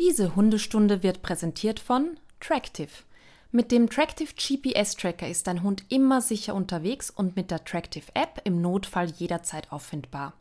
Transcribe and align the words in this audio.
Diese 0.00 0.34
Hundestunde 0.34 1.02
wird 1.02 1.20
präsentiert 1.20 1.78
von 1.78 2.18
Tractive. 2.40 2.88
Mit 3.52 3.70
dem 3.70 3.90
Tractive 3.90 4.32
GPS 4.34 4.94
Tracker 4.94 5.28
ist 5.28 5.46
dein 5.46 5.62
Hund 5.62 5.84
immer 5.90 6.22
sicher 6.22 6.54
unterwegs 6.54 7.10
und 7.10 7.36
mit 7.36 7.50
der 7.50 7.66
Tractive 7.66 8.06
App 8.14 8.40
im 8.44 8.62
Notfall 8.62 9.10
jederzeit 9.10 9.70
auffindbar. 9.70 10.32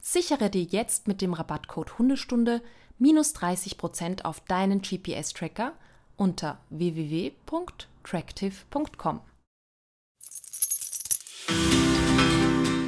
Sichere 0.00 0.48
dir 0.48 0.62
jetzt 0.62 1.06
mit 1.06 1.20
dem 1.20 1.34
Rabattcode 1.34 1.98
Hundestunde 1.98 2.62
minus 2.98 3.34
30% 3.34 4.24
auf 4.24 4.40
deinen 4.40 4.80
GPS 4.80 5.34
Tracker 5.34 5.74
unter 6.16 6.58
www.tractive.com. 6.70 9.20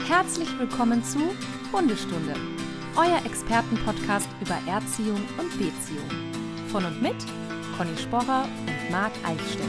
Herzlich 0.07 0.59
willkommen 0.59 1.05
zu 1.05 1.19
Hundestunde, 1.73 2.35
euer 2.97 3.21
Expertenpodcast 3.27 4.29
über 4.41 4.59
Erziehung 4.67 5.21
und 5.39 5.51
Beziehung. 5.59 6.09
Von 6.69 6.87
und 6.87 7.03
mit 7.03 7.15
Conny 7.77 7.95
Sporrer 7.97 8.45
und 8.45 8.91
Marc 8.91 9.13
Eichstätt. 9.23 9.67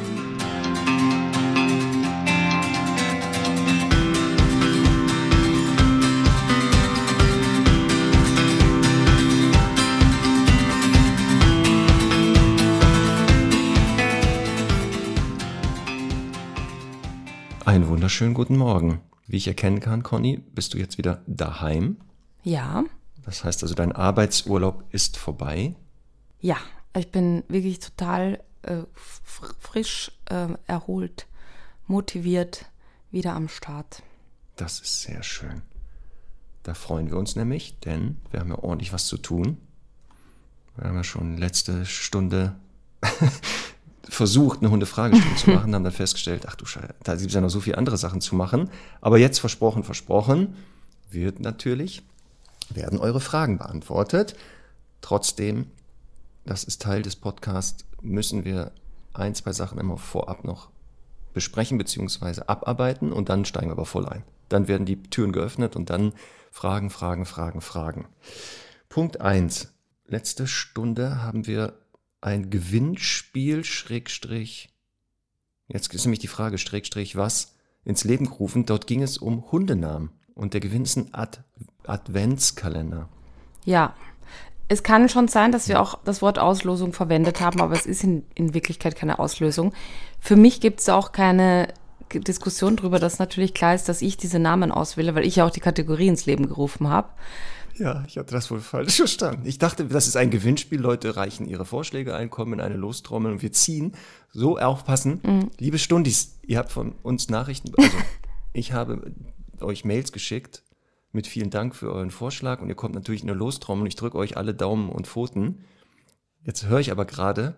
Einen 17.66 17.90
wunderschönen 17.90 18.34
guten 18.34 18.57
Morgen. 18.57 19.02
Wie 19.27 19.35
ich 19.35 19.48
erkennen 19.49 19.82
kann, 19.82 20.02
Conny, 20.02 20.38
bist 20.55 20.73
du 20.73 20.77
jetzt 20.77 20.98
wieder 20.98 21.21
daheim. 21.27 21.98
Ja, 22.44 22.85
Das 23.27 23.44
heißt 23.44 23.62
also, 23.62 23.76
dein 23.76 23.91
Arbeitsurlaub 23.91 24.86
ist 24.91 25.17
vorbei. 25.17 25.76
ja, 26.40 26.55
ich 26.95 27.12
bin 27.12 27.44
wirklich 27.49 27.80
total 27.80 28.41
äh, 28.62 28.84
frisch, 28.95 30.13
äh, 30.30 30.48
erholt, 30.65 31.27
motiviert, 31.87 32.68
wieder 33.12 33.34
am 33.34 33.49
Start. 33.49 34.02
Das 34.55 34.79
ist 34.79 35.02
sehr 35.02 35.24
schön. 35.24 35.62
Da 36.63 36.74
freuen 36.74 37.12
wir 37.12 37.18
uns 37.18 37.35
nämlich, 37.35 37.77
denn 37.82 38.15
wir 38.32 38.40
haben 38.40 38.49
ja 38.49 38.60
ordentlich 38.60 38.93
was 38.93 39.07
zu 39.07 39.18
tun. 39.18 39.57
Wir 40.77 40.87
haben 40.87 40.96
ja 40.96 41.04
schon 41.04 41.37
letzte 41.37 41.85
Stunde 41.85 42.55
versucht, 44.04 44.59
eine 44.59 44.71
Hundefragestunde 44.71 45.35
zu 45.35 45.49
machen, 45.52 45.76
haben 45.76 45.84
dann 45.84 45.91
festgestellt, 45.91 46.46
ach 46.48 46.55
du 46.55 46.65
Scheiße, 46.65 46.96
da 47.04 47.15
gibt 47.15 47.27
es 47.27 47.34
ja 47.34 47.41
noch 47.41 47.49
so 47.49 47.59
viele 47.59 47.77
andere 47.77 47.98
Sachen 47.98 48.21
zu 48.21 48.35
machen. 48.35 48.70
Aber 49.02 49.18
jetzt 49.18 49.40
versprochen, 49.40 49.84
versprochen, 49.84 50.55
wird 51.12 51.41
natürlich, 51.41 52.04
werden 52.70 52.99
eure 52.99 53.20
Fragen 53.20 53.57
beantwortet. 53.57 54.35
Trotzdem, 55.01 55.71
das 56.46 56.63
ist 56.63 56.82
Teil 56.82 57.01
des 57.01 57.15
Podcasts, 57.15 57.85
müssen 58.01 58.46
wir 58.46 58.71
ein, 59.13 59.35
zwei 59.35 59.54
Sachen 59.54 59.79
immer 59.79 59.98
vorab 59.98 60.43
noch 60.43 60.70
besprechen 61.34 61.77
bzw. 61.77 62.41
abarbeiten 62.48 63.12
und 63.12 63.29
dann 63.29 63.46
steigen 63.46 63.68
wir 63.68 63.74
aber 63.74 63.85
voll 63.85 64.07
ein. 64.07 64.24
Dann 64.50 64.68
werden 64.68 64.85
die 64.85 65.01
Türen 65.03 65.31
geöffnet 65.31 65.75
und 65.75 65.90
dann 65.90 66.13
Fragen, 66.51 66.90
Fragen, 66.90 67.25
Fragen, 67.25 67.62
Fragen. 67.62 68.07
Punkt 68.90 69.22
eins: 69.22 69.74
Letzte 70.06 70.47
Stunde 70.47 71.22
haben 71.22 71.47
wir 71.47 71.74
ein 72.22 72.50
Gewinnspiel, 72.50 73.63
Schrägstrich, 73.63 74.69
jetzt 75.68 75.94
ist 75.94 76.06
nämlich 76.06 76.19
die 76.19 76.28
Frage, 76.28 76.57
Schrägstrich, 76.57 77.16
was 77.16 77.56
ins 77.84 78.03
Leben 78.03 78.25
gerufen. 78.25 78.66
Dort 78.66 78.88
ging 78.88 79.02
es 79.02 79.18
um 79.18 79.52
Hundenamen 79.52 80.12
und 80.34 80.53
der 80.53 80.62
Gewinn 80.62 80.84
ist 80.84 80.97
ein 80.97 81.13
Ad 81.13 81.40
Adventskalender. 81.90 83.07
Ja, 83.66 83.94
es 84.69 84.84
kann 84.84 85.07
schon 85.07 85.28
sein, 85.28 85.52
dass 85.52 85.69
wir 85.69 85.81
auch 85.81 86.00
das 86.03 86.22
Wort 86.22 86.40
Auslosung 86.40 86.91
verwendet 86.94 87.40
haben, 87.40 87.62
aber 87.62 87.74
es 87.74 87.85
ist 87.85 88.03
in, 88.03 88.24
in 88.35 88.53
Wirklichkeit 88.53 88.96
keine 88.96 89.19
Auslösung. 89.19 89.74
Für 90.19 90.35
mich 90.35 90.59
gibt 90.59 90.81
es 90.81 90.90
auch 90.90 91.12
keine 91.12 91.69
Diskussion 92.13 92.75
darüber, 92.75 93.00
dass 93.00 93.19
natürlich 93.19 93.53
klar 93.53 93.75
ist, 93.75 93.88
dass 93.88 94.02
ich 94.02 94.18
diese 94.18 94.40
Namen 94.40 94.72
auswähle, 94.72 95.16
weil 95.16 95.25
ich 95.25 95.38
ja 95.38 95.46
auch 95.46 95.52
die 95.52 95.59
Kategorie 95.59 96.08
ins 96.08 96.25
Leben 96.25 96.48
gerufen 96.48 96.90
habe. 96.90 97.09
Ja, 97.78 98.04
ich 98.08 98.18
hatte 98.18 98.34
das 98.34 98.50
wohl 98.52 98.59
falsch 98.59 98.96
verstanden. 98.98 99.44
Ich 99.46 99.58
dachte, 99.59 99.86
das 99.86 100.08
ist 100.08 100.18
ein 100.18 100.31
Gewinnspiel. 100.31 100.80
Leute 100.80 101.16
reichen 101.16 101.48
ihre 101.48 101.66
Vorschläge 101.66 102.16
ein, 102.16 102.30
kommen 102.30 102.54
in 102.54 102.62
eine 102.62 102.75
Lostrommel 102.75 103.31
und 103.31 103.42
wir 103.42 103.52
ziehen. 103.52 103.94
So 104.34 104.58
aufpassen. 104.58 105.50
Liebe 105.59 105.80
Stundis, 105.80 106.40
ihr 106.46 106.58
habt 106.58 106.72
von 106.72 106.94
uns 107.04 107.30
Nachrichten. 107.30 107.72
Also, 107.78 107.98
ich 108.54 108.74
habe 108.74 109.12
euch 109.62 109.86
Mails 109.86 110.12
geschickt 110.12 110.64
mit 111.12 111.28
vielen 111.28 111.50
Dank 111.50 111.75
für 111.75 111.91
euren 111.91 112.12
Vorschlag 112.12 112.62
und 112.62 112.69
ihr 112.69 112.75
kommt 112.75 112.95
natürlich 112.95 113.23
in 113.23 113.29
eine 113.29 113.38
Lostrommel 113.38 113.81
und 113.84 113.88
ich 113.88 113.95
drücke 113.95 114.18
euch 114.18 114.38
alle 114.38 114.53
Daumen 114.53 114.90
und 114.90 115.07
Pfoten. 115.07 115.63
Jetzt 116.44 116.66
höre 116.68 116.79
ich 116.79 116.91
aber 116.91 117.06
gerade, 117.06 117.56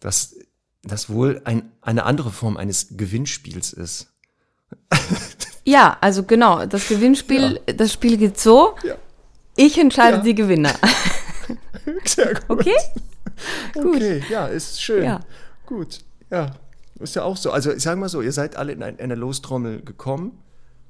dass 0.00 0.36
das 0.82 1.08
wohl 1.10 1.40
ein, 1.44 1.70
eine 1.80 2.04
andere 2.04 2.30
Form 2.30 2.56
eines 2.56 2.96
Gewinnspiels 2.96 3.72
ist. 3.72 4.12
Ja, 5.64 5.96
also 6.00 6.22
genau, 6.22 6.64
das 6.66 6.88
Gewinnspiel, 6.88 7.60
das 7.66 7.92
Spiel 7.92 8.16
geht 8.16 8.38
so. 8.38 8.74
Ja. 8.84 8.94
Ich 9.56 9.78
entscheide 9.78 10.18
Ja. 10.18 10.22
die 10.22 10.34
Gewinner. 10.34 10.72
Sehr 12.04 12.34
gut. 12.34 12.44
Okay? 12.48 12.76
Gut. 13.74 13.96
Okay, 13.96 14.22
ja, 14.30 14.46
ist 14.46 14.80
schön. 14.82 15.04
Ja. 15.04 15.20
Gut, 15.66 16.00
ja. 16.30 16.50
Ist 17.00 17.14
ja 17.16 17.22
auch 17.22 17.36
so. 17.36 17.50
Also 17.50 17.72
ich 17.72 17.82
sage 17.82 17.98
mal 18.00 18.08
so, 18.08 18.20
ihr 18.22 18.32
seid 18.32 18.56
alle 18.56 18.72
in 18.72 18.82
ein- 18.82 18.98
eine 18.98 19.14
Lostrommel 19.14 19.82
gekommen 19.82 20.42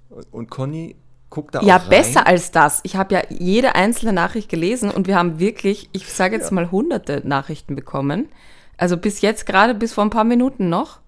und- 0.09 0.33
und 0.33 0.51
Conny 0.51 0.97
guckt 1.31 1.55
da 1.55 1.61
Ja, 1.63 1.79
besser 1.79 2.27
als 2.27 2.51
das. 2.51 2.81
Ich 2.85 2.97
habe 2.97 3.15
ja 3.15 3.23
jede 3.29 3.75
einzelne 3.75 4.13
Nachricht 4.13 4.49
gelesen 4.49 4.91
und 4.91 5.07
wir 5.07 5.17
haben 5.17 5.39
wirklich, 5.39 5.89
ich 5.93 6.13
sage 6.13 6.37
jetzt 6.37 6.53
mal, 6.53 6.71
hunderte 6.71 7.23
Nachrichten 7.27 7.75
bekommen. 7.77 8.29
Also 8.77 8.97
bis 8.97 9.21
jetzt 9.21 9.45
gerade, 9.47 9.75
bis 9.75 9.93
vor 9.95 10.05
ein 10.05 10.11
paar 10.11 10.25
Minuten 10.25 10.69
noch. 10.69 11.01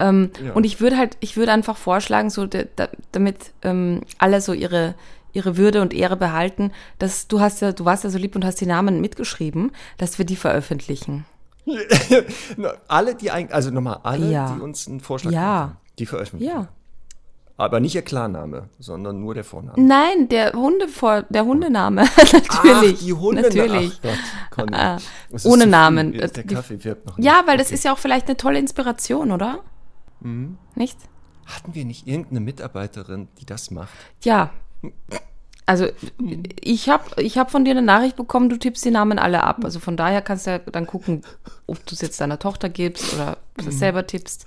Ähm, 0.00 0.30
Ja. 0.44 0.52
Und 0.54 0.64
ich 0.66 0.80
würde 0.80 0.96
halt, 0.98 1.16
ich 1.20 1.36
würde 1.36 1.52
einfach 1.52 1.76
vorschlagen, 1.76 2.30
so 2.30 2.46
da, 2.46 2.62
da, 2.76 2.88
damit 3.12 3.52
ähm, 3.62 4.00
alle 4.18 4.40
so 4.40 4.52
ihre 4.52 4.94
ihre 5.32 5.56
Würde 5.56 5.82
und 5.82 5.92
Ehre 5.92 6.16
behalten, 6.16 6.70
dass 7.00 7.26
du 7.26 7.40
hast 7.40 7.60
ja, 7.60 7.72
du 7.72 7.84
warst 7.84 8.04
ja 8.04 8.10
so 8.10 8.18
lieb 8.18 8.36
und 8.36 8.44
hast 8.44 8.60
die 8.60 8.66
Namen 8.66 9.00
mitgeschrieben, 9.00 9.72
dass 9.98 10.16
wir 10.16 10.24
die 10.24 10.36
veröffentlichen. 10.36 11.24
Alle, 12.88 13.14
die 13.14 13.30
eigentlich, 13.30 13.54
also 13.54 13.70
nochmal 13.70 13.98
alle, 14.02 14.30
Ja. 14.30 14.54
die 14.54 14.60
uns 14.60 14.86
einen 14.86 15.00
Vorschlag 15.00 15.32
Ja. 15.32 15.40
gemacht 15.40 15.70
haben, 15.70 15.78
die 15.98 16.06
veröffentlichen. 16.06 16.54
Ja. 16.56 16.68
Aber 17.56 17.78
nicht 17.78 17.94
ihr 17.94 18.02
Klarname, 18.02 18.68
sondern 18.80 19.20
nur 19.20 19.32
der 19.34 19.44
Vorname. 19.44 19.80
Nein, 19.80 20.28
der 20.28 20.52
Hunde 20.54 20.88
vor, 20.88 21.22
der 21.28 21.44
Hundename, 21.44 22.02
natürlich. 22.32 22.96
Ach, 22.98 23.04
die 23.04 23.12
Hunde. 23.12 23.42
Natürlich. 23.42 24.00
Ach 24.02 24.50
Gott. 24.50 24.70
Ah, 24.72 24.98
ohne. 25.44 25.66
Namen. 25.66 26.12
Der 26.12 26.28
Die- 26.28 26.42
Kaffee 26.54 26.82
wirkt 26.82 27.06
noch 27.06 27.16
nicht. 27.16 27.24
Ja, 27.26 27.42
weil 27.46 27.56
das 27.58 27.68
Okay. 27.68 27.74
ist 27.74 27.84
ja 27.84 27.92
auch 27.92 27.98
vielleicht 27.98 28.26
eine 28.26 28.36
tolle 28.36 28.58
Inspiration, 28.58 29.30
oder? 29.30 29.60
Mhm. 30.20 30.58
Nicht? 30.74 30.98
Hatten 31.46 31.74
wir 31.74 31.84
nicht 31.84 32.06
irgendeine 32.08 32.40
Mitarbeiterin, 32.40 33.28
die 33.40 33.46
das 33.46 33.70
macht? 33.70 33.90
Ja. 34.22 34.50
Also 35.66 35.86
ich 36.60 36.88
habe 36.88 37.22
ich 37.22 37.38
hab 37.38 37.50
von 37.50 37.64
dir 37.64 37.70
eine 37.70 37.82
Nachricht 37.82 38.16
bekommen, 38.16 38.48
du 38.48 38.58
tippst 38.58 38.84
die 38.84 38.90
Namen 38.90 39.18
alle 39.18 39.42
ab. 39.44 39.64
Also 39.64 39.78
von 39.80 39.96
daher 39.96 40.22
kannst 40.22 40.46
du 40.46 40.50
ja 40.50 40.58
dann 40.58 40.86
gucken, 40.86 41.22
ob 41.66 41.84
du 41.86 41.94
es 41.94 42.00
jetzt 42.00 42.20
deiner 42.20 42.38
Tochter 42.38 42.68
gibst 42.68 43.14
oder 43.14 43.38
ob 43.58 43.64
du 43.64 43.68
es 43.70 43.78
selber 43.78 44.06
tippst. 44.06 44.46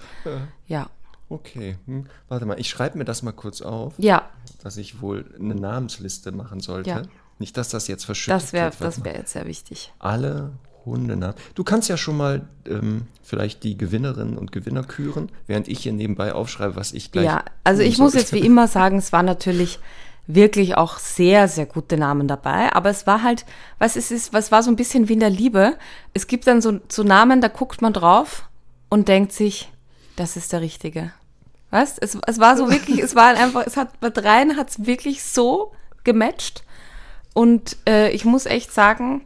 Ja. 0.67 0.87
Okay, 1.29 1.77
hm. 1.85 2.05
warte 2.29 2.45
mal, 2.45 2.59
ich 2.59 2.69
schreibe 2.69 2.97
mir 2.97 3.05
das 3.05 3.21
mal 3.21 3.33
kurz 3.33 3.61
auf. 3.61 3.93
Ja, 3.97 4.29
dass 4.63 4.77
ich 4.77 5.01
wohl 5.01 5.25
eine 5.39 5.55
Namensliste 5.55 6.31
machen 6.31 6.59
sollte. 6.59 6.89
Ja. 6.89 7.01
Nicht, 7.39 7.57
dass 7.57 7.69
das 7.69 7.87
jetzt 7.87 8.05
verschüttet 8.05 8.41
das 8.41 8.53
wäre 8.53 8.65
wird. 8.65 8.81
das 8.81 8.97
Warte 8.97 9.05
wär 9.05 9.17
jetzt 9.19 9.33
sehr 9.33 9.45
wichtig. 9.45 9.93
Alle 9.99 10.53
Hundenamen. 10.85 11.35
Du 11.53 11.63
kannst 11.63 11.89
ja 11.89 11.97
schon 11.97 12.17
mal 12.17 12.47
ähm, 12.65 13.07
vielleicht 13.21 13.63
die 13.63 13.77
Gewinnerinnen 13.77 14.37
und 14.37 14.51
Gewinner 14.51 14.83
küren, 14.83 15.29
während 15.45 15.67
ich 15.67 15.79
hier 15.79 15.93
nebenbei 15.93 16.33
aufschreibe, 16.33 16.75
was 16.75 16.93
ich 16.93 17.11
gleich. 17.11 17.25
Ja, 17.25 17.43
also 17.63 17.83
ich 17.83 17.97
muss 17.97 18.13
jetzt 18.13 18.33
wie 18.33 18.39
immer 18.39 18.67
sagen, 18.67 18.97
es 18.97 19.11
war 19.11 19.21
natürlich 19.21 19.79
wirklich 20.25 20.75
auch 20.75 20.97
sehr, 20.97 21.47
sehr 21.47 21.65
gute 21.65 21.97
Namen 21.97 22.27
dabei. 22.27 22.73
Aber 22.73 22.89
es 22.89 23.05
war 23.05 23.23
halt, 23.23 23.45
was 23.79 23.95
es 23.95 24.11
ist, 24.11 24.33
was 24.33 24.51
war 24.51 24.63
so 24.63 24.71
ein 24.71 24.75
bisschen 24.75 25.07
wie 25.07 25.13
in 25.13 25.19
der 25.19 25.29
Liebe. 25.29 25.77
Es 26.13 26.27
gibt 26.27 26.47
dann 26.47 26.61
so, 26.61 26.79
so 26.89 27.03
Namen, 27.03 27.41
da 27.41 27.47
guckt 27.47 27.81
man 27.81 27.93
drauf 27.93 28.49
und 28.89 29.07
denkt 29.07 29.31
sich, 29.31 29.71
das 30.15 30.35
ist 30.35 30.51
der 30.51 30.61
Richtige. 30.61 31.13
Weißt? 31.71 31.97
Es, 32.01 32.17
es 32.27 32.39
war 32.39 32.57
so 32.57 32.69
wirklich, 32.71 32.99
es 32.99 33.15
war 33.15 33.27
einfach, 33.35 33.65
es 33.65 33.77
hat 33.77 33.99
bei 33.99 34.09
dreien 34.09 34.55
hat 34.57 34.69
es 34.69 34.85
wirklich 34.85 35.23
so 35.23 35.73
gematcht. 36.03 36.63
Und 37.33 37.77
äh, 37.87 38.09
ich 38.11 38.25
muss 38.25 38.45
echt 38.45 38.73
sagen, 38.73 39.21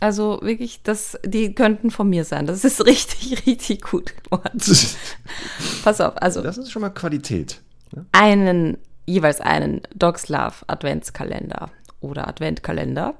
also 0.00 0.38
wirklich, 0.42 0.82
das, 0.82 1.18
die 1.24 1.54
könnten 1.54 1.90
von 1.90 2.08
mir 2.08 2.24
sein. 2.24 2.46
Das 2.46 2.64
ist 2.64 2.84
richtig, 2.86 3.46
richtig 3.46 3.82
gut 3.82 4.14
geworden. 4.22 4.60
Pass 5.84 6.00
auf, 6.00 6.20
also 6.20 6.42
Das 6.42 6.58
ist 6.58 6.70
schon 6.70 6.82
mal 6.82 6.90
Qualität. 6.90 7.60
Ne? 7.92 8.04
einen, 8.12 8.76
jeweils 9.06 9.40
einen 9.40 9.82
Dogs 9.94 10.28
Love 10.28 10.54
Adventskalender 10.66 11.70
oder 12.00 12.28
Adventkalender. 12.28 13.14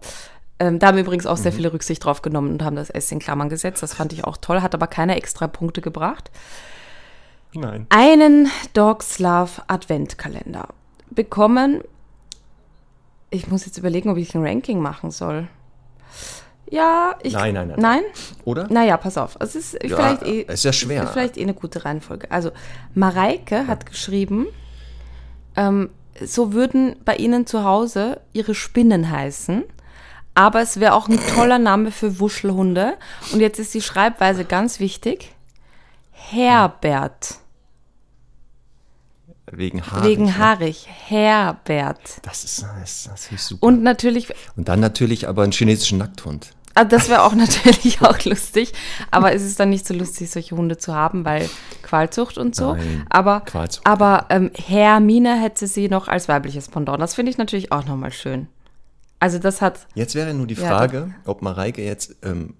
Ähm, 0.58 0.78
da 0.78 0.88
haben 0.88 0.96
wir 0.96 1.04
übrigens 1.04 1.26
auch 1.26 1.36
sehr 1.36 1.52
Mhm. 1.52 1.56
viele 1.56 1.72
Rücksicht 1.72 2.04
drauf 2.04 2.22
genommen 2.22 2.52
und 2.52 2.62
haben 2.62 2.76
das 2.76 2.90
S 2.90 3.10
in 3.12 3.18
Klammern 3.18 3.48
gesetzt. 3.48 3.82
Das 3.82 3.94
fand 3.94 4.12
ich 4.12 4.24
auch 4.24 4.36
toll, 4.36 4.62
hat 4.62 4.74
aber 4.74 4.86
keine 4.86 5.16
extra 5.16 5.46
Punkte 5.48 5.80
gebracht. 5.80 6.30
Nein. 7.54 7.86
Einen 7.90 8.50
Dogs 8.72 9.18
Love 9.18 9.62
Adventkalender 9.66 10.68
bekommen. 11.10 11.82
Ich 13.30 13.48
muss 13.48 13.66
jetzt 13.66 13.78
überlegen, 13.78 14.10
ob 14.10 14.16
ich 14.16 14.34
ein 14.34 14.44
Ranking 14.46 14.80
machen 14.80 15.10
soll. 15.10 15.48
Ja, 16.70 17.16
ich. 17.22 17.32
Nein, 17.32 17.54
nein, 17.54 17.68
nein. 17.68 17.78
Nein? 17.78 18.02
Oder? 18.44 18.66
Naja, 18.70 18.96
pass 18.96 19.18
auf. 19.18 19.36
Es 19.40 19.54
ist 19.54 19.74
Ja, 19.82 19.96
vielleicht 19.96 20.22
eh. 20.22 20.40
ist 20.42 20.64
ja 20.64 20.72
schwer. 20.72 21.04
Ist 21.04 21.12
vielleicht 21.12 21.36
eh 21.36 21.42
eine 21.42 21.54
gute 21.54 21.84
Reihenfolge. 21.84 22.30
Also, 22.30 22.50
Mareike 22.94 23.66
hat 23.66 23.86
geschrieben, 23.86 24.46
ähm, 25.56 25.90
so 26.24 26.52
würden 26.52 26.96
bei 27.04 27.16
Ihnen 27.16 27.46
zu 27.46 27.64
Hause 27.64 28.20
Ihre 28.32 28.54
Spinnen 28.54 29.10
heißen. 29.10 29.64
Aber 30.34 30.60
es 30.62 30.80
wäre 30.80 30.94
auch 30.94 31.08
ein 31.08 31.20
toller 31.36 31.58
Name 31.60 31.92
für 31.92 32.18
Wuschelhunde. 32.18 32.94
Und 33.32 33.40
jetzt 33.40 33.58
ist 33.60 33.72
die 33.74 33.82
Schreibweise 33.82 34.44
ganz 34.44 34.80
wichtig. 34.80 35.32
Herbert. 36.10 37.38
Wegen 39.50 39.82
Haarig. 39.86 40.04
wegen 40.04 40.38
haarig. 40.38 40.86
Herbert. 41.06 42.18
Das 42.22 42.44
ist, 42.44 42.62
das, 42.80 43.04
das 43.10 43.30
ist 43.30 43.46
super. 43.46 43.66
Und 43.66 43.82
natürlich, 43.82 44.32
Und 44.56 44.68
dann 44.68 44.80
natürlich 44.80 45.28
aber 45.28 45.42
einen 45.42 45.52
chinesischen 45.52 45.98
Nackthund. 45.98 46.52
ah, 46.74 46.84
das 46.84 47.08
wäre 47.08 47.22
auch 47.22 47.34
natürlich 47.36 48.00
auch 48.00 48.18
lustig. 48.24 48.72
Aber 49.10 49.32
es 49.34 49.42
ist 49.42 49.60
dann 49.60 49.70
nicht 49.70 49.86
so 49.86 49.92
lustig, 49.94 50.30
solche 50.30 50.56
Hunde 50.56 50.78
zu 50.78 50.94
haben, 50.94 51.24
weil 51.24 51.48
Qualzucht 51.82 52.38
und 52.38 52.56
so. 52.56 52.74
Nein, 52.74 53.04
aber 53.10 53.40
Qualzucht. 53.42 53.86
aber 53.86 54.26
ähm, 54.30 54.50
Hermine 54.54 55.40
hätte 55.40 55.66
sie 55.66 55.88
noch 55.88 56.08
als 56.08 56.26
weibliches 56.28 56.68
Pendant. 56.68 57.00
Das 57.00 57.14
finde 57.14 57.30
ich 57.30 57.38
natürlich 57.38 57.70
auch 57.70 57.84
nochmal 57.84 58.12
schön. 58.12 58.48
Also 59.20 59.38
das 59.38 59.60
hat, 59.62 59.86
Jetzt 59.94 60.14
wäre 60.14 60.34
nur 60.34 60.46
die 60.46 60.54
Ja, 60.54 60.68
Frage, 60.68 61.14
ob 61.26 61.42
Mareike 61.42 61.82
jetzt 61.84 62.16
ähm, 62.22 62.54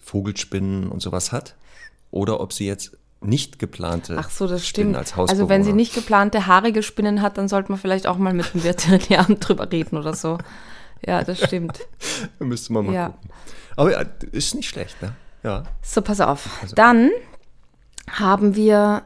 Vogelspinnen 0.00 0.88
und 0.88 1.00
sowas 1.02 1.32
hat 1.32 1.54
oder 2.10 2.40
ob 2.40 2.52
sie 2.52 2.66
jetzt 2.66 2.96
nicht 3.20 3.58
geplante 3.58 4.16
ach 4.18 4.30
so, 4.30 4.46
das 4.46 4.66
Spinnen 4.66 4.94
stimmt. 4.94 5.18
als 5.18 5.30
Also 5.30 5.48
wenn 5.48 5.64
sie 5.64 5.72
nicht 5.72 5.94
geplante 5.94 6.46
haarige 6.46 6.82
Spinnen 6.82 7.22
hat, 7.22 7.38
dann 7.38 7.48
sollte 7.48 7.72
man 7.72 7.80
vielleicht 7.80 8.06
auch 8.06 8.18
mal 8.18 8.32
mit 8.34 8.52
dem 8.54 8.62
Veterinäramt 8.62 9.36
drüber 9.48 9.70
reden 9.70 9.96
oder 9.96 10.14
so. 10.14 10.38
Ja, 11.04 11.24
das 11.24 11.42
stimmt. 11.42 11.80
Müsste 12.38 12.72
man 12.72 12.86
mal 12.86 12.94
Ja. 12.94 13.06
gucken. 13.10 13.30
Aber 13.76 13.92
ja, 13.92 14.04
ist 14.32 14.54
nicht 14.54 14.68
schlecht, 14.68 15.00
ne? 15.02 15.12
Ja. 15.42 15.64
So, 15.82 16.02
pass 16.02 16.20
auf. 16.20 16.48
Also 16.62 16.74
Dann 16.74 17.10
haben 18.10 18.54
wir 18.56 19.02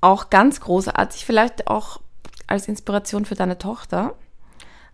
auch 0.00 0.30
ganz 0.30 0.60
großartig, 0.60 1.24
vielleicht 1.24 1.66
auch 1.66 2.00
als 2.46 2.68
Inspiration 2.68 3.24
für 3.24 3.34
deine 3.34 3.58
Tochter, 3.58 4.14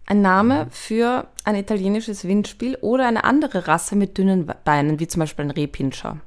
ein 0.05 0.21
Name 0.21 0.69
für 0.71 1.27
ein 1.45 1.55
italienisches 1.57 2.25
Windspiel 2.27 2.77
oder 2.81 3.07
eine 3.09 3.25
andere 3.25 3.67
Rasse 3.67 3.97
mit 3.97 4.19
dünnen 4.19 4.51
Beinen, 4.65 5.01
wie 5.01 5.09
zum 5.09 5.21
Beispiel 5.21 5.45
ein 5.47 5.51
Rehpinscher. 5.51 6.19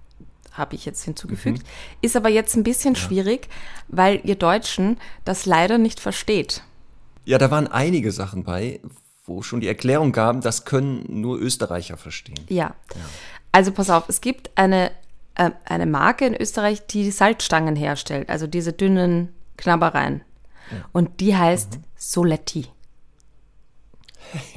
Habe 0.52 0.76
ich 0.76 0.86
jetzt 0.86 1.04
hinzugefügt. 1.04 1.66
Ist 2.02 2.16
aber 2.16 2.30
jetzt 2.30 2.56
ein 2.56 2.64
bisschen 2.64 2.96
schwierig, 2.96 3.48
weil 3.88 4.20
ihr 4.24 4.36
Deutschen 4.36 4.98
das 5.26 5.46
leider 5.46 5.78
nicht 5.78 6.00
versteht. 6.00 6.64
Ja, 7.26 7.38
da 7.38 7.52
waren 7.52 7.68
einige 7.68 8.12
Sachen 8.12 8.44
bei, 8.44 8.80
wo 9.26 9.42
schon 9.42 9.62
die 9.62 9.68
Erklärung 9.68 10.12
gaben, 10.12 10.42
das 10.42 10.66
können 10.66 11.06
nur 11.08 11.38
Österreicher 11.40 11.98
verstehen. 11.98 12.40
Ja. 12.50 12.76
Also 13.52 13.72
pass 13.72 13.90
auf, 13.90 14.10
es 14.10 14.22
gibt 14.22 14.50
eine, 14.56 14.92
äh, 15.36 15.52
eine 15.66 15.86
Marke 15.86 16.26
in 16.26 16.36
Österreich, 16.36 16.86
die 16.88 17.12
Salzstangen 17.12 17.76
herstellt, 17.76 18.30
also 18.30 18.48
diese 18.48 18.74
dünnen 18.74 19.30
Knabbereien. 19.58 20.24
Und 20.92 21.20
die 21.20 21.36
heißt 21.36 21.80
Soletti. 21.96 22.68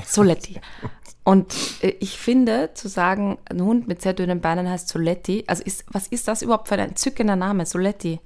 Soletti. 0.06 0.60
Und 1.24 1.54
äh, 1.82 1.94
ich 2.00 2.18
finde, 2.18 2.70
zu 2.74 2.88
sagen, 2.88 3.38
ein 3.48 3.62
Hund 3.62 3.86
mit 3.86 4.02
sehr 4.02 4.12
dünnen 4.12 4.40
Beinen 4.40 4.68
heißt 4.68 4.88
Soletti, 4.88 5.44
also 5.46 5.62
ist, 5.62 5.84
was 5.90 6.08
ist 6.08 6.26
das 6.28 6.42
überhaupt 6.42 6.68
für 6.68 6.74
ein 6.74 6.88
entzückender 6.90 7.36
Name, 7.36 7.64
Soletti? 7.66 8.20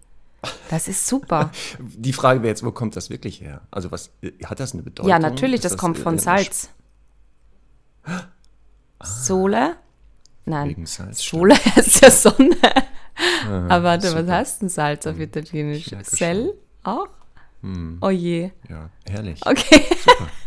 Das 0.70 0.86
ist 0.88 1.06
super. 1.06 1.50
Die 1.78 2.12
Frage 2.12 2.40
wäre 2.42 2.48
jetzt, 2.48 2.64
wo 2.64 2.70
kommt 2.70 2.96
das 2.96 3.10
wirklich 3.10 3.40
her? 3.40 3.62
Also 3.70 3.90
was 3.90 4.10
hat 4.44 4.60
das 4.60 4.72
eine 4.74 4.82
Bedeutung? 4.82 5.10
Ja, 5.10 5.18
natürlich, 5.18 5.56
Ist 5.56 5.72
das 5.72 5.76
kommt 5.76 5.98
von 5.98 6.14
in- 6.14 6.20
Salz. 6.20 6.70
Sole? 9.02 9.76
Nein. 10.44 10.68
Wegen 10.70 10.86
Salz. 10.86 11.22
Sole 11.22 11.54
heißt 11.54 12.00
ja 12.02 12.10
Sonne. 12.10 12.56
Aber 13.68 13.82
warte, 13.84 14.06
was 14.12 14.20
super. 14.20 14.32
heißt 14.32 14.62
denn 14.62 14.68
Salz 14.68 15.06
auf 15.06 15.18
Italienisch? 15.18 15.86
Ich 15.86 15.92
merke 15.92 16.10
Sel 16.16 16.54
auch? 16.84 17.08
Oh 18.00 18.10
je. 18.10 18.50
Ja, 18.68 18.90
herrlich. 19.08 19.40
Okay. 19.44 19.84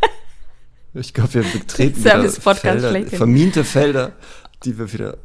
Ich 0.93 1.13
glaube, 1.13 1.33
wir 1.35 1.43
betreten 1.43 2.01
Service-Podcast 2.01 2.81
Felder, 2.85 3.07
verminte 3.09 3.63
Felder, 3.63 4.11
die 4.63 4.77
wir 4.77 4.91
wieder, 4.91 5.17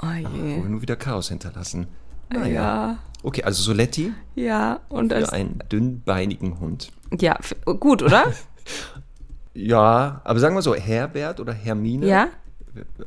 Oh 0.00 0.06
wo 0.06 0.36
je. 0.46 0.62
wir 0.62 0.68
nur 0.68 0.82
wieder 0.82 0.96
Chaos 0.96 1.28
hinterlassen. 1.28 1.86
Naja. 2.30 2.52
Ja, 2.52 2.98
Okay, 3.24 3.44
also 3.44 3.62
Soletti 3.62 4.12
ja. 4.34 4.80
Und 4.88 5.12
als, 5.12 5.28
einen 5.28 5.62
dünnbeinigen 5.70 6.58
Hund. 6.60 6.90
ja, 7.20 7.38
gut, 7.64 8.02
oder? 8.02 8.32
Ja, 9.54 10.22
aber 10.24 10.38
sagen 10.40 10.54
wir 10.54 10.62
so, 10.62 10.74
Herbert 10.74 11.38
oder 11.38 11.52
Hermine 11.52 12.06
Ja? 12.06 12.28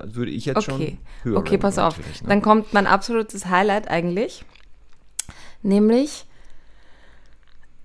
würde 0.04 0.30
ich 0.30 0.46
jetzt 0.46 0.58
Okay. 0.58 0.66
schon 0.70 0.98
höher 1.24 1.40
Okay, 1.40 1.58
pass 1.58 1.80
auf. 1.80 1.98
ne? 1.98 2.04
Dann 2.28 2.44
kommt 2.44 2.72
mein 2.72 2.86
absolutes 2.86 3.48
Highlight 3.48 3.88
eigentlich. 3.90 4.46
Nämlich 5.64 6.28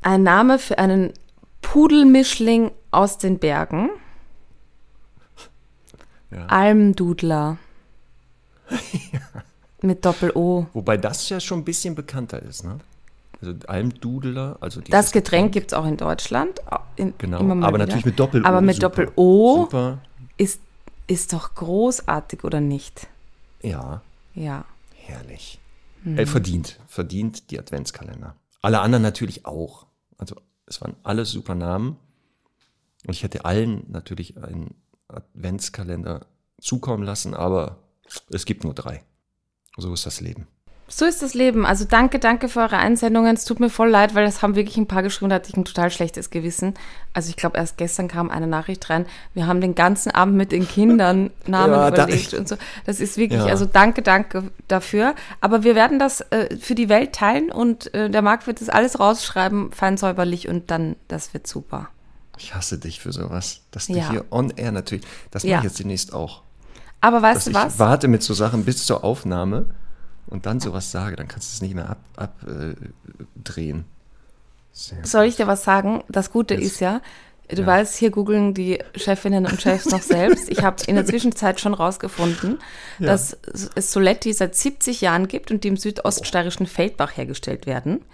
ein 0.03 0.23
Name 0.23 0.59
für 0.59 0.79
einen 0.79 1.15
Pudelmischling 1.63 2.71
aus 2.91 3.17
den 3.17 3.39
Bergen. 3.39 3.89
Ja. 6.31 6.47
Almdudler. 6.47 7.59
Mit 9.82 10.05
Doppel-O. 10.05 10.67
Wobei 10.75 10.97
das 10.97 11.29
ja 11.29 11.41
schon 11.41 11.61
ein 11.61 11.65
bisschen 11.65 11.94
bekannter 11.94 12.41
ist, 12.43 12.65
ne? 12.65 12.79
Also 13.41 13.55
Almdudler, 13.69 14.59
also 14.61 14.81
dieses 14.82 14.91
Das 14.91 15.12
Getränk 15.12 15.53
gibt 15.53 15.73
es 15.73 15.79
auch 15.79 15.87
in 15.87 15.97
Deutschland. 15.97 16.61
In, 16.97 17.15
Genau, 17.17 17.38
aber 17.38 17.69
wieder. 17.75 17.79
natürlich 17.79 18.05
mit 18.05 18.21
Doppel-O. 18.21 18.47
Aber 18.47 18.61
mit. 18.61 18.82
Doppel-O 18.82 19.69
ist, 20.37 20.61
ist 21.06 21.32
doch 21.32 21.55
großartig, 21.55 22.44
oder 22.44 22.61
nicht? 22.61 23.06
ja, 23.62 24.03
Ja. 24.35 24.65
herrlich. 24.94 25.59
Mhm. 26.05 26.19
Äh, 26.19 26.26
verdient, 26.26 26.79
verdient 26.87 27.50
die 27.50 27.59
Adventskalender. 27.59 28.35
Alle 28.62 28.81
anderen 28.81 29.03
natürlich 29.03 29.47
auch. 29.47 29.87
Also 30.19 30.37
es 30.67 30.81
waren 30.83 30.94
alles 31.03 31.31
super 31.31 31.55
Namen. 31.55 31.97
Und 33.06 33.15
ich 33.15 33.23
hätte 33.23 33.47
allen 33.47 33.85
natürlich 33.88 34.37
einen 34.37 34.75
Adventskalender 35.15 36.27
zukommen 36.61 37.05
lassen, 37.05 37.35
aber 37.35 37.79
es 38.31 38.45
gibt 38.45 38.65
nur 38.65 38.75
drei. 38.75 39.03
So 39.77 39.93
ist 39.93 40.07
das 40.07 40.21
Leben. 40.21 40.47
So 40.93 41.05
ist 41.05 41.23
das 41.23 41.35
Leben. 41.35 41.65
Also 41.65 41.85
danke, 41.85 42.19
danke 42.19 42.49
für 42.49 42.59
eure 42.59 42.79
Einsendungen. 42.79 43.37
Es 43.37 43.45
tut 43.45 43.61
mir 43.61 43.71
voll 43.71 43.89
leid, 43.91 44.17
weil 44.17 44.25
das 44.25 44.43
haben 44.43 44.57
wirklich 44.57 44.77
ein 44.77 44.89
paar 44.89 45.05
geschrieben, 45.05 45.31
da 45.31 45.37
hatte 45.37 45.49
ich 45.49 45.57
ein 45.57 45.65
total 45.65 45.89
schlechtes 45.93 46.31
Gewissen. 46.31 46.75
Also 47.15 47.31
ich 47.31 47.37
glaube, 47.37 47.59
erst 47.59 47.77
gestern 47.79 48.09
kam 48.09 48.29
eine 48.29 48.49
Nachricht 48.49 48.91
rein. 48.91 49.07
Wir 49.33 49.47
haben 49.47 49.61
den 49.61 49.77
ganzen 49.77 50.11
Abend 50.11 50.37
mit 50.37 50.51
den 50.51 50.67
Kindern 50.67 51.31
Namen 51.47 51.73
Ja, 51.75 51.89
überlegt 51.89 52.35
und 52.35 52.49
so. 52.49 52.57
Das 52.87 52.99
ist 52.99 53.17
wirklich, 53.19 53.39
Ja. 53.39 53.47
also 53.47 53.67
danke, 53.67 54.03
danke 54.03 54.51
dafür. 54.67 55.14
Aber 55.40 55.62
wir 55.62 55.76
werden 55.76 56.00
das 56.00 56.23
äh, 56.33 56.57
für 56.57 56.75
die 56.75 56.88
Welt 56.88 57.12
teilen 57.12 57.52
und 57.52 57.95
äh, 57.95 58.11
der 58.11 58.23
Marc 58.23 58.49
wird 58.49 58.61
das 58.61 58.69
alles 58.69 58.99
rausschreiben, 58.99 59.71
fein 59.71 59.97
säuberlich 59.97 60.49
und 60.49 60.73
dann, 60.73 60.97
das 61.07 61.33
wird 61.35 61.47
super. 61.47 61.88
Ich 62.42 62.54
hasse 62.54 62.78
dich 62.78 63.00
für 63.00 63.12
sowas. 63.12 63.61
Dass 63.70 63.87
du 63.87 63.92
Ja. 63.94 64.11
hier 64.11 64.25
on 64.30 64.50
air 64.50 64.73
natürlich, 64.73 65.04
das 65.30 65.42
Ja. 65.42 65.56
mache 65.56 65.66
ich 65.66 65.73
jetzt 65.73 65.78
demnächst 65.78 66.12
auch. 66.12 66.42
Aber 67.02 67.23
weißt 67.23 67.47
du 67.47 67.50
ich 67.50 67.56
was? 67.56 67.78
warte 67.78 68.09
mit 68.09 68.23
so 68.23 68.35
Sachen 68.35 68.64
bis 68.64 68.85
zur 68.87 69.04
Aufnahme 69.04 69.66
und 70.26 70.47
dann 70.47 70.59
sowas 70.61 70.90
sage, 70.90 71.16
dann 71.16 71.28
kannst 71.28 71.52
du 71.52 71.54
es 71.56 71.62
nicht 71.62 71.75
mehr 71.75 71.97
abdrehen. 72.16 73.78
Ab, 73.80 73.85
äh, 75.02 75.06
Soll 75.06 75.25
ich 75.26 75.37
dir 75.37 75.47
was 75.47 75.64
sagen? 75.64 76.02
Das 76.09 76.30
Gute 76.30 76.54
Jetzt. 76.54 76.64
ist 76.66 76.80
ja, 76.80 77.00
du 77.49 77.62
Ja. 77.62 77.66
weißt, 77.66 77.97
hier 77.97 78.11
googeln 78.11 78.54
die 78.54 78.78
Chefinnen 78.97 79.44
und 79.47 79.61
Chefs 79.61 79.87
noch 79.87 80.02
selbst. 80.02 80.49
Ich 80.50 80.62
habe 80.62 80.76
in 80.87 80.94
der 80.94 81.04
Zwischenzeit 81.06 81.61
schon 81.61 81.75
rausgefunden, 81.75 82.59
dass 82.99 83.37
es 83.75 83.92
Soletti 83.92 84.32
seit 84.32 84.54
70 84.54 85.00
Jahren 85.00 85.26
gibt 85.28 85.50
und 85.50 85.64
die 85.64 85.68
im 85.68 85.76
südoststeirischen 85.76 86.66
Feldbach 86.66 87.16
hergestellt 87.16 87.66
werden. 87.66 88.04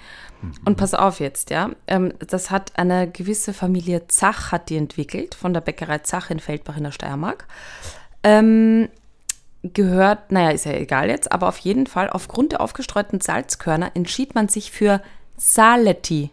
Und 0.64 0.76
pass 0.76 0.94
auf 0.94 1.20
jetzt, 1.20 1.50
ja. 1.50 1.70
ähm, 1.86 2.12
Das 2.18 2.50
hat 2.50 2.78
eine 2.78 3.10
gewisse 3.10 3.52
Familie 3.52 4.06
Zach 4.08 4.52
hat 4.52 4.68
die 4.70 4.76
entwickelt, 4.76 5.34
von 5.34 5.54
der 5.54 5.60
Bäckerei 5.60 5.98
Zach 5.98 6.30
in 6.30 6.40
Feldbach 6.40 6.76
in 6.76 6.84
der 6.84 6.92
Steiermark. 6.92 7.46
Ähm, 8.22 8.88
gehört, 9.62 10.30
naja, 10.32 10.50
ist 10.50 10.66
ja 10.66 10.72
egal 10.72 11.08
jetzt, 11.08 11.32
aber 11.32 11.48
auf 11.48 11.58
jeden 11.58 11.86
Fall, 11.86 12.10
aufgrund 12.10 12.52
der 12.52 12.60
aufgestreuten 12.60 13.20
Salzkörner 13.20 13.92
entschied 13.94 14.34
man 14.34 14.48
sich 14.48 14.70
für 14.70 15.02
Saletti. 15.36 16.30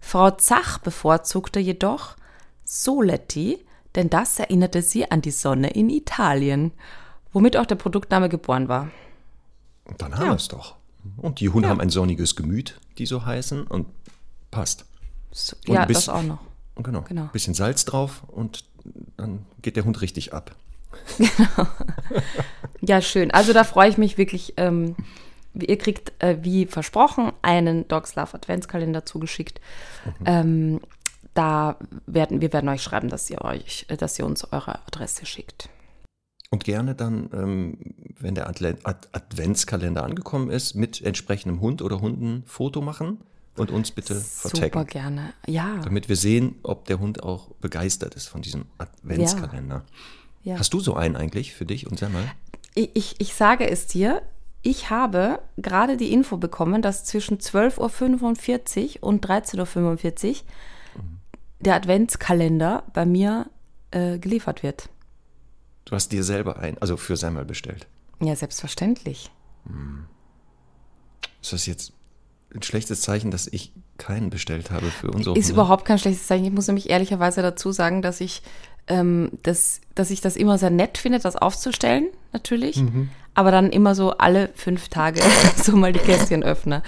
Frau 0.00 0.30
Zach 0.30 0.78
bevorzugte 0.78 1.60
jedoch 1.60 2.16
Soletti, 2.64 3.64
denn 3.94 4.08
das 4.08 4.38
erinnerte 4.38 4.82
sie 4.82 5.10
an 5.10 5.20
die 5.20 5.30
Sonne 5.30 5.70
in 5.70 5.90
Italien, 5.90 6.72
womit 7.32 7.56
auch 7.56 7.66
der 7.66 7.74
Produktname 7.74 8.28
geboren 8.28 8.68
war. 8.68 8.90
Dann 9.98 10.14
haben 10.14 10.26
wir 10.26 10.34
es 10.34 10.48
doch. 10.48 10.76
Und 11.16 11.40
die 11.40 11.48
Hunde 11.48 11.68
haben 11.68 11.80
ein 11.80 11.90
sonniges 11.90 12.36
Gemüt, 12.36 12.78
die 12.98 13.06
so 13.06 13.24
heißen, 13.24 13.64
und 13.66 13.86
passt. 14.50 14.84
So, 15.32 15.56
Und 15.66 15.74
ja, 15.74 15.82
ein 15.82 15.88
das 15.88 15.96
bisschen- 15.98 16.14
auch 16.14 16.22
noch. 16.22 16.38
Genau, 16.82 17.02
Genau. 17.02 17.24
bisschen 17.32 17.52
Salz 17.54 17.84
drauf 17.84 18.22
und 18.28 18.64
dann 19.18 19.44
geht 19.60 19.76
der 19.76 19.84
Hund 19.84 20.00
richtig 20.00 20.32
ab. 20.32 20.54
Ja, 22.80 23.00
schön. 23.02 23.30
Also 23.30 23.52
da 23.52 23.64
freue 23.64 23.90
ich 23.90 23.98
mich 23.98 24.16
wirklich. 24.18 24.54
Ähm, 24.56 24.96
ihr 25.54 25.76
kriegt, 25.78 26.12
äh, 26.22 26.38
wie 26.42 26.64
versprochen, 26.66 27.32
einen 27.42 27.86
Dogs 27.88 28.14
Love 28.14 28.34
Adventskalender 28.34 29.04
zugeschickt. 29.04 29.60
Ähm, 30.24 30.80
da 31.34 31.76
werden 32.06 32.40
wir 32.40 32.52
werden 32.52 32.68
euch 32.70 32.82
schreiben, 32.82 33.08
dass 33.10 33.28
ihr 33.30 33.42
euch, 33.42 33.84
äh, 33.88 33.96
dass 33.96 34.18
ihr 34.18 34.24
uns 34.26 34.50
eure 34.52 34.78
Adresse 34.86 35.26
schickt. 35.26 35.68
Und 36.52 36.64
gerne 36.64 36.96
dann, 36.96 37.30
ähm, 37.32 37.78
wenn 38.18 38.34
der 38.34 38.48
Adventskalender 38.48 40.02
angekommen 40.02 40.50
ist, 40.50 40.74
mit 40.74 41.00
entsprechendem 41.00 41.60
Hund 41.60 41.80
oder 41.80 42.00
Hunden 42.00 42.42
Foto 42.44 42.80
machen 42.80 43.18
und 43.56 43.70
uns 43.70 43.92
bitte 43.92 44.16
vertaggen. 44.16 44.72
Super 44.72 44.84
gerne. 44.84 45.32
Ja. 45.46 45.78
Damit 45.84 46.08
wir 46.08 46.16
sehen, 46.16 46.56
ob 46.64 46.86
der 46.86 46.98
Hund 46.98 47.22
auch 47.22 47.50
begeistert 47.60 48.16
ist 48.16 48.26
von 48.26 48.42
diesem 48.42 48.64
Adventskalender. 48.78 49.84
Ja. 50.42 50.58
Hast 50.58 50.74
du 50.74 50.80
so 50.80 50.94
einen 50.94 51.14
eigentlich 51.14 51.52
für 51.54 51.66
dich 51.66 51.86
und 51.86 52.00
sag 52.00 52.12
mal? 52.12 52.24
Ich, 52.74 52.90
ich, 52.94 53.20
ich 53.20 53.34
sage 53.34 53.68
es 53.68 53.86
dir, 53.86 54.22
ich 54.62 54.90
habe 54.90 55.40
gerade 55.56 55.96
die 55.96 56.12
Info 56.12 56.36
bekommen, 56.36 56.82
dass 56.82 57.04
zwischen 57.04 57.38
12.45 57.38 58.96
Uhr 58.96 59.08
und 59.08 59.24
13.45 59.24 60.28
Uhr 60.28 60.34
der 61.60 61.74
Adventskalender 61.76 62.84
bei 62.92 63.06
mir 63.06 63.48
äh, 63.90 64.18
geliefert 64.18 64.62
wird. 64.62 64.88
Du 65.90 65.96
hast 65.96 66.12
dir 66.12 66.22
selber 66.22 66.58
ein, 66.60 66.78
also 66.78 66.96
für 66.96 67.16
Semmel 67.16 67.44
bestellt. 67.44 67.88
Ja, 68.20 68.36
selbstverständlich. 68.36 69.28
Ist 71.42 71.52
das 71.52 71.66
jetzt 71.66 71.92
ein 72.54 72.62
schlechtes 72.62 73.00
Zeichen, 73.00 73.32
dass 73.32 73.48
ich 73.48 73.72
keinen 73.98 74.30
bestellt 74.30 74.70
habe 74.70 74.86
für 74.86 75.10
unsere 75.10 75.36
Ist 75.36 75.50
überhaupt 75.50 75.84
kein 75.84 75.98
schlechtes 75.98 76.28
Zeichen. 76.28 76.44
Ich 76.44 76.52
muss 76.52 76.68
nämlich 76.68 76.90
ehrlicherweise 76.90 77.42
dazu 77.42 77.72
sagen, 77.72 78.02
dass 78.02 78.20
ich, 78.20 78.42
ähm, 78.86 79.32
das, 79.42 79.80
dass 79.96 80.10
ich 80.10 80.20
das 80.20 80.36
immer 80.36 80.58
sehr 80.58 80.70
nett 80.70 80.96
finde, 80.96 81.18
das 81.18 81.34
aufzustellen, 81.34 82.06
natürlich. 82.32 82.76
Mhm. 82.76 83.10
Aber 83.34 83.50
dann 83.50 83.70
immer 83.70 83.96
so 83.96 84.12
alle 84.12 84.50
fünf 84.54 84.90
Tage 84.90 85.20
so 85.56 85.76
mal 85.76 85.92
die 85.92 85.98
Kästchen 85.98 86.44
öffne. 86.44 86.84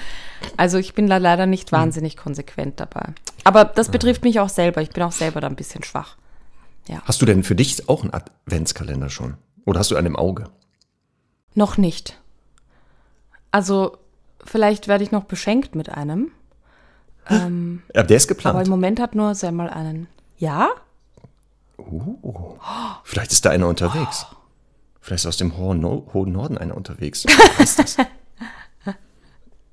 Also 0.56 0.78
ich 0.78 0.94
bin 0.94 1.08
da 1.08 1.16
leider 1.16 1.46
nicht 1.46 1.72
Mhm. 1.72 1.76
wahnsinnig 1.76 2.16
konsequent 2.16 2.78
dabei. 2.78 3.06
Aber 3.42 3.64
das 3.64 3.88
betrifft 3.90 4.22
mich 4.22 4.38
auch 4.38 4.48
selber. 4.48 4.80
Ich 4.80 4.90
bin 4.90 5.02
auch 5.02 5.12
selber 5.12 5.40
da 5.40 5.48
ein 5.48 5.56
bisschen 5.56 5.82
schwach. 5.82 6.16
Hast 7.04 7.22
du 7.22 7.26
denn 7.26 7.42
für 7.44 7.54
dich 7.54 7.88
auch 7.88 8.02
einen 8.02 8.12
Adventskalender 8.12 9.08
schon? 9.08 9.34
Oder 9.64 9.80
hast 9.80 9.90
du 9.90 9.96
einen 9.96 10.08
im 10.08 10.16
Auge? 10.16 10.44
Noch 11.54 11.76
nicht. 11.76 12.18
Also 13.50 13.98
vielleicht 14.44 14.88
werde 14.88 15.04
ich 15.04 15.12
noch 15.12 15.24
beschenkt 15.24 15.74
mit 15.74 15.88
einem. 15.88 16.32
Ähm, 17.28 17.82
Ja, 17.94 18.02
der 18.02 18.16
ist 18.16 18.24
aber 18.26 18.34
geplant. 18.34 18.66
im 18.66 18.70
Moment 18.70 19.00
hat 19.00 19.14
nur 19.14 19.34
Semmel 19.34 19.68
einen. 19.70 20.08
Ja? 20.38 20.70
Oh, 21.78 22.56
vielleicht 23.04 23.32
ist 23.32 23.44
da 23.44 23.50
einer 23.50 23.68
unterwegs. 23.68 24.26
Vielleicht 25.00 25.24
ist 25.24 25.28
aus 25.28 25.36
dem 25.36 25.56
hohen, 25.56 25.80
no 25.80 26.08
hohen 26.12 26.32
Norden 26.32 26.58
einer 26.58 26.76
unterwegs. 26.76 27.24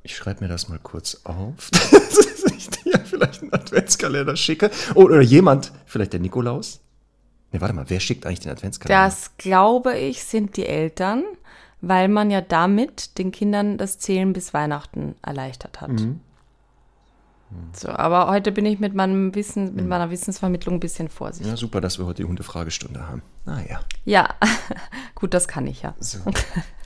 Ich 0.02 0.16
schreibe 0.16 0.42
mir 0.44 0.48
das 0.48 0.70
mal 0.70 0.80
kurz 0.80 1.22
auf, 1.26 1.70
dass 1.72 2.44
ich 2.56 2.70
dir 2.70 3.00
vielleicht 3.02 3.42
einen 3.44 3.54
Adventskalender 3.54 4.36
schicke. 4.38 4.72
Oh, 4.96 5.04
oder 5.04 5.22
jemand, 5.22 5.72
vielleicht 5.86 6.14
der 6.14 6.20
Nikolaus. 6.20 6.80
Ne, 7.52 7.62
warte 7.62 7.74
mal, 7.74 7.90
wer 7.90 8.00
schickt 8.00 8.26
eigentlich 8.26 8.42
den 8.42 8.52
Adventskalender? 8.52 9.06
Das, 9.06 9.38
glaube 9.38 9.98
ich, 9.98 10.24
sind 10.24 10.56
die 10.58 10.66
Eltern, 10.66 11.24
weil 11.82 12.08
man 12.08 12.30
ja 12.30 12.42
damit 12.42 13.18
den 13.18 13.32
Kindern 13.32 13.78
das 13.78 13.98
Zählen 14.00 14.34
bis 14.34 14.54
Weihnachten 14.54 15.16
erleichtert 15.22 15.82
hat. 15.82 15.90
Mhm. 15.90 16.20
So, 17.74 17.90
aber 17.90 18.30
heute 18.30 18.52
bin 18.52 18.66
ich 18.66 18.80
mit 18.80 18.94
meinem 18.94 19.34
Wissen, 19.34 19.74
mit 19.74 19.88
meiner 19.88 20.12
Wissensvermittlung 20.12 20.76
ein 20.76 20.80
bisschen 20.80 21.10
vorsichtig. 21.10 21.48
Ja, 21.48 21.58
super, 21.58 21.82
dass 21.82 21.98
wir 21.98 22.06
heute 22.06 22.22
die 22.22 22.28
Hundefragestunde 22.28 23.08
haben. 23.08 23.24
Naja. 23.46 23.82
Ja, 24.06 24.36
gut, 25.16 25.34
das 25.34 25.48
kann 25.48 25.66
ich 25.66 25.82
ja. 25.82 25.96
So. 26.00 26.20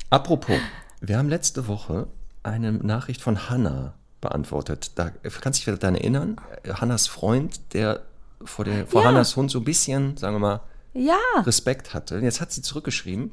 Apropos, 0.09 0.55
wir 1.01 1.17
haben 1.17 1.27
letzte 1.27 1.67
Woche 1.67 2.07
eine 2.43 2.71
Nachricht 2.71 3.21
von 3.21 3.49
Hanna 3.49 3.95
beantwortet. 4.21 4.91
Da 4.95 5.09
kannst 5.09 5.43
du 5.43 5.49
dich 5.49 5.63
vielleicht 5.65 5.83
daran 5.83 5.95
erinnern, 5.95 6.37
Hannas 6.65 7.07
Freund, 7.07 7.73
der 7.73 8.01
vor, 8.45 8.65
der, 8.65 8.87
vor 8.87 9.01
Ja. 9.01 9.09
Hannas 9.09 9.35
Hund 9.35 9.51
so 9.51 9.59
ein 9.59 9.63
bisschen, 9.63 10.17
sagen 10.17 10.35
wir 10.35 10.39
mal, 10.39 10.61
Ja, 10.93 11.17
Respekt 11.43 11.93
hatte. 11.93 12.19
Jetzt 12.19 12.41
hat 12.41 12.51
sie 12.51 12.61
zurückgeschrieben. 12.61 13.31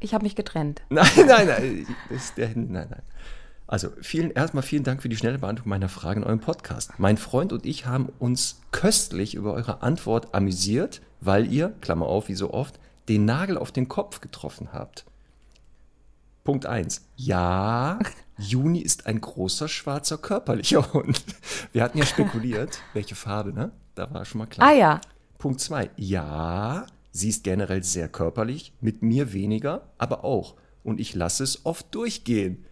ich 0.00 0.14
habe 0.14 0.24
mich 0.24 0.36
getrennt. 0.36 0.82
Nein, 0.90 1.06
nein, 1.26 1.46
nein. 1.46 1.86
Der, 2.36 2.48
nein, 2.50 2.68
nein. 2.90 3.02
Also 3.66 3.88
vielen, 4.02 4.30
erstmal 4.30 4.62
vielen 4.62 4.84
Dank 4.84 5.00
für 5.00 5.08
die 5.08 5.16
schnelle 5.16 5.38
Beantwortung 5.38 5.70
meiner 5.70 5.88
Frage 5.88 6.20
in 6.20 6.24
eurem 6.26 6.40
Podcast. 6.40 6.92
Mein 6.98 7.16
Freund 7.16 7.52
und 7.52 7.64
ich 7.64 7.86
haben 7.86 8.10
uns 8.18 8.60
köstlich 8.72 9.34
über 9.34 9.54
eure 9.54 9.82
Antwort 9.82 10.34
amüsiert, 10.34 11.00
weil 11.20 11.50
ihr, 11.50 11.70
Klammer 11.80 12.06
auf, 12.06 12.28
wie 12.28 12.34
so 12.34 12.52
oft, 12.52 12.78
den 13.08 13.24
Nagel 13.24 13.56
auf 13.56 13.72
den 13.72 13.88
Kopf 13.88 14.20
getroffen 14.20 14.68
habt. 14.72 15.06
Punkt 16.44 16.66
1. 16.66 17.06
Ja, 17.16 17.98
Juni 18.38 18.80
ist 18.80 19.06
ein 19.06 19.20
großer 19.22 19.66
schwarzer 19.68 20.18
körperlicher 20.18 20.92
Hund. 20.92 21.22
Wir 21.72 21.82
hatten 21.82 21.96
ja 21.96 22.04
spekuliert, 22.04 22.80
welche 22.92 23.14
Farbe, 23.14 23.54
ne? 23.54 23.72
Da 23.94 24.12
war 24.12 24.24
schon 24.24 24.40
mal 24.40 24.46
klar. 24.46 24.68
Ah 24.68 24.72
ja, 24.72 25.00
Punkt 25.38 25.60
2. 25.60 25.90
Ja, 25.96 26.86
sie 27.12 27.28
ist 27.28 27.44
generell 27.44 27.82
sehr 27.82 28.08
körperlich, 28.08 28.72
mit 28.80 29.02
mir 29.02 29.32
weniger, 29.32 29.82
aber 29.98 30.24
auch. 30.24 30.54
Und 30.82 31.00
ich 31.00 31.14
lasse 31.14 31.44
es 31.44 31.64
oft 31.64 31.94
durchgehen. 31.94 32.64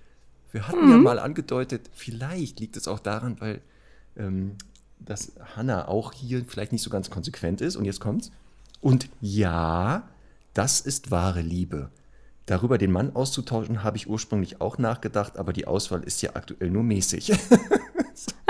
Wir 0.52 0.68
hatten 0.68 0.90
ja 0.90 0.98
mal 0.98 1.18
angedeutet, 1.18 1.90
vielleicht 1.94 2.60
liegt 2.60 2.76
es 2.76 2.88
auch 2.88 2.98
daran, 2.98 3.40
weil 3.40 3.62
ähm, 4.16 4.56
dass 4.98 5.32
Hannah 5.56 5.88
auch 5.88 6.12
hier 6.12 6.44
vielleicht 6.46 6.72
nicht 6.72 6.82
so 6.82 6.90
ganz 6.90 7.10
konsequent 7.10 7.60
ist. 7.60 7.76
Und 7.76 7.84
jetzt 7.84 8.00
kommt's. 8.00 8.30
Und 8.80 9.08
ja, 9.20 10.08
das 10.54 10.80
ist 10.80 11.10
wahre 11.10 11.40
Liebe. 11.40 11.90
Darüber 12.46 12.76
den 12.76 12.90
Mann 12.90 13.14
auszutauschen, 13.14 13.84
habe 13.84 13.96
ich 13.96 14.08
ursprünglich 14.08 14.60
auch 14.60 14.78
nachgedacht, 14.78 15.38
aber 15.38 15.52
die 15.52 15.66
Auswahl 15.66 16.02
ist 16.02 16.22
ja 16.22 16.30
aktuell 16.34 16.70
nur 16.70 16.82
mäßig. 16.82 17.32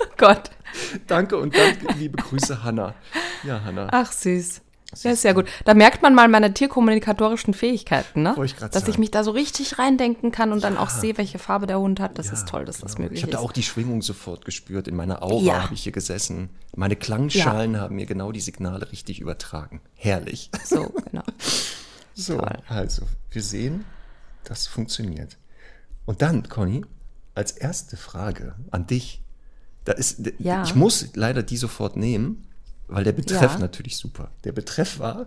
oh 0.00 0.04
Gott. 0.16 0.50
Danke 1.06 1.36
und 1.38 1.56
danke, 1.56 1.86
liebe 1.98 2.16
Grüße, 2.22 2.62
Hannah. 2.62 2.94
Ja, 3.44 3.62
Hannah. 3.64 3.88
Ach 3.92 4.10
süß. 4.12 4.62
Ja, 5.04 5.14
sehr 5.14 5.34
gut. 5.34 5.46
Da 5.64 5.72
merkt 5.74 6.02
man 6.02 6.16
mal 6.16 6.26
meine 6.26 6.52
tierkommunikatorischen 6.52 7.54
Fähigkeiten, 7.54 8.22
ne? 8.22 8.34
Ich 8.44 8.56
Dass 8.56 8.74
ich 8.74 8.80
sagen. 8.86 8.98
mich 9.00 9.12
da 9.12 9.22
so 9.22 9.30
richtig 9.30 9.78
reindenken 9.78 10.32
kann 10.32 10.50
und 10.50 10.64
dann 10.64 10.76
auch 10.76 10.90
sehe, 10.90 11.16
welche 11.16 11.38
Farbe 11.38 11.68
der 11.68 11.78
Hund 11.78 12.00
hat. 12.00 12.18
Das 12.18 12.26
Ja, 12.26 12.32
ist 12.32 12.48
toll, 12.48 12.64
dass 12.64 12.78
das 12.80 12.96
genau. 12.96 13.04
möglich 13.04 13.18
Ich 13.20 13.22
habe 13.22 13.30
ist. 13.30 13.38
da 13.38 13.44
auch 13.44 13.52
die 13.52 13.62
Schwingung 13.62 14.02
sofort 14.02 14.44
gespürt. 14.44 14.88
In 14.88 14.96
meiner 14.96 15.22
Aura 15.22 15.44
Ja. 15.44 15.62
habe 15.62 15.74
ich 15.74 15.84
hier 15.84 15.92
gesessen. 15.92 16.50
Meine 16.74 16.96
Klangschalen 16.96 17.78
haben 17.78 17.94
mir 17.94 18.06
genau 18.06 18.32
die 18.32 18.40
Signale 18.40 18.90
richtig 18.90 19.20
übertragen. 19.20 19.80
Herrlich. 19.94 20.50
so, 20.64 20.92
genau. 21.08 21.22
So, 22.12 22.36
Toll. 22.36 22.58
also, 22.68 23.02
wir 23.30 23.42
sehen, 23.42 23.84
das 24.44 24.66
funktioniert. 24.66 25.38
Und 26.04 26.20
dann, 26.20 26.48
Conny, 26.48 26.84
als 27.36 27.52
erste 27.52 27.96
Frage 27.96 28.56
an 28.72 28.86
dich. 28.88 29.22
Da 29.84 29.92
ist, 29.92 30.32
Ja. 30.38 30.62
Ich 30.64 30.74
muss 30.74 31.08
leider 31.14 31.42
die 31.42 31.56
sofort 31.56 31.96
nehmen, 31.96 32.46
weil 32.88 33.04
der 33.04 33.12
Betreff 33.12 33.54
Ja. 33.54 33.58
natürlich 33.58 33.96
super. 33.96 34.30
Der 34.44 34.52
Betreff 34.52 34.98
war, 34.98 35.26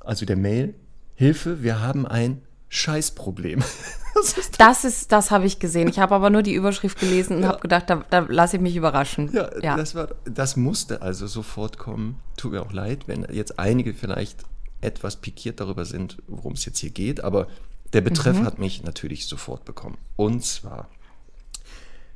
also 0.00 0.24
der 0.26 0.36
Mail, 0.36 0.74
Hilfe, 1.14 1.62
wir 1.62 1.80
haben 1.80 2.06
ein 2.06 2.42
Scheißproblem. 2.68 3.62
Das 4.14 4.38
ist 4.38 4.60
Das 4.60 4.84
ist, 4.84 5.10
das 5.10 5.32
habe 5.32 5.44
ich 5.44 5.58
gesehen. 5.58 5.88
Ich 5.88 5.98
habe 5.98 6.14
aber 6.14 6.30
nur 6.30 6.42
die 6.42 6.54
Überschrift 6.54 7.00
gelesen 7.00 7.38
und 7.38 7.46
habe 7.46 7.58
gedacht, 7.58 7.90
da, 7.90 8.04
da 8.10 8.20
lasse 8.20 8.56
ich 8.56 8.62
mich 8.62 8.76
überraschen. 8.76 9.28
Ja, 9.32 9.50
Das, 9.76 9.96
war, 9.96 10.08
das 10.24 10.54
musste 10.56 11.02
also 11.02 11.26
sofort 11.26 11.78
kommen. 11.78 12.20
Tut 12.36 12.52
mir 12.52 12.62
auch 12.62 12.72
leid, 12.72 13.08
wenn 13.08 13.26
jetzt 13.32 13.58
einige 13.58 13.92
vielleicht 13.92 14.44
etwas 14.80 15.16
pikiert 15.16 15.58
darüber 15.58 15.84
sind, 15.84 16.22
worum 16.28 16.52
es 16.52 16.64
jetzt 16.64 16.78
hier 16.78 16.90
geht, 16.90 17.24
aber 17.24 17.48
der 17.92 18.02
Betreff 18.02 18.40
hat 18.40 18.60
mich 18.60 18.84
natürlich 18.84 19.26
sofort 19.26 19.64
bekommen. 19.64 19.98
Und 20.14 20.44
zwar 20.44 20.88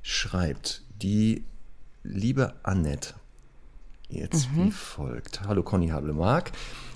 schreibt 0.02 0.82
die 1.02 1.44
liebe 2.02 2.54
Annette 2.62 3.14
jetzt 4.08 4.48
wie 4.54 4.70
folgt. 4.70 5.42
Hallo 5.42 5.62
Conny 5.62 5.88
Hable-Mark. 5.88 6.52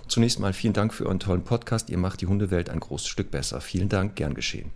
Zunächst 0.09 0.40
mal 0.40 0.52
vielen 0.52 0.73
Dank 0.73 0.94
für 0.94 1.06
euren 1.06 1.21
tollen 1.21 1.44
Podcast. 1.44 1.90
Ihr 1.90 1.99
macht 1.99 2.21
die 2.21 2.26
Hundewelt 2.26 2.71
ein 2.71 2.80
großes 2.80 3.09
Stück 3.09 3.30
besser. 3.30 3.61
Vielen 3.61 3.88
Dank, 3.88 4.16
gern 4.16 4.35
geschehen. 4.35 4.71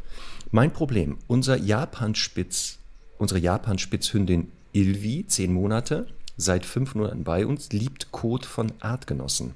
Mein 0.50 0.72
Problem, 0.72 1.18
unser 1.26 1.56
Japanspitz, 1.56 2.78
unsere 3.18 3.40
Japanspitzhündin 3.40 4.52
Ilvi, 4.72 5.26
zehn 5.26 5.52
Monate, 5.52 6.06
seit 6.36 6.66
fünf 6.66 6.94
Monaten 6.94 7.24
bei 7.24 7.46
uns, 7.46 7.72
liebt 7.72 8.12
Kot 8.12 8.44
von 8.44 8.72
Artgenossen. 8.80 9.54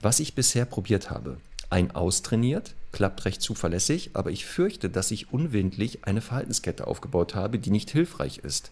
Was 0.00 0.20
ich 0.20 0.34
bisher 0.34 0.64
probiert 0.64 1.10
habe, 1.10 1.38
ein 1.70 1.92
austrainiert, 1.92 2.74
klappt 2.92 3.24
recht 3.24 3.40
zuverlässig, 3.40 4.10
aber 4.12 4.30
ich 4.30 4.44
fürchte, 4.44 4.90
dass 4.90 5.10
ich 5.10 5.32
unwillentlich 5.32 6.04
eine 6.04 6.20
Verhaltenskette 6.20 6.86
aufgebaut 6.86 7.34
habe, 7.34 7.58
die 7.58 7.70
nicht 7.70 7.90
hilfreich 7.90 8.38
ist. 8.38 8.70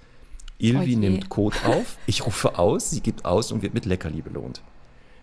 Ilvi 0.61 0.97
Oh 0.97 0.99
nimmt 0.99 1.29
Kot 1.29 1.65
auf, 1.65 1.97
ich 2.07 2.27
rufe 2.27 2.59
aus, 2.59 2.91
sie 2.91 3.01
gibt 3.01 3.25
aus 3.25 3.53
und 3.53 3.63
wird 3.63 3.75
mit 3.75 3.87
Leckerli 3.87 4.23
belohnt. 4.23 4.63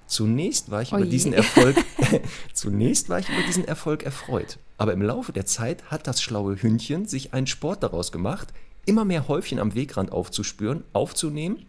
Zunächst 0.07 0.71
war 0.71 0.81
ich 0.81 0.93
Oh 0.93 0.97
über 0.97 1.05
je. 1.05 1.11
diesen 1.11 1.33
Erfolg, 1.33 1.75
zunächst 2.53 3.09
war 3.09 3.19
ich 3.19 3.29
über 3.29 3.43
diesen 3.45 3.65
Erfolg 3.65 4.03
erfreut. 4.03 4.57
Aber 4.77 4.93
im 4.93 5.01
Laufe 5.01 5.33
der 5.33 5.45
Zeit 5.45 5.91
hat 5.91 6.07
das 6.07 6.21
schlaue 6.21 6.61
Hündchen 6.61 7.05
sich 7.05 7.33
einen 7.33 7.47
Sport 7.47 7.83
daraus 7.83 8.11
gemacht, 8.11 8.53
immer 8.85 9.05
mehr 9.05 9.27
Häufchen 9.27 9.59
am 9.59 9.75
Wegrand 9.75 10.11
aufzuspüren, 10.11 10.83
aufzunehmen 10.93 11.65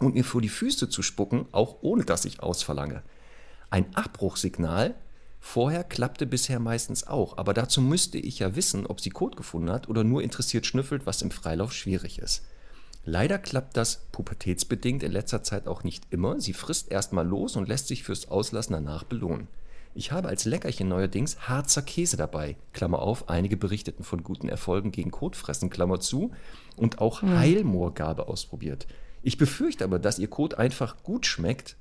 und 0.00 0.14
mir 0.14 0.24
vor 0.24 0.40
die 0.40 0.48
Füße 0.48 0.88
zu 0.88 1.02
spucken, 1.02 1.46
auch 1.52 1.76
ohne 1.82 2.04
dass 2.04 2.24
ich 2.24 2.42
ausverlange. 2.42 3.02
Ein 3.70 3.94
Abbruchsignal 3.94 4.94
vorher 5.40 5.84
klappte 5.84 6.26
bisher 6.26 6.58
meistens 6.60 7.06
auch, 7.06 7.36
aber 7.36 7.52
dazu 7.52 7.82
müsste 7.82 8.18
ich 8.18 8.38
ja 8.38 8.56
wissen, 8.56 8.86
ob 8.86 9.00
sie 9.00 9.10
Kot 9.10 9.36
gefunden 9.36 9.70
hat 9.70 9.88
oder 9.88 10.04
nur 10.04 10.22
interessiert 10.22 10.64
schnüffelt, 10.64 11.04
was 11.04 11.20
im 11.20 11.30
Freilauf 11.30 11.72
schwierig 11.72 12.18
ist. 12.18 12.42
Leider 13.04 13.38
klappt 13.38 13.76
das 13.76 14.06
pubertätsbedingt 14.12 15.02
in 15.02 15.12
letzter 15.12 15.42
Zeit 15.42 15.66
auch 15.66 15.84
nicht 15.84 16.06
immer. 16.10 16.40
Sie 16.40 16.54
frisst 16.54 16.90
erstmal 16.90 17.26
los 17.26 17.56
und 17.56 17.68
lässt 17.68 17.88
sich 17.88 18.02
fürs 18.02 18.28
Auslassen 18.28 18.72
danach 18.72 19.04
belohnen. 19.04 19.48
Ich 19.94 20.10
habe 20.10 20.28
als 20.28 20.44
Leckerchen 20.44 20.88
neuerdings 20.88 21.48
Harzer 21.48 21.82
Käse 21.82 22.16
dabei. 22.16 22.56
Klammer 22.72 23.00
auf, 23.00 23.28
einige 23.28 23.56
berichteten 23.56 24.02
von 24.02 24.24
guten 24.24 24.48
Erfolgen 24.48 24.90
gegen 24.90 25.12
Kotfressen, 25.12 25.70
Klammer 25.70 26.00
zu, 26.00 26.32
und 26.76 26.98
auch 26.98 27.22
Heilmoorgabe 27.22 28.26
ausprobiert. 28.26 28.88
Ich 29.22 29.38
befürchte 29.38 29.84
aber, 29.84 29.98
dass 29.98 30.18
ihr 30.18 30.28
Kot 30.28 30.54
einfach 30.54 31.02
gut 31.04 31.26
schmeckt 31.26 31.76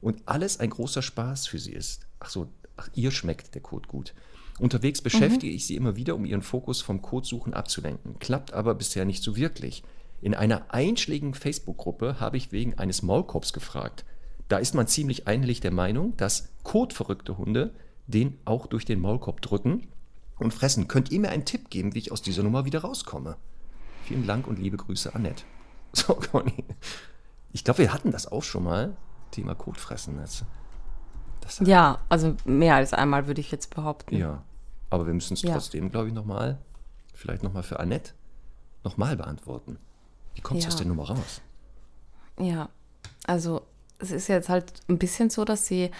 und 0.00 0.22
alles 0.26 0.58
ein 0.58 0.70
großer 0.70 1.02
Spaß 1.02 1.46
für 1.46 1.58
sie 1.58 1.72
ist. 1.72 2.06
Ach 2.18 2.30
so, 2.30 2.48
ach, 2.76 2.88
ihr 2.94 3.12
schmeckt 3.12 3.54
der 3.54 3.62
Kot 3.62 3.86
gut. 3.86 4.12
Unterwegs 4.58 5.00
beschäftige 5.00 5.52
ich 5.52 5.66
sie 5.66 5.76
immer 5.76 5.96
wieder, 5.96 6.16
um 6.16 6.24
ihren 6.24 6.42
Fokus 6.42 6.82
vom 6.82 7.00
Kotsuchen 7.00 7.54
abzulenken. 7.54 8.18
Klappt 8.18 8.52
aber 8.52 8.74
bisher 8.74 9.04
nicht 9.04 9.22
so 9.22 9.36
wirklich. 9.36 9.84
In 10.22 10.34
einer 10.34 10.72
einschlägigen 10.72 11.34
Facebook-Gruppe 11.34 12.18
habe 12.20 12.36
ich 12.38 12.52
wegen 12.52 12.78
eines 12.78 13.02
Maulkorbs 13.02 13.52
gefragt. 13.52 14.04
Da 14.48 14.58
ist 14.58 14.74
man 14.74 14.86
ziemlich 14.86 15.26
einhellig 15.26 15.60
der 15.60 15.72
Meinung, 15.72 16.16
dass 16.16 16.48
kotverrückte 16.62 17.36
Hunde 17.38 17.74
den 18.06 18.38
auch 18.44 18.66
durch 18.66 18.84
den 18.84 19.00
Maulkorb 19.00 19.40
drücken 19.42 19.88
und 20.38 20.54
fressen. 20.54 20.88
Könnt 20.88 21.10
ihr 21.10 21.20
mir 21.20 21.30
einen 21.30 21.44
Tipp 21.44 21.70
geben, 21.70 21.94
wie 21.94 21.98
ich 21.98 22.12
aus 22.12 22.22
dieser 22.22 22.42
Nummer 22.42 22.64
wieder 22.64 22.80
rauskomme? 22.82 23.36
Vielen 24.04 24.26
Dank 24.26 24.46
und 24.46 24.58
liebe 24.58 24.76
Grüße, 24.76 25.14
Annette. 25.14 25.44
So, 25.94 26.14
Conny. 26.14 26.64
Ich 27.52 27.64
glaube, 27.64 27.80
wir 27.80 27.92
hatten 27.92 28.12
das 28.12 28.26
auch 28.30 28.42
schon 28.42 28.64
mal. 28.64 28.96
Thema 29.30 29.54
Kotfressen. 29.54 30.16
Das, 30.16 30.42
das 31.42 31.58
Ja, 31.66 31.98
also 32.08 32.34
mehr 32.46 32.76
als 32.76 32.94
einmal 32.94 33.26
würde 33.26 33.42
ich 33.42 33.50
jetzt 33.50 33.74
behaupten. 33.74 34.16
ja. 34.16 34.42
Aber 34.88 35.06
wir 35.06 35.12
müssen 35.14 35.34
es 35.34 35.42
Ja. 35.42 35.52
trotzdem, 35.54 35.90
glaube 35.90 36.08
ich, 36.08 36.14
nochmal, 36.14 36.58
vielleicht 37.14 37.42
nochmal 37.42 37.62
für 37.62 37.78
Annette, 37.80 38.12
nochmal 38.84 39.16
beantworten. 39.16 39.78
Wie 40.34 40.40
kommst 40.40 40.62
du 40.64 40.68
Ja. 40.68 40.72
aus 40.72 40.76
der 40.76 40.86
Nummer 40.86 41.08
raus? 41.08 41.40
Ja, 42.38 42.68
also 43.26 43.62
es 43.98 44.10
ist 44.10 44.28
jetzt 44.28 44.48
halt 44.48 44.72
ein 44.88 44.98
bisschen 44.98 45.30
so, 45.30 45.44
dass 45.44 45.66
sie 45.66 45.90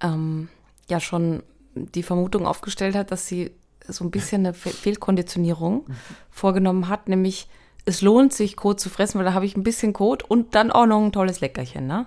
ähm, 0.00 0.48
ja 0.88 1.00
schon 1.00 1.42
die 1.74 2.02
Vermutung 2.02 2.46
aufgestellt 2.46 2.94
hat, 2.94 3.10
dass 3.10 3.26
sie 3.26 3.50
so 3.88 4.04
ein 4.04 4.10
bisschen 4.10 4.42
eine 4.42 4.54
Fe 4.54 4.70
Fehlkonditionierung 4.70 5.86
vorgenommen 6.30 6.88
hat, 6.88 7.08
nämlich 7.08 7.48
es 7.86 8.00
lohnt 8.00 8.32
sich, 8.32 8.56
Kot 8.56 8.80
zu 8.80 8.88
fressen, 8.88 9.18
weil 9.18 9.26
da 9.26 9.34
habe 9.34 9.44
ich 9.44 9.56
ein 9.56 9.62
bisschen 9.64 9.92
Kot 9.92 10.22
und 10.22 10.54
dann 10.54 10.70
auch 10.70 10.86
noch 10.86 11.02
ein 11.02 11.12
tolles 11.12 11.40
Leckerchen, 11.40 11.86
ne? 11.86 12.06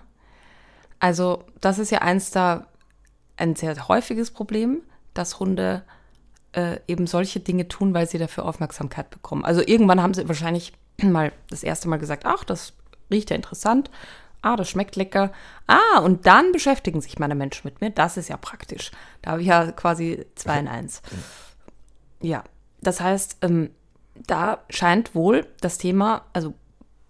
Also 0.99 1.43
das 1.61 1.77
ist 1.77 1.91
ja 1.91 1.99
eins 1.99 2.31
da 2.31 2.65
ein 3.35 3.55
sehr 3.55 3.87
häufiges 3.87 4.31
Problem, 4.31 4.81
dass 5.13 5.39
Hunde 5.39 5.83
äh, 6.53 6.79
eben 6.87 7.05
solche 7.05 7.39
Dinge 7.39 7.67
tun, 7.67 7.93
weil 7.93 8.07
sie 8.09 8.17
dafür 8.17 8.45
Aufmerksamkeit 8.45 9.11
bekommen. 9.11 9.45
Also 9.45 9.61
irgendwann 9.63 10.01
haben 10.01 10.15
sie 10.15 10.27
wahrscheinlich 10.27 10.73
mal 11.03 11.31
das 11.49 11.63
erste 11.63 11.87
Mal 11.87 11.97
gesagt, 11.97 12.25
ach, 12.25 12.43
das 12.43 12.73
riecht 13.11 13.29
ja 13.29 13.35
interessant, 13.35 13.89
ah, 14.41 14.55
das 14.55 14.69
schmeckt 14.69 14.95
lecker, 14.95 15.31
ah, 15.67 15.99
und 15.99 16.25
dann 16.25 16.51
beschäftigen 16.51 17.01
sich 17.01 17.19
meine 17.19 17.35
Menschen 17.35 17.61
mit 17.65 17.81
mir, 17.81 17.89
das 17.89 18.17
ist 18.17 18.29
ja 18.29 18.37
praktisch. 18.37 18.91
Da 19.21 19.31
habe 19.31 19.41
ich 19.41 19.47
ja 19.47 19.71
quasi 19.71 20.25
zwei 20.35 20.59
in 20.59 20.67
eins. 20.67 21.01
Ja, 22.21 22.43
das 22.81 22.99
heißt, 22.99 23.37
ähm, 23.41 23.71
da 24.25 24.63
scheint 24.69 25.13
wohl 25.13 25.47
das 25.61 25.77
Thema, 25.77 26.25
also 26.33 26.53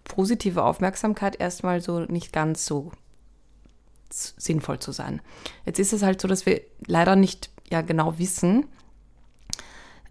positive 0.04 0.62
Aufmerksamkeit 0.62 1.40
erstmal 1.40 1.80
so 1.80 2.00
nicht 2.00 2.32
ganz 2.32 2.66
so 2.66 2.92
sinnvoll 4.10 4.78
zu 4.78 4.92
sein. 4.92 5.20
Jetzt 5.66 5.78
ist 5.78 5.92
es 5.92 6.02
halt 6.02 6.20
so, 6.20 6.28
dass 6.28 6.46
wir 6.46 6.62
leider 6.86 7.14
nicht 7.14 7.50
ja 7.70 7.82
genau 7.82 8.18
wissen, 8.18 8.66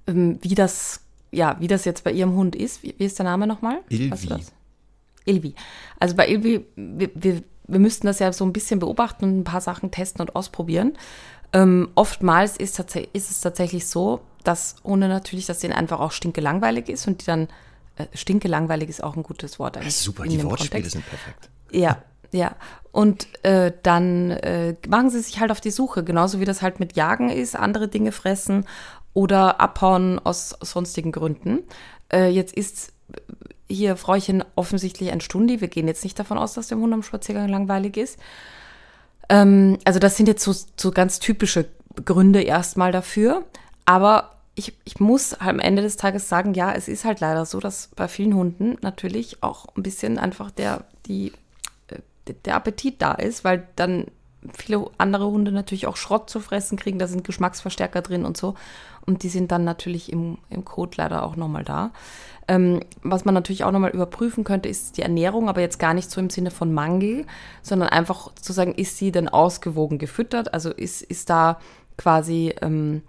ähm, 0.05 0.38
wie 0.41 0.55
das 0.55 1.01
ja, 1.31 1.57
wie 1.60 1.67
das 1.67 1.86
jetzt 1.86 2.03
bei 2.03 2.12
ihrem 2.12 2.36
Hund 2.36 2.55
ist. 2.55 2.84
Wie, 2.84 2.96
wie 2.98 3.05
ist 3.05 3.19
der 3.19 3.25
Name 3.25 3.48
nochmal? 3.48 3.79
Ilvi. 3.89 4.12
Weißt 4.12 4.25
du 4.25 4.29
das? 4.29 4.51
Ilvi. 5.25 5.53
Also 6.00 6.15
bei 6.15 6.27
Ilvi, 6.29 6.65
wir, 6.75 7.10
wir, 7.13 7.43
wir 7.67 7.79
müssten 7.79 8.07
das 8.07 8.19
ja 8.19 8.31
so 8.31 8.46
ein 8.46 8.53
bisschen 8.53 8.79
beobachten 8.79 9.25
und 9.25 9.39
ein 9.39 9.43
paar 9.43 9.62
Sachen 9.62 9.91
testen 9.91 10.22
und 10.22 10.36
ausprobieren. 10.36 10.98
Ähm, 11.53 11.89
oftmals 11.96 12.57
ist, 12.57 12.79
ist 12.79 13.31
es 13.31 13.41
tatsächlich 13.41 13.88
so, 13.88 14.22
dass 14.43 14.75
Hunde 14.84 15.07
natürlich, 15.07 15.46
dass 15.46 15.60
denen 15.60 15.74
einfach 15.74 16.00
auch 16.00 16.12
stinkelangweilig 16.12 16.89
ist 16.89 17.07
und 17.07 17.22
die 17.22 17.25
dann, 17.25 17.48
äh, 17.97 18.06
stinkelangweilig 18.13 18.89
ist 18.89 19.04
auch 19.04 19.15
ein 19.15 19.23
gutes 19.23 19.60
Wort 19.60 19.78
eigentlich. 19.78 19.95
Super, 19.95 20.23
die 20.23 20.41
Wortspiele 20.43 20.84
Kontext. 20.84 20.91
sind 20.91 21.06
perfekt. 21.06 21.49
Ja, 21.71 22.01
ja. 22.32 22.56
Und 22.91 23.28
äh, 23.43 23.71
dann 23.84 24.32
äh, 24.32 24.75
machen 24.88 25.10
sie 25.10 25.19
sich 25.19 25.39
halt 25.39 25.51
auf 25.51 25.62
die 25.62 25.71
Suche, 25.71 26.04
genauso 26.04 26.39
wie 26.39 26.45
das 26.45 26.62
halt 26.62 26.80
mit 26.80 26.95
Jagen 26.95 27.30
ist, 27.30 27.56
andere 27.56 27.88
Dinge 27.88 28.12
fressen 28.12 28.65
oder 29.17 29.60
abhauen 29.60 30.19
aus 30.19 30.56
sonstigen 30.62 31.12
Gründen. 31.12 31.63
Äh, 32.13 32.30
jetzt 32.30 32.53
ist 32.53 32.93
hier 33.67 33.97
Fräuchen 33.97 34.43
offensichtlich 34.53 35.12
ein 35.12 35.21
Stundi. 35.21 35.60
Wir 35.60 35.69
gehen 35.69 35.88
jetzt 35.88 36.03
nicht 36.03 36.19
davon 36.19 36.38
aus, 36.38 36.53
dass 36.53 36.67
dem 36.67 36.82
Hund 36.82 36.93
am 36.93 37.01
Spaziergang 37.01 37.49
langweilig 37.49 37.97
ist. 37.97 38.19
Ähm, 39.27 39.80
also 39.86 39.97
das 39.97 40.17
sind 40.17 40.27
jetzt 40.27 40.43
so, 40.43 40.53
so 40.80 40.91
ganz 40.91 41.17
typische 41.17 41.65
Gründe 42.06 42.43
erstmal 42.43 42.91
dafür. 42.91 43.43
Aber 43.86 44.36
ich, 44.53 44.73
ich 44.86 44.99
muss 44.99 45.34
am 45.34 45.58
Ende 45.58 45.82
des 45.82 45.97
Tages 45.97 46.30
sagen, 46.30 46.53
ja, 46.53 46.71
es 46.71 46.88
ist 46.88 47.03
halt 47.03 47.19
leider 47.19 47.47
so, 47.47 47.60
dass 47.60 47.89
bei 47.95 48.08
vielen 48.08 48.36
Hunden 48.36 48.77
natürlich 48.82 49.41
auch 49.41 49.65
ein 49.75 49.82
bisschen 49.82 50.19
einfach 50.19 50.51
der, 50.51 50.86
die, 51.08 51.32
äh, 51.88 52.34
der 52.45 52.53
Appetit 52.53 53.01
da 53.01 53.13
ist, 53.13 53.43
weil 53.43 53.67
dann 53.77 54.06
viele 54.56 54.86
andere 54.97 55.25
Hunde 55.25 55.51
natürlich 55.51 55.88
auch 55.88 55.97
Schrott 55.97 56.30
zu 56.30 56.39
fressen 56.39 56.77
kriegen, 56.77 56.99
da 56.99 57.08
sind 57.08 57.23
Geschmacksverstärker 57.23 58.01
drin 58.01 58.25
und 58.25 58.38
so. 58.38 58.56
Und 59.08 59.24
die 59.24 59.30
sind 59.30 59.52
dann 59.52 59.63
natürlich 59.63 60.12
im, 60.12 60.38
im 60.50 60.65
Code 60.65 60.98
leider 60.98 61.24
auch 61.24 61.38
nochmal 61.38 61.63
da. 61.63 61.91
Ähm, 62.50 62.82
was 63.04 63.26
man 63.26 63.34
natürlich 63.34 63.63
auch 63.63 63.72
nochmal 63.72 63.91
überprüfen 63.91 64.43
könnte, 64.43 64.70
ist 64.70 64.98
die 64.98 65.02
Ernährung, 65.02 65.50
aber 65.50 65.62
jetzt 65.62 65.80
gar 65.80 65.93
nicht 65.93 66.12
so 66.12 66.20
im 66.22 66.30
Sinne 66.30 66.52
von 66.52 66.74
Mangel, 66.74 67.26
sondern 67.62 67.89
einfach 67.89 68.34
zu 68.36 68.54
sagen, 68.54 68.76
ist 68.76 68.98
sie 68.98 69.12
denn 69.12 69.30
ausgewogen 69.30 69.98
gefüttert? 69.98 70.54
Also 70.54 70.72
ist, 70.72 71.02
ist 71.02 71.30
da 71.30 71.60
quasi, 71.98 72.54
ähm, 72.62 73.02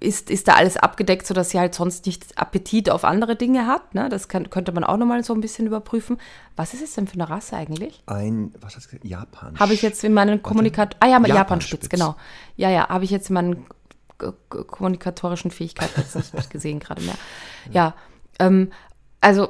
ist, 0.00 0.30
ist 0.30 0.48
da 0.48 0.54
alles 0.54 0.76
abgedeckt, 0.76 1.26
sodass 1.26 1.50
sie 1.50 1.58
halt 1.58 1.74
sonst 1.74 2.04
nicht 2.04 2.36
Appetit 2.36 2.90
auf 2.90 3.04
andere 3.04 3.36
Dinge 3.36 3.66
hat? 3.66 3.94
Ne? 3.94 4.08
Das 4.10 4.28
kann, 4.28 4.50
könnte 4.50 4.72
man 4.72 4.84
auch 4.84 4.96
nochmal 4.98 5.24
so 5.24 5.32
ein 5.32 5.40
bisschen 5.40 5.66
überprüfen. 5.66 6.18
Was 6.56 6.74
ist 6.74 6.82
es 6.82 6.94
denn 6.94 7.06
für 7.06 7.14
eine 7.14 7.30
Rasse 7.30 7.56
eigentlich? 7.56 8.02
Ein, 8.06 8.52
was 8.60 8.76
hast 8.76 8.86
du 8.86 8.90
gesagt? 8.90 9.04
Japan. 9.06 9.58
Habe 9.58 9.72
ich 9.72 9.80
jetzt 9.80 10.04
in 10.04 10.12
meinen 10.12 10.42
Kommunikat... 10.42 10.96
Ah 11.00 11.06
ja, 11.06 11.12
Japanspitz. 11.12 11.36
Japanspitz, 11.36 11.88
genau. 11.88 12.16
Ja, 12.56 12.68
ja, 12.68 12.88
habe 12.88 13.04
ich 13.04 13.10
jetzt 13.10 13.30
in 13.30 13.36
k- 13.36 13.74
kommunikatorischen 14.18 15.50
Fähigkeiten 15.50 16.00
jetzt 16.00 16.16
nicht 16.16 16.50
gesehen 16.50 16.78
gerade 16.78 17.02
mehr. 17.02 17.16
Ja, 17.70 17.94
ähm, 18.38 18.72
also 19.20 19.48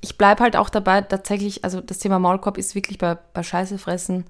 ich 0.00 0.16
bleibe 0.18 0.42
halt 0.42 0.56
auch 0.56 0.70
dabei, 0.70 1.00
tatsächlich, 1.02 1.64
also 1.64 1.80
das 1.80 1.98
Thema 1.98 2.18
Maulkorb 2.18 2.58
ist 2.58 2.74
wirklich 2.74 2.98
bei, 2.98 3.16
bei 3.32 3.42
Scheiße 3.42 3.78
fressen 3.78 4.24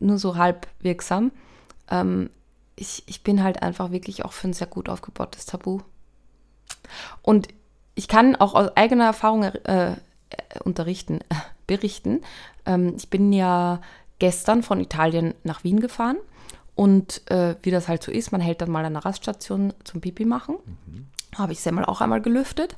nur 0.00 0.18
so 0.18 0.36
halb 0.36 0.66
wirksam. 0.80 1.32
Ähm, 1.90 2.30
ich, 2.76 3.04
ich 3.06 3.22
bin 3.22 3.42
halt 3.42 3.62
einfach 3.62 3.90
wirklich 3.90 4.24
auch 4.24 4.32
für 4.32 4.48
ein 4.48 4.52
sehr 4.52 4.66
gut 4.66 4.88
aufgebautes 4.88 5.46
Tabu. 5.46 5.80
Und 7.22 7.48
ich 7.94 8.08
kann 8.08 8.36
auch 8.36 8.54
aus 8.54 8.76
eigener 8.76 9.04
Erfahrung 9.04 9.44
äh, 9.44 9.92
äh, 9.92 9.96
unterrichten, 10.64 11.20
äh, 11.28 11.34
berichten. 11.66 12.22
Ähm, 12.66 12.94
ich 12.96 13.10
bin 13.10 13.32
ja 13.32 13.80
gestern 14.18 14.62
von 14.62 14.80
Italien 14.80 15.34
nach 15.44 15.64
Wien 15.64 15.80
gefahren 15.80 16.16
und 16.74 17.28
äh, 17.30 17.54
wie 17.62 17.70
das 17.70 17.88
halt 17.88 18.02
so 18.02 18.10
ist, 18.10 18.32
man 18.32 18.40
hält 18.40 18.60
dann 18.60 18.70
mal 18.70 18.80
an 18.80 18.86
einer 18.86 19.04
Raststation 19.04 19.72
zum 19.84 20.00
Pipi 20.00 20.24
machen. 20.24 20.56
Habe 21.36 21.52
ich 21.52 21.60
Semmel 21.60 21.84
auch 21.84 22.00
einmal 22.00 22.20
gelüftet. 22.20 22.76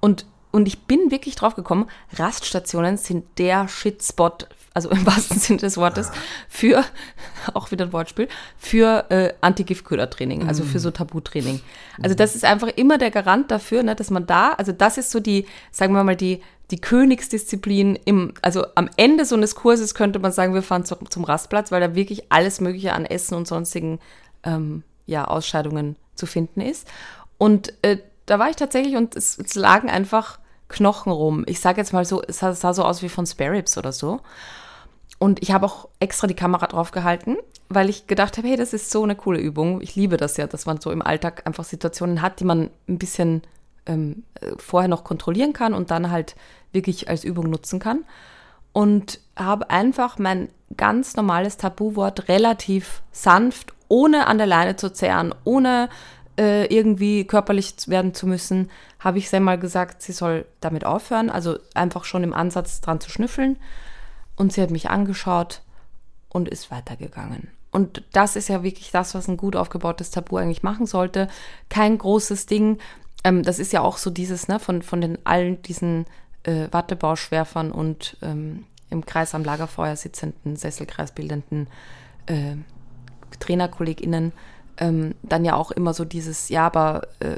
Und 0.00 0.26
und 0.54 0.68
ich 0.68 0.82
bin 0.82 1.10
wirklich 1.10 1.34
drauf 1.34 1.56
gekommen, 1.56 1.88
Raststationen 2.12 2.96
sind 2.96 3.24
der 3.38 3.66
Shitspot, 3.66 4.46
also 4.72 4.88
im 4.88 5.04
wahrsten 5.06 5.40
Sinne 5.40 5.58
des 5.58 5.76
Wortes, 5.76 6.12
für, 6.48 6.84
auch 7.54 7.72
wieder 7.72 7.86
ein 7.86 7.92
Wortspiel, 7.92 8.28
für 8.56 9.10
äh, 9.10 9.32
Antigiftködertraining, 9.40 10.46
also 10.46 10.62
für 10.62 10.78
so 10.78 10.92
Tabutraining. 10.92 11.60
Also 12.00 12.14
das 12.14 12.36
ist 12.36 12.44
einfach 12.44 12.68
immer 12.68 12.98
der 12.98 13.10
Garant 13.10 13.50
dafür, 13.50 13.82
ne, 13.82 13.96
dass 13.96 14.10
man 14.10 14.26
da, 14.26 14.52
also 14.52 14.70
das 14.70 14.96
ist 14.96 15.10
so 15.10 15.18
die, 15.18 15.44
sagen 15.72 15.92
wir 15.92 16.04
mal, 16.04 16.14
die, 16.14 16.40
die 16.70 16.80
Königsdisziplin 16.80 17.98
im, 18.04 18.34
also 18.42 18.64
am 18.74 18.88
Ende 18.96 19.24
so 19.24 19.36
eines 19.36 19.54
Kurses 19.54 19.94
könnte 19.94 20.18
man 20.18 20.32
sagen, 20.32 20.54
wir 20.54 20.62
fahren 20.62 20.84
zu, 20.84 20.96
zum 21.10 21.24
Rastplatz, 21.24 21.70
weil 21.70 21.80
da 21.80 21.94
wirklich 21.94 22.32
alles 22.32 22.60
Mögliche 22.60 22.94
an 22.94 23.04
Essen 23.04 23.34
und 23.34 23.46
sonstigen 23.46 23.98
ähm, 24.44 24.82
ja, 25.06 25.26
Ausscheidungen 25.26 25.96
zu 26.14 26.26
finden 26.26 26.60
ist. 26.60 26.88
Und 27.38 27.74
äh, 27.82 27.98
da 28.26 28.38
war 28.38 28.48
ich 28.48 28.56
tatsächlich 28.56 28.96
und 28.96 29.16
es, 29.16 29.38
es 29.38 29.54
lagen 29.54 29.90
einfach 29.90 30.38
Knochen 30.68 31.12
rum. 31.12 31.44
Ich 31.46 31.60
sage 31.60 31.80
jetzt 31.80 31.92
mal 31.92 32.04
so, 32.04 32.22
es 32.22 32.38
sah, 32.38 32.54
sah 32.54 32.72
so 32.72 32.84
aus 32.84 33.02
wie 33.02 33.08
von 33.08 33.26
Spare 33.26 33.52
Ribs 33.52 33.76
oder 33.76 33.92
so. 33.92 34.20
Und 35.18 35.42
ich 35.42 35.52
habe 35.52 35.66
auch 35.66 35.88
extra 36.00 36.26
die 36.26 36.34
Kamera 36.34 36.66
drauf 36.66 36.90
gehalten, 36.90 37.36
weil 37.68 37.88
ich 37.88 38.06
gedacht 38.06 38.36
habe, 38.38 38.48
hey, 38.48 38.56
das 38.56 38.72
ist 38.72 38.90
so 38.90 39.02
eine 39.02 39.14
coole 39.14 39.38
Übung. 39.38 39.80
Ich 39.80 39.94
liebe 39.94 40.16
das 40.16 40.36
ja, 40.36 40.46
dass 40.46 40.66
man 40.66 40.80
so 40.80 40.90
im 40.90 41.02
Alltag 41.02 41.46
einfach 41.46 41.64
Situationen 41.64 42.22
hat, 42.22 42.40
die 42.40 42.44
man 42.44 42.70
ein 42.88 42.98
bisschen 42.98 43.42
ähm, 43.86 44.24
äh, 44.40 44.52
vorher 44.56 44.88
noch 44.88 45.04
kontrollieren 45.04 45.52
kann 45.52 45.74
und 45.74 45.90
dann 45.90 46.10
halt 46.10 46.36
wirklich 46.72 47.08
als 47.08 47.24
Übung 47.24 47.50
nutzen 47.50 47.78
kann. 47.78 48.04
Und 48.72 49.20
habe 49.36 49.70
einfach 49.70 50.18
mein 50.18 50.48
ganz 50.76 51.14
normales 51.14 51.56
Tabuwort 51.56 52.28
relativ 52.28 53.02
sanft, 53.12 53.72
ohne 53.88 54.26
an 54.26 54.38
der 54.38 54.48
Leine 54.48 54.74
zu 54.74 54.92
zehren, 54.92 55.32
ohne 55.44 55.88
äh, 56.36 56.66
irgendwie 56.74 57.24
körperlich 57.24 57.74
werden 57.86 58.14
zu 58.14 58.26
müssen, 58.26 58.70
habe 58.98 59.18
ich 59.18 59.30
sie 59.30 59.38
mal 59.38 59.58
gesagt, 59.58 60.02
sie 60.02 60.12
soll 60.12 60.46
damit 60.60 60.84
aufhören, 60.84 61.30
also 61.30 61.58
einfach 61.74 62.04
schon 62.04 62.24
im 62.24 62.34
Ansatz 62.34 62.80
dran 62.80 63.00
zu 63.00 63.10
schnüffeln. 63.10 63.56
Und 64.36 64.52
sie 64.52 64.62
hat 64.62 64.70
mich 64.70 64.90
angeschaut 64.90 65.62
und 66.28 66.48
ist 66.48 66.72
weitergegangen. 66.72 67.50
und 67.70 68.02
das 68.12 68.36
ist 68.36 68.48
ja 68.48 68.62
wirklich 68.62 68.90
das, 68.90 69.14
was 69.14 69.28
ein 69.28 69.36
gut 69.36 69.56
aufgebautes 69.56 70.10
Tabu 70.10 70.36
eigentlich 70.36 70.62
machen 70.62 70.86
sollte. 70.86 71.28
Kein 71.68 71.98
großes 71.98 72.46
Ding. 72.46 72.78
Ähm, 73.24 73.42
das 73.42 73.58
ist 73.58 73.72
ja 73.72 73.80
auch 73.80 73.96
so 73.96 74.10
dieses, 74.10 74.48
ne, 74.48 74.60
von, 74.60 74.82
von 74.82 75.00
den 75.00 75.18
allen 75.24 75.62
diesen 75.62 76.06
äh, 76.44 76.68
Wattebauschwerfern 76.70 77.72
und 77.72 78.16
ähm, 78.22 78.64
im 78.90 79.04
Kreis 79.04 79.34
am 79.34 79.44
Lagerfeuer 79.44 79.96
sitzenden, 79.96 80.56
sesselkreisbildenden 80.56 81.66
äh, 82.26 82.56
TrainerkollegInnen, 83.40 84.32
ähm, 84.78 85.14
dann 85.22 85.44
ja 85.44 85.56
auch 85.56 85.70
immer 85.70 85.94
so 85.94 86.04
dieses, 86.04 86.48
ja, 86.48 86.66
aber 86.66 87.08
äh, 87.20 87.36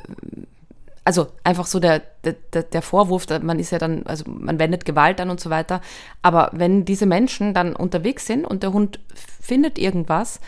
also 1.05 1.29
einfach 1.45 1.67
so 1.67 1.79
der, 1.79 2.03
der, 2.25 2.65
der 2.65 2.83
Vorwurf, 2.83 3.27
man 3.41 3.61
ist 3.61 3.71
ja 3.71 3.79
dann, 3.79 4.05
also 4.07 4.25
man 4.27 4.59
wendet 4.59 4.85
Gewalt 4.85 5.21
an 5.21 5.31
und 5.31 5.39
so 5.39 5.51
weiter. 5.51 5.81
Aber 6.21 6.51
wenn 6.53 6.85
diese 6.85 7.07
Menschen 7.07 7.55
dann 7.55 7.77
unterwegs 7.77 8.27
sind 8.27 8.45
und 8.45 8.65
der 8.65 8.73
Hund 8.73 8.99
findet 9.15 9.79
irgendwas, 9.79 10.41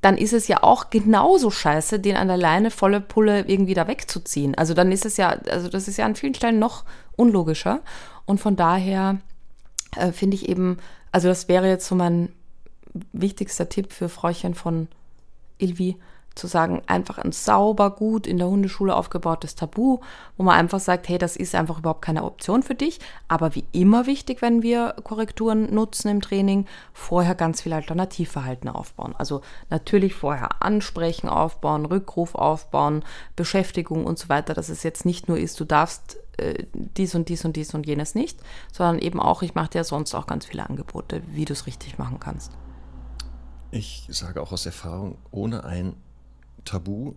dann 0.00 0.16
ist 0.16 0.32
es 0.32 0.46
ja 0.46 0.62
auch 0.62 0.90
genauso 0.90 1.50
scheiße, 1.50 1.98
den 1.98 2.16
an 2.16 2.28
der 2.28 2.36
Leine 2.36 2.70
volle 2.70 3.00
Pulle 3.00 3.44
irgendwie 3.48 3.74
da 3.74 3.88
wegzuziehen. 3.88 4.54
Also 4.54 4.74
dann 4.74 4.92
ist 4.92 5.04
es 5.04 5.16
ja, 5.16 5.30
also 5.50 5.68
das 5.68 5.88
ist 5.88 5.96
ja 5.96 6.06
an 6.06 6.14
vielen 6.14 6.34
Stellen 6.34 6.58
noch 6.58 6.84
unlogischer. 7.16 7.80
Und 8.24 8.40
von 8.40 8.54
daher 8.54 9.18
äh, 9.96 10.12
finde 10.12 10.36
ich 10.36 10.48
eben, 10.48 10.78
also 11.10 11.28
das 11.28 11.48
wäre 11.48 11.68
jetzt 11.68 11.86
so 11.86 11.94
mein 11.94 12.32
wichtigster 13.12 13.68
Tipp 13.68 13.92
für 13.92 14.08
Fräuchen 14.08 14.54
von 14.54 14.88
Ilvi, 15.58 15.96
zu 16.38 16.46
sagen, 16.46 16.82
einfach 16.86 17.18
ein 17.18 17.32
sauber, 17.32 17.90
gut 17.90 18.26
in 18.26 18.38
der 18.38 18.48
Hundeschule 18.48 18.94
aufgebautes 18.94 19.54
Tabu, 19.54 19.98
wo 20.36 20.42
man 20.42 20.58
einfach 20.58 20.80
sagt, 20.80 21.08
hey, 21.08 21.18
das 21.18 21.36
ist 21.36 21.54
einfach 21.54 21.78
überhaupt 21.78 22.02
keine 22.02 22.24
Option 22.24 22.62
für 22.62 22.74
dich. 22.74 23.00
Aber 23.28 23.54
wie 23.54 23.64
immer 23.72 24.06
wichtig, 24.06 24.40
wenn 24.40 24.62
wir 24.62 24.94
Korrekturen 25.04 25.74
nutzen 25.74 26.08
im 26.08 26.20
Training, 26.22 26.66
vorher 26.92 27.34
ganz 27.34 27.62
viel 27.62 27.72
Alternativverhalten 27.72 28.70
aufbauen. 28.70 29.14
Also 29.18 29.42
natürlich 29.68 30.14
vorher 30.14 30.62
ansprechen, 30.62 31.28
aufbauen, 31.28 31.84
Rückruf 31.84 32.34
aufbauen, 32.34 33.04
Beschäftigung 33.36 34.06
und 34.06 34.18
so 34.18 34.28
weiter, 34.28 34.54
dass 34.54 34.68
es 34.68 34.82
jetzt 34.82 35.04
nicht 35.04 35.28
nur 35.28 35.38
ist, 35.38 35.60
du 35.60 35.64
darfst 35.64 36.18
äh, 36.38 36.64
dies 36.72 37.14
und 37.14 37.28
dies 37.28 37.44
und 37.44 37.56
dies 37.56 37.74
und 37.74 37.86
jenes 37.86 38.14
nicht, 38.14 38.38
sondern 38.72 38.98
eben 38.98 39.20
auch, 39.20 39.42
ich 39.42 39.54
mache 39.54 39.70
dir 39.70 39.84
sonst 39.84 40.14
auch 40.14 40.26
ganz 40.26 40.46
viele 40.46 40.68
Angebote, 40.68 41.22
wie 41.26 41.44
du 41.44 41.52
es 41.52 41.66
richtig 41.66 41.98
machen 41.98 42.20
kannst. 42.20 42.52
Ich 43.70 44.06
sage 44.10 44.40
auch 44.40 44.52
aus 44.52 44.64
Erfahrung, 44.64 45.18
ohne 45.30 45.64
ein 45.64 45.94
Tabu 46.68 47.14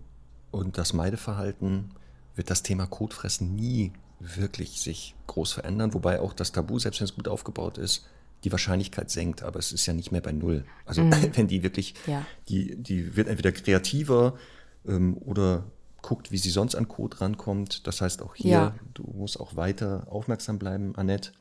und 0.50 0.78
das 0.78 0.92
Meideverhalten 0.94 1.90
wird 2.34 2.48
das 2.48 2.62
Thema 2.62 2.86
Kotfressen 2.86 3.54
nie 3.54 3.92
wirklich 4.18 4.80
sich 4.80 5.14
groß 5.26 5.52
verändern, 5.52 5.92
wobei 5.92 6.20
auch 6.20 6.32
das 6.32 6.52
Tabu, 6.52 6.78
selbst 6.78 7.00
wenn 7.00 7.04
es 7.04 7.14
gut 7.14 7.28
aufgebaut 7.28 7.76
ist, 7.76 8.06
die 8.44 8.52
Wahrscheinlichkeit 8.52 9.10
senkt, 9.10 9.42
aber 9.42 9.58
es 9.58 9.72
ist 9.72 9.84
ja 9.86 9.92
nicht 9.92 10.10
mehr 10.10 10.22
bei 10.22 10.32
null. 10.32 10.64
Also 10.86 11.02
mhm. 11.02 11.12
wenn 11.34 11.48
die 11.48 11.62
wirklich, 11.62 11.94
ja. 12.06 12.24
die, 12.48 12.76
die 12.76 13.14
wird 13.14 13.28
entweder 13.28 13.52
kreativer 13.52 14.38
ähm, 14.86 15.16
oder 15.18 15.64
guckt, 16.00 16.32
wie 16.32 16.38
sie 16.38 16.50
sonst 16.50 16.74
an 16.74 16.88
Code 16.88 17.20
rankommt. 17.20 17.86
Das 17.86 18.00
heißt 18.00 18.22
auch 18.22 18.34
hier, 18.34 18.50
ja. 18.50 18.74
du 18.94 19.04
musst 19.14 19.38
auch 19.38 19.54
weiter 19.54 20.06
aufmerksam 20.08 20.58
bleiben, 20.58 20.96
Annette 20.96 21.32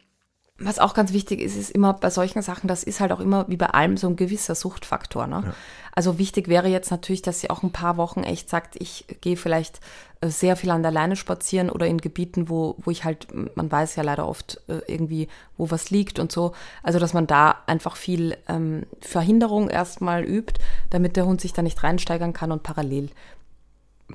was 0.58 0.80
auch 0.80 0.94
ganz 0.94 1.12
wichtig 1.14 1.42
ist, 1.42 1.56
ist 1.56 1.72
immer 1.72 1.94
bei 1.94 2.10
solchen 2.10 2.42
Sachen, 2.42 2.68
das 2.68 2.84
ist 2.84 3.00
halt 3.00 3.12
auch 3.12 3.20
immer 3.20 3.46
wie 3.48 3.58
bei 3.58 3.68
allem 3.68 3.98
so 3.98 4.08
ein 4.08 4.16
gewisser 4.16 4.56
Suchtfaktor. 4.56 5.28
Ne? 5.28 5.44
Ja. 5.46 5.54
Also 5.94 6.18
wichtig 6.18 6.48
wäre 6.48 6.68
jetzt 6.68 6.92
natürlich, 6.92 7.22
dass 7.22 7.42
sie 7.42 7.50
auch 7.50 7.64
ein 7.64 7.72
paar 7.72 7.98
Wochen 7.98 8.24
echt 8.24 8.50
sagt, 8.50 8.76
ich 8.80 9.06
gehe 9.22 9.38
vielleicht 9.38 9.80
äh, 10.22 10.30
sehr 10.30 10.56
viel 10.56 10.70
an 10.70 10.84
der 10.84 10.92
Leine 10.92 11.16
spazieren 11.16 11.70
oder 11.70 11.88
in 11.88 11.98
Gebieten, 11.98 12.50
wo, 12.50 12.76
wo 12.80 12.92
ich 12.92 13.04
halt, 13.04 13.28
man 13.56 13.72
weiß 13.72 13.96
ja 13.96 14.04
leider 14.04 14.28
oft 14.28 14.62
äh, 14.68 14.82
irgendwie, 14.88 15.28
wo 15.58 15.72
was 15.72 15.90
liegt 15.90 16.20
und 16.20 16.32
so. 16.32 16.54
Also 16.84 17.00
dass 17.00 17.14
man 17.14 17.28
da 17.28 17.58
einfach 17.66 17.96
viel 17.96 18.38
ähm, 18.48 18.86
Verhinderung 19.02 19.70
erstmal 19.70 20.24
übt, 20.24 20.62
damit 20.90 21.16
der 21.16 21.26
Hund 21.26 21.42
sich 21.42 21.54
da 21.54 21.62
nicht 21.62 21.82
reinsteigern 21.84 22.34
kann 22.34 22.52
und 22.52 22.64
parallel 22.64 23.10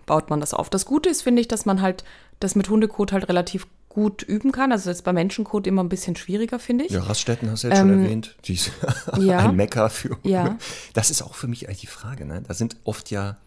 baut 0.04 0.30
man 0.30 0.40
das 0.40 0.54
auf. 0.54 0.70
Das 0.70 0.84
Gute 0.84 1.08
ist, 1.08 1.22
finde 1.22 1.40
ich, 1.40 1.48
dass 1.48 1.66
man 1.66 1.80
halt 1.80 2.04
das 2.38 2.54
mit 2.54 2.68
Hundekot 2.68 3.12
halt 3.12 3.28
relativ 3.28 3.66
gut 3.96 4.22
üben 4.22 4.52
kann. 4.52 4.72
Also 4.72 4.90
jetzt 4.90 5.04
bei 5.04 5.14
Menschencode 5.14 5.66
immer 5.66 5.82
ein 5.82 5.88
bisschen 5.88 6.16
schwieriger, 6.16 6.58
finde 6.58 6.84
ich. 6.84 6.92
Ja, 6.92 7.02
Raststätten 7.02 7.50
hast 7.50 7.64
du 7.64 7.68
jetzt 7.68 7.78
ähm, 7.78 7.88
schon 7.88 8.02
erwähnt. 8.02 8.36
Die 8.44 8.52
ist 8.52 8.70
ja, 9.18 9.38
ein 9.38 9.56
Mecker 9.56 9.88
für. 9.88 10.18
Ja. 10.22 10.58
Das 10.92 11.10
ist 11.10 11.22
auch 11.22 11.34
für 11.34 11.48
mich 11.48 11.66
eigentlich 11.66 11.80
die 11.80 11.86
Frage. 11.86 12.26
Ne? 12.26 12.42
Da 12.46 12.52
sind 12.52 12.76
oft 12.84 13.10
ja 13.10 13.38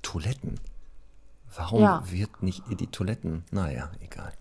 Toiletten. 0.00 0.60
Warum 1.54 1.82
ja. 1.82 2.02
wird 2.10 2.42
nicht 2.42 2.62
in 2.70 2.78
die 2.78 2.86
Toiletten? 2.86 3.44
Naja, 3.50 3.90
egal. 4.00 4.32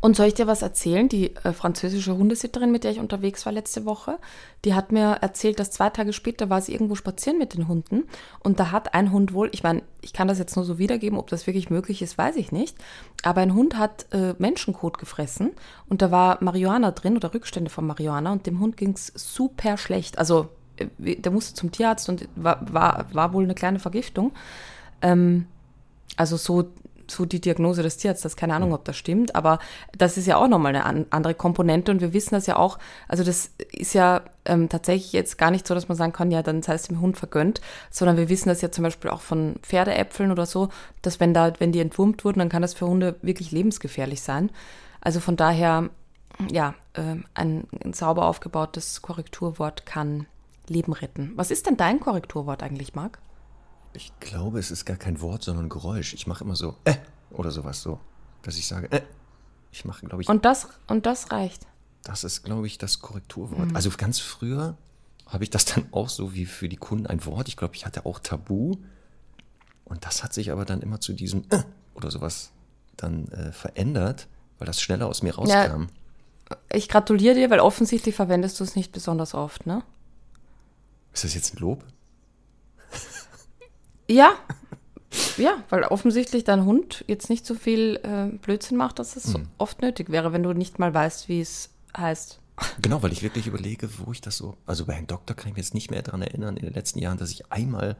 Und 0.00 0.16
soll 0.16 0.26
ich 0.26 0.34
dir 0.34 0.46
was 0.46 0.62
erzählen? 0.62 1.08
Die 1.08 1.36
äh, 1.36 1.52
französische 1.52 2.16
Hundesitterin, 2.16 2.72
mit 2.72 2.84
der 2.84 2.90
ich 2.90 3.00
unterwegs 3.00 3.44
war 3.44 3.52
letzte 3.52 3.84
Woche, 3.84 4.18
die 4.64 4.74
hat 4.74 4.92
mir 4.92 5.18
erzählt, 5.20 5.60
dass 5.60 5.70
zwei 5.70 5.90
Tage 5.90 6.12
später 6.12 6.48
war 6.48 6.62
sie 6.62 6.72
irgendwo 6.72 6.94
spazieren 6.94 7.38
mit 7.38 7.54
den 7.54 7.68
Hunden 7.68 8.04
und 8.40 8.60
da 8.60 8.70
hat 8.70 8.94
ein 8.94 9.12
Hund 9.12 9.34
wohl, 9.34 9.50
ich 9.52 9.62
meine, 9.62 9.82
ich 10.00 10.14
kann 10.14 10.28
das 10.28 10.38
jetzt 10.38 10.56
nur 10.56 10.64
so 10.64 10.78
wiedergeben, 10.78 11.18
ob 11.18 11.28
das 11.28 11.46
wirklich 11.46 11.68
möglich 11.68 12.00
ist, 12.00 12.16
weiß 12.16 12.36
ich 12.36 12.50
nicht, 12.50 12.76
aber 13.22 13.42
ein 13.42 13.54
Hund 13.54 13.76
hat 13.76 14.06
äh, 14.12 14.34
Menschenkot 14.38 14.96
gefressen 14.98 15.50
und 15.88 16.00
da 16.00 16.10
war 16.10 16.38
Marihuana 16.42 16.92
drin 16.92 17.16
oder 17.16 17.34
Rückstände 17.34 17.70
von 17.70 17.86
Marihuana 17.86 18.32
und 18.32 18.46
dem 18.46 18.58
Hund 18.58 18.78
ging 18.78 18.94
es 18.94 19.12
super 19.14 19.76
schlecht. 19.76 20.18
Also 20.18 20.48
äh, 20.76 21.16
der 21.16 21.30
musste 21.30 21.54
zum 21.54 21.72
Tierarzt 21.72 22.08
und 22.08 22.26
war, 22.36 22.60
war, 22.72 23.06
war 23.12 23.34
wohl 23.34 23.44
eine 23.44 23.54
kleine 23.54 23.78
Vergiftung. 23.78 24.32
Ähm, 25.02 25.46
also 26.16 26.36
so 26.36 26.70
so 27.10 27.24
die 27.24 27.40
Diagnose 27.40 27.82
des 27.82 27.96
Tierarztes. 27.96 28.36
Keine 28.36 28.54
Ahnung, 28.54 28.72
ob 28.72 28.84
das 28.84 28.96
stimmt, 28.96 29.34
aber 29.34 29.58
das 29.96 30.16
ist 30.16 30.26
ja 30.26 30.36
auch 30.36 30.48
nochmal 30.48 30.74
eine 30.74 31.06
andere 31.10 31.34
Komponente 31.34 31.90
und 31.92 32.00
wir 32.00 32.12
wissen 32.12 32.34
das 32.34 32.46
ja 32.46 32.56
auch. 32.56 32.78
Also 33.08 33.24
das 33.24 33.50
ist 33.72 33.94
ja 33.94 34.22
ähm, 34.44 34.68
tatsächlich 34.68 35.12
jetzt 35.12 35.38
gar 35.38 35.50
nicht 35.50 35.66
so, 35.66 35.74
dass 35.74 35.88
man 35.88 35.96
sagen 35.96 36.12
kann, 36.12 36.30
ja, 36.30 36.42
dann 36.42 36.62
sei 36.62 36.74
es 36.74 36.84
dem 36.84 37.00
Hund 37.00 37.18
vergönnt, 37.18 37.60
sondern 37.90 38.16
wir 38.16 38.28
wissen 38.28 38.48
das 38.48 38.60
ja 38.60 38.70
zum 38.70 38.84
Beispiel 38.84 39.10
auch 39.10 39.20
von 39.20 39.56
Pferdeäpfeln 39.62 40.30
oder 40.30 40.46
so, 40.46 40.68
dass 41.02 41.20
wenn 41.20 41.34
da, 41.34 41.52
wenn 41.58 41.72
die 41.72 41.80
entwurmt 41.80 42.24
wurden, 42.24 42.38
dann 42.38 42.48
kann 42.48 42.62
das 42.62 42.74
für 42.74 42.86
Hunde 42.86 43.16
wirklich 43.22 43.50
lebensgefährlich 43.50 44.22
sein. 44.22 44.50
Also 45.00 45.20
von 45.20 45.36
daher, 45.36 45.90
ja, 46.50 46.74
äh, 46.94 47.16
ein, 47.34 47.64
ein 47.84 47.92
sauber 47.92 48.26
aufgebautes 48.26 49.02
Korrekturwort 49.02 49.86
kann 49.86 50.26
Leben 50.68 50.92
retten. 50.92 51.32
Was 51.36 51.50
ist 51.50 51.66
denn 51.66 51.76
dein 51.76 52.00
Korrekturwort 52.00 52.62
eigentlich, 52.62 52.94
Marc? 52.94 53.18
Ich 53.92 54.12
glaube, 54.20 54.58
es 54.58 54.70
ist 54.70 54.84
gar 54.84 54.96
kein 54.96 55.20
Wort, 55.20 55.42
sondern 55.42 55.68
Geräusch. 55.68 56.14
Ich 56.14 56.26
mache 56.26 56.44
immer 56.44 56.56
so, 56.56 56.76
äh, 56.84 56.94
oder 57.30 57.50
sowas 57.50 57.82
so, 57.82 58.00
dass 58.42 58.56
ich 58.56 58.66
sage, 58.66 58.90
äh. 58.92 59.02
Ich 59.72 59.84
mache, 59.84 60.04
glaube 60.06 60.22
ich. 60.22 60.28
Und 60.28 60.44
das, 60.44 60.68
und 60.88 61.06
das 61.06 61.30
reicht. 61.30 61.66
Das 62.02 62.24
ist, 62.24 62.42
glaube 62.42 62.66
ich, 62.66 62.78
das 62.78 63.00
Korrekturwort. 63.00 63.68
Mhm. 63.68 63.76
Also 63.76 63.90
ganz 63.96 64.18
früher 64.18 64.76
habe 65.26 65.44
ich 65.44 65.50
das 65.50 65.64
dann 65.64 65.86
auch 65.92 66.08
so 66.08 66.34
wie 66.34 66.46
für 66.46 66.68
die 66.68 66.76
Kunden 66.76 67.06
ein 67.06 67.24
Wort. 67.24 67.46
Ich 67.48 67.56
glaube, 67.56 67.76
ich 67.76 67.86
hatte 67.86 68.04
auch 68.04 68.18
Tabu. 68.18 68.76
Und 69.84 70.04
das 70.04 70.22
hat 70.24 70.34
sich 70.34 70.50
aber 70.50 70.64
dann 70.64 70.80
immer 70.80 71.00
zu 71.00 71.12
diesem 71.12 71.44
äh, 71.50 71.62
oder 71.94 72.10
sowas 72.10 72.50
dann 72.96 73.28
äh, 73.28 73.52
verändert, 73.52 74.28
weil 74.58 74.66
das 74.66 74.80
schneller 74.80 75.06
aus 75.06 75.22
mir 75.22 75.34
rauskam. 75.34 75.82
Ja, 75.82 76.56
ich 76.72 76.88
gratuliere 76.88 77.34
dir, 77.34 77.50
weil 77.50 77.60
offensichtlich 77.60 78.14
verwendest 78.14 78.58
du 78.58 78.64
es 78.64 78.74
nicht 78.74 78.92
besonders 78.92 79.34
oft, 79.34 79.66
ne? 79.66 79.82
Ist 81.12 81.24
das 81.24 81.34
jetzt 81.34 81.54
ein 81.54 81.58
Lob? 81.58 81.84
Ja, 84.10 84.34
ja, 85.36 85.62
weil 85.70 85.82
offensichtlich 85.84 86.44
dein 86.44 86.64
Hund 86.64 87.04
jetzt 87.08 87.30
nicht 87.30 87.44
so 87.44 87.54
viel 87.54 88.00
äh, 88.02 88.36
Blödsinn 88.38 88.76
macht, 88.76 88.98
dass 88.98 89.16
es 89.16 89.34
hm. 89.34 89.48
oft 89.58 89.82
nötig 89.82 90.10
wäre, 90.10 90.32
wenn 90.32 90.42
du 90.42 90.52
nicht 90.52 90.78
mal 90.78 90.94
weißt, 90.94 91.28
wie 91.28 91.40
es 91.40 91.70
heißt. 91.96 92.38
Genau, 92.82 93.02
weil 93.02 93.12
ich 93.12 93.22
wirklich 93.22 93.46
überlege, 93.46 93.88
wo 93.98 94.12
ich 94.12 94.20
das 94.20 94.36
so. 94.36 94.56
Also 94.66 94.84
bei 94.84 94.92
Herrn 94.92 95.06
Doktor 95.06 95.34
kann 95.34 95.48
ich 95.48 95.56
mich 95.56 95.64
jetzt 95.64 95.74
nicht 95.74 95.90
mehr 95.90 96.02
daran 96.02 96.22
erinnern, 96.22 96.56
in 96.56 96.66
den 96.66 96.74
letzten 96.74 96.98
Jahren, 96.98 97.18
dass 97.18 97.30
ich 97.30 97.50
einmal 97.50 97.96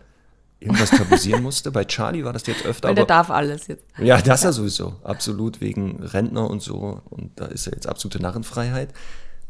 irgendwas 0.61 0.90
tabuisieren 0.90 1.42
musste. 1.42 1.70
Bei 1.73 1.85
Charlie 1.85 2.25
war 2.25 2.35
das 2.35 2.46
jetzt 2.46 2.64
öfter. 2.66 2.88
Weil 2.88 2.94
der 2.94 3.07
darf 3.07 3.31
alles 3.31 3.66
jetzt. 3.66 3.85
Ja, 3.99 4.20
das 4.20 4.42
ja 4.42 4.53
sowieso. 4.53 4.96
Absolut, 5.03 5.61
wegen 5.61 6.03
Rentner 6.03 6.49
und 6.49 6.62
so. 6.62 7.01
Und 7.09 7.40
da 7.40 7.46
ist 7.46 7.66
ja 7.66 7.73
jetzt 7.73 7.87
absolute 7.87 8.20
Narrenfreiheit. 8.20 8.92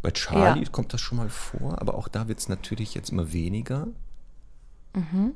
Bei 0.01 0.13
Charlie 0.13 0.63
ja. 0.63 0.71
kommt 0.71 0.95
das 0.95 1.01
schon 1.01 1.19
mal 1.19 1.29
vor, 1.29 1.81
aber 1.81 1.95
auch 1.95 2.09
da 2.09 2.29
wird 2.29 2.39
es 2.39 2.49
natürlich 2.49 2.95
jetzt 2.95 3.11
immer 3.11 3.33
weniger. 3.33 3.89
Mhm. 4.95 5.35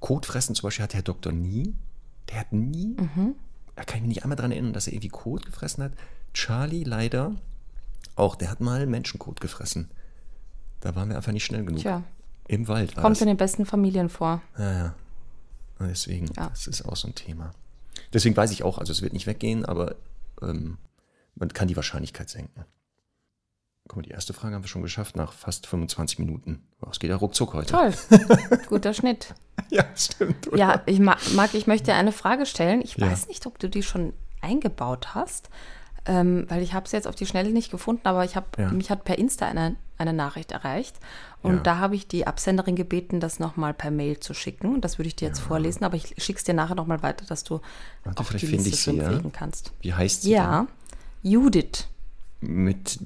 Kotfressen 0.00 0.54
zum 0.54 0.64
Beispiel 0.64 0.84
hat 0.84 0.94
Herr 0.94 1.02
Doktor 1.02 1.32
nie. 1.32 1.74
Der 2.30 2.40
hat 2.40 2.52
nie, 2.52 2.96
mhm. 2.98 3.34
da 3.76 3.84
kann 3.84 3.98
ich 3.98 4.02
mich 4.02 4.08
nicht 4.08 4.22
einmal 4.24 4.36
daran 4.36 4.50
erinnern, 4.50 4.72
dass 4.72 4.88
er 4.88 4.94
irgendwie 4.94 5.08
Kot 5.08 5.46
gefressen 5.46 5.84
hat. 5.84 5.92
Charlie 6.34 6.82
leider 6.82 7.32
auch, 8.16 8.34
der 8.34 8.50
hat 8.50 8.60
mal 8.60 8.86
Menschenkot 8.86 9.40
gefressen. 9.40 9.90
Da 10.80 10.94
waren 10.96 11.08
wir 11.08 11.16
einfach 11.16 11.32
nicht 11.32 11.44
schnell 11.44 11.64
genug. 11.64 11.80
Tja. 11.80 12.02
Im 12.48 12.68
Wald 12.68 12.96
war 12.96 13.02
Kommt 13.02 13.16
das. 13.16 13.22
in 13.22 13.28
den 13.28 13.36
besten 13.36 13.66
Familien 13.66 14.08
vor. 14.08 14.42
Ja, 14.58 14.72
ja. 14.72 14.94
Und 15.78 15.88
deswegen, 15.88 16.26
ja. 16.36 16.48
das 16.48 16.66
ist 16.66 16.84
auch 16.84 16.96
so 16.96 17.08
ein 17.08 17.14
Thema. 17.14 17.52
Deswegen 18.12 18.36
weiß 18.36 18.50
ich 18.50 18.62
auch, 18.62 18.78
also 18.78 18.92
es 18.92 19.02
wird 19.02 19.12
nicht 19.12 19.26
weggehen, 19.26 19.64
aber 19.64 19.96
ähm, 20.42 20.78
man 21.34 21.48
kann 21.50 21.68
die 21.68 21.76
Wahrscheinlichkeit 21.76 22.30
senken. 22.30 22.64
Guck 23.88 23.96
mal, 23.96 24.02
die 24.02 24.10
erste 24.10 24.32
Frage 24.32 24.54
haben 24.54 24.62
wir 24.62 24.68
schon 24.68 24.82
geschafft 24.82 25.16
nach 25.16 25.32
fast 25.32 25.66
25 25.66 26.18
Minuten. 26.18 26.66
Es 26.90 26.98
geht 26.98 27.10
ja 27.10 27.16
ruckzuck 27.16 27.54
heute. 27.54 27.72
Toll. 27.72 27.92
Guter 28.68 28.94
Schnitt. 28.94 29.34
Ja, 29.70 29.84
stimmt. 29.96 30.48
Oder? 30.48 30.58
Ja, 30.58 30.82
ich 30.84 31.00
mag, 31.00 31.18
ich 31.54 31.66
möchte 31.66 31.92
eine 31.94 32.12
Frage 32.12 32.44
stellen. 32.46 32.82
Ich 32.82 32.98
ja. 32.98 33.10
weiß 33.10 33.26
nicht, 33.26 33.46
ob 33.46 33.58
du 33.58 33.68
die 33.70 33.82
schon 33.82 34.12
eingebaut 34.40 35.14
hast, 35.14 35.48
ähm, 36.04 36.44
weil 36.48 36.62
ich 36.62 36.72
habe 36.74 36.86
sie 36.86 36.94
jetzt 36.94 37.08
auf 37.08 37.16
die 37.16 37.26
Schnelle 37.26 37.50
nicht 37.50 37.70
gefunden, 37.70 38.02
aber 38.04 38.24
ich 38.24 38.36
habe, 38.36 38.46
ja. 38.58 38.70
mich 38.70 38.90
hat 38.90 39.04
per 39.04 39.18
Insta 39.18 39.46
eine 39.46 39.74
eine 39.98 40.12
Nachricht 40.12 40.52
erreicht. 40.52 40.96
Und 41.42 41.56
Ja. 41.56 41.60
da 41.62 41.78
habe 41.78 41.94
ich 41.94 42.08
die 42.08 42.26
Absenderin 42.26 42.76
gebeten, 42.76 43.20
das 43.20 43.38
nochmal 43.38 43.72
per 43.74 43.90
Mail 43.90 44.20
zu 44.20 44.34
schicken. 44.34 44.80
Das 44.80 44.98
würde 44.98 45.08
ich 45.08 45.16
dir 45.16 45.28
jetzt 45.28 45.40
vorlesen, 45.40 45.84
aber 45.84 45.96
ich 45.96 46.14
schicke 46.18 46.38
es 46.38 46.44
dir 46.44 46.54
nachher 46.54 46.74
nochmal 46.74 47.02
weiter, 47.02 47.24
dass 47.26 47.44
du 47.44 47.60
Warte, 48.04 48.20
auch 48.20 48.26
vielleicht 48.26 48.42
die 48.46 48.56
Liste 48.56 48.68
ich 48.70 48.82
sie, 48.82 49.00
pflegen 49.00 49.32
kannst. 49.32 49.72
Wie 49.80 49.94
heißt 49.94 50.22
sie 50.22 50.32
Ja, 50.32 50.66
Judith 51.22 51.86
denn? 52.42 52.64
Mit 52.64 52.96
äh, 52.96 53.04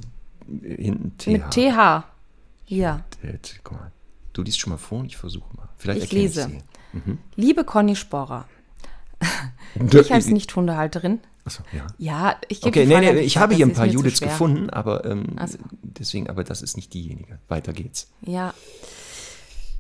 hinten 0.63 1.17
TH. 1.19 1.27
mit 1.29 1.51
TH. 1.51 2.05
Ja. 2.67 3.05
Jetzt, 3.23 3.61
Guck 3.65 3.79
mal. 3.79 3.93
Du 4.33 4.43
liest 4.43 4.61
schon 4.61 4.71
mal 4.71 4.77
vor 4.79 5.01
und 5.01 5.07
ich 5.07 5.17
versuche 5.17 5.55
mal. 5.57 5.69
Vielleicht 5.77 6.05
Ich 6.05 6.13
lese. 6.13 6.51
ich 6.95 7.03
sie. 7.03 7.19
Liebe 7.37 7.65
Conny 7.65 7.97
Sporer, 7.97 8.47
ich 9.93 10.13
als 10.13 10.27
Nicht-Hundehalterin. 10.27 11.21
Achso, 11.45 11.63
ja. 11.73 11.87
Ja, 11.99 12.37
ich 12.49 12.61
gebe 12.61 12.69
Okay, 12.71 12.83
die 12.83 12.89
nee, 12.89 12.95
Frage 12.95 13.13
nee, 13.15 13.21
ich 13.21 13.37
ab, 13.37 13.43
habe 13.45 13.55
hier 13.55 13.67
ein 13.67 13.73
paar 13.73 13.87
Judiths 13.87 14.21
gefunden, 14.21 14.71
aber 14.71 15.05
ähm, 15.05 15.27
Ach 15.37 15.49
so. 15.49 15.59
deswegen, 15.83 16.29
aber 16.29 16.45
das 16.45 16.63
ist 16.63 16.77
nicht 16.77 16.93
diejenige. 16.95 17.39
Weiter 17.49 17.73
geht's. 17.73 18.11
Ja. 18.23 18.55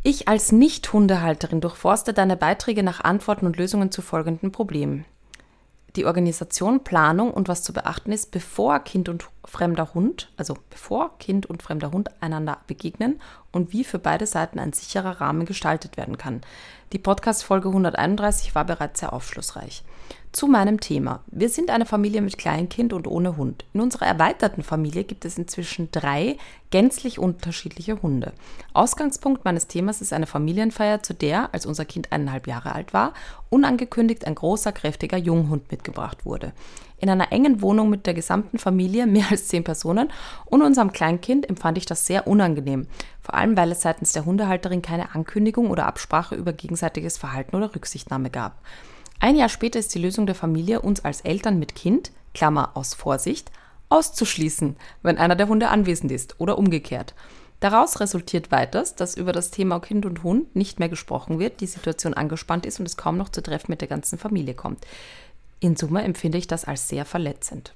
Ich 0.03 0.29
als 0.29 0.51
Nicht-Hundehalterin 0.53 1.61
durchforste 1.61 2.13
deine 2.15 2.37
Beiträge 2.37 2.83
nach 2.83 3.01
Antworten 3.01 3.47
und 3.47 3.57
Lösungen 3.57 3.91
zu 3.91 4.03
folgenden 4.03 4.51
Problemen. 4.53 5.05
Die 5.97 6.07
Organisation, 6.07 6.85
Planung 6.85 7.33
und 7.33 7.49
was 7.49 7.65
zu 7.65 7.73
beachten 7.73 8.13
ist, 8.13 8.31
bevor 8.31 8.79
Kind 8.81 9.09
und 9.09 9.29
fremder 9.45 9.93
Hund, 9.93 10.31
also 10.37 10.57
bevor 10.71 11.19
Kind 11.19 11.47
und 11.47 11.63
fremder 11.63 11.91
Hund 11.91 12.11
einander 12.23 12.59
begegnen 12.69 13.21
und 13.51 13.73
wie 13.73 13.83
für 13.83 13.99
beide 13.99 14.27
Seiten 14.27 14.61
ein 14.61 14.73
sicherer 14.73 15.21
Rahmen 15.21 15.47
gestaltet 15.47 15.97
werden 15.97 16.17
kann. 16.17 16.43
Die 16.93 16.99
Podcast-Folge 16.99 17.69
131 17.69 18.55
war 18.55 18.65
bereits 18.65 19.01
sehr 19.01 19.13
aufschlussreich. 19.13 19.83
Zu 20.33 20.47
meinem 20.47 20.79
Thema. 20.79 21.25
Wir 21.27 21.49
sind 21.49 21.71
eine 21.71 21.87
Familie 21.87 22.23
mit 22.23 22.39
Kleinkind 22.39 22.93
und 22.93 23.09
ohne 23.09 23.37
Hund. 23.37 23.65
In 23.73 23.81
unserer 23.81 24.07
erweiterten 24.07 24.63
Familie 24.63 25.03
gibt 25.03 25.25
es 25.25 25.37
inzwischen 25.37 25.91
drei 25.91 26.37
gänzlich 26.71 27.19
unterschiedliche 27.19 28.01
Hunde. 28.01 28.33
Ausgangspunkt 28.73 29.45
meines 29.45 29.67
Themas 29.67 30.01
ist 30.01 30.13
eine 30.13 30.27
Familienfeier, 30.27 31.03
zu 31.03 31.15
der, 31.15 31.53
als 31.53 31.67
unser 31.67 31.85
Kind 31.85 32.13
eineinhalb 32.13 32.47
Jahre 32.47 32.73
alt 32.77 32.95
war, 32.95 33.13
unangekündigt 33.49 34.25
ein 34.25 34.37
großer, 34.37 34.71
kräftiger 34.71 35.19
Junghund 35.19 35.71
mitgebracht 35.73 36.25
wurde. 36.25 36.53
In 36.99 37.11
einer 37.11 37.33
engen 37.33 37.61
Wohnung 37.61 37.91
mit 37.91 38.07
der 38.07 38.15
gesamten 38.15 38.59
Familie, 38.59 39.07
mehr 39.07 39.27
als 39.31 39.49
zehn 39.49 39.65
Personen, 39.65 40.13
und 40.45 40.63
unserem 40.63 40.93
Kleinkind 40.93 41.49
empfand 41.49 41.77
ich 41.77 41.87
das 41.87 42.07
sehr 42.07 42.29
unangenehm. 42.29 42.87
Vor 43.21 43.35
allem, 43.35 43.57
weil 43.57 43.73
es 43.73 43.81
seitens 43.81 44.13
der 44.13 44.27
Hundehalterin 44.27 44.83
keine 44.83 45.15
Ankündigung 45.15 45.71
oder 45.71 45.87
Absprache 45.87 46.37
über 46.37 46.53
gegenseitiges 46.53 47.19
Verhalten 47.19 47.57
oder 47.57 47.75
Rücksichtnahme 47.75 48.31
gab. 48.31 48.61
Ein 49.21 49.37
Jahr 49.37 49.51
später 49.51 49.79
ist 49.79 49.95
die 49.95 50.01
Lösung 50.01 50.25
der 50.25 50.35
Familie, 50.35 50.81
uns 50.81 51.05
als 51.05 51.21
Eltern 51.21 51.59
mit 51.59 51.75
Kind, 51.75 52.11
Klammer 52.33 52.71
aus 52.75 52.95
Vorsicht, 52.95 53.51
auszuschließen, 53.91 54.77
wenn 55.03 55.19
einer 55.19 55.37
der 55.37 55.49
Hunde 55.49 55.69
anwesend 55.69 56.11
ist 56.11 56.41
oder 56.41 56.57
umgekehrt. 56.57 57.15
Daraus 57.61 58.01
resultiert 58.01 58.51
weiters, 58.51 58.97
dass 58.97 59.19
über 59.19 59.33
das 59.33 59.51
Thema 59.51 59.79
Kind 59.81 60.07
und 60.07 60.23
Hund 60.23 60.57
nicht 60.57 60.79
mehr 60.79 60.89
gesprochen 60.89 61.39
wird, 61.39 61.61
die 61.61 61.67
Situation 61.67 62.15
angespannt 62.15 62.65
ist 62.65 62.81
und 62.81 62.87
es 62.87 62.97
kaum 62.97 63.19
noch 63.19 63.29
zu 63.29 63.43
Treffen 63.43 63.71
mit 63.71 63.83
der 63.83 63.89
ganzen 63.89 64.19
Familie 64.19 64.55
kommt. 64.55 64.87
In 65.61 65.77
Summe 65.77 66.03
empfinde 66.03 66.39
ich 66.39 66.47
das 66.47 66.65
als 66.65 66.89
sehr 66.89 67.05
verletzend. 67.05 67.75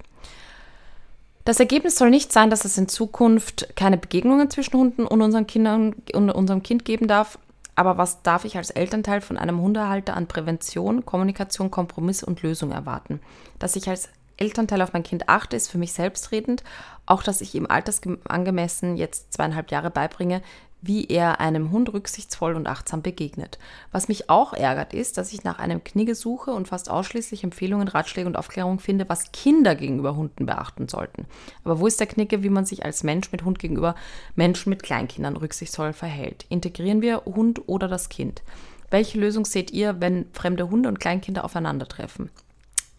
Das 1.44 1.61
Ergebnis 1.61 1.96
soll 1.96 2.09
nicht 2.09 2.33
sein, 2.33 2.48
dass 2.48 2.64
es 2.64 2.78
in 2.78 2.88
Zukunft 2.88 3.76
keine 3.76 3.98
Begegnungen 3.98 4.48
zwischen 4.48 4.78
Hunden 4.78 5.07
und 5.07 5.20
unseren 5.20 5.46
Kindern 5.46 5.94
und 6.14 6.30
unserem 6.30 6.62
Kind 6.62 6.87
geben 6.87 7.07
darf. 7.07 7.38
Aber 7.74 7.98
was 7.98 8.22
darf 8.22 8.44
ich 8.44 8.56
als 8.56 8.70
Elternteil 8.70 9.20
von 9.20 9.37
einem 9.37 9.60
Hundehalter 9.60 10.16
an 10.16 10.28
Prävention, 10.28 11.04
Kommunikation, 11.04 11.70
Kompromiss 11.70 12.22
und 12.22 12.42
Lösung 12.42 12.70
erwarten? 12.70 13.20
Dass 13.58 13.76
ich 13.76 13.88
als 13.88 14.08
Elternteil 14.37 14.82
auf 14.82 14.92
mein 14.92 15.02
Kind 15.02 15.28
achte, 15.28 15.56
ist 15.56 15.70
für 15.70 15.78
mich 15.78 15.92
selbstredend. 15.92 16.62
Auch, 17.06 17.22
dass 17.22 17.40
ich 17.40 17.54
ihm 17.54 17.66
altersangemessen 17.66 18.96
jetzt 18.96 19.32
zweieinhalb 19.32 19.70
Jahre 19.70 19.90
beibringe, 19.90 20.42
wie 20.87 21.07
er 21.07 21.40
einem 21.40 21.70
Hund 21.70 21.92
rücksichtsvoll 21.92 22.55
und 22.55 22.66
achtsam 22.66 23.01
begegnet. 23.01 23.59
Was 23.90 24.09
mich 24.09 24.29
auch 24.29 24.53
ärgert, 24.53 24.92
ist, 24.92 25.16
dass 25.16 25.33
ich 25.33 25.42
nach 25.42 25.59
einem 25.59 25.83
Knigge 25.83 26.14
suche 26.14 26.53
und 26.53 26.68
fast 26.68 26.90
ausschließlich 26.90 27.42
Empfehlungen, 27.42 27.88
Ratschläge 27.88 28.27
und 28.27 28.37
Aufklärung 28.37 28.79
finde, 28.79 29.09
was 29.09 29.33
Kinder 29.33 29.75
gegenüber 29.75 30.14
Hunden 30.14 30.44
beachten 30.44 30.88
sollten. 30.88 31.27
Aber 31.64 31.81
wo 31.81 31.87
ist 31.87 32.01
der 32.01 32.07
Knigge, 32.07 32.42
wie 32.42 32.51
man 32.51 32.66
sich 32.66 32.85
als 32.85 33.03
Mensch 33.03 33.33
mit 33.33 33.44
Hund 33.44 33.59
gegenüber 33.59 33.94
Menschen 34.35 34.70
mit 34.70 34.83
Kleinkindern 34.83 35.37
rücksichtsvoll 35.37 35.94
verhält? 35.94 36.44
Integrieren 36.51 37.01
wir 37.01 37.23
Hund 37.25 37.62
oder 37.66 37.88
das 37.88 38.11
Kind? 38.11 38.42
Welche 38.90 39.18
Lösung 39.18 39.47
seht 39.47 39.70
ihr, 39.70 40.01
wenn 40.01 40.27
fremde 40.33 40.68
Hunde 40.68 40.88
und 40.90 41.01
Kleinkinder 41.01 41.44
aufeinandertreffen? 41.44 42.31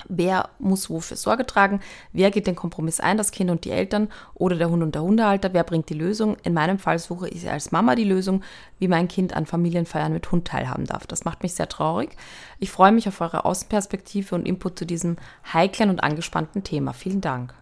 Wer 0.07 0.49
muss 0.59 0.89
wofür 0.89 1.17
Sorge 1.17 1.45
tragen? 1.45 1.79
Wer 2.13 2.31
geht 2.31 2.47
den 2.47 2.55
Kompromiss 2.55 2.99
ein, 2.99 3.17
das 3.17 3.31
Kind 3.31 3.49
und 3.49 3.65
die 3.65 3.71
Eltern 3.71 4.09
oder 4.33 4.55
der 4.55 4.69
Hund 4.69 4.83
und 4.83 4.95
der 4.95 5.01
Hundehalter? 5.01 5.53
Wer 5.53 5.63
bringt 5.63 5.89
die 5.89 5.95
Lösung? 5.95 6.37
In 6.43 6.53
meinem 6.53 6.79
Fall 6.79 6.99
suche 6.99 7.29
ich 7.29 7.49
als 7.49 7.71
Mama 7.71 7.95
die 7.95 8.03
Lösung, 8.03 8.43
wie 8.79 8.87
mein 8.87 9.07
Kind 9.07 9.33
an 9.33 9.45
Familienfeiern 9.45 10.13
mit 10.13 10.31
Hund 10.31 10.47
teilhaben 10.47 10.85
darf. 10.85 11.07
Das 11.07 11.25
macht 11.25 11.43
mich 11.43 11.53
sehr 11.53 11.69
traurig. 11.69 12.15
Ich 12.59 12.71
freue 12.71 12.91
mich 12.91 13.07
auf 13.07 13.21
eure 13.21 13.45
Außenperspektive 13.45 14.35
und 14.35 14.47
Input 14.47 14.79
zu 14.79 14.85
diesem 14.85 15.17
heiklen 15.53 15.89
und 15.89 16.01
angespannten 16.01 16.63
Thema. 16.63 16.93
Vielen 16.93 17.21
Dank. 17.21 17.53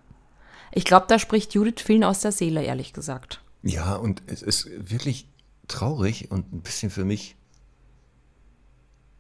Ich 0.72 0.86
glaube, 0.86 1.06
da 1.08 1.20
spricht 1.20 1.54
Judith 1.54 1.84
vielen 1.84 2.04
aus 2.04 2.22
der 2.22 2.32
Seele, 2.32 2.64
ehrlich 2.64 2.94
gesagt. 2.94 3.42
Ja, 3.62 3.96
und 3.96 4.24
es 4.26 4.42
ist 4.42 4.70
wirklich 4.76 5.28
traurig 5.68 6.32
und 6.32 6.52
ein 6.52 6.62
bisschen 6.62 6.90
für 6.90 7.06
mich, 7.06 7.36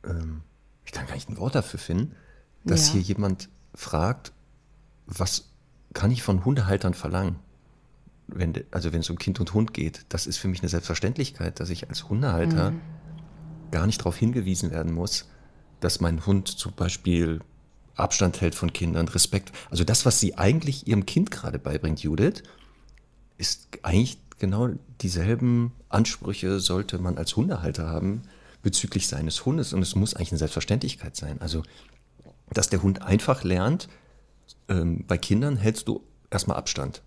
ähm, 0.03 0.41
ich 0.85 0.91
kann 0.91 1.05
gar 1.07 1.13
nicht 1.13 1.29
ein 1.29 1.37
Wort 1.37 1.55
dafür 1.55 1.79
finden, 1.79 2.15
dass 2.65 2.87
Ja. 2.87 2.93
hier 2.93 3.01
jemand 3.01 3.49
fragt, 3.75 4.31
was 5.05 5.49
kann 5.93 6.11
ich 6.11 6.23
von 6.23 6.45
Hundehaltern 6.45 6.93
verlangen? 6.93 7.37
Wenn, 8.27 8.53
also 8.71 8.93
wenn 8.93 9.01
es 9.01 9.09
um 9.09 9.17
Kind 9.17 9.39
und 9.39 9.53
Hund 9.53 9.73
geht, 9.73 10.05
das 10.09 10.27
ist 10.27 10.37
für 10.37 10.47
mich 10.47 10.61
eine 10.61 10.69
Selbstverständlichkeit, 10.69 11.59
dass 11.59 11.69
ich 11.69 11.89
als 11.89 12.07
Hundehalter 12.09 12.71
Mhm. 12.71 12.81
gar 13.71 13.85
nicht 13.85 13.99
darauf 13.99 14.17
hingewiesen 14.17 14.71
werden 14.71 14.93
muss, 14.93 15.27
dass 15.81 15.99
mein 15.99 16.25
Hund 16.25 16.47
zum 16.47 16.73
Beispiel 16.73 17.41
Abstand 17.95 18.41
hält 18.41 18.55
von 18.55 18.71
Kindern, 18.73 19.07
Respekt. 19.07 19.51
Also 19.69 19.83
das, 19.83 20.05
was 20.05 20.19
sie 20.19 20.37
eigentlich 20.37 20.87
ihrem 20.87 21.05
Kind 21.05 21.31
gerade 21.31 21.59
beibringt, 21.59 22.01
Judith, 22.01 22.43
ist 23.37 23.67
eigentlich 23.83 24.19
genau 24.39 24.69
dieselben 25.01 25.73
Ansprüche 25.89 26.59
sollte 26.59 26.97
man 26.99 27.17
als 27.17 27.35
Hundehalter 27.35 27.87
haben 27.87 28.23
bezüglich 28.61 29.07
seines 29.07 29.45
Hundes 29.45 29.73
und 29.73 29.81
es 29.81 29.95
muss 29.95 30.13
eigentlich 30.15 30.31
eine 30.31 30.39
Selbstverständlichkeit 30.39 31.15
sein. 31.15 31.41
Also, 31.41 31.63
dass 32.53 32.69
der 32.69 32.83
Hund 32.83 33.01
einfach 33.01 33.43
lernt, 33.43 33.87
ähm, 34.69 35.05
bei 35.07 35.17
Kindern 35.17 35.57
hältst 35.57 35.87
du 35.87 36.03
erstmal 36.29 36.57
Abstand. 36.57 37.01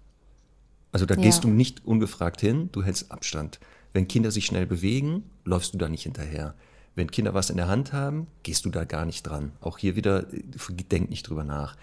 Also 0.92 1.06
da 1.06 1.14
Ja. 1.14 1.20
gehst 1.20 1.44
du 1.44 1.48
nicht 1.48 1.84
ungefragt 1.84 2.40
hin, 2.40 2.70
du 2.72 2.82
hältst 2.82 3.10
Abstand. 3.10 3.60
Wenn 3.92 4.08
Kinder 4.08 4.30
sich 4.30 4.46
schnell 4.46 4.66
bewegen, 4.66 5.24
läufst 5.44 5.74
du 5.74 5.78
da 5.78 5.88
nicht 5.88 6.02
hinterher. 6.04 6.54
Wenn 6.94 7.10
Kinder 7.10 7.34
was 7.34 7.50
in 7.50 7.56
der 7.58 7.68
Hand 7.68 7.92
haben, 7.92 8.26
gehst 8.42 8.64
du 8.64 8.70
da 8.70 8.84
gar 8.84 9.04
nicht 9.04 9.22
dran. 9.24 9.52
Auch 9.60 9.78
hier 9.78 9.96
wieder, 9.96 10.32
äh, 10.32 10.42
denk 10.90 11.10
nicht 11.10 11.28
drüber 11.28 11.44
nach. 11.44 11.76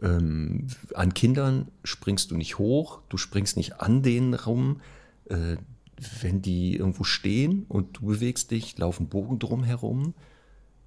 Ähm, 0.00 0.66
an 0.94 1.14
Kindern 1.14 1.68
springst 1.84 2.30
du 2.30 2.36
nicht 2.36 2.58
hoch, 2.58 3.00
du 3.08 3.16
springst 3.16 3.56
nicht 3.56 3.80
an 3.80 4.02
denen 4.02 4.34
rum. 4.34 4.80
Äh, 5.26 5.56
wenn 6.20 6.42
die 6.42 6.76
irgendwo 6.76 7.04
stehen 7.04 7.64
und 7.68 7.98
du 7.98 8.06
bewegst 8.06 8.50
dich, 8.50 8.76
laufen 8.78 9.08
Bogen 9.08 9.38
drum 9.38 9.62
herum. 9.62 10.14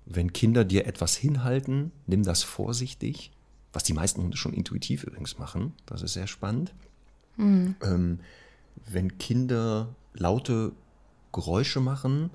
Wenn 0.06 0.34
Kinder 0.34 0.64
dir 0.64 0.86
etwas 0.86 1.16
hinhalten, 1.16 1.92
nimm 2.06 2.24
das 2.24 2.44
vorsichtig, 2.44 3.32
was 3.74 3.84
die 3.84 3.94
meisten 3.94 4.22
Hunde 4.22 4.38
schon 4.38 4.54
intuitiv 4.54 5.04
übrigens 5.04 5.38
machen. 5.38 5.74
Das 5.86 6.02
ist 6.02 6.14
sehr 6.14 6.28
spannend. 6.28 6.74
Ähm, 7.82 8.20
wenn 8.86 9.18
Kinder 9.18 9.96
laute 10.14 10.72
Geräusche 11.34 11.82
machen, 11.82 12.30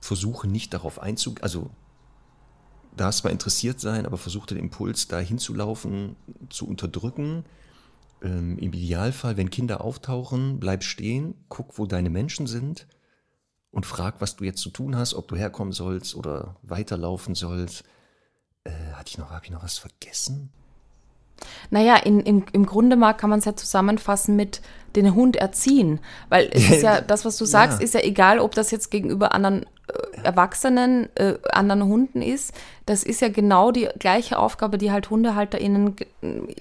versuche 0.00 0.46
nicht 0.46 0.72
darauf 0.72 1.00
einzugehen, 1.00 1.42
also 1.42 1.70
darfst 2.96 3.24
mal 3.24 3.30
interessiert 3.30 3.80
sein, 3.80 4.06
aber 4.06 4.16
versuche 4.16 4.46
den 4.46 4.58
Impuls, 4.58 5.08
da 5.08 5.18
hinzulaufen, 5.18 6.16
zu 6.48 6.66
unterdrücken. 6.66 7.44
Ähm, 8.22 8.56
Im 8.58 8.72
Idealfall, 8.72 9.36
wenn 9.36 9.50
Kinder 9.50 9.80
auftauchen, 9.80 10.60
bleib 10.60 10.84
stehen, 10.84 11.34
guck, 11.48 11.76
wo 11.76 11.86
deine 11.86 12.10
Menschen 12.10 12.46
sind 12.46 12.86
und 13.74 13.86
frag, 13.86 14.14
was 14.20 14.36
du 14.36 14.44
jetzt 14.44 14.60
zu 14.60 14.70
tun 14.70 14.96
hast, 14.96 15.14
ob 15.14 15.28
du 15.28 15.36
herkommen 15.36 15.72
sollst 15.72 16.14
oder 16.14 16.56
weiterlaufen 16.62 17.34
sollst. 17.34 17.84
Äh, 18.64 18.70
hatte 18.94 19.08
ich 19.08 19.18
noch, 19.18 19.30
habe 19.30 19.44
ich 19.44 19.50
noch 19.50 19.62
was 19.62 19.78
vergessen? 19.78 20.50
Naja, 21.70 21.96
in, 21.96 22.20
in, 22.20 22.44
im 22.52 22.64
Grunde 22.64 22.96
mal 22.96 23.12
kann 23.12 23.28
man 23.28 23.40
es 23.40 23.44
ja 23.44 23.56
zusammenfassen 23.56 24.36
mit 24.36 24.62
den 24.94 25.14
Hund 25.14 25.36
erziehen. 25.36 25.98
Weil 26.28 26.48
es 26.52 26.70
ist 26.70 26.82
ja, 26.82 27.00
das, 27.06 27.24
was 27.24 27.36
du 27.36 27.44
sagst, 27.44 27.80
Ja. 27.80 27.84
ist 27.84 27.94
ja 27.94 28.00
egal, 28.00 28.38
ob 28.38 28.54
das 28.54 28.70
jetzt 28.70 28.90
gegenüber 28.90 29.32
anderen 29.34 29.64
äh, 29.88 30.20
Erwachsenen, 30.22 31.08
äh, 31.16 31.34
anderen 31.50 31.84
Hunden 31.84 32.22
ist. 32.22 32.54
Das 32.86 33.02
ist 33.02 33.20
ja 33.20 33.28
genau 33.28 33.72
die 33.72 33.88
gleiche 33.98 34.38
Aufgabe, 34.38 34.78
die 34.78 34.92
halt 34.92 35.10
HundehalterInnen 35.10 35.96
ge- 35.96 36.06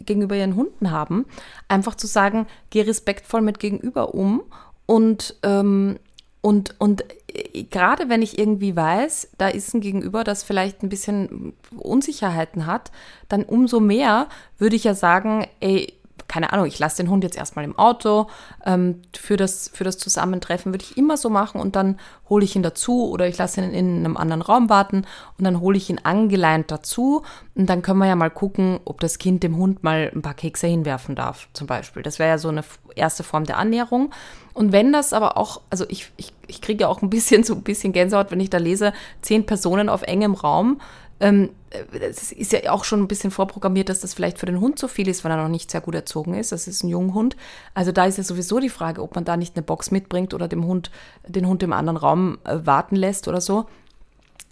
gegenüber 0.03 0.35
ihren 0.35 0.55
Hunden 0.55 0.89
haben. 0.89 1.25
Einfach 1.67 1.95
zu 1.95 2.07
sagen, 2.07 2.47
geh 2.71 2.81
respektvoll 2.81 3.41
mit 3.41 3.59
gegenüber 3.59 4.15
um 4.15 4.41
und, 4.87 5.35
ähm, 5.43 5.99
und, 6.43 6.75
und 6.77 7.05
äh, 7.33 7.63
gerade 7.63 8.09
wenn 8.09 8.21
ich 8.21 8.37
irgendwie 8.37 8.75
weiß, 8.75 9.29
da 9.37 9.47
ist 9.47 9.73
ein 9.73 9.79
Gegenüber, 9.79 10.25
das 10.25 10.43
vielleicht 10.43 10.83
ein 10.83 10.89
bisschen 10.89 11.53
Unsicherheiten 11.75 12.65
hat, 12.65 12.91
dann 13.29 13.43
umso 13.43 13.79
mehr 13.79 14.27
würde 14.57 14.75
ich 14.75 14.83
ja 14.83 14.93
sagen, 14.93 15.47
ey, 15.61 15.93
keine 16.33 16.51
Ahnung, 16.51 16.65
ich 16.65 16.79
lasse 16.79 16.97
den 16.97 17.11
Hund 17.11 17.23
jetzt 17.23 17.37
erstmal 17.37 17.63
im 17.63 17.77
Auto 17.77 18.25
ähm, 18.65 19.03
für, 19.15 19.37
das, 19.37 19.69
für 19.71 19.83
das 19.83 19.99
Zusammentreffen, 19.99 20.73
würde 20.73 20.83
ich 20.83 20.97
immer 20.97 21.15
so 21.15 21.29
machen 21.29 21.61
und 21.61 21.75
dann 21.75 21.99
hole 22.27 22.43
ich 22.43 22.55
ihn 22.55 22.63
dazu 22.63 23.07
oder 23.11 23.27
ich 23.27 23.37
lasse 23.37 23.61
ihn 23.61 23.71
in 23.71 23.99
einem 23.99 24.17
anderen 24.17 24.41
Raum 24.41 24.67
warten 24.67 25.05
und 25.37 25.45
dann 25.45 25.59
hole 25.59 25.77
ich 25.77 25.91
ihn 25.91 25.99
angeleint 26.01 26.71
dazu 26.71 27.21
und 27.53 27.69
dann 27.69 27.83
können 27.83 27.99
wir 27.99 28.07
ja 28.07 28.15
mal 28.15 28.31
gucken, 28.31 28.79
ob 28.83 28.99
das 28.99 29.19
Kind 29.19 29.43
dem 29.43 29.57
Hund 29.57 29.83
mal 29.83 30.11
ein 30.11 30.23
paar 30.23 30.33
Kekse 30.33 30.65
hinwerfen 30.65 31.13
darf, 31.13 31.49
zum 31.53 31.67
Beispiel. 31.67 32.01
Das 32.01 32.17
wäre 32.17 32.29
ja 32.29 32.37
so 32.39 32.49
eine 32.49 32.63
erste 32.95 33.21
Form 33.21 33.43
der 33.43 33.59
Annäherung. 33.59 34.11
Und 34.55 34.71
wenn 34.71 34.91
das 34.91 35.13
aber 35.13 35.37
auch, 35.37 35.61
also 35.69 35.85
ich, 35.87 36.11
ich, 36.17 36.33
ich 36.47 36.61
kriege 36.61 36.83
ja 36.83 36.87
auch 36.87 37.03
ein 37.03 37.09
bisschen 37.11 37.43
so 37.43 37.53
ein 37.53 37.61
bisschen 37.61 37.93
Gänsehaut, 37.93 38.31
wenn 38.31 38.39
ich 38.39 38.49
da 38.49 38.57
lese, 38.57 38.93
zehn 39.21 39.45
Personen 39.45 39.87
auf 39.89 40.01
engem 40.01 40.33
Raum. 40.33 40.79
Ähm, 41.19 41.49
es 41.91 42.31
ist 42.31 42.51
ja 42.51 42.71
auch 42.71 42.83
schon 42.83 43.01
ein 43.01 43.07
bisschen 43.07 43.31
vorprogrammiert, 43.31 43.89
dass 43.89 44.01
das 44.01 44.13
vielleicht 44.13 44.37
für 44.37 44.45
den 44.45 44.59
Hund 44.59 44.77
zu 44.77 44.87
viel 44.87 45.07
ist, 45.07 45.23
weil 45.23 45.31
er 45.31 45.41
noch 45.41 45.49
nicht 45.49 45.71
sehr 45.71 45.81
gut 45.81 45.95
erzogen 45.95 46.35
ist. 46.35 46.51
Das 46.51 46.67
ist 46.67 46.83
ein 46.83 46.89
Junghund. 46.89 47.35
Also 47.73 47.91
da 47.91 48.05
ist 48.05 48.17
ja 48.17 48.23
sowieso 48.23 48.59
die 48.59 48.69
Frage, 48.69 49.01
ob 49.01 49.15
man 49.15 49.25
da 49.25 49.37
nicht 49.37 49.55
eine 49.55 49.63
Box 49.63 49.89
mitbringt 49.89 50.33
oder 50.33 50.47
dem 50.47 50.65
Hund, 50.65 50.91
den 51.27 51.47
Hund 51.47 51.63
im 51.63 51.73
anderen 51.73 51.97
Raum 51.97 52.37
äh, 52.43 52.59
warten 52.63 52.95
lässt 52.95 53.27
oder 53.27 53.41
so. 53.41 53.65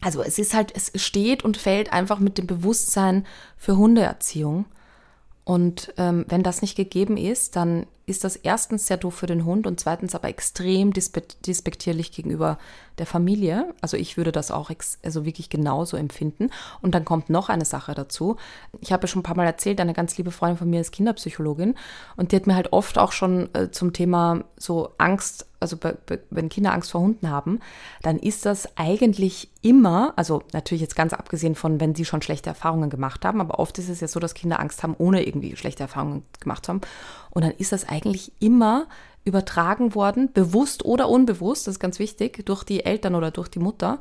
Also 0.02 0.24
es 0.24 0.40
ist 0.40 0.56
halt, 0.56 0.74
es 0.76 0.92
steht 0.96 1.44
und 1.44 1.58
fällt 1.58 1.94
einfach 1.94 2.20
mit 2.20 2.40
dem 2.40 2.48
Bewusstsein 2.48 3.26
für 3.56 3.78
Hundeerziehung. 3.78 4.66
Und 5.44 5.94
ähm, 5.98 6.26
wenn 6.28 6.44
das 6.44 6.62
nicht 6.62 6.76
gegeben 6.76 7.18
ist, 7.18 7.56
dann 7.56 7.86
ist 8.06 8.24
das 8.24 8.36
erstens 8.36 8.88
sehr 8.88 8.98
doof 8.98 9.16
für 9.16 9.28
den 9.28 9.46
Hund 9.46 9.68
und 9.68 9.80
zweitens 9.80 10.16
aber 10.16 10.28
extrem 10.28 10.92
despektierlich 10.94 12.12
gegenüber 12.12 12.58
der 13.02 13.08
Familie. 13.08 13.74
Also 13.82 13.98
ich 13.98 14.16
würde 14.16 14.32
das 14.32 14.52
auch 14.52 14.72
also 15.04 15.26
wirklich 15.26 15.50
genauso 15.50 15.98
empfinden. 15.98 16.52
Und 16.82 16.96
dann 16.96 17.04
kommt 17.04 17.30
noch 17.32 17.50
eine 17.50 17.66
Sache 17.66 17.96
dazu. 17.96 18.38
Ich 18.80 18.94
habe 18.94 19.04
ja 19.04 19.08
schon 19.08 19.22
ein 19.22 19.24
paar 19.24 19.36
Mal 19.36 19.46
erzählt, 19.46 19.82
eine 19.82 19.94
ganz 19.94 20.16
liebe 20.18 20.32
Freundin 20.32 20.58
von 20.58 20.70
mir 20.70 20.80
ist 20.80 20.92
Kinderpsychologin 20.92 21.76
und 22.16 22.32
die 22.32 22.36
hat 22.36 22.46
mir 22.46 22.56
halt 22.56 22.72
oft 22.72 23.00
auch 23.00 23.12
schon 23.12 23.50
äh, 23.56 23.72
zum 23.72 23.92
Thema 23.92 24.44
so 24.56 24.94
Angst, 25.00 25.48
also 25.60 25.78
wenn 26.30 26.50
Kinder 26.50 26.74
Angst 26.74 26.92
vor 26.92 27.02
Hunden 27.02 27.30
haben, 27.30 27.60
dann 28.04 28.20
ist 28.20 28.46
das 28.46 28.78
eigentlich 28.78 29.50
immer, 29.64 30.14
also 30.16 30.44
natürlich 30.54 30.82
jetzt 30.82 30.96
ganz 30.96 31.14
abgesehen 31.14 31.56
von, 31.56 31.80
wenn 31.80 31.96
sie 31.96 32.06
schon 32.06 32.22
schlechte 32.22 32.50
Erfahrungen 32.50 32.92
gemacht 32.92 33.26
haben, 33.26 33.42
aber 33.42 33.58
oft 33.58 33.80
ist 33.80 33.90
es 33.90 34.00
ja 34.00 34.08
so, 34.08 34.20
dass 34.20 34.36
Kinder 34.36 34.60
Angst 34.60 34.84
haben, 34.84 34.96
ohne 34.98 35.26
irgendwie 35.26 35.56
schlechte 35.56 35.84
Erfahrungen 35.84 36.24
gemacht 36.40 36.66
zu 36.66 36.70
haben. 36.70 36.82
Und 37.32 37.44
dann 37.44 37.52
ist 37.52 37.72
das 37.72 37.88
eigentlich 37.88 38.32
immer 38.40 38.86
übertragen 39.24 39.96
worden, 39.96 40.32
bewusst 40.34 40.86
oder 40.86 41.10
unbewusst, 41.10 41.68
das 41.68 41.76
ist 41.76 41.80
ganz 41.80 42.00
wichtig, 42.00 42.46
durch 42.46 42.64
die 42.64 42.86
Eltern 42.86 43.16
oder 43.16 43.32
durch 43.32 43.50
die 43.50 43.60
Mutter. 43.60 44.00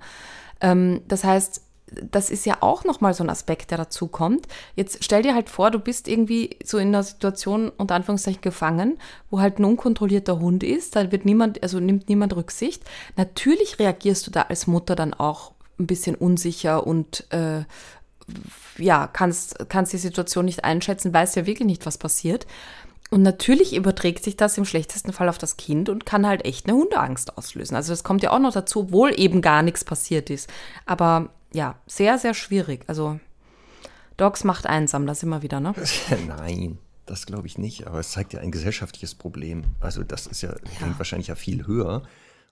Ähm, 0.61 1.03
das 1.09 1.25
heißt, 1.25 1.63
das 2.11 2.31
ist 2.31 2.47
ja 2.47 2.59
auch 2.61 2.85
nochmal 2.85 3.15
so 3.15 3.25
ein 3.25 3.31
Aspekt, 3.31 3.71
der 3.71 3.79
dazu 3.79 4.07
kommt. 4.07 4.47
Jetzt 4.77 5.03
stell 5.05 5.23
dir 5.23 5.35
halt 5.35 5.51
vor, 5.51 5.71
du 5.71 5.79
bist 5.79 6.09
irgendwie 6.09 6.57
so 6.65 6.79
in 6.79 6.89
einer 6.89 7.03
Situation 7.03 7.71
unter 7.77 7.95
Anführungszeichen 7.95 8.43
gefangen, 8.43 8.99
wo 9.31 9.41
halt 9.41 9.59
ein 9.59 9.65
unkontrollierter 9.65 10.39
Hund 10.39 10.63
ist, 10.63 10.97
da 10.97 11.11
wird 11.11 11.25
niemand, 11.25 11.63
also 11.63 11.81
nimmt 11.81 12.09
niemand 12.09 12.37
Rücksicht. 12.37 12.83
Natürlich 13.17 13.79
reagierst 13.79 14.27
du 14.27 14.31
da 14.31 14.43
als 14.43 14.67
Mutter 14.67 14.95
dann 14.95 15.15
auch 15.15 15.53
ein 15.79 15.87
bisschen 15.87 16.15
unsicher 16.15 16.87
und 16.87 17.27
äh, 17.31 17.65
ja, 18.79 19.09
kannst, 19.09 19.69
kannst 19.69 19.93
die 19.93 19.99
Situation 19.99 20.45
nicht 20.45 20.65
einschätzen, 20.65 21.13
weißt 21.13 21.37
ja 21.37 21.47
wirklich 21.47 21.67
nicht, 21.67 21.87
was 21.87 21.99
passiert. 21.99 22.47
Und 23.11 23.23
natürlich 23.23 23.75
überträgt 23.75 24.23
sich 24.23 24.37
das 24.37 24.57
im 24.57 24.65
schlechtesten 24.65 25.13
Fall 25.13 25.29
auf 25.29 25.39
das 25.39 25.57
Kind 25.57 25.89
und 25.89 26.07
kann 26.07 26.27
halt 26.27 26.45
echt 26.45 26.67
eine 26.67 26.77
Hundeangst 26.77 27.37
auslösen. 27.37 27.75
Also 27.75 27.93
das 27.93 28.05
kommt 28.05 28.23
ja 28.23 28.31
auch 28.31 28.39
noch 28.39 28.53
dazu, 28.53 28.83
obwohl 28.83 29.19
eben 29.19 29.43
gar 29.43 29.63
nichts 29.63 29.85
passiert 29.85 30.31
ist. 30.31 30.49
Aber 30.87 31.31
ja, 31.53 31.75
sehr, 31.89 32.19
sehr 32.19 32.35
schwierig. 32.35 32.85
Also 32.87 33.19
Dogs 34.17 34.45
macht 34.45 34.67
einsam, 34.67 35.07
das 35.07 35.25
immer 35.25 35.43
wieder, 35.43 35.59
ne? 35.59 35.75
Nein, 36.29 36.79
das 37.05 37.27
glaube 37.27 37.49
ich 37.49 37.59
nicht. 37.59 37.89
Aber 37.89 37.99
es 37.99 38.13
zeigt 38.13 38.33
ja 38.33 38.41
ein 38.41 38.53
gesellschaftliches 38.53 39.17
Problem. 39.17 39.65
Also 39.81 40.05
das 40.05 40.29
ist 40.29 40.43
ja, 40.43 40.51
ja. 40.51 40.95
wahrscheinlich 40.97 41.29
ja 41.29 41.35
viel 41.35 41.67
höher. 41.67 42.05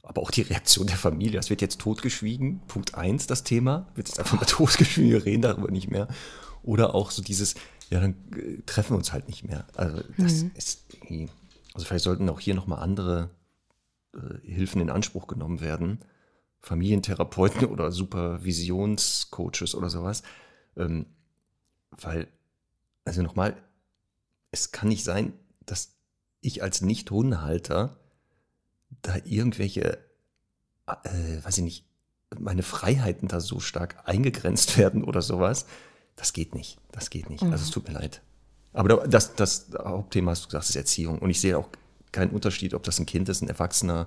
Aber 0.03 0.23
auch 0.23 0.33
die 0.33 0.43
Reaktion 0.43 0.89
der 0.89 0.97
Familie, 0.97 1.37
das 1.37 1.51
wird 1.51 1.61
jetzt 1.61 1.81
totgeschwiegen. 1.81 2.63
Punkt 2.67 2.97
eins, 2.97 3.29
das 3.29 3.45
Thema, 3.45 3.87
wird 3.95 4.09
jetzt 4.09 4.19
einfach 4.19 4.41
mal 4.41 4.45
totgeschwiegen, 4.47 5.13
wir 5.13 5.25
reden 5.25 5.43
darüber 5.43 5.71
nicht 5.71 5.91
mehr. 5.91 6.09
Oder 6.65 6.95
auch 6.97 7.13
so 7.13 7.23
dieses, 7.23 7.55
ja, 7.91 8.01
dann 8.01 8.15
äh, 8.37 8.63
treffen 8.67 8.93
wir 8.93 8.99
uns 8.99 9.13
halt 9.13 9.29
nicht 9.29 9.45
mehr. 9.45 9.67
Also 9.75 10.03
das 10.17 10.45
mhm. 10.45 10.51
ist, 10.55 10.85
also 11.75 11.87
vielleicht 11.87 12.05
sollten 12.05 12.29
auch 12.29 12.41
hier 12.41 12.55
nochmal 12.55 12.83
andere 12.83 13.31
äh, 14.15 14.47
Hilfen 14.47 14.81
in 14.81 14.91
Anspruch 14.91 15.27
genommen 15.27 15.61
werden. 15.61 16.01
Familientherapeuten 16.61 17.67
oder 17.67 17.93
Supervisionscoaches 17.93 19.75
oder 19.75 19.91
sowas. 19.91 20.23
Ähm, 20.77 21.07
weil, 21.91 22.29
also 23.05 23.23
nochmal, 23.23 23.57
es 24.51 24.73
kann 24.73 24.89
nicht 24.89 25.05
sein, 25.05 25.33
dass 25.65 25.95
ich 26.41 26.63
als 26.63 26.81
Nicht-Hundehalter 26.81 27.99
da 29.03 29.17
irgendwelche, 29.25 29.99
äh, 30.87 31.45
weiß 31.45 31.59
ich 31.59 31.65
nicht, 31.65 31.85
meine 32.39 32.63
Freiheiten 32.63 33.29
da 33.29 33.41
so 33.41 33.61
stark 33.61 34.07
eingegrenzt 34.07 34.79
werden 34.79 35.05
oder 35.05 35.23
sowas. 35.23 35.67
Das 36.19 36.33
geht 36.33 36.55
nicht. 36.55 36.79
Das 36.93 37.11
geht 37.11 37.31
nicht. 37.31 37.43
Mhm. 37.43 37.53
Also 37.53 37.65
es 37.65 37.71
tut 37.71 37.89
mir 37.89 37.95
leid. 37.95 38.21
Aber 38.73 39.07
das, 39.07 39.35
das 39.35 39.69
Hauptthema, 39.79 40.33
hast 40.33 40.45
du 40.45 40.49
gesagt, 40.49 40.69
ist 40.69 40.77
Erziehung. 40.77 41.19
Und 41.19 41.31
ich 41.31 41.41
sehe 41.41 41.57
auch 41.57 41.69
keinen 42.13 42.31
Unterschied, 42.31 42.75
ob 42.75 42.83
das 42.83 42.99
ein 42.99 43.07
Kind 43.07 43.29
ist, 43.29 43.41
ein 43.41 43.49
Erwachsener, 43.49 44.07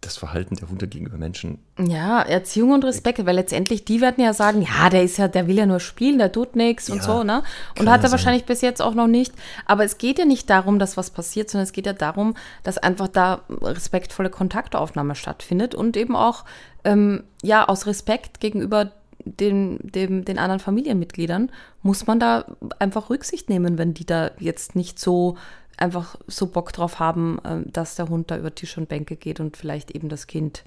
das 0.00 0.16
Verhalten 0.16 0.54
der 0.54 0.68
Hunde 0.68 0.86
gegenüber 0.86 1.16
Menschen. 1.16 1.58
Ja, 1.76 2.22
Erziehung 2.22 2.70
und 2.70 2.84
Respekt, 2.84 3.24
weil 3.26 3.34
letztendlich 3.34 3.84
die 3.84 4.00
werden 4.00 4.22
ja 4.22 4.32
sagen, 4.32 4.62
ja, 4.62 4.90
der 4.90 5.02
ist 5.02 5.16
ja, 5.16 5.26
der 5.26 5.48
will 5.48 5.56
ja 5.56 5.66
nur 5.66 5.80
spielen, 5.80 6.18
der 6.18 6.30
tut 6.30 6.54
nichts 6.54 6.88
und 6.88 7.02
so, 7.02 7.24
ne? 7.24 7.42
Und 7.78 7.90
hat 7.90 8.04
er 8.04 8.12
wahrscheinlich 8.12 8.44
bis 8.44 8.60
jetzt 8.60 8.80
auch 8.80 8.94
noch 8.94 9.08
nicht. 9.08 9.32
Aber 9.66 9.84
es 9.84 9.98
geht 9.98 10.20
ja 10.20 10.24
nicht 10.24 10.48
darum, 10.50 10.78
dass 10.78 10.96
was 10.96 11.10
passiert, 11.10 11.50
sondern 11.50 11.64
es 11.64 11.72
geht 11.72 11.86
ja 11.86 11.94
darum, 11.94 12.34
dass 12.62 12.78
einfach 12.78 13.08
da 13.08 13.42
respektvolle 13.48 14.30
Kontaktaufnahme 14.30 15.16
stattfindet 15.16 15.74
und 15.74 15.96
eben 15.96 16.14
auch 16.14 16.44
ähm, 16.84 17.24
ja 17.42 17.66
aus 17.66 17.86
Respekt 17.86 18.38
gegenüber 18.38 18.92
den, 19.24 19.78
dem, 19.82 20.24
den 20.24 20.38
anderen 20.38 20.60
Familienmitgliedern 20.60 21.50
muss 21.82 22.06
man 22.06 22.20
da 22.20 22.44
einfach 22.78 23.10
Rücksicht 23.10 23.48
nehmen, 23.48 23.78
wenn 23.78 23.94
die 23.94 24.06
da 24.06 24.30
jetzt 24.38 24.76
nicht 24.76 24.98
so 24.98 25.36
einfach 25.76 26.16
so 26.26 26.46
Bock 26.46 26.72
drauf 26.72 26.98
haben, 26.98 27.38
ähm, 27.44 27.64
dass 27.72 27.94
der 27.94 28.08
Hund 28.08 28.30
da 28.30 28.36
über 28.36 28.54
Tisch 28.54 28.76
und 28.78 28.88
Bänke 28.88 29.16
geht 29.16 29.40
und 29.40 29.56
vielleicht 29.56 29.92
eben 29.92 30.08
das 30.08 30.26
Kind, 30.26 30.64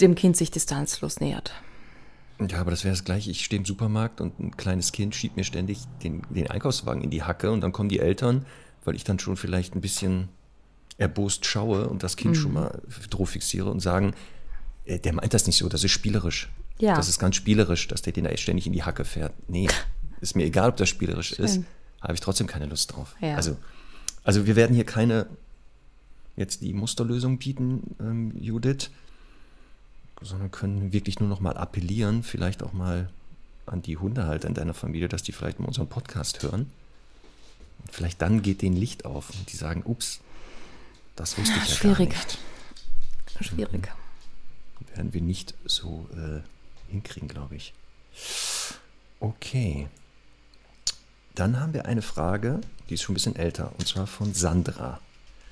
dem 0.00 0.14
Kind 0.14 0.36
sich 0.36 0.50
distanzlos 0.50 1.20
nähert. 1.20 1.52
Ja, 2.48 2.60
aber 2.60 2.70
das 2.70 2.84
wäre 2.84 2.92
das 2.92 3.04
gleiche. 3.04 3.30
Ich 3.30 3.44
stehe 3.44 3.58
im 3.58 3.66
Supermarkt 3.66 4.20
und 4.20 4.38
ein 4.38 4.56
kleines 4.56 4.92
Kind 4.92 5.14
schiebt 5.14 5.36
mir 5.36 5.44
ständig 5.44 5.80
den, 6.02 6.22
den 6.30 6.50
Einkaufswagen 6.50 7.02
in 7.02 7.10
die 7.10 7.22
Hacke 7.22 7.50
und 7.50 7.60
dann 7.60 7.72
kommen 7.72 7.88
die 7.88 7.98
Eltern, 7.98 8.46
weil 8.84 8.94
ich 8.94 9.04
dann 9.04 9.18
schon 9.18 9.36
vielleicht 9.36 9.74
ein 9.74 9.80
bisschen 9.80 10.28
erbost 10.96 11.46
schaue 11.46 11.88
und 11.88 12.02
das 12.02 12.16
Kind 12.16 12.36
mhm. 12.36 12.40
schon 12.40 12.52
mal 12.52 12.82
drauf 13.10 13.30
fixiere 13.30 13.70
und 13.70 13.80
sagen, 13.80 14.14
äh, 14.84 14.98
der 14.98 15.12
meint 15.12 15.34
das 15.34 15.46
nicht 15.46 15.56
so, 15.56 15.68
das 15.68 15.84
ist 15.84 15.90
spielerisch. 15.90 16.50
Ja. 16.80 16.96
Das 16.96 17.08
ist 17.08 17.18
ganz 17.18 17.36
spielerisch, 17.36 17.88
dass 17.88 18.02
der 18.02 18.12
den 18.12 18.24
da 18.24 18.36
ständig 18.36 18.66
in 18.66 18.72
die 18.72 18.82
Hacke 18.82 19.04
fährt. 19.04 19.32
Nee, 19.48 19.68
ist 20.20 20.36
mir 20.36 20.44
egal, 20.44 20.70
ob 20.70 20.76
das 20.76 20.88
spielerisch 20.88 21.34
Schön. 21.34 21.44
ist, 21.44 21.60
habe 22.00 22.14
ich 22.14 22.20
trotzdem 22.20 22.46
keine 22.46 22.66
Lust 22.66 22.92
drauf. 22.94 23.14
Ja. 23.20 23.36
Also, 23.36 23.56
also 24.24 24.46
wir 24.46 24.56
werden 24.56 24.74
hier 24.74 24.84
keine 24.84 25.26
jetzt 26.36 26.62
die 26.62 26.72
Musterlösung 26.72 27.38
bieten, 27.38 27.96
ähm, 28.00 28.32
Judith, 28.40 28.90
sondern 30.22 30.50
können 30.50 30.92
wirklich 30.92 31.20
nur 31.20 31.28
noch 31.28 31.40
mal 31.40 31.56
appellieren, 31.56 32.22
vielleicht 32.22 32.62
auch 32.62 32.72
mal 32.72 33.10
an 33.66 33.82
die 33.82 33.96
Hundehalter 33.96 34.48
in 34.48 34.54
deiner 34.54 34.74
Familie, 34.74 35.08
dass 35.08 35.22
die 35.22 35.32
vielleicht 35.32 35.60
mal 35.60 35.66
unseren 35.66 35.88
Podcast 35.88 36.42
hören. 36.42 36.70
Und 37.82 37.92
vielleicht 37.92 38.20
dann 38.20 38.42
geht 38.42 38.62
denen 38.62 38.76
Licht 38.76 39.04
auf 39.04 39.30
und 39.30 39.52
die 39.52 39.56
sagen, 39.56 39.82
ups, 39.84 40.20
das 41.16 41.38
wusste 41.38 41.54
ich 41.62 41.68
ja 41.68 41.76
Schwierig. 41.76 42.10
gar 42.10 42.18
nicht. 42.18 42.38
Schwierig. 43.40 43.88
Werden 44.94 45.14
wir 45.14 45.20
nicht 45.20 45.54
so 45.64 46.08
äh, 46.14 46.40
hinkriegen, 46.90 47.28
glaube 47.28 47.56
ich. 47.56 47.72
Okay. 49.20 49.88
Dann 51.34 51.60
haben 51.60 51.74
wir 51.74 51.86
eine 51.86 52.02
Frage, 52.02 52.60
die 52.88 52.94
ist 52.94 53.02
schon 53.02 53.12
ein 53.12 53.14
bisschen 53.14 53.36
älter, 53.36 53.72
und 53.78 53.86
zwar 53.86 54.06
von 54.06 54.34
Sandra. 54.34 55.00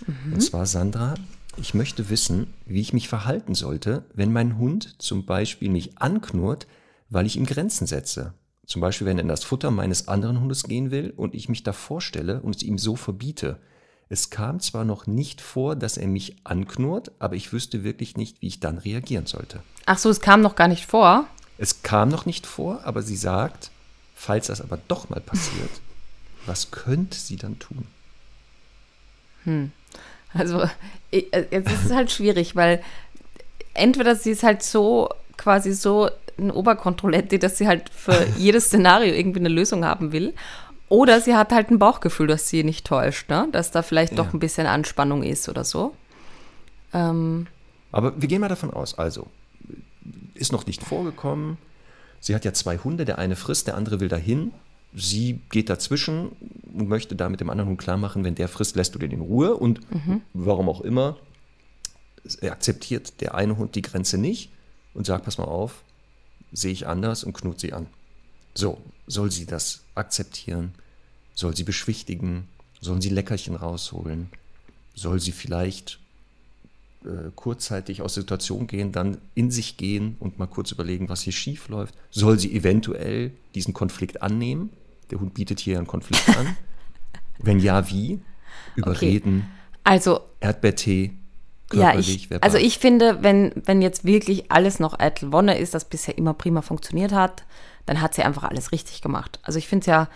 Mhm. 0.06 0.34
Und 0.34 0.40
zwar, 0.40 0.66
Sandra, 0.66 1.14
ich 1.56 1.74
möchte 1.74 2.08
wissen, 2.08 2.52
wie 2.66 2.80
ich 2.80 2.92
mich 2.92 3.08
verhalten 3.08 3.54
sollte, 3.54 4.04
wenn 4.14 4.32
mein 4.32 4.58
Hund 4.58 5.00
zum 5.00 5.26
Beispiel 5.26 5.70
mich 5.70 5.98
anknurrt, 5.98 6.66
weil 7.10 7.26
ich 7.26 7.36
ihm 7.36 7.46
Grenzen 7.46 7.86
setze. 7.86 8.34
Zum 8.66 8.80
Beispiel, 8.80 9.06
wenn 9.06 9.18
er 9.18 9.22
in 9.22 9.28
das 9.28 9.44
Futter 9.44 9.70
meines 9.70 10.08
anderen 10.08 10.40
Hundes 10.40 10.64
gehen 10.64 10.90
will 10.90 11.12
und 11.16 11.34
ich 11.34 11.48
mich 11.48 11.62
da 11.62 11.72
vorstelle 11.72 12.42
und 12.42 12.56
es 12.56 12.62
ihm 12.62 12.78
so 12.78 12.96
verbiete. 12.96 13.58
Es 14.10 14.30
kam 14.30 14.60
zwar 14.60 14.84
noch 14.84 15.06
nicht 15.06 15.40
vor, 15.40 15.74
dass 15.74 15.96
er 15.96 16.06
mich 16.06 16.36
anknurrt, 16.44 17.12
aber 17.18 17.34
ich 17.34 17.52
wüsste 17.52 17.82
wirklich 17.82 18.16
nicht, 18.16 18.40
wie 18.40 18.48
ich 18.48 18.60
dann 18.60 18.78
reagieren 18.78 19.26
sollte. 19.26 19.62
Ach 19.86 19.98
so, 19.98 20.10
es 20.10 20.20
kam 20.20 20.42
noch 20.42 20.54
gar 20.54 20.68
nicht 20.68 20.86
vor? 20.86 21.26
Es 21.58 21.82
kam 21.82 22.08
noch 22.08 22.24
nicht 22.24 22.46
vor, 22.46 22.80
aber 22.84 23.02
sie 23.02 23.16
sagt, 23.16 23.70
falls 24.14 24.46
das 24.46 24.60
aber 24.60 24.78
doch 24.88 25.10
mal 25.10 25.20
passiert, 25.20 25.70
was 26.46 26.70
könnte 26.70 27.18
sie 27.18 27.36
dann 27.36 27.58
tun? 27.58 27.86
Hm. 29.44 29.72
Also, 30.34 30.62
äh, 31.10 31.24
es 31.50 31.84
ist 31.84 31.92
halt 31.92 32.10
schwierig, 32.10 32.54
weil 32.54 32.82
entweder 33.74 34.14
sie 34.14 34.30
ist 34.30 34.42
halt 34.42 34.62
so 34.62 35.08
quasi 35.36 35.72
so 35.72 36.10
ein 36.38 36.50
Oberkontrollette, 36.50 37.38
dass 37.38 37.58
sie 37.58 37.66
halt 37.66 37.90
für 37.90 38.26
jedes 38.36 38.66
Szenario 38.66 39.14
irgendwie 39.14 39.40
eine 39.40 39.48
Lösung 39.48 39.84
haben 39.84 40.12
will. 40.12 40.34
Oder 40.88 41.20
sie 41.20 41.34
hat 41.34 41.52
halt 41.52 41.70
ein 41.70 41.78
Bauchgefühl, 41.78 42.26
dass 42.26 42.48
sie 42.48 42.64
nicht 42.64 42.86
täuscht, 42.86 43.28
ne? 43.28 43.48
dass 43.52 43.70
da 43.70 43.82
vielleicht 43.82 44.12
ja. 44.12 44.16
doch 44.16 44.32
ein 44.32 44.38
bisschen 44.38 44.66
Anspannung 44.66 45.22
ist 45.22 45.48
oder 45.48 45.64
so. 45.64 45.94
Ähm. 46.94 47.46
Aber 47.92 48.20
wir 48.20 48.28
gehen 48.28 48.40
mal 48.40 48.48
davon 48.48 48.72
aus, 48.72 48.98
also, 48.98 49.26
ist 50.34 50.52
noch 50.52 50.66
nicht 50.66 50.82
vorgekommen. 50.82 51.58
Sie 52.20 52.34
hat 52.34 52.44
ja 52.44 52.52
zwei 52.52 52.78
Hunde, 52.78 53.04
der 53.04 53.18
eine 53.18 53.36
frisst, 53.36 53.66
der 53.66 53.76
andere 53.76 54.00
will 54.00 54.08
dahin. 54.08 54.52
Sie 54.94 55.40
geht 55.50 55.68
dazwischen 55.68 56.30
und 56.72 56.88
möchte 56.88 57.14
da 57.14 57.28
mit 57.28 57.40
dem 57.40 57.50
anderen 57.50 57.70
Hund 57.70 57.78
klar 57.78 57.96
machen, 57.96 58.24
wenn 58.24 58.34
der 58.34 58.48
frisst, 58.48 58.76
lässt 58.76 58.94
du 58.94 58.98
den 58.98 59.10
in 59.10 59.20
Ruhe. 59.20 59.54
Und 59.54 59.80
mhm. 59.92 60.22
warum 60.32 60.68
auch 60.68 60.80
immer, 60.80 61.18
akzeptiert 62.42 63.20
der 63.20 63.34
eine 63.34 63.56
Hund 63.56 63.74
die 63.74 63.82
Grenze 63.82 64.18
nicht 64.18 64.50
und 64.94 65.06
sagt, 65.06 65.24
pass 65.24 65.38
mal 65.38 65.44
auf, 65.44 65.84
sehe 66.52 66.72
ich 66.72 66.86
anders 66.86 67.24
und 67.24 67.34
knut 67.34 67.60
sie 67.60 67.72
an. 67.72 67.86
So, 68.54 68.82
soll 69.06 69.30
sie 69.30 69.46
das 69.46 69.84
akzeptieren? 69.94 70.74
Soll 71.34 71.54
sie 71.54 71.64
beschwichtigen? 71.64 72.48
Sollen 72.80 73.00
sie 73.00 73.10
Leckerchen 73.10 73.54
rausholen? 73.54 74.30
Soll 74.94 75.20
sie 75.20 75.32
vielleicht 75.32 76.00
kurzzeitig 77.34 78.02
aus 78.02 78.14
der 78.14 78.22
Situation 78.22 78.66
gehen, 78.66 78.92
dann 78.92 79.18
in 79.34 79.50
sich 79.50 79.76
gehen 79.76 80.16
und 80.20 80.38
mal 80.38 80.46
kurz 80.46 80.72
überlegen, 80.72 81.08
was 81.08 81.22
hier 81.22 81.32
schief 81.32 81.68
läuft? 81.68 81.94
Soll 82.10 82.38
sie 82.38 82.54
eventuell 82.54 83.32
diesen 83.54 83.74
Konflikt 83.74 84.22
annehmen? 84.22 84.70
Der 85.10 85.20
Hund 85.20 85.34
bietet 85.34 85.60
hier 85.60 85.78
einen 85.78 85.86
Konflikt 85.86 86.28
an. 86.36 86.56
Wenn 87.38 87.60
ja, 87.60 87.88
wie? 87.90 88.20
Überreden. 88.76 89.46
Okay. 89.46 89.80
Also 89.84 90.20
Erdbeertee. 90.40 91.12
Ja, 91.72 91.98
ich, 91.98 92.28
also 92.40 92.56
ich 92.56 92.78
finde, 92.78 93.22
wenn, 93.22 93.52
wenn 93.66 93.82
jetzt 93.82 94.06
wirklich 94.06 94.50
alles 94.50 94.80
noch 94.80 94.98
eitel 94.98 95.32
Wonne 95.32 95.58
ist, 95.58 95.74
das 95.74 95.84
bisher 95.84 96.16
immer 96.16 96.32
prima 96.32 96.62
funktioniert 96.62 97.12
hat, 97.12 97.44
dann 97.84 98.00
hat 98.00 98.14
sie 98.14 98.22
einfach 98.22 98.44
alles 98.44 98.72
richtig 98.72 99.02
gemacht. 99.02 99.38
Also 99.42 99.58
ich 99.58 99.68
finde 99.68 99.82
es 99.82 99.86
ja 99.86 100.08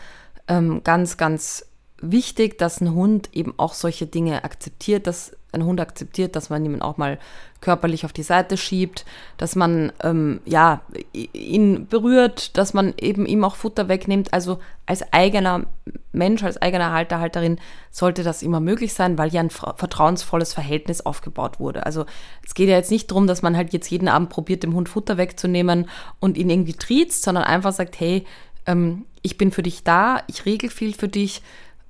ähm, 0.49 0.83
ganz, 0.83 1.19
ganz 1.19 1.67
wichtig, 2.01 2.59
dass 2.59 2.81
ein 2.81 2.95
Hund 2.95 3.29
eben 3.35 3.53
auch 3.59 3.75
solche 3.75 4.07
Dinge 4.07 4.45
akzeptiert, 4.45 5.07
dass 5.07 5.37
ein 5.53 5.65
Hund 5.65 5.81
akzeptiert, 5.81 6.35
dass 6.35 6.51
man 6.51 6.65
ihn 6.65 6.83
auch 6.83 6.97
mal 6.97 7.19
körperlich 7.61 8.05
auf 8.05 8.13
die 8.13 8.23
Seite 8.23 8.57
schiebt, 8.57 9.05
dass 9.37 9.55
man 9.55 9.93
ähm, 10.03 10.41
ja 10.45 10.81
ihn 11.13 11.87
berührt, 11.87 12.57
dass 12.59 12.75
man 12.75 12.95
eben 12.99 13.25
ihm 13.27 13.45
auch 13.45 13.55
Futter 13.55 13.89
wegnimmt. 13.89 14.33
Also 14.33 14.59
als 14.87 15.13
eigener 15.13 15.67
Mensch, 16.13 16.43
als 16.43 16.61
eigener 16.61 16.93
Halter, 16.93 17.21
Halterin 17.21 17.59
sollte 17.91 18.25
das 18.25 18.43
immer 18.43 18.61
möglich 18.61 18.95
sein, 18.95 19.17
weil 19.17 19.33
ja 19.33 19.41
ein 19.41 19.51
vertrauensvolles 19.51 20.53
Verhältnis 20.53 21.01
aufgebaut 21.03 21.61
wurde. 21.61 21.87
Also 21.87 22.05
es 22.45 22.55
geht 22.55 22.69
ja 22.69 22.77
jetzt 22.77 22.91
nicht 22.91 23.11
darum, 23.11 23.27
dass 23.27 23.43
man 23.43 23.57
halt 23.57 23.73
jetzt 23.73 23.91
jeden 23.91 24.09
Abend 24.09 24.31
probiert, 24.31 24.63
dem 24.63 24.75
Hund 24.75 24.89
Futter 24.89 25.17
wegzunehmen 25.17 25.89
und 26.19 26.37
ihn 26.37 26.51
irgendwie 26.51 26.75
triezt, 26.75 27.23
sondern 27.23 27.45
einfach 27.45 27.73
sagt, 27.73 28.01
hey, 28.01 28.27
ähm, 28.67 29.07
ich 29.23 29.39
bin 29.39 29.53
für 29.53 29.63
dich 29.63 29.85
da, 29.85 30.23
ich 30.27 30.47
regel 30.47 30.69
viel 30.69 30.95
für 30.95 31.09
dich 31.09 31.43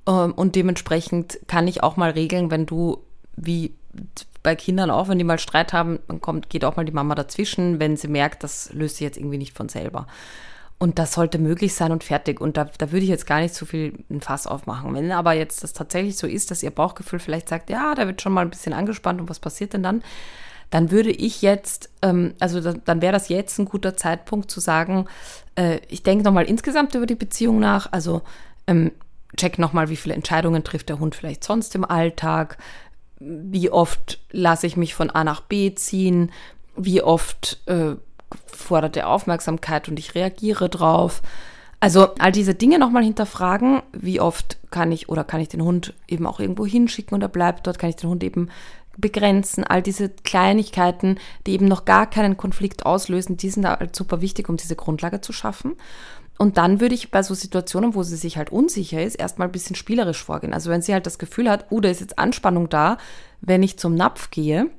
ähm, 0.06 0.32
und 0.32 0.54
dementsprechend 0.54 1.38
kann 1.46 1.66
ich 1.66 1.82
auch 1.82 1.96
mal 1.96 2.10
regeln, 2.10 2.50
wenn 2.50 2.66
du 2.66 2.98
wie 3.36 3.74
bei 4.42 4.56
Kindern 4.56 4.90
auch, 4.90 5.08
wenn 5.08 5.18
die 5.18 5.24
mal 5.24 5.38
Streit 5.38 5.72
haben, 5.72 5.98
dann 6.08 6.20
kommt, 6.20 6.50
geht 6.50 6.64
auch 6.64 6.76
mal 6.76 6.84
die 6.84 6.92
Mama 6.92 7.14
dazwischen, 7.14 7.78
wenn 7.78 7.96
sie 7.96 8.08
merkt, 8.08 8.42
das 8.42 8.72
löst 8.72 8.96
sich 8.96 9.04
jetzt 9.04 9.18
irgendwie 9.18 9.38
nicht 9.38 9.56
von 9.56 9.68
selber. 9.68 10.06
Und 10.78 10.98
das 10.98 11.12
sollte 11.12 11.38
möglich 11.38 11.74
sein 11.74 11.92
und 11.92 12.02
fertig. 12.02 12.40
Und 12.40 12.56
da, 12.56 12.64
da 12.76 12.90
würde 12.90 13.04
ich 13.04 13.08
jetzt 13.08 13.26
gar 13.26 13.40
nicht 13.40 13.54
so 13.54 13.64
viel 13.64 14.04
ein 14.10 14.20
Fass 14.20 14.48
aufmachen. 14.48 14.92
Wenn 14.94 15.12
aber 15.12 15.32
jetzt 15.32 15.62
das 15.62 15.74
tatsächlich 15.74 16.16
so 16.16 16.26
ist, 16.26 16.50
dass 16.50 16.64
ihr 16.64 16.72
Bauchgefühl 16.72 17.20
vielleicht 17.20 17.48
sagt, 17.48 17.70
ja, 17.70 17.94
da 17.94 18.08
wird 18.08 18.20
schon 18.20 18.32
mal 18.32 18.40
ein 18.40 18.50
bisschen 18.50 18.72
angespannt 18.72 19.20
und 19.20 19.30
was 19.30 19.38
passiert 19.38 19.74
denn 19.74 19.84
dann? 19.84 20.02
Dann 20.70 20.90
würde 20.90 21.10
ich 21.10 21.40
jetzt, 21.40 21.90
ähm, 22.02 22.34
also 22.40 22.60
da, 22.60 22.72
dann 22.72 23.00
wäre 23.00 23.12
das 23.12 23.28
jetzt 23.28 23.60
ein 23.60 23.66
guter 23.66 23.96
Zeitpunkt 23.96 24.50
zu 24.50 24.58
sagen, 24.58 25.06
äh, 25.54 25.78
ich 25.86 26.02
denke 26.02 26.24
nochmal 26.24 26.46
insgesamt 26.46 26.96
über 26.96 27.06
die 27.06 27.14
Beziehung 27.14 27.60
nach. 27.60 27.92
Also 27.92 28.22
ähm, 28.66 28.90
check 29.36 29.60
nochmal, 29.60 29.88
wie 29.88 29.96
viele 29.96 30.14
Entscheidungen 30.14 30.64
trifft 30.64 30.88
der 30.88 30.98
Hund 30.98 31.14
vielleicht 31.14 31.44
sonst 31.44 31.76
im 31.76 31.84
Alltag, 31.84 32.58
wie 33.24 33.70
oft 33.70 34.20
lasse 34.30 34.66
ich 34.66 34.76
mich 34.76 34.94
von 34.94 35.10
A 35.10 35.24
nach 35.24 35.40
B 35.40 35.74
ziehen, 35.74 36.30
wie 36.76 37.02
oft 37.02 37.60
äh, 37.66 37.94
fordert 38.46 38.96
er 38.96 39.08
Aufmerksamkeit 39.08 39.88
und 39.88 39.98
ich 39.98 40.14
reagiere 40.14 40.68
drauf. 40.68 41.22
Also 41.80 42.14
all 42.18 42.32
diese 42.32 42.54
Dinge 42.54 42.78
nochmal 42.78 43.02
hinterfragen, 43.02 43.82
wie 43.92 44.20
oft 44.20 44.58
kann 44.70 44.92
ich 44.92 45.08
oder 45.08 45.24
kann 45.24 45.40
ich 45.40 45.48
den 45.48 45.62
Hund 45.62 45.94
eben 46.06 46.26
auch 46.26 46.38
irgendwo 46.38 46.64
hinschicken 46.64 47.14
und 47.14 47.22
er 47.22 47.28
bleibt 47.28 47.66
dort, 47.66 47.78
kann 47.78 47.90
ich 47.90 47.96
den 47.96 48.08
Hund 48.08 48.22
eben 48.22 48.48
begrenzen, 48.96 49.64
all 49.64 49.82
diese 49.82 50.10
Kleinigkeiten, 50.10 51.18
die 51.46 51.52
eben 51.52 51.66
noch 51.66 51.84
gar 51.84 52.08
keinen 52.08 52.36
Konflikt 52.36 52.86
auslösen, 52.86 53.36
die 53.36 53.50
sind 53.50 53.62
da 53.62 53.78
halt 53.78 53.96
super 53.96 54.20
wichtig, 54.20 54.48
um 54.48 54.56
diese 54.56 54.76
Grundlage 54.76 55.20
zu 55.20 55.32
schaffen. 55.32 55.74
Und 56.38 56.56
dann 56.56 56.80
würde 56.80 56.94
ich 56.94 57.10
bei 57.10 57.22
so 57.22 57.34
Situationen, 57.34 57.94
wo 57.94 58.02
sie 58.02 58.16
sich 58.16 58.36
halt 58.36 58.50
unsicher 58.50 59.02
ist, 59.02 59.14
erstmal 59.14 59.48
ein 59.48 59.52
bisschen 59.52 59.76
spielerisch 59.76 60.22
vorgehen. 60.22 60.54
Also 60.54 60.70
wenn 60.70 60.82
sie 60.82 60.92
halt 60.92 61.06
das 61.06 61.18
Gefühl 61.18 61.48
hat, 61.48 61.66
oh, 61.70 61.80
da 61.80 61.88
ist 61.88 62.00
jetzt 62.00 62.18
Anspannung 62.18 62.68
da, 62.68 62.98
wenn 63.40 63.62
ich 63.62 63.78
zum 63.78 63.94
Napf 63.94 64.30
gehe, 64.30 64.70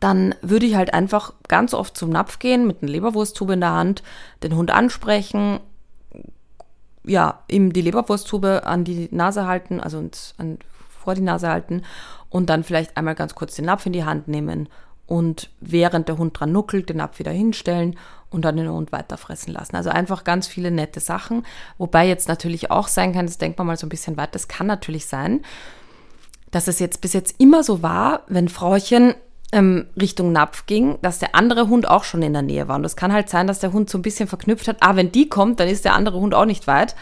dann 0.00 0.34
würde 0.42 0.66
ich 0.66 0.76
halt 0.76 0.94
einfach 0.94 1.32
ganz 1.48 1.74
oft 1.74 1.96
zum 1.96 2.10
Napf 2.10 2.38
gehen 2.38 2.66
mit 2.66 2.82
einer 2.82 2.92
Leberwursttube 2.92 3.54
in 3.54 3.60
der 3.60 3.72
Hand, 3.72 4.02
den 4.42 4.54
Hund 4.56 4.70
ansprechen, 4.70 5.60
ja, 7.04 7.42
ihm 7.48 7.72
die 7.72 7.82
Leberwursttube 7.82 8.66
an 8.66 8.84
die 8.84 9.08
Nase 9.10 9.46
halten, 9.46 9.80
also 9.80 9.98
an, 10.38 10.58
vor 11.02 11.14
die 11.14 11.22
Nase 11.22 11.48
halten 11.48 11.82
und 12.30 12.50
dann 12.50 12.64
vielleicht 12.64 12.96
einmal 12.96 13.14
ganz 13.14 13.34
kurz 13.34 13.54
den 13.54 13.64
Napf 13.64 13.86
in 13.86 13.92
die 13.92 14.04
Hand 14.04 14.28
nehmen 14.28 14.68
und 15.06 15.50
während 15.60 16.08
der 16.08 16.18
Hund 16.18 16.38
dran 16.38 16.52
nuckelt, 16.52 16.88
den 16.88 16.98
Napf 16.98 17.18
wieder 17.18 17.30
hinstellen 17.30 17.96
und 18.36 18.44
dann 18.44 18.56
den 18.56 18.70
Hund 18.70 18.92
weiterfressen 18.92 19.52
lassen. 19.52 19.74
Also 19.74 19.90
einfach 19.90 20.22
ganz 20.22 20.46
viele 20.46 20.70
nette 20.70 21.00
Sachen. 21.00 21.44
Wobei 21.78 22.06
jetzt 22.06 22.28
natürlich 22.28 22.70
auch 22.70 22.86
sein 22.86 23.12
kann, 23.12 23.26
das 23.26 23.38
denkt 23.38 23.58
man 23.58 23.66
mal 23.66 23.76
so 23.76 23.86
ein 23.86 23.90
bisschen 23.90 24.16
weiter, 24.16 24.32
das 24.32 24.46
kann 24.46 24.68
natürlich 24.68 25.06
sein, 25.06 25.42
dass 26.52 26.68
es 26.68 26.78
jetzt 26.78 27.00
bis 27.00 27.12
jetzt 27.12 27.40
immer 27.40 27.64
so 27.64 27.82
war, 27.82 28.22
wenn 28.28 28.48
Frauchen 28.48 29.14
ähm, 29.52 29.86
Richtung 30.00 30.32
Napf 30.32 30.66
ging, 30.66 30.98
dass 31.02 31.18
der 31.18 31.34
andere 31.34 31.68
Hund 31.68 31.88
auch 31.88 32.04
schon 32.04 32.22
in 32.22 32.32
der 32.32 32.42
Nähe 32.42 32.68
war. 32.68 32.76
Und 32.76 32.84
es 32.84 32.96
kann 32.96 33.12
halt 33.12 33.28
sein, 33.28 33.46
dass 33.46 33.58
der 33.58 33.72
Hund 33.72 33.90
so 33.90 33.98
ein 33.98 34.02
bisschen 34.02 34.28
verknüpft 34.28 34.68
hat, 34.68 34.78
ah, 34.80 34.96
wenn 34.96 35.12
die 35.12 35.28
kommt, 35.28 35.60
dann 35.60 35.68
ist 35.68 35.84
der 35.84 35.94
andere 35.94 36.20
Hund 36.20 36.34
auch 36.34 36.44
nicht 36.44 36.66
weit. 36.66 36.94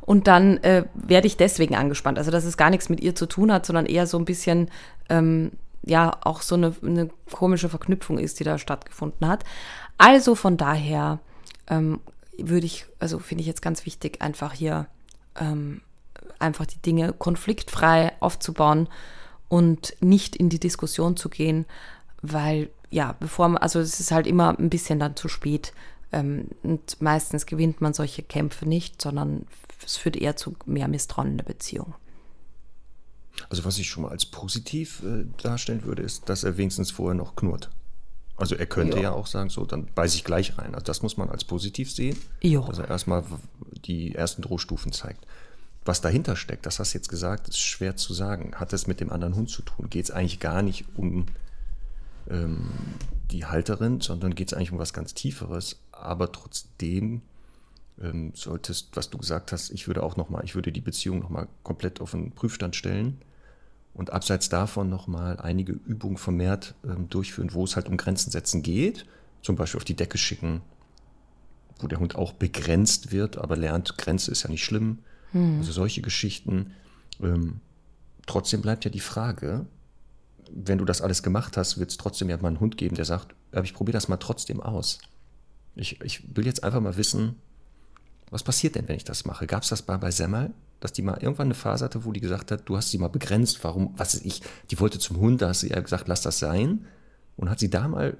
Und 0.00 0.26
dann 0.26 0.58
äh, 0.58 0.84
werde 0.94 1.26
ich 1.26 1.36
deswegen 1.36 1.76
angespannt. 1.76 2.18
Also, 2.18 2.30
dass 2.30 2.44
es 2.44 2.56
gar 2.56 2.70
nichts 2.70 2.88
mit 2.88 3.00
ihr 3.00 3.14
zu 3.14 3.26
tun 3.26 3.52
hat, 3.52 3.64
sondern 3.64 3.86
eher 3.86 4.06
so 4.06 4.18
ein 4.18 4.24
bisschen, 4.24 4.68
ähm, 5.08 5.52
ja, 5.84 6.12
auch 6.22 6.42
so 6.42 6.56
eine, 6.56 6.74
eine 6.82 7.08
komische 7.30 7.68
Verknüpfung 7.68 8.18
ist, 8.18 8.40
die 8.40 8.44
da 8.44 8.58
stattgefunden 8.58 9.28
hat. 9.28 9.44
Also 9.98 10.34
von 10.34 10.56
daher 10.56 11.20
ähm, 11.68 12.00
würde 12.38 12.66
ich, 12.66 12.86
also 12.98 13.18
finde 13.18 13.42
ich 13.42 13.46
jetzt 13.46 13.62
ganz 13.62 13.86
wichtig, 13.86 14.20
einfach 14.20 14.52
hier 14.52 14.86
ähm, 15.38 15.82
einfach 16.38 16.66
die 16.66 16.80
Dinge 16.80 17.12
konfliktfrei 17.12 18.12
aufzubauen 18.20 18.88
und 19.48 19.94
nicht 20.00 20.36
in 20.36 20.48
die 20.48 20.60
Diskussion 20.60 21.16
zu 21.16 21.28
gehen, 21.28 21.66
weil 22.20 22.70
ja, 22.90 23.16
bevor 23.18 23.48
man, 23.48 23.62
also 23.62 23.80
es 23.80 24.00
ist 24.00 24.12
halt 24.12 24.26
immer 24.26 24.56
ein 24.58 24.70
bisschen 24.70 24.98
dann 24.98 25.16
zu 25.16 25.28
spät. 25.28 25.72
Ähm, 26.12 26.48
und 26.62 27.00
meistens 27.00 27.46
gewinnt 27.46 27.80
man 27.80 27.94
solche 27.94 28.22
Kämpfe 28.22 28.68
nicht, 28.68 29.00
sondern 29.00 29.46
es 29.84 29.96
führt 29.96 30.16
eher 30.16 30.36
zu 30.36 30.54
mehr 30.66 30.88
Misstrauen 30.88 31.28
in 31.28 31.36
der 31.38 31.44
Beziehung. 31.44 31.94
Also 33.48 33.64
was 33.64 33.78
ich 33.78 33.88
schon 33.88 34.02
mal 34.02 34.10
als 34.10 34.26
positiv 34.26 35.02
äh, 35.02 35.24
darstellen 35.42 35.84
würde, 35.84 36.02
ist, 36.02 36.28
dass 36.28 36.44
er 36.44 36.58
wenigstens 36.58 36.90
vorher 36.90 37.14
noch 37.14 37.34
knurrt. 37.34 37.70
Also 38.42 38.56
er 38.56 38.66
könnte 38.66 38.96
jo. 38.96 39.04
ja 39.04 39.12
auch 39.12 39.28
sagen, 39.28 39.50
so, 39.50 39.64
dann 39.64 39.86
beiße 39.94 40.16
ich 40.16 40.24
gleich 40.24 40.58
rein. 40.58 40.74
Also 40.74 40.84
das 40.86 41.00
muss 41.00 41.16
man 41.16 41.30
als 41.30 41.44
positiv 41.44 41.92
sehen, 41.92 42.18
jo. 42.42 42.66
dass 42.66 42.80
er 42.80 42.88
erstmal 42.88 43.22
die 43.84 44.16
ersten 44.16 44.42
Drohstufen 44.42 44.90
zeigt. 44.90 45.24
Was 45.84 46.00
dahinter 46.00 46.34
steckt, 46.34 46.66
das 46.66 46.80
hast 46.80 46.92
du 46.92 46.98
jetzt 46.98 47.08
gesagt, 47.08 47.48
ist 47.48 47.60
schwer 47.60 47.94
zu 47.94 48.12
sagen. 48.12 48.56
Hat 48.56 48.72
es 48.72 48.88
mit 48.88 48.98
dem 48.98 49.12
anderen 49.12 49.36
Hund 49.36 49.48
zu 49.48 49.62
tun? 49.62 49.88
Geht 49.90 50.06
es 50.06 50.10
eigentlich 50.10 50.40
gar 50.40 50.60
nicht 50.60 50.86
um 50.96 51.26
ähm, 52.28 52.68
die 53.30 53.46
Halterin, 53.46 54.00
sondern 54.00 54.34
geht 54.34 54.48
es 54.48 54.54
eigentlich 54.54 54.72
um 54.72 54.78
was 54.80 54.92
ganz 54.92 55.14
Tieferes. 55.14 55.78
Aber 55.92 56.32
trotzdem 56.32 57.22
ähm, 58.02 58.32
solltest, 58.34 58.88
was 58.96 59.08
du 59.08 59.18
gesagt 59.18 59.52
hast, 59.52 59.70
ich 59.70 59.86
würde 59.86 60.02
auch 60.02 60.16
nochmal, 60.16 60.44
ich 60.44 60.56
würde 60.56 60.72
die 60.72 60.80
Beziehung 60.80 61.20
nochmal 61.20 61.46
komplett 61.62 62.00
auf 62.00 62.10
den 62.10 62.32
Prüfstand 62.32 62.74
stellen 62.74 63.18
und 63.94 64.10
abseits 64.10 64.48
davon 64.48 64.88
nochmal 64.88 65.38
einige 65.38 65.72
Übungen 65.72 66.16
vermehrt 66.16 66.74
ähm, 66.84 67.08
durchführen, 67.08 67.52
wo 67.52 67.64
es 67.64 67.76
halt 67.76 67.88
um 67.88 67.96
Grenzen 67.96 68.30
setzen 68.30 68.62
geht. 68.62 69.06
Zum 69.42 69.56
Beispiel 69.56 69.78
auf 69.78 69.84
die 69.84 69.96
Decke 69.96 70.18
schicken, 70.18 70.62
wo 71.78 71.88
der 71.88 71.98
Hund 71.98 72.16
auch 72.16 72.32
begrenzt 72.32 73.12
wird, 73.12 73.38
aber 73.38 73.56
lernt, 73.56 73.98
Grenze 73.98 74.30
ist 74.30 74.44
ja 74.44 74.50
nicht 74.50 74.64
schlimm. 74.64 74.98
Hm. 75.32 75.58
Also 75.58 75.72
solche 75.72 76.00
Geschichten. 76.00 76.72
Ähm, 77.20 77.60
trotzdem 78.26 78.62
bleibt 78.62 78.84
ja 78.84 78.90
die 78.90 79.00
Frage, 79.00 79.66
wenn 80.54 80.78
du 80.78 80.84
das 80.84 81.02
alles 81.02 81.22
gemacht 81.22 81.56
hast, 81.56 81.78
wird 81.78 81.90
es 81.90 81.96
trotzdem 81.96 82.28
ja 82.30 82.36
mal 82.36 82.48
einen 82.48 82.60
Hund 82.60 82.76
geben, 82.76 82.94
der 82.94 83.04
sagt, 83.04 83.34
aber 83.52 83.64
ich 83.64 83.74
probiere 83.74 83.94
das 83.94 84.08
mal 84.08 84.18
trotzdem 84.18 84.60
aus. 84.60 84.98
Ich, 85.74 86.00
ich 86.02 86.36
will 86.36 86.46
jetzt 86.46 86.62
einfach 86.62 86.80
mal 86.80 86.96
wissen, 86.96 87.36
was 88.30 88.42
passiert 88.42 88.74
denn, 88.74 88.88
wenn 88.88 88.96
ich 88.96 89.04
das 89.04 89.24
mache? 89.24 89.46
Gab 89.46 89.62
es 89.62 89.70
das 89.70 89.82
bei, 89.82 89.96
bei 89.96 90.10
Semmel? 90.10 90.52
Dass 90.84 90.92
die 90.92 91.02
mal 91.02 91.18
irgendwann 91.20 91.46
eine 91.48 91.54
Phase 91.54 91.84
hatte, 91.84 92.04
wo 92.04 92.12
die 92.12 92.20
gesagt 92.20 92.50
hat, 92.50 92.68
du 92.68 92.76
hast 92.76 92.90
sie 92.90 92.98
mal 92.98 93.08
begrenzt, 93.08 93.62
warum, 93.62 93.94
was 93.96 94.14
ist 94.14 94.26
ich, 94.26 94.42
die 94.70 94.80
wollte 94.80 94.98
zum 94.98 95.18
Hund, 95.18 95.42
da 95.42 95.48
hast 95.48 95.62
du 95.62 95.68
ja 95.68 95.80
gesagt, 95.80 96.08
lass 96.08 96.22
das 96.22 96.38
sein. 96.38 96.86
Und 97.36 97.48
hat 97.48 97.60
sie 97.60 97.70
da 97.70 97.88
mal 97.88 98.18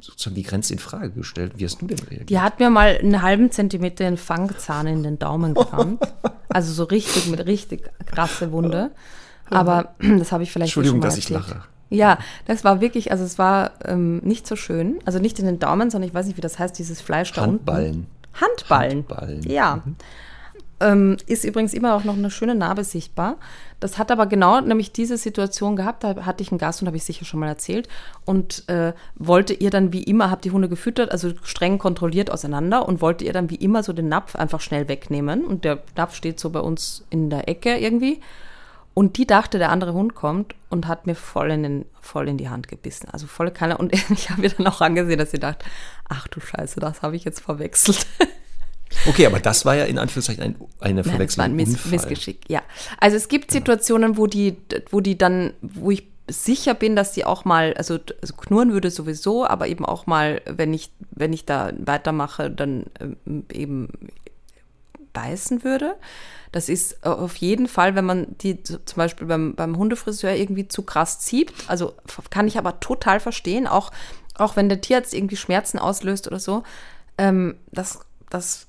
sozusagen 0.00 0.36
die 0.36 0.42
Grenze 0.42 0.72
in 0.72 0.78
Frage 0.78 1.10
gestellt. 1.10 1.52
Wie 1.56 1.64
hast 1.64 1.80
du 1.80 1.86
denn 1.86 1.98
reagiert? 1.98 2.30
Die 2.30 2.40
hat 2.40 2.60
mir 2.60 2.70
mal 2.70 2.98
einen 2.98 3.22
halben 3.22 3.50
Zentimeter 3.50 4.04
den 4.04 4.16
Fangzahn 4.16 4.86
in 4.86 5.02
den 5.02 5.18
Daumen 5.18 5.54
gerammt. 5.54 6.02
also 6.48 6.72
so 6.72 6.84
richtig 6.84 7.26
mit 7.28 7.46
richtig 7.46 7.90
krasse 8.06 8.52
Wunde. 8.52 8.90
Aber 9.50 9.94
das 10.18 10.32
habe 10.32 10.42
ich 10.42 10.52
vielleicht 10.52 10.70
Entschuldigung, 10.70 10.96
schon 10.96 11.00
mal 11.00 11.06
dass 11.06 11.18
ich 11.18 11.30
erzählt. 11.30 11.56
lache. 11.56 11.68
Ja, 11.90 12.18
das 12.46 12.64
war 12.64 12.80
wirklich, 12.80 13.12
also 13.12 13.24
es 13.24 13.38
war 13.38 13.72
ähm, 13.84 14.18
nicht 14.18 14.46
so 14.46 14.56
schön. 14.56 14.98
Also 15.06 15.18
nicht 15.18 15.38
in 15.38 15.46
den 15.46 15.58
Daumen, 15.58 15.90
sondern 15.90 16.08
ich 16.08 16.14
weiß 16.14 16.26
nicht, 16.26 16.36
wie 16.36 16.42
das 16.42 16.58
heißt, 16.58 16.78
dieses 16.78 17.00
Fleisch 17.00 17.32
da 17.32 17.42
Handballen. 17.42 17.94
unten. 17.94 18.06
Handballen. 18.34 18.98
Handballen. 18.98 19.42
Ja. 19.42 19.82
Ähm, 20.80 21.16
ist 21.26 21.44
übrigens 21.44 21.74
immer 21.74 21.94
auch 21.94 22.04
noch 22.04 22.16
eine 22.16 22.30
schöne 22.30 22.54
Narbe 22.54 22.84
sichtbar. 22.84 23.36
Das 23.80 23.98
hat 23.98 24.10
aber 24.10 24.26
genau 24.26 24.60
nämlich 24.60 24.92
diese 24.92 25.16
Situation 25.16 25.74
gehabt. 25.76 26.04
Da 26.04 26.24
hatte 26.24 26.42
ich 26.42 26.52
einen 26.52 26.58
Gast 26.58 26.82
und 26.82 26.86
habe 26.86 26.96
ich 26.96 27.04
sicher 27.04 27.24
schon 27.24 27.40
mal 27.40 27.48
erzählt. 27.48 27.88
Und 28.24 28.68
äh, 28.68 28.92
wollte 29.16 29.54
ihr 29.54 29.70
dann 29.70 29.92
wie 29.92 30.02
immer, 30.02 30.30
habe 30.30 30.42
die 30.42 30.50
Hunde 30.50 30.68
gefüttert, 30.68 31.10
also 31.10 31.32
streng 31.42 31.78
kontrolliert 31.78 32.30
auseinander 32.30 32.86
und 32.86 33.00
wollte 33.00 33.24
ihr 33.24 33.32
dann 33.32 33.50
wie 33.50 33.56
immer 33.56 33.82
so 33.82 33.92
den 33.92 34.08
Napf 34.08 34.36
einfach 34.36 34.60
schnell 34.60 34.88
wegnehmen. 34.88 35.44
Und 35.44 35.64
der 35.64 35.82
Napf 35.96 36.14
steht 36.14 36.38
so 36.38 36.50
bei 36.50 36.60
uns 36.60 37.04
in 37.10 37.30
der 37.30 37.48
Ecke 37.48 37.76
irgendwie. 37.76 38.20
Und 38.94 39.16
die 39.16 39.28
dachte, 39.28 39.58
der 39.58 39.70
andere 39.70 39.92
Hund 39.92 40.16
kommt 40.16 40.56
und 40.70 40.88
hat 40.88 41.06
mir 41.06 41.14
voll 41.14 41.52
in, 41.52 41.62
den, 41.62 41.84
voll 42.00 42.28
in 42.28 42.36
die 42.36 42.48
Hand 42.48 42.66
gebissen. 42.66 43.08
Also 43.12 43.28
volle 43.28 43.52
Kanne. 43.52 43.78
Und 43.78 43.92
ich 44.10 44.30
habe 44.30 44.42
ihr 44.42 44.50
dann 44.50 44.66
auch 44.66 44.80
angesehen, 44.80 45.18
dass 45.18 45.30
sie 45.30 45.38
dachte, 45.38 45.64
ach 46.08 46.26
du 46.28 46.40
Scheiße, 46.40 46.80
das 46.80 47.02
habe 47.02 47.14
ich 47.14 47.24
jetzt 47.24 47.40
verwechselt. 47.40 48.06
Okay, 49.06 49.26
aber 49.26 49.40
das 49.40 49.64
war 49.64 49.76
ja 49.76 49.84
in 49.84 49.98
Anführungszeichen 49.98 50.42
ein, 50.42 50.56
eine 50.80 50.94
Nein, 50.94 50.96
das 50.96 51.06
war 51.06 51.12
Verwechslung. 51.12 51.44
ein 51.46 51.56
Miss 51.56 51.68
Unfall. 51.70 51.90
Missgeschick, 51.92 52.40
ja. 52.48 52.62
Also 53.00 53.16
es 53.16 53.28
gibt 53.28 53.50
Situationen, 53.50 54.16
wo 54.16 54.26
die, 54.26 54.56
wo 54.90 55.00
die 55.00 55.16
dann, 55.16 55.52
wo 55.62 55.90
ich 55.90 56.08
sicher 56.30 56.74
bin, 56.74 56.94
dass 56.94 57.12
die 57.12 57.24
auch 57.24 57.44
mal, 57.44 57.74
also, 57.74 57.98
also 58.20 58.34
knurren 58.34 58.72
würde 58.72 58.90
sowieso, 58.90 59.46
aber 59.46 59.68
eben 59.68 59.84
auch 59.86 60.06
mal, 60.06 60.42
wenn 60.46 60.74
ich, 60.74 60.92
wenn 61.10 61.32
ich 61.32 61.46
da 61.46 61.72
weitermache, 61.78 62.50
dann 62.50 62.84
ähm, 63.00 63.44
eben 63.52 63.88
beißen 65.12 65.64
würde. 65.64 65.96
Das 66.52 66.68
ist 66.68 67.04
auf 67.04 67.36
jeden 67.36 67.66
Fall, 67.66 67.94
wenn 67.94 68.04
man 68.04 68.26
die 68.38 68.62
zum 68.62 68.78
Beispiel 68.96 69.26
beim, 69.26 69.54
beim 69.54 69.76
Hundefriseur 69.76 70.34
irgendwie 70.34 70.68
zu 70.68 70.82
krass 70.82 71.20
zieht. 71.20 71.52
Also 71.66 71.94
kann 72.30 72.46
ich 72.46 72.58
aber 72.58 72.80
total 72.80 73.20
verstehen, 73.20 73.66
auch, 73.66 73.90
auch 74.34 74.56
wenn 74.56 74.68
der 74.68 74.80
Tierarzt 74.80 75.14
irgendwie 75.14 75.36
Schmerzen 75.36 75.78
auslöst 75.78 76.26
oder 76.26 76.40
so. 76.40 76.62
Ähm, 77.18 77.56
das 77.72 78.00
das 78.30 78.66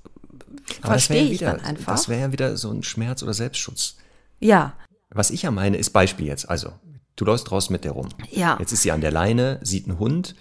Aber 0.82 0.94
verstehe 0.94 1.18
ja 1.24 1.24
ich 1.26 1.40
wieder, 1.42 1.52
dann 1.54 1.62
einfach. 1.62 1.94
Das 1.94 2.10
wäre 2.10 2.22
ja 2.22 2.32
wieder 2.32 2.58
so 2.58 2.72
ein 2.72 2.84
Schmerz- 2.84 3.24
oder 3.24 3.34
Selbstschutz. 3.34 3.96
ja, 4.40 4.74
Was 5.10 5.30
ich 5.32 5.42
ja 5.44 5.52
meine, 5.52 5.78
ist 5.78 5.90
Beispiel 5.92 6.26
jetzt. 6.28 6.50
Also, 6.50 6.72
du 7.16 7.26
läufst 7.26 7.50
draußen 7.50 7.72
mit 7.74 7.84
der 7.84 7.92
rum. 7.94 8.10
Ja. 8.32 8.58
Jetzt 8.60 8.72
ist 8.72 8.84
sie 8.84 8.92
an 8.92 9.02
der 9.02 9.12
Leine, 9.12 9.60
sieht 9.64 9.88
einen 9.88 10.00
Hund 10.00 10.36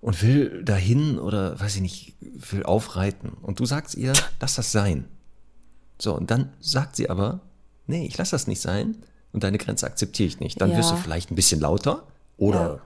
und 0.00 0.22
will 0.22 0.62
dahin 0.64 1.18
oder, 1.18 1.58
weiß 1.60 1.76
ich 1.76 1.80
nicht, 1.82 2.14
will 2.20 2.62
aufreiten. 2.62 3.30
Und 3.42 3.58
du 3.60 3.66
sagst 3.66 3.94
ihr, 3.94 4.12
lass 4.40 4.54
das 4.56 4.72
sein. 4.72 5.06
So, 5.98 6.14
und 6.14 6.30
dann 6.30 6.52
sagt 6.60 6.96
sie 6.96 7.10
aber, 7.10 7.40
nee, 7.86 8.06
ich 8.06 8.16
lass 8.18 8.30
das 8.30 8.46
nicht 8.46 8.60
sein 8.60 8.96
und 9.32 9.42
deine 9.44 9.58
Grenze 9.58 9.86
akzeptiere 9.86 10.26
ich 10.28 10.40
nicht. 10.40 10.60
Dann 10.60 10.70
Ja. 10.70 10.78
wirst 10.78 10.90
du 10.92 10.96
vielleicht 10.96 11.30
ein 11.30 11.34
bisschen 11.36 11.60
lauter 11.60 12.06
oder, 12.36 12.60
Ja. 12.76 12.80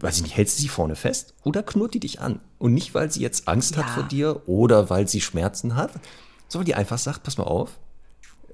Weiß 0.00 0.16
ich 0.18 0.22
nicht, 0.22 0.36
hältst 0.36 0.58
du 0.58 0.62
sie 0.62 0.68
vorne 0.68 0.96
fest 0.96 1.34
oder 1.44 1.62
knurrt 1.62 1.94
die 1.94 2.00
dich 2.00 2.20
an. 2.20 2.40
Und 2.58 2.74
nicht, 2.74 2.94
weil 2.94 3.10
sie 3.10 3.20
jetzt 3.20 3.48
Angst 3.48 3.76
hat 3.76 3.86
Ja. 3.86 3.92
vor 3.94 4.02
dir 4.04 4.42
oder 4.48 4.90
weil 4.90 5.08
sie 5.08 5.20
Schmerzen 5.20 5.74
hat, 5.76 5.92
sondern 6.48 6.66
die 6.66 6.74
einfach 6.74 6.98
sagt, 6.98 7.22
pass 7.22 7.36
mal 7.38 7.44
auf, 7.44 7.78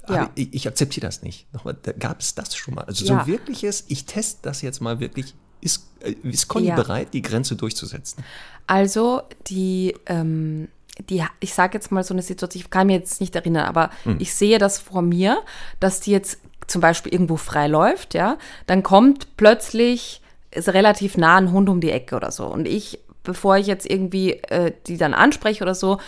Ja. 0.08 0.30
ich, 0.34 0.52
ich 0.52 0.68
akzeptiere 0.68 1.06
das 1.06 1.22
nicht. 1.22 1.52
Nochmal, 1.54 1.76
da 1.82 1.92
gab 1.92 2.20
es 2.20 2.34
das 2.34 2.54
schon 2.56 2.74
mal. 2.74 2.84
Also 2.84 3.04
so 3.04 3.12
Ja. 3.12 3.20
ein 3.20 3.26
wirkliches, 3.26 3.84
ich 3.88 4.04
teste 4.06 4.40
das 4.42 4.62
jetzt 4.62 4.80
mal 4.80 5.00
wirklich. 5.00 5.34
Ist, 5.60 5.86
äh, 6.00 6.10
ist 6.24 6.48
Conny 6.48 6.70
bereit, 6.72 7.14
die 7.14 7.22
Grenze 7.22 7.56
durchzusetzen? 7.56 8.22
Also 8.66 9.22
die, 9.46 9.94
ähm, 10.06 10.68
die, 11.08 11.24
ich 11.40 11.54
sage 11.54 11.78
jetzt 11.78 11.90
mal 11.90 12.04
so 12.04 12.12
eine 12.12 12.20
Situation, 12.22 12.62
ich 12.62 12.70
kann 12.70 12.86
mir 12.86 12.94
jetzt 12.98 13.20
nicht 13.20 13.34
erinnern, 13.34 13.64
aber 13.64 13.88
Hm. 14.02 14.16
ich 14.20 14.34
sehe 14.34 14.58
das 14.58 14.78
vor 14.78 15.00
mir, 15.00 15.40
dass 15.80 16.00
die 16.00 16.10
jetzt 16.10 16.38
zum 16.66 16.80
Beispiel 16.82 17.12
irgendwo 17.12 17.36
frei 17.38 17.66
läuft, 17.68 18.12
ja, 18.14 18.36
dann 18.66 18.82
kommt 18.82 19.36
plötzlich 19.38 20.20
ist 20.54 20.68
relativ 20.70 21.16
nah 21.16 21.36
ein 21.36 21.52
Hund 21.52 21.68
um 21.68 21.80
die 21.80 21.90
Ecke 21.90 22.16
oder 22.16 22.30
so. 22.30 22.46
Und 22.46 22.66
ich, 22.66 22.98
bevor 23.22 23.56
ich 23.56 23.66
jetzt 23.66 23.88
irgendwie 23.88 24.32
äh, 24.32 24.72
die 24.86 24.96
dann 24.96 25.14
anspreche 25.14 25.62
oder 25.62 25.74
so, 25.74 25.98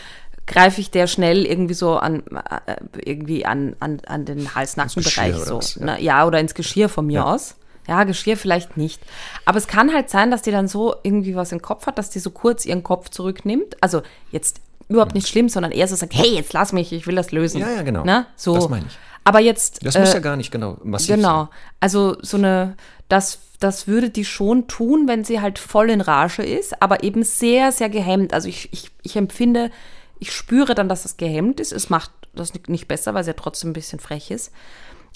greife 0.47 0.81
ich 0.81 0.91
der 0.91 1.07
schnell 1.09 1.45
irgendwie 1.45 1.75
so 1.75 1.97
an 1.97 2.23
äh, 2.67 2.77
irgendwie 3.05 3.45
an, 3.47 3.75
an, 3.81 4.01
an 4.07 4.25
den 4.25 4.55
Hals-Nacken-Bereich 4.55 5.35
so. 5.37 5.59
was, 5.59 5.75
ja. 5.75 5.85
Ne? 5.87 6.03
Ja, 6.03 6.27
oder 6.27 6.39
ins 6.41 6.55
Geschirr 6.55 6.89
von 6.89 7.07
mir 7.07 7.21
Ja. 7.21 7.35
aus. 7.35 7.57
Ja, 7.89 8.03
Geschirr 8.05 8.37
vielleicht 8.37 8.77
nicht. 8.77 9.01
Aber 9.45 9.59
es 9.59 9.69
kann 9.69 9.93
halt 9.95 10.11
sein, 10.11 10.31
dass 10.33 10.43
die 10.43 10.51
dann 10.51 10.67
so 10.67 10.97
irgendwie 11.05 11.37
was 11.37 11.53
im 11.53 11.63
Kopf 11.63 11.87
hat, 11.87 11.99
dass 11.99 12.11
die 12.11 12.19
so 12.19 12.31
kurz 12.31 12.65
ihren 12.65 12.83
Kopf 12.83 13.11
zurücknimmt. 13.11 13.77
Also 13.81 14.03
jetzt 14.33 14.61
überhaupt 14.89 15.15
nicht 15.15 15.29
schlimm, 15.29 15.49
sondern 15.49 15.71
eher 15.73 15.87
so 15.87 15.95
sagt, 15.95 16.15
hey, 16.15 16.35
jetzt 16.35 16.53
lass 16.53 16.73
mich, 16.73 16.93
ich 16.93 17.07
will 17.07 17.15
das 17.15 17.31
lösen. 17.31 17.61
Ja, 17.61 17.71
ja, 17.71 17.83
genau. 17.83 18.05
Ne? 18.05 18.27
So. 18.37 18.55
Das 18.57 18.69
meine 18.69 18.87
ich. 18.89 18.99
Aber 19.23 19.41
jetzt. 19.41 19.85
Das 19.85 19.97
muss 19.99 20.11
äh, 20.11 20.15
ja 20.15 20.19
gar 20.21 20.37
nicht 20.37 20.51
genau 20.53 20.79
massiv 20.85 21.15
Genau. 21.17 21.45
sein. 21.45 21.49
Also 21.81 22.17
so 22.23 22.37
eine, 22.37 22.77
das, 23.09 23.39
das 23.59 23.87
würde 23.87 24.11
die 24.11 24.25
schon 24.25 24.67
tun, 24.69 25.09
wenn 25.09 25.25
sie 25.25 25.41
halt 25.41 25.59
voll 25.59 25.91
in 25.91 26.01
Rage 26.01 26.43
ist, 26.43 26.83
aber 26.83 27.03
eben 27.03 27.23
sehr, 27.23 27.73
sehr 27.73 27.89
gehemmt. 27.89 28.35
Also 28.35 28.49
ich, 28.49 28.73
ich, 28.73 28.91
ich 29.03 29.17
empfinde, 29.17 29.71
ich 30.19 30.33
spüre 30.33 30.75
dann, 30.75 30.89
dass 30.89 31.03
das 31.05 31.17
gehemmt 31.17 31.61
ist. 31.61 31.73
Es 31.73 31.91
macht 31.91 32.11
das 32.35 32.53
nicht- 32.69 32.89
besser, 32.89 33.15
weil 33.15 33.25
sie 33.25 33.31
ja 33.31 33.35
trotzdem 33.35 33.71
ein 33.71 33.75
bisschen 33.75 33.99
frech 34.01 34.31
ist. 34.31 34.53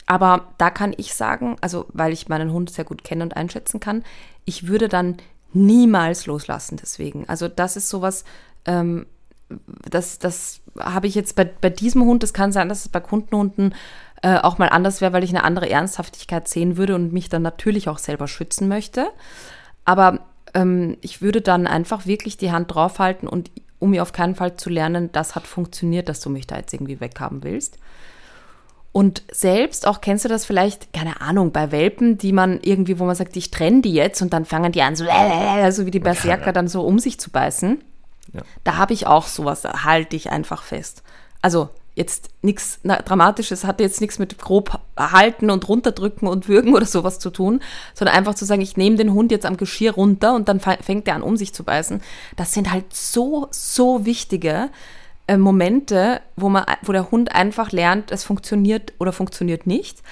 Aber 0.06 0.52
da 0.58 0.70
kann 0.70 0.94
ich 0.96 1.14
sagen, 1.14 1.56
also 1.60 1.86
weil 1.92 2.12
ich 2.12 2.28
meinen 2.28 2.52
Hund 2.52 2.70
sehr 2.70 2.84
gut 2.84 3.04
kenne 3.04 3.22
und 3.24 3.36
einschätzen 3.36 3.78
kann, 3.78 4.02
ich 4.44 4.66
würde 4.66 4.88
dann 4.88 5.18
niemals 5.52 6.26
loslassen 6.26 6.78
deswegen. 6.80 7.28
Also 7.28 7.48
das 7.48 7.76
ist 7.76 7.88
sowas, 7.88 8.24
ähm, 8.64 9.06
das, 9.88 10.18
das 10.18 10.60
habe 10.78 11.06
ich 11.06 11.14
jetzt 11.14 11.34
bei, 11.36 11.44
bei 11.44 11.70
diesem 11.70 12.04
Hund, 12.04 12.22
das 12.22 12.32
kann 12.32 12.52
sein, 12.52 12.68
dass 12.68 12.80
es 12.82 12.88
bei 12.88 13.00
Kundenhunden 13.00 13.74
äh, 14.22 14.38
auch 14.38 14.58
mal 14.58 14.68
anders 14.68 15.00
wäre, 15.00 15.12
weil 15.12 15.24
ich 15.24 15.30
eine 15.30 15.44
andere 15.44 15.70
Ernsthaftigkeit 15.70 16.48
sehen 16.48 16.76
würde 16.76 16.94
und 16.94 17.12
mich 17.12 17.28
dann 17.28 17.42
natürlich 17.42 17.88
auch 17.88 17.98
selber 17.98 18.28
schützen 18.28 18.68
möchte. 18.68 19.08
Aber 19.84 20.20
ähm, 20.54 20.96
ich 21.00 21.22
würde 21.22 21.40
dann 21.40 21.66
einfach 21.66 22.06
wirklich 22.06 22.36
die 22.36 22.52
Hand 22.52 22.74
draufhalten 22.74 23.28
und 23.28 23.50
um 23.78 23.90
mir 23.90 24.02
auf 24.02 24.12
keinen 24.12 24.34
Fall 24.34 24.56
zu 24.56 24.68
lernen, 24.68 25.10
das 25.12 25.34
hat 25.34 25.46
funktioniert, 25.46 26.08
dass 26.08 26.20
du 26.20 26.28
mich 26.28 26.46
da 26.46 26.56
jetzt 26.56 26.74
irgendwie 26.74 27.00
weghaben 27.00 27.42
willst. 27.42 27.78
Und 28.92 29.22
selbst, 29.32 29.86
auch 29.86 30.00
kennst 30.00 30.24
du 30.24 30.28
das 30.28 30.44
vielleicht, 30.44 30.92
keine 30.92 31.20
Ahnung, 31.20 31.52
bei 31.52 31.70
Welpen, 31.70 32.18
die 32.18 32.32
man 32.32 32.60
irgendwie, 32.60 32.98
wo 32.98 33.04
man 33.04 33.14
sagt, 33.14 33.36
ich 33.36 33.50
trenne 33.50 33.82
die 33.82 33.94
jetzt 33.94 34.20
und 34.20 34.32
dann 34.32 34.44
fangen 34.44 34.72
die 34.72 34.82
an, 34.82 34.96
so, 34.96 35.04
so 35.70 35.86
wie 35.86 35.90
die 35.90 36.00
Berserker 36.00 36.52
dann 36.52 36.68
so 36.68 36.82
um 36.82 36.98
sich 36.98 37.18
zu 37.18 37.30
beißen. 37.30 37.82
Ja. 38.32 38.42
Da 38.64 38.76
habe 38.76 38.92
ich 38.92 39.06
auch 39.06 39.26
sowas, 39.26 39.62
da 39.62 39.84
halte 39.84 40.16
ich 40.16 40.30
einfach 40.30 40.62
fest. 40.62 41.02
Also 41.40 41.70
jetzt 41.94 42.30
nichts 42.42 42.80
Dramatisches, 42.82 43.64
hat 43.64 43.80
jetzt 43.80 44.00
nichts 44.00 44.18
mit 44.18 44.38
grob 44.38 44.80
halten 44.96 45.50
und 45.50 45.68
runterdrücken 45.68 46.28
und 46.28 46.48
würgen 46.48 46.74
oder 46.74 46.86
sowas 46.86 47.18
zu 47.18 47.30
tun, 47.30 47.60
sondern 47.94 48.16
einfach 48.16 48.34
zu 48.34 48.44
sagen, 48.44 48.60
ich 48.60 48.76
nehme 48.76 48.96
den 48.96 49.12
Hund 49.12 49.30
jetzt 49.32 49.46
am 49.46 49.56
Geschirr 49.56 49.92
runter 49.92 50.34
und 50.34 50.48
dann 50.48 50.60
fängt 50.60 51.08
er 51.08 51.14
an, 51.16 51.22
um 51.22 51.36
sich 51.36 51.52
zu 51.52 51.64
beißen. 51.64 52.00
Das 52.36 52.52
sind 52.52 52.72
halt 52.72 52.94
so, 52.94 53.48
so 53.50 54.06
wichtige 54.06 54.70
äh, 55.26 55.36
Momente, 55.36 56.20
wo, 56.36 56.48
man, 56.48 56.64
wo 56.82 56.92
der 56.92 57.10
Hund 57.10 57.32
einfach 57.32 57.70
lernt, 57.70 58.10
es 58.10 58.24
funktioniert 58.24 58.92
oder 58.98 59.12
funktioniert 59.12 59.66
nicht. 59.66 60.02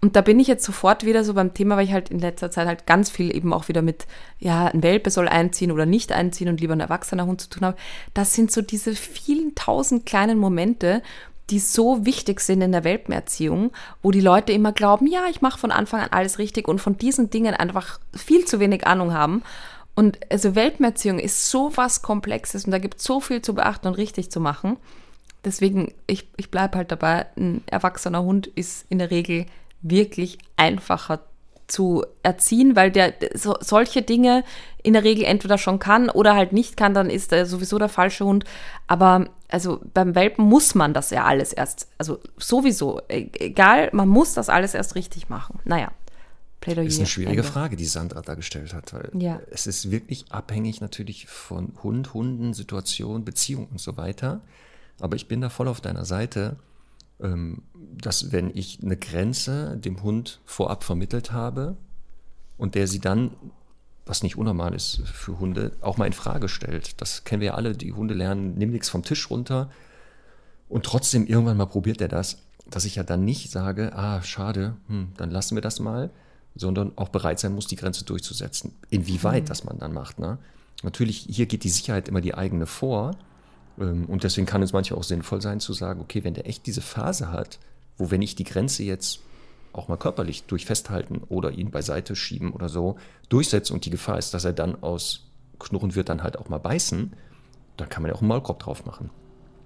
Und 0.00 0.14
da 0.14 0.20
bin 0.20 0.38
ich 0.38 0.46
jetzt 0.46 0.64
sofort 0.64 1.04
wieder 1.04 1.24
so 1.24 1.34
beim 1.34 1.54
Thema, 1.54 1.76
weil 1.76 1.86
ich 1.86 1.92
halt 1.92 2.10
in 2.10 2.18
letzter 2.18 2.50
Zeit 2.50 2.66
halt 2.66 2.86
ganz 2.86 3.10
viel 3.10 3.34
eben 3.34 3.52
auch 3.52 3.68
wieder 3.68 3.82
mit, 3.82 4.06
ja, 4.38 4.66
ein 4.66 4.82
Welpe 4.82 5.10
soll 5.10 5.26
einziehen 5.26 5.72
oder 5.72 5.86
nicht 5.86 6.12
einziehen 6.12 6.48
und 6.48 6.60
lieber 6.60 6.74
ein 6.74 6.80
erwachsener 6.80 7.26
Hund 7.26 7.40
zu 7.40 7.48
tun 7.48 7.64
habe. 7.64 7.78
Das 8.12 8.34
sind 8.34 8.52
so 8.52 8.60
diese 8.60 8.94
vielen 8.94 9.54
tausend 9.54 10.04
kleinen 10.04 10.38
Momente, 10.38 11.02
die 11.50 11.60
so 11.60 12.04
wichtig 12.04 12.40
sind 12.40 12.60
in 12.60 12.72
der 12.72 12.84
Welpenerziehung, 12.84 13.70
wo 14.02 14.10
die 14.10 14.20
Leute 14.20 14.52
immer 14.52 14.72
glauben, 14.72 15.06
ja, 15.06 15.26
ich 15.30 15.40
mache 15.40 15.58
von 15.58 15.70
Anfang 15.70 16.00
an 16.00 16.10
alles 16.10 16.38
richtig 16.38 16.68
und 16.68 16.80
von 16.80 16.98
diesen 16.98 17.30
Dingen 17.30 17.54
einfach 17.54 18.00
viel 18.14 18.44
zu 18.44 18.60
wenig 18.60 18.86
Ahnung 18.86 19.12
haben. 19.12 19.42
Und 19.94 20.18
also 20.30 20.54
Welpenerziehung 20.54 21.18
ist 21.18 21.48
so 21.48 21.72
was 21.76 22.02
Komplexes 22.02 22.64
und 22.64 22.72
da 22.72 22.78
gibt 22.78 22.98
es 22.98 23.04
so 23.04 23.20
viel 23.20 23.42
zu 23.42 23.54
beachten 23.54 23.86
und 23.86 23.94
richtig 23.94 24.30
zu 24.30 24.40
machen. 24.40 24.76
Deswegen, 25.44 25.94
ich, 26.06 26.28
ich 26.36 26.50
bleibe 26.50 26.76
halt 26.76 26.90
dabei, 26.90 27.26
ein 27.36 27.62
erwachsener 27.66 28.22
Hund 28.22 28.48
ist 28.48 28.84
in 28.88 28.98
der 28.98 29.10
Regel 29.12 29.46
wirklich 29.90 30.38
einfacher 30.56 31.20
zu 31.68 32.04
erziehen, 32.22 32.76
weil 32.76 32.92
der 32.92 33.14
so, 33.34 33.56
solche 33.60 34.02
Dinge 34.02 34.44
in 34.84 34.92
der 34.92 35.02
Regel 35.02 35.24
entweder 35.24 35.58
schon 35.58 35.80
kann 35.80 36.08
oder 36.08 36.36
halt 36.36 36.52
nicht 36.52 36.76
kann, 36.76 36.94
dann 36.94 37.10
ist 37.10 37.32
er 37.32 37.44
sowieso 37.44 37.76
der 37.78 37.88
falsche 37.88 38.24
Hund. 38.24 38.44
Aber 38.86 39.26
also 39.48 39.80
beim 39.92 40.14
Welpen 40.14 40.44
muss 40.44 40.76
man 40.76 40.94
das 40.94 41.10
ja 41.10 41.24
alles 41.24 41.52
erst, 41.52 41.88
also 41.98 42.20
sowieso, 42.36 43.00
e- 43.08 43.30
egal, 43.40 43.90
man 43.92 44.08
muss 44.08 44.34
das 44.34 44.48
alles 44.48 44.74
erst 44.74 44.94
richtig 44.94 45.28
machen. 45.28 45.58
Naja, 45.64 45.90
Plädoyer. 46.60 46.86
ist 46.86 46.98
eine 46.98 47.06
schwierige 47.06 47.40
Ende. 47.40 47.52
Frage, 47.52 47.74
die 47.76 47.84
Sandra 47.84 48.22
da 48.22 48.34
gestellt 48.34 48.72
hat, 48.72 48.92
weil 48.94 49.10
Ja. 49.20 49.40
es 49.50 49.66
ist 49.66 49.90
wirklich 49.90 50.26
abhängig 50.30 50.80
natürlich 50.80 51.26
von 51.26 51.72
Hund, 51.82 52.14
Hunden, 52.14 52.54
Situation, 52.54 53.24
Beziehung 53.24 53.66
und 53.72 53.80
so 53.80 53.96
weiter. 53.96 54.40
Aber 55.00 55.16
ich 55.16 55.26
bin 55.26 55.40
da 55.40 55.48
voll 55.48 55.66
auf 55.66 55.80
deiner 55.80 56.04
Seite, 56.04 56.56
dass 57.18 58.30
wenn 58.30 58.50
ich 58.54 58.80
eine 58.82 58.96
Grenze 58.96 59.76
dem 59.78 60.02
Hund 60.02 60.40
vorab 60.44 60.84
vermittelt 60.84 61.32
habe 61.32 61.76
und 62.58 62.74
der 62.74 62.86
sie 62.86 63.00
dann 63.00 63.30
was 64.06 64.22
nicht 64.22 64.36
unnormal 64.36 64.72
ist 64.72 65.02
für 65.04 65.38
Hunde, 65.40 65.72
auch 65.80 65.96
mal 65.96 66.06
in 66.06 66.12
Frage 66.12 66.48
stellt. 66.48 67.00
Das 67.00 67.24
kennen 67.24 67.40
wir 67.40 67.48
ja 67.48 67.54
alle, 67.54 67.76
die 67.76 67.92
Hunde 67.92 68.14
lernen, 68.14 68.54
nimm 68.56 68.70
nichts 68.70 68.88
vom 68.88 69.02
Tisch 69.02 69.28
runter. 69.30 69.68
Und 70.68 70.86
trotzdem 70.86 71.26
irgendwann 71.26 71.56
mal 71.56 71.66
probiert 71.66 72.00
er 72.00 72.08
das, 72.08 72.38
dass 72.70 72.84
ich 72.84 72.94
ja 72.94 73.02
dann 73.02 73.24
nicht 73.24 73.50
sage, 73.50 73.92
ah, 73.94 74.22
schade, 74.22 74.76
hm, 74.86 75.08
dann 75.16 75.30
lassen 75.30 75.56
wir 75.56 75.62
das 75.62 75.80
mal, 75.80 76.10
sondern 76.54 76.92
auch 76.96 77.08
bereit 77.08 77.40
sein 77.40 77.52
muss, 77.52 77.66
die 77.66 77.76
Grenze 77.76 78.04
durchzusetzen. 78.04 78.76
Inwieweit 78.90 79.44
mhm. 79.44 79.48
das 79.48 79.64
man 79.64 79.78
dann 79.78 79.92
macht. 79.92 80.20
Ne? 80.20 80.38
Natürlich, 80.84 81.26
hier 81.28 81.46
geht 81.46 81.64
die 81.64 81.68
Sicherheit 81.68 82.08
immer 82.08 82.20
die 82.20 82.34
eigene 82.34 82.66
vor. 82.66 83.16
Ähm, 83.78 84.06
und 84.06 84.24
deswegen 84.24 84.46
kann 84.46 84.62
es 84.62 84.72
manchmal 84.72 84.98
auch 84.98 85.04
sinnvoll 85.04 85.40
sein 85.40 85.60
zu 85.60 85.72
sagen, 85.72 86.00
okay, 86.00 86.24
wenn 86.24 86.34
der 86.34 86.46
echt 86.46 86.66
diese 86.66 86.80
Phase 86.80 87.30
hat, 87.30 87.58
wo 87.96 88.10
wenn 88.10 88.22
ich 88.22 88.34
die 88.34 88.44
Grenze 88.44 88.82
jetzt 88.82 89.20
auch 89.72 89.88
mal 89.88 89.96
körperlich 89.96 90.44
durch 90.44 90.64
Festhalten 90.64 91.22
oder 91.28 91.50
ihn 91.52 91.70
beiseite 91.70 92.16
schieben 92.16 92.52
oder 92.52 92.68
so 92.68 92.96
durchsetze 93.28 93.72
und 93.74 93.84
die 93.84 93.90
Gefahr 93.90 94.18
ist, 94.18 94.32
dass 94.32 94.44
er 94.44 94.52
dann 94.52 94.82
aus 94.82 95.26
Knurren 95.58 95.94
wird, 95.94 96.08
dann 96.08 96.22
halt 96.22 96.38
auch 96.38 96.48
mal 96.48 96.58
beißen, 96.58 97.12
dann 97.76 97.88
kann 97.88 98.02
man 98.02 98.10
ja 98.10 98.16
auch 98.16 98.20
einen 98.20 98.28
Maulkorb 98.28 98.58
drauf 98.58 98.86
machen. 98.86 99.10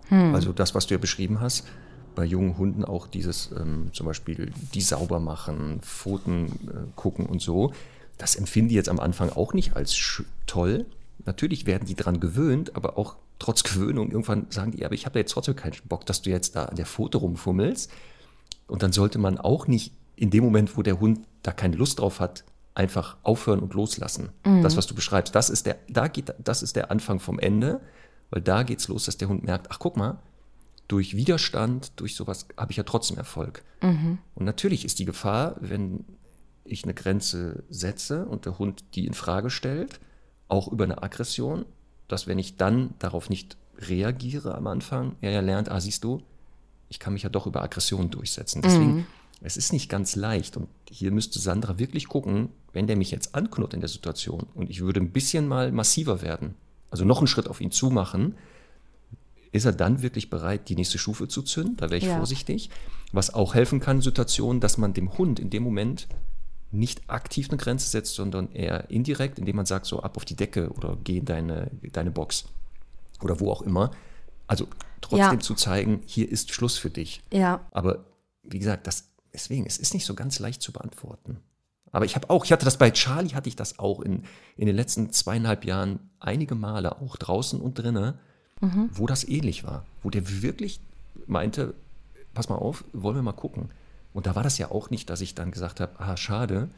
Hm. 0.08 0.34
Also 0.34 0.52
das, 0.52 0.74
was 0.74 0.86
du 0.86 0.94
ja 0.94 0.98
beschrieben 0.98 1.40
hast, 1.40 1.66
bei 2.14 2.24
jungen 2.24 2.58
Hunden 2.58 2.84
auch 2.84 3.06
dieses 3.06 3.50
ähm, 3.56 3.90
zum 3.92 4.06
Beispiel 4.06 4.52
die 4.74 4.80
sauber 4.80 5.20
machen, 5.20 5.80
Pfoten 5.80 6.46
äh, 6.46 6.90
gucken 6.96 7.26
und 7.26 7.40
so, 7.40 7.72
das 8.18 8.34
empfinden 8.34 8.70
die 8.70 8.74
jetzt 8.74 8.88
am 8.88 9.00
Anfang 9.00 9.30
auch 9.30 9.54
nicht 9.54 9.76
als 9.76 10.22
toll. 10.46 10.86
Natürlich 11.24 11.66
werden 11.66 11.86
die 11.86 11.94
dran 11.94 12.20
gewöhnt, 12.20 12.76
aber 12.76 12.98
auch 12.98 13.16
trotz 13.40 13.64
Gewöhnung 13.64 14.12
irgendwann 14.12 14.46
sagen 14.50 14.70
die, 14.70 14.84
aber 14.84 14.94
ich 14.94 15.06
habe 15.06 15.18
jetzt 15.18 15.32
trotzdem 15.32 15.56
keinen 15.56 15.74
Bock, 15.88 16.06
dass 16.06 16.22
du 16.22 16.30
jetzt 16.30 16.54
da 16.54 16.66
an 16.66 16.76
der 16.76 16.86
Pfote 16.86 17.18
rumfummelst. 17.18 17.90
Und 18.68 18.84
dann 18.84 18.92
sollte 18.92 19.18
man 19.18 19.38
auch 19.38 19.66
nicht 19.66 19.92
in 20.14 20.30
dem 20.30 20.44
Moment, 20.44 20.76
wo 20.76 20.82
der 20.82 21.00
Hund 21.00 21.26
da 21.42 21.50
keine 21.52 21.76
Lust 21.76 21.98
drauf 21.98 22.20
hat, 22.20 22.44
einfach 22.74 23.16
aufhören 23.22 23.60
und 23.60 23.74
loslassen. 23.74 24.28
Mhm. 24.44 24.62
Das, 24.62 24.76
was 24.76 24.86
du 24.86 24.94
beschreibst, 24.94 25.34
das 25.34 25.50
ist 25.50 25.66
der, 25.66 25.78
da 25.88 26.06
geht, 26.06 26.32
das 26.38 26.62
ist 26.62 26.76
der 26.76 26.90
Anfang 26.90 27.18
vom 27.18 27.38
Ende, 27.38 27.80
weil 28.30 28.42
da 28.42 28.62
geht's 28.62 28.86
los, 28.88 29.06
dass 29.06 29.16
der 29.16 29.28
Hund 29.28 29.42
merkt, 29.42 29.70
ach 29.70 29.78
guck 29.80 29.96
mal, 29.96 30.18
durch 30.86 31.16
Widerstand, 31.16 31.92
durch 31.96 32.14
sowas 32.14 32.46
habe 32.56 32.72
ich 32.72 32.76
ja 32.76 32.84
trotzdem 32.84 33.16
Erfolg. 33.16 33.64
Mhm. 33.82 34.18
Und 34.34 34.44
natürlich 34.44 34.84
ist 34.84 34.98
die 34.98 35.04
Gefahr, 35.04 35.56
wenn 35.60 36.04
ich 36.64 36.84
eine 36.84 36.94
Grenze 36.94 37.64
setze 37.70 38.26
und 38.26 38.44
der 38.44 38.58
Hund 38.58 38.84
die 38.94 39.06
in 39.06 39.14
Frage 39.14 39.50
stellt, 39.50 39.98
auch 40.48 40.68
über 40.68 40.84
eine 40.84 41.02
Aggression, 41.02 41.64
dass 42.10 42.26
wenn 42.26 42.38
ich 42.38 42.56
dann 42.56 42.94
darauf 42.98 43.30
nicht 43.30 43.56
reagiere 43.78 44.54
am 44.54 44.66
Anfang, 44.66 45.16
er 45.20 45.30
ja 45.30 45.40
lernt, 45.40 45.70
ah, 45.70 45.80
siehst 45.80 46.04
du, 46.04 46.22
ich 46.88 46.98
kann 46.98 47.12
mich 47.12 47.22
ja 47.22 47.28
doch 47.28 47.46
über 47.46 47.62
Aggression 47.62 48.10
durchsetzen. 48.10 48.62
Deswegen 48.62 48.96
mhm. 48.96 49.06
Es 49.42 49.56
ist 49.56 49.72
nicht 49.72 49.88
ganz 49.88 50.16
leicht 50.16 50.56
und 50.56 50.68
hier 50.90 51.10
müsste 51.10 51.38
Sandra 51.38 51.78
wirklich 51.78 52.08
gucken, 52.08 52.50
wenn 52.72 52.86
der 52.86 52.96
mich 52.96 53.10
jetzt 53.10 53.34
anknurrt 53.34 53.72
in 53.72 53.80
der 53.80 53.88
Situation 53.88 54.46
und 54.54 54.68
ich 54.68 54.80
würde 54.80 55.00
ein 55.00 55.12
bisschen 55.12 55.48
mal 55.48 55.72
massiver 55.72 56.20
werden, 56.20 56.54
also 56.90 57.04
noch 57.04 57.18
einen 57.18 57.26
Schritt 57.26 57.48
auf 57.48 57.60
ihn 57.60 57.70
zumachen, 57.70 58.34
ist 59.52 59.64
er 59.64 59.72
dann 59.72 60.02
wirklich 60.02 60.30
bereit, 60.30 60.68
die 60.68 60.76
nächste 60.76 60.98
Stufe 60.98 61.26
zu 61.26 61.42
zünden? 61.42 61.76
Da 61.76 61.86
wäre 61.86 61.96
ich 61.96 62.04
ja. 62.04 62.16
vorsichtig. 62.16 62.70
Was 63.12 63.34
auch 63.34 63.54
helfen 63.54 63.80
kann 63.80 63.96
in 63.96 64.02
Situationen, 64.02 64.60
dass 64.60 64.78
man 64.78 64.92
dem 64.92 65.18
Hund 65.18 65.40
in 65.40 65.50
dem 65.50 65.64
Moment 65.64 66.06
nicht 66.72 67.08
aktiv 67.08 67.48
eine 67.48 67.58
Grenze 67.58 67.88
setzt, 67.88 68.14
sondern 68.14 68.52
eher 68.52 68.90
indirekt, 68.90 69.38
indem 69.38 69.56
man 69.56 69.66
sagt, 69.66 69.86
so 69.86 70.00
ab 70.00 70.16
auf 70.16 70.24
die 70.24 70.36
Decke 70.36 70.70
oder 70.70 70.96
geh 71.02 71.18
in 71.18 71.24
deine, 71.24 71.70
deine 71.92 72.10
Box 72.10 72.44
oder 73.22 73.40
wo 73.40 73.50
auch 73.50 73.62
immer. 73.62 73.90
Also 74.46 74.68
trotzdem 75.00 75.38
ja. 75.38 75.40
zu 75.40 75.54
zeigen, 75.54 76.02
hier 76.06 76.30
ist 76.30 76.52
Schluss 76.52 76.78
für 76.78 76.90
dich. 76.90 77.22
Ja. 77.32 77.66
Aber 77.72 78.04
wie 78.42 78.58
gesagt, 78.58 78.86
das 78.86 79.10
deswegen, 79.32 79.66
es 79.66 79.78
ist 79.78 79.94
nicht 79.94 80.06
so 80.06 80.14
ganz 80.14 80.38
leicht 80.38 80.62
zu 80.62 80.72
beantworten. 80.72 81.38
Aber 81.92 82.04
ich 82.04 82.14
habe 82.14 82.30
auch, 82.30 82.44
ich 82.44 82.52
hatte 82.52 82.64
das 82.64 82.78
bei 82.78 82.90
Charlie, 82.90 83.34
hatte 83.34 83.48
ich 83.48 83.56
das 83.56 83.78
auch 83.78 84.00
in, 84.00 84.24
in 84.56 84.66
den 84.66 84.76
letzten 84.76 85.12
zweieinhalb 85.12 85.64
Jahren 85.64 86.10
einige 86.20 86.54
Male, 86.54 87.00
auch 87.00 87.16
draußen 87.16 87.60
und 87.60 87.78
drinnen, 87.78 88.14
mhm. 88.60 88.90
wo 88.92 89.06
das 89.06 89.26
ähnlich 89.26 89.64
war. 89.64 89.84
Wo 90.02 90.10
der 90.10 90.42
wirklich 90.42 90.80
meinte, 91.26 91.74
pass 92.32 92.48
mal 92.48 92.56
auf, 92.56 92.84
wollen 92.92 93.16
wir 93.16 93.22
mal 93.22 93.32
gucken. 93.32 93.70
Und 94.12 94.26
da 94.26 94.34
war 94.34 94.42
das 94.42 94.58
ja 94.58 94.70
auch 94.70 94.90
nicht, 94.90 95.10
dass 95.10 95.20
ich 95.20 95.34
dann 95.34 95.50
gesagt 95.50 95.80
habe, 95.80 95.92
ah, 95.98 96.16
schade, 96.16 96.68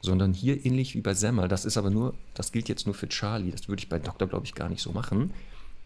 sondern 0.00 0.34
hier 0.34 0.66
ähnlich 0.66 0.94
wie 0.94 1.00
bei 1.00 1.14
Semmel, 1.14 1.48
das 1.48 1.64
ist 1.64 1.76
aber 1.76 1.90
nur, 1.90 2.14
das 2.34 2.52
gilt 2.52 2.68
jetzt 2.68 2.86
nur 2.86 2.94
für 2.94 3.08
Charlie, 3.08 3.52
das 3.52 3.68
würde 3.68 3.80
ich 3.80 3.88
bei 3.88 3.98
Doktor, 3.98 4.28
glaube 4.28 4.44
ich, 4.44 4.54
gar 4.54 4.68
nicht 4.68 4.82
so 4.82 4.92
machen, 4.92 5.32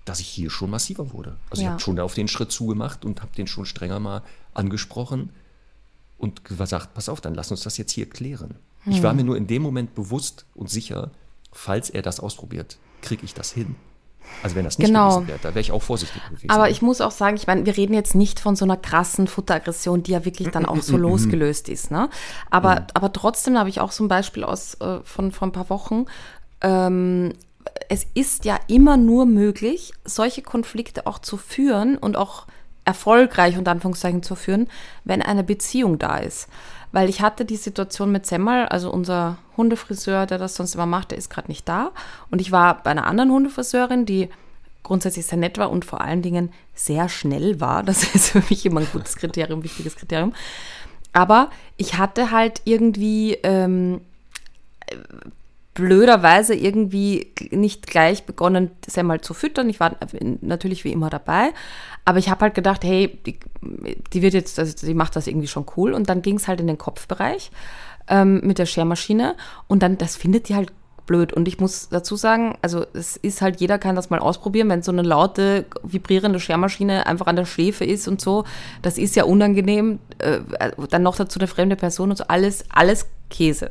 dass 0.04 0.20
ich 0.20 0.28
hier 0.28 0.50
schon 0.50 0.70
massiver 0.70 1.12
wurde. 1.12 1.36
Also 1.50 1.62
ja. 1.62 1.68
ich 1.68 1.72
habe 1.72 1.80
schon 1.80 2.00
auf 2.00 2.14
den 2.14 2.28
Schritt 2.28 2.50
zugemacht 2.50 3.04
und 3.04 3.22
habe 3.22 3.32
den 3.36 3.46
schon 3.46 3.66
strenger 3.66 4.00
mal 4.00 4.22
angesprochen 4.54 5.30
und 6.18 6.44
gesagt, 6.44 6.94
pass 6.94 7.09
auf, 7.09 7.20
dann 7.20 7.34
lass 7.34 7.50
uns 7.50 7.61
das 7.62 7.76
jetzt 7.76 7.92
hier 7.92 8.09
klären. 8.09 8.54
Hm. 8.84 8.92
Ich 8.92 9.02
war 9.02 9.11
hm. 9.11 9.18
mir 9.18 9.24
nur 9.24 9.36
in 9.36 9.46
dem 9.46 9.62
Moment 9.62 9.94
bewusst 9.94 10.46
und 10.54 10.70
sicher, 10.70 11.11
falls 11.52 11.90
er 11.90 12.02
das 12.02 12.20
ausprobiert, 12.20 12.78
kriege 13.02 13.24
ich 13.24 13.34
das 13.34 13.52
hin. 13.52 13.76
Also 14.43 14.57
wenn 14.57 14.64
das 14.64 14.79
nicht 14.79 14.87
genau. 14.87 15.16
gewesen 15.16 15.29
wäre, 15.29 15.39
da 15.43 15.49
wäre 15.51 15.61
ich 15.61 15.72
auch 15.72 15.83
vorsichtig 15.83 16.22
gewesen. 16.29 16.51
Aber 16.51 16.70
ich 16.70 16.83
muss 16.83 17.01
auch 17.01 17.11
sagen, 17.11 17.37
ich 17.37 17.47
meine, 17.47 17.66
wir 17.66 17.77
reden 17.77 17.95
jetzt 17.95 18.14
nicht 18.14 18.39
von 18.39 18.55
so 18.57 18.64
einer 18.64 18.77
krassen 18.77 19.27
Futteraggression, 19.27 20.03
die 20.03 20.12
ja 20.12 20.24
wirklich 20.24 20.51
dann 20.51 20.66
auch 20.66 20.83
so 20.83 20.97
losgelöst 20.97 21.68
ist. 21.68 21.91
Ne? 21.91 22.09
Aber, 22.51 22.74
ja. 22.74 22.87
aber 22.95 23.12
trotzdem 23.12 23.59
habe 23.59 23.68
ich 23.68 23.81
auch 23.81 23.93
so 23.93 24.05
ein 24.05 24.09
Beispiel 24.09 24.45
aus 24.45 24.74
äh, 24.74 25.01
von 25.05 25.33
vor 25.33 25.49
ein 25.49 25.53
paar 25.53 25.70
Wochen. 25.70 26.07
Ähm, 26.61 27.33
es 27.89 28.07
ist 28.14 28.45
ja 28.45 28.59
immer 28.68 28.97
nur 28.97 29.27
möglich, 29.27 29.93
solche 30.05 30.43
Konflikte 30.43 31.07
auch 31.07 31.18
zu 31.18 31.37
führen 31.37 31.99
und 31.99 32.16
auch 32.16 32.47
erfolgreich 32.85 33.59
unter 33.59 33.72
Anführungszeichen 33.72 34.22
zu 34.22 34.37
führen, 34.37 34.68
wenn 35.05 35.20
eine 35.20 35.43
Beziehung 35.43 35.99
da 35.99 36.18
ist. 36.18 36.49
Weil 36.97 37.11
ich 37.11 37.20
hatte 37.20 37.44
die 37.44 37.57
Situation 37.57 38.11
mit 38.11 38.24
Semmel, 38.24 38.64
also 38.68 38.90
unser 38.90 39.36
Hundefriseur, 39.59 40.24
der 40.24 40.38
das 40.38 40.55
sonst 40.55 40.74
immer 40.74 40.86
macht, 40.86 41.11
der 41.11 41.18
ist 41.18 41.28
gerade 41.28 41.49
nicht 41.49 41.68
da. 41.68 41.90
Und 42.30 42.40
ich 42.40 42.53
war 42.53 42.82
bei 42.82 42.90
einer 42.90 43.07
anderen 43.07 43.30
Hundefriseurin, 43.30 44.07
die 44.07 44.30
grundsätzlich 44.82 45.26
sehr 45.26 45.36
nett 45.36 45.59
war 45.59 45.70
und 45.70 45.84
vor 45.84 46.01
allen 46.01 46.22
Dingen 46.22 46.55
sehr 46.74 47.11
schnell 47.11 47.61
war. 47.61 47.82
Das 47.82 48.03
ist 48.14 48.30
für 48.30 48.42
mich 48.49 48.64
immer 48.64 48.80
ein 48.80 48.88
gutes 48.90 49.16
Kriterium, 49.16 49.62
wichtiges 49.62 49.94
Kriterium. 49.94 50.32
Aber 51.12 51.51
ich 51.76 51.99
hatte 51.99 52.30
halt 52.30 52.62
irgendwie 52.64 53.34
ähm, 53.42 54.01
blöderweise 55.77 56.55
irgendwie 56.55 57.33
nicht 57.51 57.87
gleich 57.87 58.24
begonnen, 58.24 58.70
Semmel 58.87 59.20
zu 59.20 59.35
füttern. 59.35 59.68
Ich 59.68 59.79
war 59.79 59.95
natürlich 60.41 60.85
wie 60.85 60.93
immer 60.93 61.11
dabei, 61.11 61.51
aber 62.07 62.18
ich 62.18 62.31
habe 62.31 62.41
halt 62.41 62.55
gedacht, 62.55 62.83
hey, 62.83 63.18
die, 63.27 63.39
die, 64.12 64.22
wird 64.22 64.33
jetzt, 64.33 64.59
also 64.59 64.74
die 64.87 64.95
macht 64.95 65.14
das 65.14 65.27
irgendwie 65.27 65.47
schon 65.47 65.66
cool. 65.77 65.93
Und 65.93 66.09
dann 66.09 66.22
ging 66.22 66.37
es 66.37 66.49
halt 66.49 66.61
in 66.61 66.66
den 66.66 66.79
Kopfbereich 66.79 67.51
ähm, 68.09 68.41
mit 68.43 68.59
der 68.59 68.66
Schermaschine. 68.66 69.37
Und 69.68 69.83
dann, 69.83 69.99
das 69.99 70.16
findet 70.16 70.49
die 70.49 70.55
halt 70.55 70.72
blöd. 71.05 71.35
Und 71.35 71.47
ich 71.47 71.61
muss 71.61 71.91
dazu 71.91 72.16
sagen, 72.16 72.57
also 72.62 72.87
es 72.95 73.16
ist 73.16 73.43
halt, 73.43 73.61
jeder 73.61 73.79
kann 73.79 73.97
das 73.97 74.09
mal 74.09 74.18
ausprobieren, 74.18 74.70
wenn 74.70 74.83
so 74.83 74.93
eine 74.93 75.03
laute, 75.03 75.66
vibrierende 75.83 76.41
Schermaschine 76.41 77.07
einfach 77.07 77.27
an 77.27 77.37
der 77.37 77.45
Schläfe 77.45 77.85
ist 77.85 78.09
und 78.09 78.20
so. 78.20 78.45
Das 78.81 78.97
ist 78.97 79.14
ja 79.14 79.24
unangenehm. 79.24 79.99
Äh, 80.18 80.39
dann 80.89 81.03
noch 81.03 81.16
dazu 81.16 81.39
eine 81.39 81.49
fremde 81.49 81.77
Person 81.77 82.11
und 82.11 82.16
so. 82.16 82.24
Alles, 82.29 82.64
alles 82.70 83.07
Käse. 83.31 83.70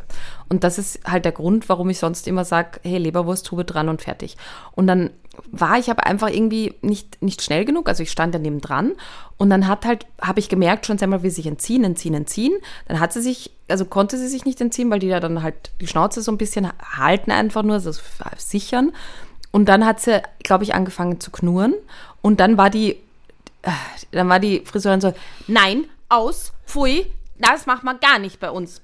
Und 0.49 0.63
das 0.63 0.77
ist 0.77 0.99
halt 1.05 1.25
der 1.25 1.31
Grund, 1.31 1.69
warum 1.69 1.89
ich 1.89 1.99
sonst 1.99 2.27
immer 2.27 2.45
sage, 2.45 2.79
hey, 2.83 2.97
Leberwursttube 2.97 3.65
dran 3.65 3.89
und 3.89 4.01
fertig. 4.01 4.37
Und 4.73 4.87
dann 4.87 5.11
war 5.51 5.77
ich 5.77 5.89
aber 5.89 6.05
einfach 6.05 6.29
irgendwie 6.29 6.73
nicht, 6.81 7.21
nicht 7.21 7.41
schnell 7.41 7.65
genug, 7.65 7.89
also 7.89 8.03
ich 8.03 8.11
stand 8.11 8.33
daneben 8.33 8.61
dran 8.61 8.93
und 9.37 9.49
dann 9.49 9.67
hat 9.67 9.85
halt, 9.85 10.05
habe 10.21 10.39
ich 10.39 10.49
gemerkt 10.49 10.85
schon 10.85 10.99
einmal, 11.01 11.23
wie 11.23 11.29
sich 11.29 11.45
entziehen, 11.45 11.83
entziehen, 11.83 12.13
entziehen. 12.13 12.53
Dann 12.87 12.99
hat 12.99 13.11
sie 13.11 13.21
sich, 13.21 13.51
also 13.67 13.85
konnte 13.85 14.17
sie 14.17 14.27
sich 14.27 14.45
nicht 14.45 14.61
entziehen, 14.61 14.89
weil 14.89 14.99
die 14.99 15.09
da 15.09 15.19
dann 15.19 15.43
halt 15.43 15.71
die 15.81 15.87
Schnauze 15.87 16.21
so 16.21 16.31
ein 16.31 16.37
bisschen 16.37 16.69
halten 16.97 17.31
einfach 17.31 17.63
nur, 17.63 17.75
also 17.75 17.91
sichern. 18.37 18.93
Und 19.51 19.67
dann 19.67 19.85
hat 19.85 19.99
sie, 19.99 20.21
glaube 20.43 20.63
ich, 20.63 20.73
angefangen 20.73 21.19
zu 21.19 21.31
knurren 21.31 21.73
und 22.21 22.39
dann 22.39 22.57
war 22.57 22.69
die, 22.69 22.91
äh, 23.61 23.71
dann 24.11 24.29
war 24.29 24.39
die 24.39 24.61
Friseurin 24.65 25.01
so, 25.01 25.13
nein, 25.47 25.85
aus, 26.09 26.53
pfui, 26.65 27.07
das 27.39 27.65
macht 27.65 27.83
man 27.83 27.99
gar 27.99 28.19
nicht 28.19 28.39
bei 28.39 28.49
uns. 28.49 28.81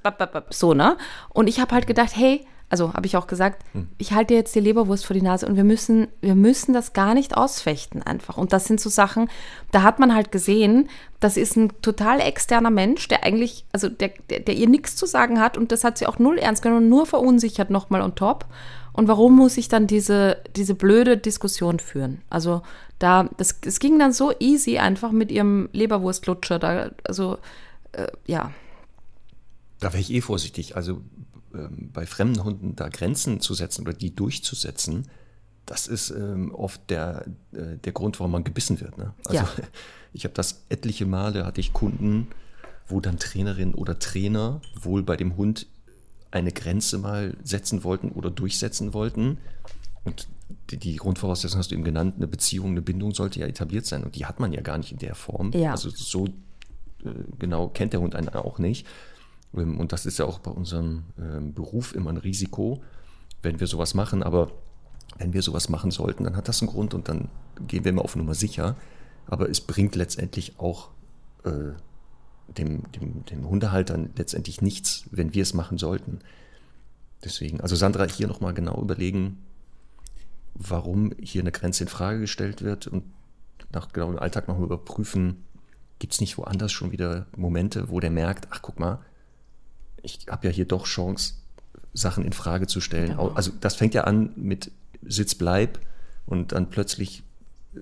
So, 0.50 0.74
ne? 0.74 0.98
Und 1.30 1.48
ich 1.48 1.60
habe 1.60 1.74
halt 1.74 1.88
gedacht, 1.88 2.12
hey, 2.16 2.46
also 2.72 2.94
habe 2.94 3.06
ich 3.06 3.18
auch 3.18 3.28
gesagt, 3.28 3.64
hm. 3.74 3.90
ich 3.98 4.14
halte 4.14 4.34
dir 4.34 4.38
jetzt 4.38 4.56
die 4.56 4.62
Leberwurst 4.62 5.06
vor 5.06 5.14
die 5.14 5.22
Nase 5.22 5.46
und 5.46 5.58
wir 5.58 5.66
müssen, 5.66 6.08
wir 6.22 6.36
müssen 6.36 6.74
das 6.74 6.94
gar 6.94 7.14
nicht 7.14 7.36
ausfechten 7.36 8.02
einfach. 8.02 8.38
Und 8.38 8.54
das 8.54 8.64
sind 8.64 8.80
so 8.80 8.90
Sachen, 8.90 9.30
da 9.72 9.84
hat 9.84 10.00
man 10.00 10.16
halt 10.16 10.32
gesehen, 10.32 10.90
das 11.20 11.36
ist 11.36 11.58
ein 11.58 11.74
total 11.82 12.22
externer 12.22 12.70
Mensch, 12.70 13.10
der 13.10 13.24
eigentlich, 13.24 13.66
also 13.74 13.90
der, 13.90 14.12
der, 14.30 14.40
der 14.40 14.56
ihr 14.56 14.70
nichts 14.70 14.96
zu 14.96 15.06
sagen 15.06 15.42
hat 15.42 15.58
und 15.58 15.74
das 15.74 15.84
hat 15.84 15.98
sie 15.98 16.08
auch 16.08 16.18
null 16.18 16.38
ernst 16.38 16.64
genommen, 16.64 16.88
nur 16.88 17.06
verunsichert 17.06 17.70
nochmal 17.70 18.02
on 18.02 18.16
top. 18.16 18.46
Und 18.94 19.10
warum 19.10 19.36
muss 19.36 19.58
ich 19.58 19.68
dann 19.68 19.86
diese, 19.86 20.38
diese 20.56 20.74
blöde 20.74 21.18
Diskussion 21.18 21.80
führen? 21.80 22.22
Also 22.30 22.62
da, 23.00 23.30
das, 23.38 23.60
es 23.66 23.80
ging 23.80 24.00
dann 24.00 24.14
so 24.14 24.32
easy 24.40 24.78
einfach 24.78 25.12
mit 25.12 25.30
ihrem 25.30 25.68
Leberwurstlutscher, 25.74 26.58
da, 26.58 26.92
also 27.06 27.38
äh, 27.94 28.08
ja. 28.26 28.52
Da 29.80 29.94
wäre 29.94 30.02
ich 30.02 30.12
eh 30.12 30.22
vorsichtig. 30.22 30.76
Also 30.76 31.02
ähm, 31.54 31.90
bei 31.94 32.06
fremden 32.06 32.44
Hunden 32.44 32.76
da 32.76 32.90
Grenzen 32.90 33.40
zu 33.40 33.54
setzen 33.54 33.82
oder 33.82 33.94
die 33.94 34.16
durchzusetzen, 34.16 35.08
das 35.66 35.88
ist 35.88 36.10
ähm, 36.12 36.54
oft 36.54 36.82
der, 36.90 37.26
äh, 37.54 37.78
der 37.84 37.92
Grund, 37.94 38.20
warum 38.20 38.32
man 38.32 38.44
gebissen 38.44 38.80
wird. 38.82 38.98
Ne? 38.98 39.14
Also 39.26 39.44
ja. 39.44 39.50
ich 40.14 40.24
habe 40.24 40.34
das 40.34 40.64
etliche 40.70 41.06
Male, 41.06 41.46
hatte 41.46 41.62
ich 41.62 41.74
Kunden, 41.74 42.28
wo 42.88 43.00
dann 43.00 43.20
Trainerin 43.20 43.74
oder 43.74 43.98
Trainer 44.00 44.62
wohl 44.80 45.04
bei 45.04 45.16
dem 45.16 45.38
Hund 45.38 45.68
eine 46.32 46.52
Grenze 46.52 46.98
mal 46.98 47.36
setzen 47.44 47.84
wollten 47.84 48.12
oder 48.12 48.30
durchsetzen 48.30 48.94
wollten. 48.94 49.38
Und 50.04 50.28
die, 50.70 50.78
die 50.78 50.96
Grundvoraussetzung 50.96 51.60
hast 51.60 51.72
du 51.72 51.76
eben 51.76 51.84
genannt, 51.84 52.16
eine 52.18 52.28
Beziehung, 52.28 52.72
eine 52.72 52.82
Bindung 52.82 53.14
sollte 53.14 53.40
ja 53.40 53.48
etabliert 53.48 53.86
sein. 53.86 54.04
Und 54.04 54.16
die 54.16 54.26
hat 54.26 54.40
man 54.40 54.54
ja 54.54 54.62
gar 54.62 54.78
nicht 54.78 54.92
in 54.92 55.00
der 55.00 55.16
Form. 55.16 55.52
Ja. 55.54 55.72
Also 55.72 55.90
so 55.90 56.28
genau 57.40 57.68
kennt 57.70 57.94
der 57.94 58.02
Hund 58.02 58.16
einen 58.16 58.30
auch 58.30 58.60
nicht. 58.60 58.88
Ähm, 59.56 59.80
Und 59.80 59.92
das 59.92 60.06
ist 60.06 60.20
ja 60.20 60.26
auch 60.26 60.40
bei 60.40 60.52
unserem 60.52 61.04
ähm, 61.20 61.54
Beruf 61.54 61.96
immer 61.96 62.10
ein 62.10 62.18
Risiko, 62.18 62.82
wenn 63.42 63.60
wir 63.60 63.68
sowas 63.68 63.94
machen. 63.94 64.24
Aber 64.24 64.52
wenn 65.18 65.34
wir 65.34 65.42
sowas 65.42 65.70
machen 65.70 65.92
sollten, 65.92 66.24
dann 66.24 66.36
hat 66.36 66.48
das 66.48 66.62
einen 66.62 66.70
Grund 66.70 66.94
und 66.94 67.08
dann 67.10 67.30
gehen 67.68 67.84
wir 67.84 67.92
immer 67.92 68.04
auf 68.04 68.16
Nummer 68.16 68.34
sicher. 68.34 68.76
Aber 69.28 69.50
es 69.50 69.62
bringt 69.62 69.96
letztendlich 69.96 70.60
auch 70.60 70.90
äh, 71.44 71.74
dem, 72.58 72.92
dem, 72.92 73.26
dem 73.26 73.48
Hundehaltern 73.48 74.12
letztendlich 74.16 74.62
nichts, 74.62 75.06
wenn 75.12 75.34
wir 75.34 75.44
es 75.44 75.54
machen 75.54 75.78
sollten. 75.78 76.20
Deswegen, 77.24 77.62
also 77.62 77.76
Sandra, 77.76 78.06
hier 78.06 78.28
nochmal 78.28 78.54
genau 78.54 78.82
überlegen, 78.82 79.38
warum 80.56 81.14
hier 81.20 81.42
eine 81.42 81.52
Grenze 81.52 81.84
in 81.84 81.88
Frage 81.88 82.20
gestellt 82.20 82.62
wird 82.64 82.88
und 82.88 83.04
nach 83.72 83.92
genau 83.94 84.10
im 84.10 84.20
Alltag 84.20 84.48
nochmal 84.48 84.66
überprüfen, 84.66 85.46
gibt 86.02 86.14
es 86.14 86.20
nicht 86.20 86.38
woanders 86.40 86.72
schon 86.72 86.92
wieder 86.92 87.28
Momente, 87.38 87.90
wo 87.90 88.00
der 88.00 88.10
merkt, 88.10 88.48
ach 88.50 88.62
guck 88.64 88.80
mal, 88.80 89.00
ich 90.02 90.26
habe 90.30 90.48
ja 90.48 90.52
hier 90.54 90.66
doch 90.66 90.86
Chance, 90.88 91.36
Sachen 91.94 92.26
in 92.26 92.34
Frage 92.34 92.66
zu 92.66 92.82
stellen. 92.82 93.12
Genau. 93.12 93.30
Also 93.30 93.52
das 93.62 93.76
fängt 93.76 93.94
ja 93.94 94.06
an 94.06 94.32
mit 94.36 94.72
Sitz 95.04 95.36
bleib 95.36 95.80
und 96.26 96.54
dann 96.54 96.70
plötzlich 96.72 97.22
äh, 97.76 97.80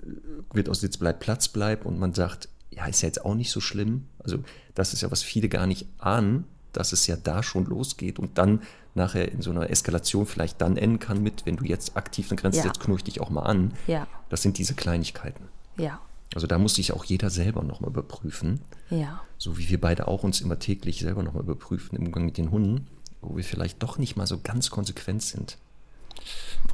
wird 0.52 0.68
aus 0.68 0.80
Sitz 0.80 0.98
bleib 0.98 1.20
Platz 1.20 1.48
bleib 1.48 1.86
und 1.86 1.98
man 1.98 2.12
sagt, 2.12 2.48
ja, 2.70 2.84
ist 2.86 3.00
ja 3.02 3.06
jetzt 3.08 3.24
auch 3.24 3.34
nicht 3.34 3.50
so 3.50 3.60
schlimm. 3.60 4.06
Also 4.18 4.38
das 4.74 4.92
ist 4.92 5.00
ja, 5.00 5.10
was 5.10 5.22
viele 5.22 5.48
gar 5.48 5.66
nicht 5.66 5.86
ahnen, 5.98 6.44
dass 6.72 6.92
es 6.92 7.06
ja 7.06 7.16
da 7.16 7.42
schon 7.42 7.64
losgeht 7.64 8.18
und 8.18 8.36
dann 8.36 8.60
nachher 8.94 9.32
in 9.32 9.40
so 9.40 9.50
einer 9.50 9.70
Eskalation 9.70 10.26
vielleicht 10.26 10.60
dann 10.60 10.76
enden 10.76 10.98
kann 10.98 11.22
mit, 11.22 11.46
wenn 11.46 11.56
du 11.56 11.64
jetzt 11.64 11.96
aktiv 11.96 12.30
eine 12.30 12.38
Grenze 12.40 12.58
Ja. 12.58 12.64
setzt, 12.64 12.80
knurr 12.80 12.96
ich 12.96 13.04
dich 13.04 13.20
auch 13.20 13.30
mal 13.30 13.42
an. 13.44 13.72
Ja, 13.86 14.06
Das 14.28 14.42
sind 14.42 14.58
diese 14.58 14.74
Kleinigkeiten. 14.74 15.44
ja, 15.78 16.00
Also 16.34 16.46
da 16.46 16.58
muss 16.58 16.76
sich 16.76 16.92
auch 16.92 17.04
jeder 17.04 17.30
selber 17.30 17.62
nochmal 17.62 17.90
überprüfen, 17.90 18.60
ja. 18.88 19.20
so 19.36 19.58
wie 19.58 19.68
wir 19.68 19.80
beide 19.80 20.06
auch 20.06 20.22
uns 20.22 20.40
immer 20.40 20.58
täglich 20.58 21.00
selber 21.00 21.22
nochmal 21.22 21.42
überprüfen 21.42 21.96
im 21.96 22.06
Umgang 22.06 22.24
mit 22.24 22.38
den 22.38 22.50
Hunden, 22.50 22.86
wo 23.20 23.36
wir 23.36 23.44
vielleicht 23.44 23.82
doch 23.82 23.98
nicht 23.98 24.16
mal 24.16 24.26
so 24.26 24.38
ganz 24.40 24.70
konsequent 24.70 25.22
sind. 25.22 25.58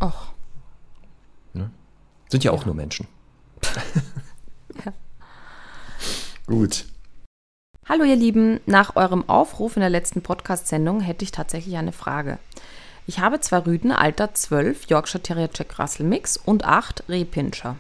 Och, 0.03 0.35
Ne? 1.57 1.71
Sind 2.29 2.45
ja 2.45 2.53
auch 2.53 2.67
nur 2.67 2.75
Menschen. 2.75 3.09
Ja. 4.85 4.93
Gut. 6.47 6.85
Hallo 7.89 8.05
ihr 8.05 8.17
Lieben, 8.17 8.61
nach 8.67 8.95
eurem 8.95 9.27
Aufruf 9.27 9.77
in 9.77 9.81
der 9.81 9.89
letzten 9.89 10.21
Podcast-Sendung 10.21 11.01
hätte 11.01 11.25
ich 11.25 11.31
tatsächlich 11.33 11.77
eine 11.79 11.93
Frage. 11.93 12.39
Ich 13.07 13.21
habe 13.21 13.41
zwei 13.41 13.61
Rüden, 13.61 13.93
Alter 13.93 14.35
12, 14.35 14.91
Yorkshire 14.91 15.23
Terrier 15.23 15.49
Jack 15.55 15.79
Russell 15.79 16.05
Mix 16.05 16.37
und 16.37 16.65
8 16.65 17.05
Rehpinscher. 17.09 17.77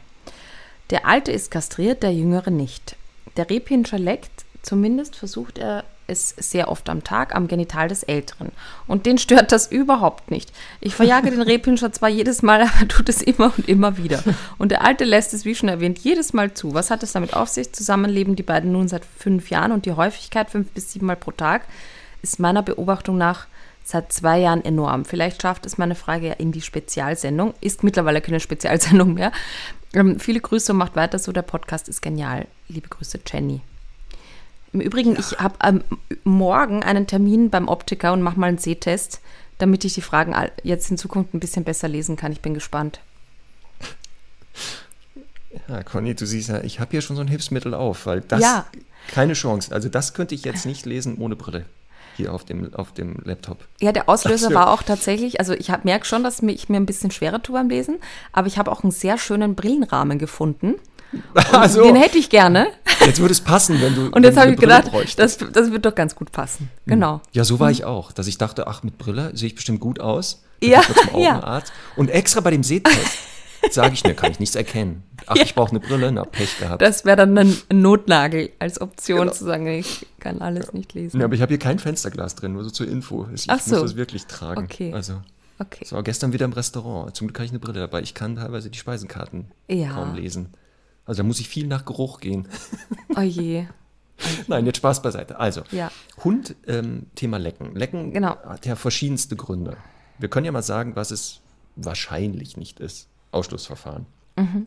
Der 0.91 1.07
alte 1.07 1.33
ist 1.33 1.51
kastriert, 1.51 2.03
der 2.03 2.13
jüngere 2.13 2.51
nicht. 2.51 2.97
Der 3.37 3.51
Rehpinscher 3.51 3.99
leckt, 3.99 4.45
zumindest 4.63 5.17
versucht 5.17 5.59
er 5.59 5.85
es 6.09 6.35
sehr 6.39 6.69
oft 6.69 6.89
am 6.89 7.03
Tag 7.03 7.35
am 7.35 7.49
Genital 7.49 7.89
des 7.89 8.05
Älteren. 8.05 8.53
Und 8.87 9.07
den 9.07 9.19
stört 9.19 9.53
das 9.53 9.71
überhaupt 9.71 10.31
nicht. 10.31 10.53
Ich 10.81 10.95
verjage 10.95 11.31
den 11.31 11.43
Rehpinscher 11.43 11.93
zwar 11.93 12.09
jedes 12.09 12.43
Mal, 12.43 12.63
aber 12.63 12.89
tut 12.89 13.09
es 13.09 13.23
immer 13.23 13.53
und 13.57 13.69
immer 13.69 13.97
wieder. 13.97 14.23
Und 14.59 14.71
der 14.71 14.85
Alte 14.85 15.05
lässt 15.05 15.35
es, 15.35 15.45
wie 15.45 15.55
schon 15.55 15.69
erwähnt, 15.69 15.99
jedes 15.99 16.33
Mal 16.33 16.55
zu. 16.55 16.75
Was 16.75 16.91
hat 16.91 17.03
es 17.03 17.13
damit 17.13 17.35
auf 17.35 17.49
sich? 17.49 17.73
Zusammenleben 17.73 18.37
die 18.37 18.43
beiden 18.43 18.73
nun 18.73 18.89
seit 18.89 19.05
fünf 19.05 19.51
Jahren 19.51 19.73
und 19.73 19.87
die 19.87 19.93
Häufigkeit 19.93 20.51
fünf 20.51 20.71
bis 20.71 20.93
sieben 20.93 21.07
Mal 21.07 21.17
pro 21.17 21.33
Tag 21.33 21.63
ist 22.23 22.39
meiner 22.39 22.63
Beobachtung 22.63 23.19
nach 23.19 23.47
seit 23.85 24.13
zwei 24.13 24.39
Jahren 24.41 24.65
enorm. 24.65 25.05
Vielleicht 25.05 25.43
schafft 25.43 25.65
es 25.65 25.79
meine 25.79 25.95
Frage 25.95 26.29
ja 26.29 26.33
in 26.35 26.51
die 26.51 26.61
Spezialsendung. 26.61 27.55
Ist 27.61 27.85
mittlerweile 27.85 28.21
keine 28.21 28.41
Spezialsendung 28.41 29.15
mehr. 29.15 29.31
Ähm, 29.97 30.21
viele 30.21 30.41
Grüße 30.41 30.73
und 30.73 30.79
macht 30.79 30.95
weiter 30.95 31.19
so. 31.19 31.33
Der 31.33 31.43
Podcast 31.43 31.89
ist 31.89 32.03
genial. 32.03 32.47
Liebe 32.69 32.89
Grüße, 32.89 33.19
Jenny. 33.27 33.63
Im 34.75 34.81
Übrigen, 34.81 35.17
ich 35.19 35.39
habe 35.39 35.55
ähm, 35.65 35.83
morgen 36.23 36.83
einen 36.83 37.07
Termin 37.07 37.49
beim 37.49 37.67
Optiker 37.67 38.13
und 38.13 38.21
mache 38.21 38.39
mal 38.39 38.49
einen 38.49 38.59
Sehtest, 38.59 39.21
damit 39.57 39.87
ich 39.87 39.95
die 39.95 40.03
Fragen 40.03 40.35
jetzt 40.63 40.91
in 40.91 40.99
Zukunft 40.99 41.33
ein 41.33 41.41
bisschen 41.41 41.65
besser 41.65 41.89
lesen 41.89 42.17
kann. 42.17 42.31
Ich 42.31 42.43
bin 42.43 42.53
gespannt. 42.53 43.01
Ja, 45.67 45.83
Conny, 45.83 46.15
du 46.15 46.27
siehst 46.27 46.51
ja, 46.51 46.63
ich 46.63 46.79
habe 46.79 46.91
hier 46.91 47.01
schon 47.01 47.17
so 47.17 47.23
ein 47.23 47.29
Hilfsmittel 47.29 47.73
auf, 47.73 48.05
weil 48.05 48.21
das 48.21 48.43
Ja. 48.43 48.67
keine 49.09 49.33
Chance. 49.33 49.73
Also 49.75 49.89
das 49.89 50.13
könnte 50.13 50.35
ich 50.35 50.45
jetzt 50.45 50.67
nicht 50.67 50.85
lesen 50.85 51.17
ohne 51.17 51.37
Brille 51.37 51.65
hier 52.17 52.33
auf 52.33 52.45
dem, 52.45 52.75
auf 52.75 52.93
dem 52.93 53.17
Laptop. 53.25 53.59
Ja, 53.81 53.93
der 53.93 54.09
Auslöser 54.09 54.53
war 54.55 54.71
auch 54.71 54.83
tatsächlich, 54.83 55.39
also 55.41 55.53
ich 55.53 55.71
merke 55.85 56.07
schon, 56.07 56.25
dass 56.25 56.43
ich 56.43 56.69
mir 56.69 56.77
ein 56.77 56.87
bisschen 56.87 57.11
schwerer 57.11 57.43
tue 57.43 57.55
beim 57.55 57.69
Lesen, 57.69 57.97
aber 58.33 58.47
ich 58.47 58.59
habe 58.59 58.71
auch 58.73 58.83
einen 58.83 58.91
sehr 58.91 59.19
schönen 59.19 59.55
Brillenrahmen 59.55 60.19
gefunden. 60.19 60.75
Also, 61.53 61.85
Den 61.85 61.95
hätte 61.95 62.19
ich 62.19 62.31
gerne. 62.31 62.67
jetzt 63.01 63.21
würde 63.21 63.33
es 63.33 63.41
passen, 63.41 63.81
wenn 63.81 63.95
du 63.95 64.09
Und 64.09 64.25
jetzt 64.25 64.37
habe 64.37 64.51
ich 64.51 64.57
Brille 64.57 64.75
gedacht, 64.75 64.91
bräuchtest. 64.91 65.41
das, 65.41 65.53
das 65.53 65.71
wird 65.71 65.87
doch 65.87 65.95
ganz 65.95 66.17
gut 66.17 66.33
passen. 66.33 66.69
Genau. 66.85 67.21
Ja, 67.33 67.45
so 67.45 67.61
war 67.61 67.71
ich 67.71 67.85
auch, 67.85 68.11
dass 68.13 68.27
ich 68.27 68.39
dachte, 68.39 68.67
ach, 68.67 68.83
mit 68.83 68.99
Brille 68.99 69.31
sehe 69.35 69.47
ich 69.47 69.55
bestimmt 69.55 69.79
gut 69.81 70.01
aus. 70.01 70.43
Dann 70.61 70.71
Ja, 70.71 70.81
ja. 71.17 71.37
Augenarzt. 71.37 71.73
Und 71.95 72.11
extra 72.11 72.41
bei 72.41 72.51
dem 72.51 72.65
Sehtest 72.65 72.99
sage 73.75 73.95
ich, 73.95 74.05
ne, 74.05 74.15
kann 74.15 74.31
ich 74.33 74.41
nichts 74.41 74.55
erkennen. 74.55 75.03
Ach, 75.27 75.37
ich 75.37 75.55
brauche 75.55 75.71
eine 75.71 75.81
Brille, 75.81 76.13
na, 76.13 76.25
Pech 76.25 76.59
gehabt. 76.59 76.81
Das 76.83 77.05
wäre 77.05 77.17
dann 77.17 77.37
ein 77.37 77.57
Notnagel 77.73 78.51
als 78.59 78.81
Option 78.81 79.21
Genau. 79.21 79.33
zu 79.33 79.45
sagen, 79.45 79.67
ich 79.67 80.07
kann 80.21 80.41
alles 80.41 80.73
nicht 80.73 80.95
lesen. 80.95 81.19
Ja, 81.21 81.25
aber 81.27 81.35
ich 81.35 81.43
habe 81.43 81.51
hier 81.51 81.59
kein 81.59 81.79
Fensterglas 81.79 82.35
drin, 82.37 82.53
nur 82.53 82.65
so 82.65 82.71
zur 82.71 82.87
Info. 82.89 83.27
Ich 83.35 83.47
Ach 83.49 83.57
muss 83.57 83.65
so. 83.67 83.83
das 83.83 83.97
wirklich 83.97 84.27
tragen. 84.27 84.65
Okay. 84.65 84.93
Also, 84.93 85.21
Okay. 85.59 85.81
es 85.83 85.93
war 85.93 86.03
gestern 86.03 86.33
wieder 86.33 86.45
im 86.45 86.53
Restaurant. 86.53 87.17
Zum 87.17 87.27
Glück 87.29 87.39
habe 87.39 87.47
ich 87.47 87.51
eine 87.51 87.59
Brille 87.59 87.81
dabei. 87.81 88.03
Ich 88.03 88.13
kann 88.15 88.37
teilweise 88.37 88.69
die 88.71 88.79
Speisenkarten 88.79 89.47
Ja. 89.69 89.89
kaum 89.95 90.15
lesen. 90.15 90.51
Also 91.07 91.23
da 91.23 91.27
muss 91.27 91.41
ich 91.41 91.49
viel 91.49 91.67
nach 91.67 91.85
Geruch 91.85 92.21
gehen. 92.21 92.47
Oh 93.17 93.21
je. 93.21 93.65
Nein, 94.49 94.67
jetzt 94.67 94.77
Spaß 94.79 95.03
beiseite. 95.03 95.39
Also, 95.41 95.63
Ja. 95.71 95.91
Hund, 96.25 96.55
ähm, 96.67 97.07
Thema 97.15 97.39
Lecken. 97.39 97.75
Lecken 97.75 98.13
Genau. 98.13 98.37
hat 98.45 98.67
ja 98.67 98.77
verschiedenste 98.77 99.35
Gründe. 99.37 99.77
Wir 100.19 100.29
können 100.29 100.45
ja 100.47 100.53
mal 100.53 100.63
sagen, 100.63 100.95
was 100.97 101.11
es 101.11 101.41
wahrscheinlich 101.77 102.57
nicht 102.57 102.81
ist. 102.81 103.09
Ausschlussverfahren. 103.31 104.07
Mhm. 104.37 104.67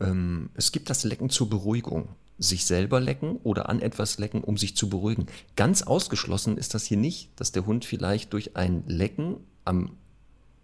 Ähm, 0.00 0.50
es 0.54 0.72
gibt 0.72 0.90
das 0.90 1.04
Lecken 1.04 1.30
zur 1.30 1.48
Beruhigung. 1.48 2.08
Sich 2.38 2.66
selber 2.66 3.00
lecken 3.00 3.36
oder 3.44 3.70
an 3.70 3.80
etwas 3.80 4.18
lecken, 4.18 4.44
um 4.44 4.58
sich 4.58 4.76
zu 4.76 4.90
beruhigen. 4.90 5.26
Ganz 5.56 5.82
ausgeschlossen 5.82 6.58
ist 6.58 6.74
das 6.74 6.84
hier 6.84 6.98
nicht, 6.98 7.30
dass 7.36 7.50
der 7.50 7.64
Hund 7.64 7.86
vielleicht 7.86 8.34
durch 8.34 8.56
ein 8.56 8.84
Lecken 8.86 9.36
am, 9.64 9.96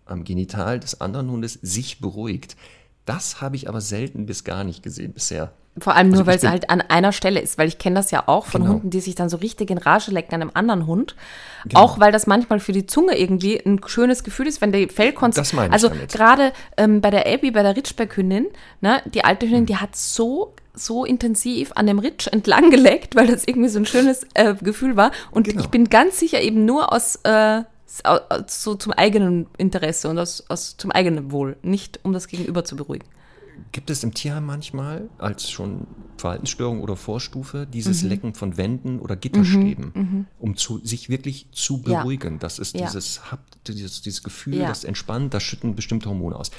am 0.04 0.24
Genital 0.24 0.80
des 0.80 1.00
anderen 1.00 1.30
Hundes 1.30 1.54
sich 1.62 2.00
beruhigt. 2.00 2.56
Das 3.06 3.40
habe 3.40 3.56
ich 3.56 3.70
aber 3.70 3.80
selten 3.80 4.26
bis 4.26 4.44
gar 4.44 4.64
nicht 4.64 4.82
gesehen 4.82 5.14
bisher. 5.14 5.54
Vor 5.78 5.94
allem 5.94 6.08
nur, 6.08 6.18
Also 6.18 6.26
weil 6.26 6.36
es 6.36 6.44
halt 6.44 6.68
an 6.68 6.82
einer 6.82 7.12
Stelle 7.12 7.40
ist, 7.40 7.56
weil 7.56 7.66
ich 7.66 7.78
kenne 7.78 7.96
das 7.96 8.10
ja 8.10 8.24
auch 8.26 8.44
von 8.44 8.60
Genau. 8.62 8.74
Hunden, 8.74 8.90
die 8.90 9.00
sich 9.00 9.14
dann 9.14 9.30
so 9.30 9.38
richtig 9.38 9.70
in 9.70 9.78
Rage 9.78 10.10
lecken 10.10 10.34
an 10.34 10.42
einem 10.42 10.50
anderen 10.52 10.86
Hund. 10.86 11.16
Genau. 11.64 11.80
Auch 11.80 11.98
weil 11.98 12.12
das 12.12 12.26
manchmal 12.26 12.60
für 12.60 12.72
die 12.72 12.86
Zunge 12.86 13.18
irgendwie 13.18 13.58
ein 13.58 13.80
schönes 13.86 14.22
Gefühl 14.22 14.46
ist, 14.46 14.60
wenn 14.60 14.70
der 14.72 14.86
Fellkonst... 14.90 15.38
Das 15.38 15.54
meine 15.54 15.68
ich 15.68 15.72
Also 15.72 15.90
gerade 16.08 16.52
ähm, 16.76 17.00
bei 17.00 17.10
der 17.10 17.26
Abby, 17.26 17.50
bei 17.52 17.62
der 17.62 17.74
Ritschberg-Hündin, 17.74 18.48
ne, 18.82 19.00
die 19.06 19.24
alte. 19.24 19.46
Hündin, 19.46 19.66
die 19.66 19.76
hat 19.76 19.96
so 19.96 20.54
so 20.74 21.04
intensiv 21.04 21.72
an 21.74 21.86
dem 21.86 21.98
Ritsch 21.98 22.26
entlang 22.28 22.70
geleckt, 22.70 23.14
weil 23.14 23.26
das 23.26 23.44
irgendwie 23.46 23.68
so 23.68 23.78
ein 23.78 23.84
schönes 23.86 24.26
äh, 24.34 24.54
Gefühl 24.54 24.96
war. 24.96 25.10
Und 25.30 25.46
Genau. 25.46 25.60
ich 25.60 25.68
bin 25.68 25.88
ganz 25.90 26.18
sicher 26.18 26.40
eben 26.40 26.64
nur 26.64 26.92
aus... 26.92 27.16
Äh, 27.24 27.62
so 28.46 28.74
zum 28.74 28.92
eigenen 28.94 29.48
Interesse 29.58 30.08
und 30.08 30.18
aus, 30.18 30.44
aus 30.48 30.78
zum 30.78 30.90
eigenen 30.92 31.30
Wohl, 31.30 31.56
nicht 31.60 32.00
um 32.04 32.14
das 32.14 32.26
Gegenüber 32.26 32.64
zu 32.64 32.74
beruhigen. 32.74 33.04
Gibt 33.72 33.88
es 33.88 34.04
im 34.04 34.12
Tierheim 34.12 34.44
manchmal 34.44 35.08
als 35.18 35.50
schon 35.50 35.86
Verhaltensstörung 36.18 36.82
oder 36.82 36.94
Vorstufe 36.94 37.64
Mhm. 37.66 37.70
dieses 37.70 38.02
Lecken 38.02 38.34
von 38.34 38.56
Wänden 38.58 38.98
oder 39.00 39.16
Gitterstäben, 39.16 40.26
um 40.38 40.56
zu, 40.56 40.78
sich 40.84 41.08
wirklich 41.08 41.48
zu 41.52 41.82
Ja. 41.86 42.00
beruhigen? 42.00 42.38
Das 42.38 42.58
ist 42.58 42.74
Ja. 42.76 42.86
dieses, 42.86 43.20
dieses, 43.66 44.02
dieses 44.02 44.22
Gefühl, 44.22 44.56
Ja. 44.56 44.68
das 44.68 44.84
entspannt, 44.84 45.32
das 45.32 45.42
schütten 45.42 45.74
bestimmte 45.74 46.08
Hormone 46.10 46.36
aus. 46.36 46.50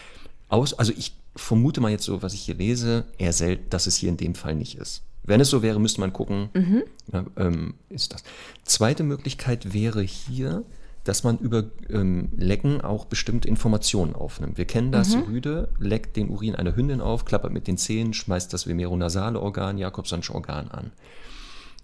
aus. 0.49 0.73
Also 0.73 0.91
ich 0.97 1.15
vermute 1.35 1.81
mal 1.81 1.89
jetzt 1.91 2.03
so, 2.03 2.21
was 2.21 2.33
ich 2.33 2.41
hier 2.41 2.55
lese, 2.55 3.05
eher 3.17 3.33
selten, 3.33 3.69
dass 3.69 3.87
es 3.87 3.95
hier 3.95 4.09
in 4.09 4.17
dem 4.17 4.35
Fall 4.35 4.55
nicht 4.55 4.75
ist. 4.77 5.03
Wenn 5.23 5.39
es 5.39 5.49
so 5.49 5.61
wäre, 5.61 5.79
müsste 5.79 6.01
man 6.01 6.13
gucken, 6.13 6.49
Mhm. 6.53 6.83
ja, 7.11 7.25
ähm, 7.37 7.75
ist 7.89 8.13
das. 8.13 8.23
Zweite 8.63 9.03
Möglichkeit 9.03 9.73
wäre 9.73 10.01
hier, 10.01 10.63
dass 11.03 11.23
man 11.23 11.37
über 11.37 11.65
ähm, 11.89 12.29
Lecken 12.35 12.81
auch 12.81 13.05
bestimmte 13.05 13.47
Informationen 13.47 14.15
aufnimmt. 14.15 14.57
Wir 14.57 14.65
kennen 14.65 14.91
das, 14.91 15.15
Rüde 15.15 15.69
leckt 15.77 16.15
den 16.15 16.29
Urin 16.29 16.55
einer 16.55 16.75
Hündin 16.75 17.01
auf, 17.01 17.25
klappert 17.25 17.51
mit 17.51 17.67
den 17.67 17.77
Zähnen, 17.77 18.13
schmeißt 18.13 18.53
das 18.53 18.67
vemeronasale 18.67 19.39
Organ, 19.39 19.77
Jakobsonsche 19.77 20.33
Organ 20.33 20.69
an. 20.69 20.91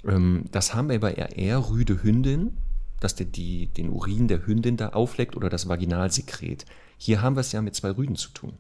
Ähm, 0.06 0.46
das 0.52 0.74
haben 0.74 0.90
wir 0.90 1.00
bei 1.00 1.14
eher, 1.14 1.38
eher 1.38 1.70
Rüde 1.70 2.02
Hündin, 2.02 2.58
dass 3.02 3.16
der 3.16 3.26
die, 3.26 3.68
den 3.68 3.90
Urin 3.90 4.28
der 4.28 4.46
Hündin 4.46 4.78
da 4.78 4.90
aufleckt 4.90 5.36
oder 5.36 5.50
das 5.50 5.68
Vaginalsekret. 5.68 6.66
Hier 6.98 7.22
haben 7.22 7.36
wir 7.36 7.42
es 7.42 7.52
ja 7.52 7.62
mit 7.62 7.76
zwei 7.76 7.92
Rüden 7.92 8.16
zu 8.16 8.30
tun. 8.30 8.54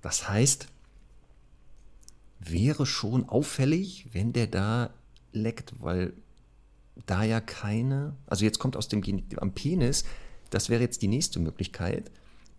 Das 0.00 0.28
heißt, 0.28 0.68
wäre 2.40 2.86
schon 2.86 3.28
auffällig, 3.28 4.08
wenn 4.12 4.32
der 4.32 4.46
da 4.46 4.90
leckt, 5.32 5.74
weil 5.80 6.12
da 7.06 7.22
ja 7.24 7.40
keine, 7.40 8.14
also 8.26 8.44
jetzt 8.44 8.58
kommt 8.58 8.76
aus 8.76 8.88
dem 8.88 9.00
Gen 9.02 9.24
am 9.36 9.52
Penis, 9.52 10.04
das 10.50 10.68
wäre 10.68 10.82
jetzt 10.82 11.02
die 11.02 11.08
nächste 11.08 11.38
Möglichkeit. 11.40 12.10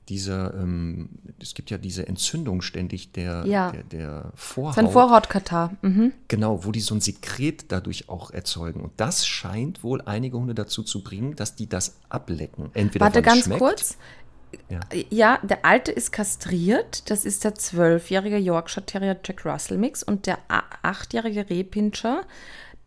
Dieser, 0.10 0.54
ähm, 0.54 1.10
es 1.40 1.56
gibt 1.56 1.72
ja 1.72 1.80
diese 1.80 2.08
Entzündung 2.08 2.62
ständig 2.62 3.12
der, 3.14 3.44
Ja. 3.48 3.72
der, 3.72 3.84
der 3.84 4.32
Vorhaut. 4.36 4.76
Sein 4.76 4.92
Vorhautkatar. 4.92 5.74
Mhm. 5.82 6.12
Genau, 6.28 6.64
wo 6.64 6.72
die 6.72 6.80
so 6.80 6.94
ein 6.94 7.02
Sekret 7.02 7.72
dadurch 7.72 8.08
auch 8.08 8.30
erzeugen. 8.30 8.82
Und 8.82 8.92
das 8.98 9.26
scheint 9.26 9.84
wohl 9.84 10.02
einige 10.02 10.38
Hunde 10.38 10.54
dazu 10.54 10.84
zu 10.84 11.04
bringen, 11.04 11.36
dass 11.36 11.56
die 11.56 11.68
das 11.68 11.98
ablecken. 12.10 12.70
Entweder 12.76 13.06
Warte 13.06 13.24
ganz 13.24 13.46
schmeckt, 13.46 13.60
kurz. 13.60 13.98
Ja. 14.70 14.80
Ja, 15.10 15.40
der 15.42 15.66
alte 15.66 15.92
ist 15.92 16.12
kastriert. 16.12 17.10
Das 17.10 17.26
ist 17.26 17.44
der 17.44 17.56
zwölfjährige 17.56 18.38
Yorkshire 18.38 18.86
Terrier 18.86 19.20
Jack 19.24 19.44
Russell 19.44 19.78
Mix 19.80 20.04
und 20.04 20.28
der 20.28 20.38
achtjährige 20.48 21.50
Rehpinscher. 21.50 22.22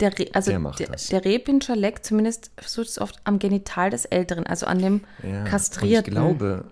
Der, 0.01 0.17
Re 0.19 0.27
also 0.33 0.51
Der 0.51 0.61
macht 0.61 0.79
der, 0.79 0.89
das. 0.89 1.09
der 1.09 1.25
Rehpinscher 1.25 1.75
leckt 1.75 2.05
zumindest 2.07 2.51
so 2.65 2.83
es 2.83 3.01
oft 3.01 3.17
am 3.25 3.39
Genital 3.39 3.91
des 3.91 4.05
Älteren, 4.05 4.47
also 4.47 4.67
an 4.67 4.79
dem 4.79 5.01
Ja, 5.23 5.45
kastrierten. 5.45 6.13
Ich 6.13 6.17
glaube, 6.17 6.65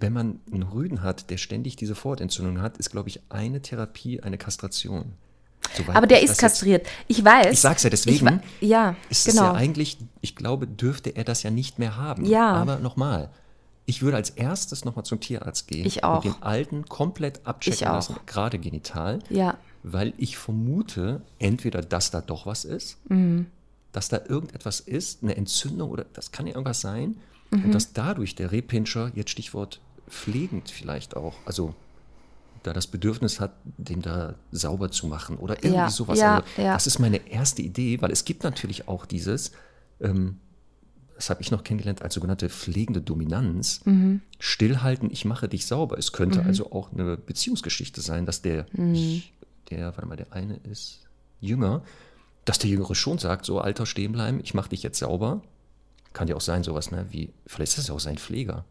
wenn 0.00 0.12
man 0.12 0.40
einen 0.52 0.62
Rüden 0.64 1.02
hat, 1.02 1.30
der 1.30 1.38
ständig 1.38 1.76
diese 1.76 1.94
Vorhatentzündung 1.94 2.60
hat, 2.60 2.76
ist, 2.78 2.90
glaube 2.90 3.08
ich, 3.08 3.20
eine 3.30 3.60
Therapie 3.62 4.20
eine 4.20 4.36
Kastration. 4.38 5.12
Soweit 5.76 5.96
aber 5.96 6.06
der 6.06 6.18
ist 6.18 6.28
das 6.30 6.36
jetzt- 6.36 6.40
kastriert. 6.40 6.86
Ich 7.08 7.24
weiß. 7.24 7.52
Ich 7.52 7.60
sag's 7.60 7.82
ja, 7.82 7.90
deswegen 7.90 8.40
Ich 8.60 8.68
ja, 8.68 8.96
ist 9.10 9.26
es 9.28 9.34
genau. 9.34 9.46
ja 9.48 9.52
eigentlich, 9.54 9.98
ich 10.20 10.36
glaube, 10.36 10.66
dürfte 10.66 11.10
er 11.16 11.24
das 11.24 11.42
ja 11.42 11.50
nicht 11.50 11.78
mehr 11.78 11.96
haben. 11.96 12.24
Ja. 12.24 12.52
Aber 12.52 12.78
nochmal, 12.78 13.30
ich 13.84 14.00
würde 14.02 14.16
als 14.16 14.30
erstes 14.30 14.84
nochmal 14.84 15.04
zum 15.04 15.20
Tierarzt 15.20 15.68
gehen 15.68 15.86
Ich 15.86 16.04
auch. 16.04 16.24
und 16.24 16.34
den 16.36 16.42
Alten 16.42 16.84
komplett 16.86 17.46
abchecken 17.46 17.74
Ich 17.80 17.86
auch. 17.86 17.94
lassen, 17.94 18.16
gerade 18.26 18.58
genital. 18.58 19.18
ja. 19.30 19.56
Weil 19.82 20.12
ich 20.18 20.36
vermute, 20.38 21.22
entweder, 21.38 21.80
dass 21.82 22.10
da 22.10 22.20
doch 22.20 22.46
was 22.46 22.64
ist, 22.64 22.98
Mhm. 23.10 23.46
dass 23.92 24.08
da 24.08 24.20
irgendetwas 24.28 24.80
ist, 24.80 25.22
eine 25.22 25.36
Entzündung 25.36 25.90
oder 25.90 26.04
das 26.12 26.32
kann 26.32 26.46
ja 26.46 26.52
irgendwas 26.54 26.80
sein, 26.80 27.16
Mhm. 27.50 27.64
und 27.66 27.74
dass 27.74 27.92
dadurch 27.92 28.34
der 28.34 28.52
Rehpinscher, 28.52 29.10
jetzt 29.14 29.30
Stichwort 29.30 29.80
pflegend 30.08 30.70
vielleicht 30.70 31.16
auch, 31.16 31.34
also 31.46 31.74
da 32.64 32.72
das 32.72 32.86
Bedürfnis 32.88 33.40
hat, 33.40 33.52
den 33.78 34.02
da 34.02 34.34
sauber 34.50 34.90
zu 34.90 35.06
machen 35.06 35.36
oder 35.36 35.54
irgendwie 35.58 35.74
Ja, 35.74 35.90
sowas. 35.90 36.18
ja, 36.18 36.36
also, 36.40 36.62
ja. 36.62 36.72
Das 36.74 36.86
ist 36.86 36.98
meine 36.98 37.28
erste 37.30 37.62
Idee, 37.62 38.02
weil 38.02 38.10
es 38.10 38.24
gibt 38.24 38.42
natürlich 38.42 38.88
auch 38.88 39.06
dieses, 39.06 39.52
ähm, 40.00 40.38
das 41.14 41.30
habe 41.30 41.40
ich 41.40 41.50
noch 41.50 41.64
kennengelernt 41.64 42.02
als 42.02 42.14
sogenannte 42.14 42.48
pflegende 42.48 43.00
Dominanz. 43.00 43.80
Mhm. 43.84 44.20
Stillhalten, 44.38 45.10
ich 45.10 45.24
mache 45.24 45.48
dich 45.48 45.66
sauber. 45.66 45.98
Es 45.98 46.12
könnte 46.12 46.44
also 46.44 46.70
auch 46.72 46.92
eine 46.92 47.16
Beziehungsgeschichte 47.16 48.00
sein, 48.00 48.26
dass 48.26 48.42
der, 48.42 48.66
Mhm. 48.72 49.22
Der, 49.70 49.86
warte 49.86 50.06
mal, 50.06 50.16
der 50.16 50.32
eine 50.32 50.56
ist 50.70 51.00
jünger, 51.40 51.82
dass 52.44 52.58
der 52.58 52.70
Jüngere 52.70 52.94
schon 52.94 53.18
sagt, 53.18 53.44
so 53.44 53.60
Alter, 53.60 53.86
stehen 53.86 54.12
bleiben, 54.12 54.40
ich 54.42 54.54
mache 54.54 54.70
dich 54.70 54.82
jetzt 54.82 54.98
sauber. 54.98 55.42
Kann 56.14 56.28
ja 56.28 56.34
auch 56.36 56.40
sein, 56.40 56.62
sowas, 56.64 56.90
ne? 56.90 57.06
Wie, 57.10 57.30
vielleicht 57.46 57.72
ist 57.72 57.78
das 57.78 57.88
ja 57.88 57.94
auch 57.94 58.00
sein 58.00 58.16
Pfleger. 58.18 58.64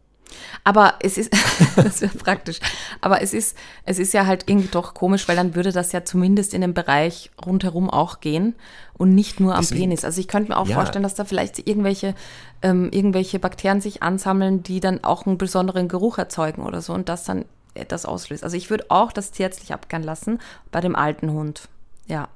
Aber 0.66 0.96
es 1.00 1.18
ist, 1.18 1.32
das 1.78 2.02
wäre 2.02 2.18
praktisch. 2.18 2.60
Aber 3.00 3.22
es 3.22 3.34
ist, 3.34 3.56
es 3.86 4.00
ist 4.00 4.14
ja 4.14 4.26
halt 4.26 4.44
irgendwie 4.50 4.68
doch 4.68 4.94
komisch, 4.94 5.28
weil 5.28 5.36
dann 5.38 5.56
würde 5.56 5.72
das 5.72 5.92
ja 5.94 6.04
zumindest 6.04 6.54
in 6.54 6.62
dem 6.62 6.74
Bereich 6.74 7.32
rundherum 7.46 7.90
auch 7.90 8.20
gehen 8.20 8.56
und 8.98 9.14
nicht 9.16 9.40
nur 9.40 9.54
am 9.54 9.62
Deswegen- 9.62 9.82
Penis. 9.82 10.04
Also 10.04 10.20
ich 10.20 10.28
könnte 10.28 10.50
mir 10.52 10.58
auch 10.58 10.68
Ja. 10.68 10.76
vorstellen, 10.76 11.04
dass 11.04 11.14
da 11.16 11.24
vielleicht 11.24 11.66
irgendwelche, 11.68 12.16
ähm, 12.64 12.90
irgendwelche 12.92 13.40
Bakterien 13.40 13.80
sich 13.80 14.04
ansammeln, 14.04 14.64
die 14.64 14.80
dann 14.82 15.04
auch 15.04 15.26
einen 15.26 15.38
besonderen 15.38 15.88
Geruch 15.88 16.18
erzeugen 16.18 16.64
oder 16.64 16.82
so 16.82 16.94
und 16.94 17.08
das 17.08 17.24
dann 17.24 17.46
das 17.88 18.06
auslöst. 18.06 18.44
Also 18.44 18.58
ich 18.58 18.70
würde 18.70 18.86
auch 18.90 19.12
das 19.12 19.32
tierärztlich 19.32 19.74
abgern 19.74 20.04
lassen 20.04 20.40
bei 20.72 20.82
dem 20.82 20.96
alten 20.96 21.32
Hund. 21.32 21.70
Ja. 22.08 22.30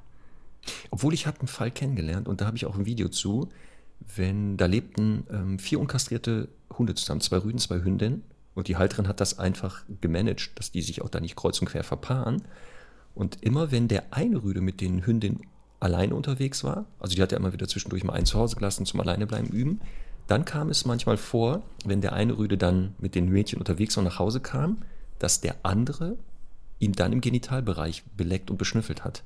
Obwohl 0.90 1.14
ich 1.14 1.26
habe 1.26 1.40
einen 1.40 1.48
Fall 1.48 1.70
kennengelernt 1.70 2.28
und 2.28 2.40
da 2.40 2.46
habe 2.46 2.56
ich 2.56 2.66
auch 2.66 2.76
ein 2.76 2.86
Video 2.86 3.08
zu, 3.08 3.48
wenn 4.16 4.56
da 4.56 4.66
lebten 4.66 5.24
ähm, 5.30 5.58
vier 5.58 5.80
unkastrierte 5.80 6.48
Hunde 6.76 6.94
zusammen, 6.94 7.20
zwei 7.20 7.38
Rüden, 7.38 7.58
zwei 7.58 7.82
Hündinnen 7.82 8.22
und 8.54 8.68
die 8.68 8.76
Halterin 8.76 9.08
hat 9.08 9.20
das 9.20 9.38
einfach 9.38 9.84
gemanagt, 10.00 10.52
dass 10.56 10.70
die 10.70 10.82
sich 10.82 11.02
auch 11.02 11.08
da 11.08 11.20
nicht 11.20 11.36
kreuz 11.36 11.60
und 11.60 11.68
quer 11.68 11.84
verpaaren. 11.84 12.42
Und 13.14 13.42
immer 13.42 13.70
wenn 13.70 13.88
der 13.88 14.04
eine 14.10 14.42
Rüde 14.42 14.60
mit 14.60 14.80
den 14.80 15.06
Hündinnen 15.06 15.40
alleine 15.80 16.14
unterwegs 16.14 16.62
war, 16.64 16.86
also 16.98 17.14
die 17.14 17.22
hat 17.22 17.32
ja 17.32 17.38
immer 17.38 17.52
wieder 17.52 17.68
zwischendurch 17.68 18.04
mal 18.04 18.12
einen 18.12 18.26
zu 18.26 18.38
Hause 18.38 18.56
gelassen 18.56 18.86
zum 18.86 19.00
Alleinebleiben 19.00 19.50
üben, 19.50 19.80
dann 20.28 20.44
kam 20.44 20.70
es 20.70 20.84
manchmal 20.84 21.16
vor, 21.16 21.62
wenn 21.84 22.00
der 22.00 22.12
eine 22.12 22.38
Rüde 22.38 22.56
dann 22.56 22.94
mit 22.98 23.14
den 23.14 23.28
Mädchen 23.28 23.58
unterwegs 23.58 23.96
war 23.96 24.02
und 24.02 24.08
nach 24.08 24.18
Hause 24.18 24.40
kam, 24.40 24.78
dass 25.22 25.40
der 25.40 25.56
andere 25.62 26.16
ihn 26.78 26.92
dann 26.92 27.12
im 27.12 27.20
Genitalbereich 27.20 28.02
beleckt 28.16 28.50
und 28.50 28.56
beschnüffelt 28.56 29.04
hat. 29.04 29.22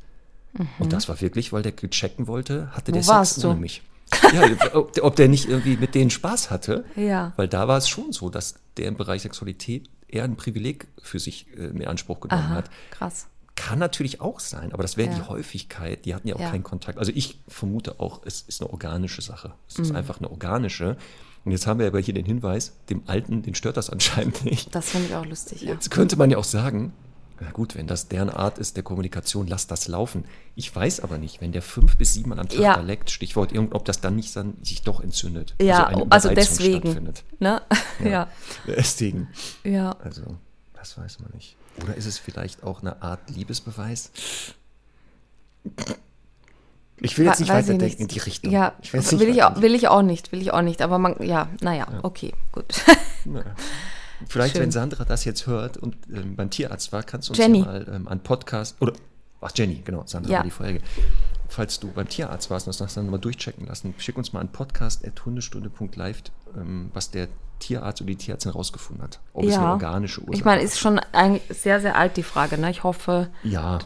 Und 0.78 0.92
das 0.92 1.08
war 1.08 1.20
wirklich, 1.20 1.52
weil 1.52 1.62
der 1.62 1.76
checken 1.76 2.26
wollte, 2.26 2.70
hatte 2.72 2.90
Mhm. 2.92 2.96
Wo 2.96 3.00
der 3.00 3.24
Sex 3.24 3.36
du? 3.42 3.48
ohne 3.50 3.60
mich. 3.60 3.82
Ja, 4.32 4.44
ob, 4.74 4.92
der- 4.92 5.04
ob 5.04 5.16
der 5.16 5.28
nicht 5.28 5.46
irgendwie 5.48 5.76
mit 5.76 5.94
denen 5.94 6.10
Spaß 6.10 6.50
hatte. 6.50 6.84
Ja. 6.96 7.32
Weil 7.36 7.48
da 7.48 7.66
war 7.68 7.76
es 7.76 7.88
schon 7.88 8.12
so, 8.12 8.30
dass 8.30 8.54
der 8.76 8.86
im 8.88 8.96
Bereich 8.96 9.22
Sexualität 9.22 9.90
eher 10.08 10.24
ein 10.24 10.36
Privileg 10.36 10.86
für 11.02 11.18
sich 11.18 11.46
äh, 11.56 11.64
in 11.66 11.84
Anspruch 11.86 12.20
genommen 12.20 12.42
Aha, 12.44 12.54
hat. 12.54 12.70
krass. 12.90 13.26
Kann 13.56 13.78
natürlich 13.78 14.20
auch 14.20 14.38
sein, 14.38 14.72
aber 14.72 14.82
das 14.82 14.96
wäre 14.96 15.10
die 15.12 15.18
Ja. 15.20 15.28
Häufigkeit. 15.28 16.04
Die 16.04 16.14
hatten 16.14 16.28
ja 16.28 16.36
auch 16.36 16.40
Ja. 16.40 16.50
keinen 16.50 16.62
Kontakt. 16.62 16.98
Also 16.98 17.10
ich 17.14 17.40
vermute 17.48 17.98
auch, 18.00 18.20
es 18.24 18.42
ist 18.42 18.60
eine 18.62 18.70
organische 18.70 19.22
Sache. 19.22 19.54
Es 19.68 19.78
Mhm. 19.78 19.84
ist 19.84 19.94
einfach 19.94 20.18
eine 20.20 20.30
organische. 20.30 20.96
Und 21.46 21.52
jetzt 21.52 21.66
haben 21.68 21.78
wir 21.78 21.86
aber 21.86 22.00
hier 22.00 22.12
den 22.12 22.26
Hinweis, 22.26 22.72
dem 22.90 23.04
Alten, 23.06 23.40
den 23.42 23.54
stört 23.54 23.76
das 23.76 23.88
anscheinend 23.88 24.44
nicht. 24.44 24.74
Das 24.74 24.90
finde 24.90 25.06
ich 25.06 25.14
auch 25.14 25.24
lustig, 25.24 25.62
ja. 25.62 25.72
Jetzt 25.72 25.90
könnte 25.92 26.16
man 26.16 26.28
ja 26.30 26.38
auch 26.38 26.44
sagen, 26.44 26.92
na 27.40 27.50
gut, 27.52 27.76
wenn 27.76 27.86
das 27.86 28.08
deren 28.08 28.30
Art 28.30 28.58
ist 28.58 28.76
der 28.76 28.82
Kommunikation, 28.82 29.46
lass 29.46 29.66
das 29.68 29.86
laufen. 29.88 30.24
Ich 30.56 30.74
weiß 30.74 31.00
aber 31.00 31.18
nicht, 31.18 31.40
wenn 31.40 31.52
der 31.52 31.62
fünf 31.62 31.96
bis 31.98 32.14
sieben 32.14 32.30
Mal 32.30 32.40
am 32.40 32.48
Tag 32.48 32.58
Ja. 32.58 32.74
da 32.74 32.80
leckt, 32.80 33.10
Stichwort, 33.10 33.52
irgend- 33.52 33.74
ob 33.74 33.84
das 33.84 34.00
dann 34.00 34.16
nicht 34.16 34.34
dann 34.34 34.54
sich 34.62 34.82
doch 34.82 35.00
entzündet. 35.00 35.54
Ja, 35.62 35.84
also, 35.86 36.02
Überreizung 36.30 36.34
deswegen. 36.34 36.80
stattfindet. 36.80 37.24
Ne? 37.38 37.62
Ja. 38.04 38.28
Deswegen. 38.66 39.28
ja. 39.62 39.92
Also, 40.02 40.22
das 40.74 40.98
weiß 40.98 41.20
man 41.20 41.30
nicht. 41.32 41.56
Oder 41.82 41.94
ist 41.94 42.06
es 42.06 42.18
vielleicht 42.18 42.64
auch 42.64 42.80
eine 42.80 43.00
Art 43.02 43.20
Liebesbeweis? 43.30 44.10
Ich 47.00 47.18
will 47.18 47.26
jetzt 47.26 47.40
nicht 47.40 47.50
Weiß 47.50 47.64
ich 47.66 47.70
weiterdenken 47.74 48.02
in 48.02 48.08
die 48.08 48.18
Richtung. 48.18 48.50
Ja, 48.52 48.72
ich 48.80 48.92
will, 48.92 49.02
will, 49.20 49.28
ich 49.28 49.42
auch, 49.42 49.50
weiter- 49.50 49.62
will 49.62 49.74
ich 49.74 49.88
auch 49.88 50.02
nicht, 50.02 50.32
will 50.32 50.40
ich 50.40 50.52
auch 50.52 50.62
nicht. 50.62 50.80
Aber 50.82 50.98
man, 50.98 51.16
ja, 51.22 51.48
naja, 51.60 51.86
okay, 52.02 52.32
gut. 52.52 52.82
Na, 53.24 53.44
Vielleicht, 54.28 54.54
Schön. 54.54 54.62
wenn 54.62 54.70
Sandra 54.70 55.04
das 55.04 55.26
jetzt 55.26 55.46
hört 55.46 55.76
und 55.76 55.94
ähm, 56.10 56.36
beim 56.36 56.48
Tierarzt 56.48 56.90
war, 56.90 57.02
kannst 57.02 57.28
du 57.28 57.32
uns 57.32 57.38
Jenny. 57.38 57.58
ja 57.58 57.64
mal 57.66 57.86
ähm, 57.92 58.08
an 58.08 58.20
Podcast 58.20 58.76
oder 58.80 58.94
ach 59.42 59.50
Jenny, 59.54 59.82
genau, 59.84 60.04
Sandra 60.06 60.30
Ja. 60.32 60.36
war 60.38 60.44
die 60.44 60.50
Folge. 60.50 60.80
Falls 61.48 61.78
du 61.80 61.92
beim 61.92 62.08
Tierarzt 62.08 62.48
warst 62.48 62.66
und 62.66 62.80
das 62.80 62.94
dann 62.94 63.10
mal 63.10 63.18
durchchecken 63.18 63.66
lassen, 63.66 63.94
schick 63.98 64.16
uns 64.16 64.32
mal 64.32 64.40
an 64.40 64.48
podcast.hundestunde.live, 64.50 66.22
ähm, 66.56 66.90
was 66.94 67.10
der 67.10 67.28
Tierarzt 67.58 68.00
oder 68.00 68.08
die 68.08 68.16
Tierärztin 68.16 68.52
rausgefunden 68.52 69.02
hat. 69.04 69.20
Ob 69.32 69.44
es 69.44 69.54
eine 69.54 69.64
ja. 69.64 69.72
organische 69.72 70.20
Ursache 70.20 70.36
Ich 70.36 70.44
meine, 70.44 70.62
ist 70.62 70.78
schon 70.78 70.98
eigentlich 71.12 71.42
sehr, 71.58 71.80
sehr 71.80 71.96
alt, 71.96 72.16
die 72.16 72.22
Frage. 72.22 72.58
Ne? 72.58 72.70
Ich 72.70 72.82
hoffe, 72.84 73.30
Ja, 73.42 73.78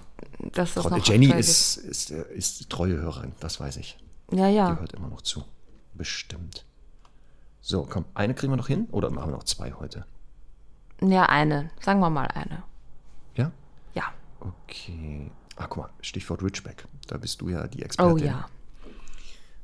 dass 0.52 0.74
das 0.74 0.84
Trotz- 0.84 0.90
noch 0.90 1.06
Jenny 1.06 1.30
ist, 1.32 1.76
ist, 1.76 2.10
ist 2.10 2.68
treue 2.70 2.96
Hörerin, 2.96 3.32
das 3.40 3.60
weiß 3.60 3.76
ich. 3.76 3.98
Ja, 4.32 4.48
Die 4.48 4.54
ja. 4.54 4.76
hört 4.78 4.92
immer 4.92 5.08
noch 5.08 5.22
zu. 5.22 5.44
Bestimmt. 5.94 6.64
So, 7.60 7.86
komm, 7.88 8.04
eine 8.14 8.34
kriegen 8.34 8.52
wir 8.52 8.56
noch 8.56 8.68
hin 8.68 8.88
oder 8.90 9.10
machen 9.10 9.28
wir 9.30 9.36
noch 9.36 9.44
zwei 9.44 9.72
heute? 9.72 10.06
Ja, 11.02 11.26
eine. 11.26 11.70
Sagen 11.80 12.00
wir 12.00 12.10
mal 12.10 12.26
eine. 12.28 12.62
Ja? 13.34 13.50
Ja. 13.94 14.04
Okay. 14.40 15.30
Ah, 15.56 15.66
guck 15.68 15.76
mal, 15.84 15.90
Stichwort 16.00 16.42
Richback. 16.42 16.86
Da 17.06 17.18
bist 17.18 17.40
du 17.40 17.48
ja 17.50 17.66
die 17.66 17.82
Expertin. 17.82 18.12
Oh 18.14 18.16
ja. 18.16 18.48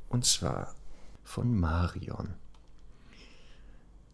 Und 0.09 0.25
zwar 0.25 0.73
von 1.23 1.59
Marion. 1.59 2.35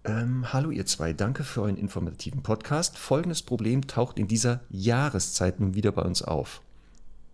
Ähm, 0.06 0.52
hallo 0.52 0.70
ihr 0.70 0.86
zwei, 0.86 1.14
danke 1.14 1.46
für 1.46 1.62
euren 1.62 1.78
informativen 1.78 2.44
Podcast. 2.44 2.98
Folgendes 2.98 3.42
Problem 3.42 3.88
taucht 3.88 4.20
in 4.20 4.28
dieser 4.28 4.60
Jahreszeit 4.70 5.62
nun 5.62 5.76
wieder 5.76 5.94
bei 5.94 6.02
uns 6.02 6.22
auf. 6.22 6.62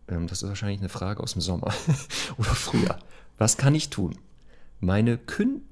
Ähm, 0.08 0.28
das 0.28 0.44
ist 0.44 0.50
wahrscheinlich 0.50 0.80
eine 0.80 0.90
Frage 0.90 1.24
aus 1.24 1.34
dem 1.34 1.42
Sommer 1.42 1.74
oder 2.38 2.52
früher. 2.52 3.00
Was 3.40 3.58
kann 3.58 3.74
ich 3.74 3.90
tun? 3.90 4.16
Meine 4.80 5.18
Kün... 5.18 5.64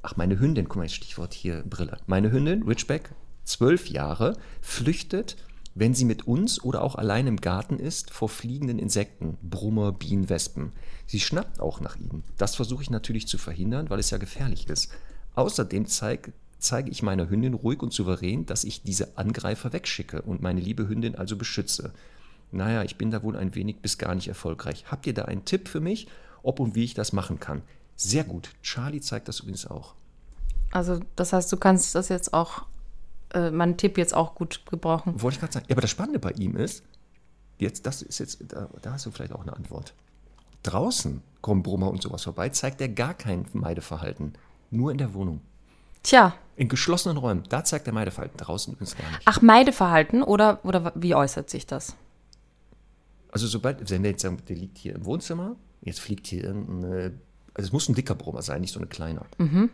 Ach, 0.00 0.16
meine 0.16 0.38
Hündin, 0.38 0.68
guck 0.68 0.76
mal, 0.76 0.88
Stichwort 0.88 1.34
hier 1.34 1.62
Brille. 1.68 1.98
Meine 2.06 2.32
Hündin, 2.32 2.62
Richback, 2.62 3.10
zwölf 3.44 3.86
Jahre, 3.88 4.38
flüchtet, 4.62 5.36
wenn 5.74 5.92
sie 5.92 6.06
mit 6.06 6.26
uns 6.26 6.64
oder 6.64 6.80
auch 6.80 6.94
allein 6.94 7.26
im 7.26 7.36
Garten 7.36 7.78
ist, 7.78 8.10
vor 8.10 8.30
fliegenden 8.30 8.78
Insekten, 8.78 9.36
Brummer, 9.42 9.92
Bienen, 9.92 10.30
Wespen. 10.30 10.72
Sie 11.06 11.20
schnappt 11.20 11.60
auch 11.60 11.80
nach 11.80 11.96
ihnen. 11.96 12.24
Das 12.38 12.56
versuche 12.56 12.82
ich 12.82 12.88
natürlich 12.88 13.28
zu 13.28 13.36
verhindern, 13.36 13.90
weil 13.90 13.98
es 13.98 14.08
ja 14.08 14.16
gefährlich 14.16 14.66
ist. 14.70 14.90
Außerdem 15.34 15.86
zeig, 15.86 16.32
zeige 16.58 16.90
ich 16.90 17.02
meiner 17.02 17.28
Hündin 17.28 17.54
ruhig 17.54 17.82
und 17.82 17.92
souverän, 17.92 18.46
dass 18.46 18.64
ich 18.64 18.82
diese 18.82 19.16
Angreifer 19.16 19.72
wegschicke 19.72 20.22
und 20.22 20.42
meine 20.42 20.60
liebe 20.60 20.88
Hündin 20.88 21.14
also 21.14 21.36
beschütze. 21.36 21.92
Naja, 22.52 22.82
ich 22.82 22.96
bin 22.96 23.10
da 23.10 23.22
wohl 23.22 23.36
ein 23.36 23.54
wenig 23.54 23.80
bis 23.80 23.98
gar 23.98 24.14
nicht 24.14 24.28
erfolgreich. 24.28 24.84
Habt 24.90 25.06
ihr 25.06 25.14
da 25.14 25.26
einen 25.26 25.44
Tipp 25.44 25.68
für 25.68 25.80
mich, 25.80 26.08
ob 26.42 26.60
und 26.60 26.74
wie 26.74 26.84
ich 26.84 26.94
das 26.94 27.12
machen 27.12 27.38
kann? 27.38 27.62
Sehr 27.96 28.24
gut. 28.24 28.50
Charlie 28.62 29.00
zeigt 29.00 29.28
das 29.28 29.40
übrigens 29.40 29.66
auch. 29.66 29.94
Also, 30.72 31.00
das 31.16 31.32
heißt, 31.32 31.50
du 31.52 31.56
kannst 31.56 31.94
das 31.94 32.08
jetzt 32.08 32.32
auch, 32.32 32.66
äh, 33.34 33.50
meinen 33.50 33.76
Tipp 33.76 33.98
jetzt 33.98 34.14
auch 34.14 34.34
gut 34.34 34.62
gebrauchen. 34.66 35.20
Wollte 35.20 35.34
ich 35.36 35.40
gerade 35.40 35.52
sagen. 35.52 35.66
Ja, 35.68 35.74
aber 35.74 35.82
das 35.82 35.90
Spannende 35.90 36.18
bei 36.18 36.32
ihm 36.32 36.56
ist, 36.56 36.82
jetzt, 37.58 37.86
das 37.86 38.02
ist 38.02 38.18
jetzt, 38.18 38.38
da, 38.48 38.68
da 38.82 38.92
hast 38.92 39.06
du 39.06 39.10
vielleicht 39.10 39.32
auch 39.32 39.42
eine 39.42 39.54
Antwort. 39.54 39.94
Draußen 40.62 41.22
kommen 41.40 41.62
Brummer 41.62 41.90
und 41.90 42.02
sowas 42.02 42.24
vorbei, 42.24 42.48
zeigt 42.50 42.80
er 42.80 42.88
gar 42.88 43.14
kein 43.14 43.46
Meideverhalten. 43.52 44.34
Nur 44.70 44.92
in 44.92 44.98
der 44.98 45.14
Wohnung. 45.14 45.40
Tja. 46.02 46.34
In 46.56 46.68
geschlossenen 46.68 47.16
Räumen, 47.16 47.44
da 47.48 47.64
zeigt 47.64 47.86
er 47.86 47.92
Meideverhalten. 47.92 48.36
Draußen 48.38 48.72
übrigens 48.72 48.96
gar 48.96 49.08
nicht. 49.08 49.22
Ach, 49.24 49.40
Meideverhalten 49.42 50.22
oder, 50.22 50.60
oder 50.64 50.92
wie 50.94 51.14
äußert 51.14 51.48
sich 51.50 51.66
das? 51.66 51.96
Also 53.32 53.46
sobald, 53.46 53.90
wenn 53.90 54.02
der 54.02 54.12
jetzt 54.12 54.22
sagt, 54.22 54.48
der 54.48 54.56
liegt 54.56 54.78
hier 54.78 54.94
im 54.94 55.04
Wohnzimmer, 55.04 55.56
jetzt 55.82 56.00
fliegt 56.00 56.26
hier 56.26 56.44
irgendeine, 56.44 57.12
also 57.54 57.68
es 57.68 57.72
muss 57.72 57.88
ein 57.88 57.94
dicker 57.94 58.14
Brummer 58.14 58.42
sein, 58.42 58.60
nicht 58.60 58.72
so 58.72 58.80
eine 58.80 58.88
kleine. 58.88 59.22
Mhm. 59.38 59.70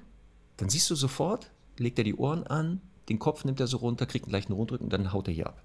Dann 0.59 0.68
siehst 0.68 0.88
du 0.90 0.94
sofort, 0.94 1.51
legt 1.78 1.99
er 1.99 2.05
die 2.05 2.14
Ohren 2.14 2.47
an, 2.47 2.80
den 3.09 3.18
Kopf 3.18 3.44
nimmt 3.44 3.61
er 3.61 3.66
so 3.66 3.78
runter, 3.78 4.07
kriegt 4.07 4.26
einen 4.26 4.32
leichten 4.32 4.53
Rundrücken 4.53 4.84
und 4.84 4.92
dann 4.92 5.12
haut 5.12 5.28
er 5.28 5.34
hier 5.34 5.47
ab. 5.47 5.62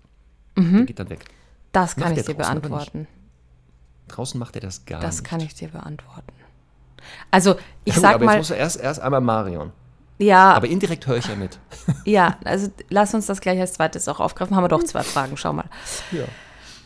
Mhm. 0.55 0.77
Der 0.77 0.85
geht 0.85 0.99
dann 0.99 1.09
weg. 1.09 1.25
Das 1.71 1.95
kann 1.95 2.09
Macht 2.09 2.19
ich 2.19 2.25
dir 2.25 2.33
beantworten. 2.33 3.07
Draußen 4.07 4.39
macht 4.39 4.55
er 4.55 4.61
das 4.61 4.85
gar 4.85 5.01
Das 5.01 5.17
nicht. 5.17 5.29
kann 5.29 5.39
ich 5.39 5.53
dir 5.53 5.69
beantworten. 5.69 6.33
Also, 7.31 7.55
ich 7.83 7.93
Ja, 7.93 7.93
gut, 7.93 8.01
sag 8.01 8.15
aber 8.15 8.25
mal, 8.25 8.31
jetzt 8.33 8.39
muss 8.41 8.51
er 8.51 8.57
erst, 8.57 8.79
erst 8.79 8.99
einmal 8.99 9.21
Marion. 9.21 9.71
ja, 10.17 10.53
Aber 10.53 10.67
indirekt 10.67 11.07
höre 11.07 11.17
ich 11.17 11.27
ja 11.27 11.35
mit. 11.35 11.59
ja, 12.05 12.37
also 12.43 12.69
lass 12.89 13.13
uns 13.13 13.25
das 13.25 13.41
gleich 13.41 13.59
als 13.59 13.73
zweites 13.73 14.07
auch 14.07 14.19
aufgreifen. 14.19 14.55
Haben 14.55 14.63
wir 14.63 14.69
doch 14.69 14.83
zwei 14.83 15.03
Fragen, 15.03 15.37
schau 15.37 15.53
mal. 15.53 15.65
Ja. 16.11 16.25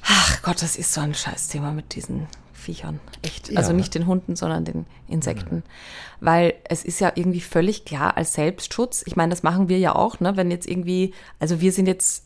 Ach 0.07 0.41
Gott, 0.43 0.61
das 0.61 0.77
ist 0.77 0.93
so 0.93 1.01
ein 1.01 1.13
Scheißthema 1.13 1.71
mit 1.71 1.95
diesen 1.95 2.27
Viechern. 2.53 2.99
Echt. 3.21 3.49
Ja. 3.49 3.57
Also 3.57 3.73
nicht 3.73 3.95
den 3.95 4.07
Hunden, 4.07 4.35
sondern 4.35 4.65
den 4.65 4.85
Insekten. 5.07 5.63
Weil 6.19 6.53
es 6.63 6.83
ist 6.83 6.99
ja 6.99 7.11
irgendwie 7.15 7.41
völlig 7.41 7.85
klar 7.85 8.17
als 8.17 8.33
Selbstschutz. 8.33 9.03
Ich 9.05 9.15
meine, 9.15 9.29
das 9.29 9.43
machen 9.43 9.69
wir 9.69 9.79
ja 9.79 9.95
auch, 9.95 10.19
ne? 10.19 10.35
Wenn 10.37 10.51
jetzt 10.51 10.67
irgendwie, 10.67 11.13
also 11.39 11.61
wir 11.61 11.71
sind 11.71 11.87
jetzt, 11.87 12.25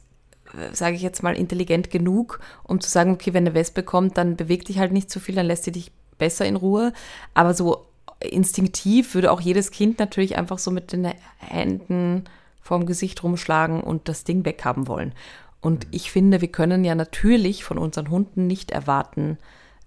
sage 0.72 0.96
ich 0.96 1.02
jetzt 1.02 1.24
mal, 1.24 1.36
intelligent 1.36 1.90
genug, 1.90 2.40
um 2.64 2.80
zu 2.82 2.90
sagen, 2.90 3.14
okay, 3.14 3.34
wenn 3.34 3.46
eine 3.46 3.54
Wespe 3.54 3.84
kommt, 3.84 4.18
dann 4.18 4.36
bewegt 4.36 4.70
dich 4.70 4.80
halt 4.80 4.92
nicht 4.92 5.12
so 5.12 5.20
viel, 5.20 5.36
dann 5.36 5.46
lässt 5.46 5.64
sie 5.66 5.72
dich 5.72 5.92
besser 6.20 6.45
in 6.45 6.55
Ruhe. 6.55 6.93
Aber 7.34 7.55
so 7.55 7.88
instinktiv 8.20 9.15
würde 9.15 9.32
auch 9.32 9.41
jedes 9.41 9.72
Kind 9.72 9.97
natürlich 9.97 10.38
einfach 10.38 10.59
so 10.59 10.70
mit 10.72 10.91
den 10.91 11.11
Händen 11.38 12.26
vorm 12.61 12.86
Gesicht 12.86 13.24
rumschlagen 13.24 13.82
und 13.82 14.07
das 14.07 14.24
Ding 14.24 14.45
weghaben 14.45 14.88
wollen. 14.88 15.13
Und 15.61 15.88
ich 15.91 16.11
finde, 16.11 16.41
wir 16.41 16.51
können 16.51 16.86
ja 16.86 16.95
natürlich 16.95 17.63
von 17.63 17.78
unseren 17.78 18.09
Hunden 18.09 18.47
nicht 18.47 18.72
erwarten, 18.72 19.38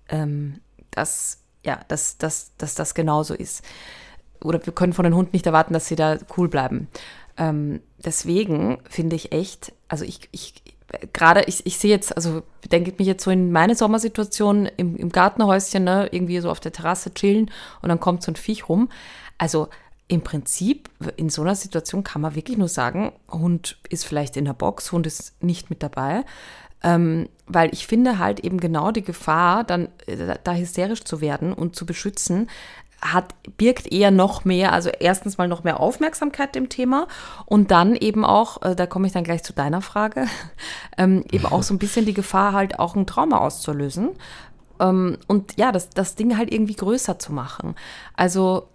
ähm, 0.08 0.60
dass, 0.90 1.38
ja, 1.64 1.80
dass, 1.88 2.18
dass, 2.18 2.56
dass 2.56 2.74
das 2.74 2.94
genauso 2.94 3.34
ist. 3.34 3.64
Oder 4.42 4.64
wir 4.66 4.72
können 4.72 4.92
von 4.92 5.04
den 5.04 5.14
Hunden 5.14 5.30
nicht 5.32 5.46
erwarten, 5.46 5.72
dass 5.72 5.86
sie 5.86 5.96
da 5.96 6.18
cool 6.36 6.48
bleiben. 6.48 6.88
Ähm, 7.36 7.80
deswegen 8.04 8.78
finde 8.88 9.16
ich 9.16 9.32
echt, 9.32 9.72
also 9.88 10.04
ich, 10.04 10.28
ich 10.32 10.61
gerade, 11.12 11.44
ich, 11.46 11.66
ich 11.66 11.78
sehe 11.78 11.90
jetzt, 11.90 12.16
also 12.16 12.42
denke 12.70 12.92
mich 12.98 13.06
jetzt 13.06 13.24
so 13.24 13.30
in 13.30 13.52
meine 13.52 13.74
Sommersituation 13.74 14.66
im, 14.76 14.96
im 14.96 15.10
Gartenhäuschen, 15.10 15.84
ne, 15.84 16.08
irgendwie 16.10 16.40
so 16.40 16.50
auf 16.50 16.60
der 16.60 16.72
Terrasse 16.72 17.12
chillen 17.14 17.50
und 17.80 17.88
dann 17.88 18.00
kommt 18.00 18.22
so 18.22 18.32
ein 18.32 18.36
Viech 18.36 18.68
rum. 18.68 18.88
Also 19.38 19.68
im 20.08 20.20
Prinzip, 20.20 20.90
in 21.16 21.30
so 21.30 21.42
einer 21.42 21.54
Situation 21.54 22.04
kann 22.04 22.22
man 22.22 22.34
wirklich 22.34 22.58
nur 22.58 22.68
sagen, 22.68 23.12
Hund 23.30 23.78
ist 23.88 24.04
vielleicht 24.04 24.36
in 24.36 24.44
der 24.44 24.52
Box, 24.52 24.92
Hund 24.92 25.06
ist 25.06 25.42
nicht 25.42 25.70
mit 25.70 25.82
dabei. 25.82 26.24
Ähm, 26.84 27.28
weil 27.46 27.72
ich 27.72 27.86
finde 27.86 28.18
halt 28.18 28.40
eben 28.40 28.58
genau 28.58 28.90
die 28.90 29.02
Gefahr, 29.02 29.62
dann 29.62 29.88
äh, 30.06 30.36
da 30.42 30.54
hysterisch 30.54 31.04
zu 31.04 31.20
werden 31.20 31.52
und 31.52 31.76
zu 31.76 31.86
beschützen, 31.86 32.50
hat, 33.02 33.34
birgt 33.56 33.90
eher 33.92 34.10
noch 34.10 34.44
mehr, 34.44 34.72
also 34.72 34.88
erstens 34.88 35.36
mal 35.36 35.48
noch 35.48 35.64
mehr 35.64 35.80
Aufmerksamkeit 35.80 36.54
dem 36.54 36.68
Thema 36.68 37.08
und 37.46 37.70
dann 37.70 37.96
eben 37.96 38.24
auch, 38.24 38.62
äh, 38.62 38.76
da 38.76 38.86
komme 38.86 39.06
ich 39.06 39.12
dann 39.12 39.24
gleich 39.24 39.42
zu 39.42 39.52
deiner 39.52 39.82
Frage, 39.82 40.26
ähm, 40.96 41.24
eben 41.32 41.46
auch 41.46 41.62
so 41.62 41.74
ein 41.74 41.78
bisschen 41.78 42.06
die 42.06 42.14
Gefahr 42.14 42.52
halt 42.52 42.78
auch 42.78 42.94
ein 42.94 43.06
Trauma 43.06 43.38
auszulösen 43.38 44.10
ähm, 44.80 45.18
und 45.26 45.56
ja, 45.56 45.72
das, 45.72 45.90
das 45.90 46.14
Ding 46.14 46.36
halt 46.36 46.52
irgendwie 46.52 46.76
größer 46.76 47.18
zu 47.18 47.32
machen. 47.32 47.74
Also 48.14 48.68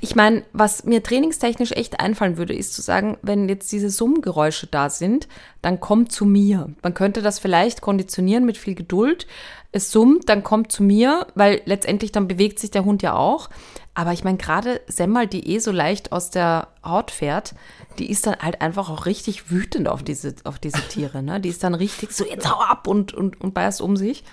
ich 0.00 0.16
meine, 0.16 0.44
was 0.52 0.84
mir 0.84 1.02
trainingstechnisch 1.02 1.72
echt 1.72 2.00
einfallen 2.00 2.36
würde, 2.36 2.54
ist 2.54 2.74
zu 2.74 2.82
sagen, 2.82 3.18
wenn 3.22 3.48
jetzt 3.48 3.70
diese 3.72 3.90
Summgeräusche 3.90 4.66
da 4.66 4.90
sind, 4.90 5.28
dann 5.60 5.80
kommt 5.80 6.12
zu 6.12 6.24
mir. 6.24 6.70
Man 6.82 6.94
könnte 6.94 7.22
das 7.22 7.38
vielleicht 7.38 7.80
konditionieren 7.80 8.44
mit 8.44 8.58
viel 8.58 8.74
Geduld. 8.74 9.26
Es 9.70 9.90
summt, 9.90 10.28
dann 10.28 10.42
kommt 10.42 10.72
zu 10.72 10.82
mir, 10.82 11.26
weil 11.34 11.62
letztendlich 11.64 12.12
dann 12.12 12.28
bewegt 12.28 12.58
sich 12.58 12.70
der 12.70 12.84
Hund 12.84 13.02
ja 13.02 13.14
auch. 13.14 13.48
Aber 13.94 14.12
ich 14.12 14.24
meine, 14.24 14.38
gerade 14.38 14.80
Semmel, 14.86 15.26
die 15.26 15.48
eh 15.48 15.58
so 15.58 15.70
leicht 15.70 16.12
aus 16.12 16.30
der 16.30 16.68
Haut 16.84 17.10
fährt, 17.10 17.54
die 17.98 18.10
ist 18.10 18.26
dann 18.26 18.36
halt 18.36 18.62
einfach 18.62 18.88
auch 18.88 19.06
richtig 19.06 19.50
wütend 19.50 19.88
auf 19.88 20.02
diese, 20.02 20.34
auf 20.44 20.58
diese 20.58 20.80
Tiere. 20.88 21.22
Ne? 21.22 21.40
Die 21.40 21.50
ist 21.50 21.62
dann 21.62 21.74
richtig 21.74 22.12
so, 22.12 22.24
jetzt 22.24 22.50
hau 22.50 22.60
ab 22.60 22.86
und, 22.86 23.12
und, 23.12 23.40
und 23.40 23.54
beißt 23.54 23.82
um 23.82 23.96
sich. 23.96 24.24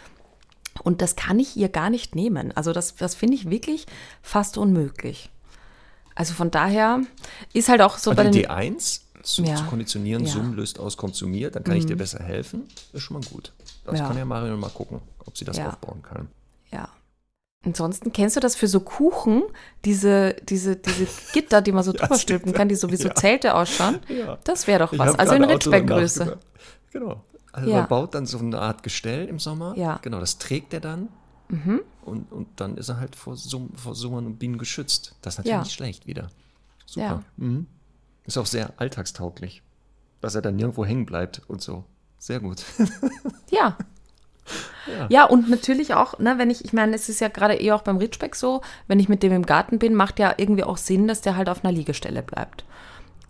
Und 0.83 1.01
das 1.01 1.15
kann 1.15 1.39
ich 1.39 1.55
ihr 1.57 1.69
gar 1.69 1.89
nicht 1.89 2.15
nehmen. 2.15 2.51
Also 2.55 2.73
das, 2.73 2.95
das 2.95 3.15
finde 3.15 3.35
ich 3.35 3.49
wirklich 3.49 3.85
fast 4.21 4.57
unmöglich. 4.57 5.29
Also 6.15 6.33
von 6.33 6.51
daher 6.51 7.01
ist 7.53 7.69
halt 7.69 7.81
auch 7.81 7.97
so 7.97 8.11
bei 8.11 8.17
Also 8.25 8.31
den... 8.31 8.41
die 8.43 8.49
D1 8.49 9.01
zu, 9.23 9.43
Ja. 9.43 9.55
zu 9.55 9.63
konditionieren, 9.65 10.25
Ja. 10.25 10.35
Mhm. 10.35 10.37
Summ 10.37 10.53
löst 10.55 10.79
aus, 10.79 10.97
kommt 10.97 11.15
zu 11.15 11.27
mir, 11.27 11.49
dann 11.51 11.63
kann 11.63 11.75
ich 11.75 11.85
dir 11.85 11.95
besser 11.97 12.23
helfen. 12.23 12.67
ist 12.93 13.01
schon 13.03 13.19
mal 13.19 13.25
gut. 13.29 13.53
Das 13.85 13.99
Ja. 13.99 14.07
kann 14.07 14.17
ja 14.17 14.25
Marion 14.25 14.59
mal 14.59 14.69
gucken, 14.69 15.01
ob 15.25 15.37
sie 15.37 15.45
das 15.45 15.57
aufbauen 15.59 16.01
kann. 16.01 16.27
Ja. 16.71 16.89
Ansonsten 17.65 18.13
kennst 18.13 18.37
du 18.37 18.39
das 18.39 18.55
für 18.55 18.67
so 18.69 18.79
Kuchen, 18.79 19.43
diese, 19.83 20.33
diese, 20.47 20.77
diese 20.77 21.07
Gitter, 21.33 21.61
die 21.61 21.73
man 21.73 21.83
so 21.83 21.91
drüber 21.93 22.17
stülpen 22.17 22.53
kann, 22.53 22.69
die 22.69 22.75
so 22.75 22.89
wie 22.91 22.95
so 22.95 23.09
Ja. 23.09 23.15
Zelte 23.15 23.55
ausschauen? 23.55 23.99
Ja. 24.07 24.37
Das 24.45 24.65
wäre 24.67 24.79
doch 24.79 24.97
was. 24.97 25.15
Also 25.19 25.35
in 25.35 25.43
Ritschbeck-Größe. 25.43 26.37
Genau. 26.91 27.21
Also 27.51 27.69
Ja. 27.69 27.77
man 27.79 27.87
baut 27.87 28.13
dann 28.15 28.25
so 28.25 28.37
eine 28.39 28.59
Art 28.59 28.83
Gestell 28.83 29.25
im 29.27 29.39
Sommer. 29.39 29.75
Ja. 29.77 29.95
Mhm. 29.95 29.99
Genau, 30.03 30.19
das 30.19 30.37
trägt 30.37 30.73
er 30.73 30.79
dann. 30.81 31.09
Und, 32.05 32.31
und 32.31 32.47
dann 32.59 32.77
ist 32.77 32.89
er 32.89 32.99
halt 32.99 33.15
vor, 33.15 33.35
Summ, 33.35 33.71
vor 33.75 33.95
Summern 33.95 34.27
und 34.27 34.37
Bienen 34.37 34.59
geschützt. 34.59 35.15
Das 35.23 35.33
ist 35.33 35.37
natürlich 35.39 35.53
Ja. 35.53 35.59
nicht 35.61 35.71
schlecht 35.73 36.05
wieder. 36.05 36.27
Super. 36.85 37.05
Ja. 37.05 37.23
Mhm. 37.37 37.65
Ist 38.25 38.37
auch 38.37 38.45
sehr 38.45 38.73
alltagstauglich. 38.77 39.63
Dass 40.21 40.35
er 40.35 40.43
dann 40.43 40.57
nirgendwo 40.57 40.85
hängen 40.85 41.07
bleibt 41.07 41.41
und 41.47 41.61
so. 41.61 41.85
Sehr 42.19 42.39
gut. 42.39 42.63
Ja. 43.51 43.77
Ja. 44.87 45.07
ja. 45.09 45.25
und 45.25 45.49
natürlich 45.49 45.93
auch, 45.95 46.19
ne, 46.19 46.37
wenn 46.37 46.49
ich, 46.51 46.63
ich 46.65 46.73
meine, 46.73 46.95
es 46.95 47.09
ist 47.09 47.19
ja 47.19 47.29
gerade 47.29 47.55
eh 47.59 47.71
auch 47.71 47.81
beim 47.81 47.97
Ritschbeck 47.97 48.35
so, 48.35 48.61
wenn 48.87 48.99
ich 48.99 49.09
mit 49.09 49.23
dem 49.23 49.31
im 49.31 49.45
Garten 49.45 49.79
bin, 49.79 49.95
macht 49.95 50.19
ja 50.19 50.33
irgendwie 50.37 50.63
auch 50.63 50.77
Sinn, 50.77 51.07
dass 51.07 51.21
der 51.21 51.35
halt 51.35 51.49
auf 51.49 51.63
einer 51.63 51.71
Liegestelle 51.73 52.21
bleibt. 52.21 52.63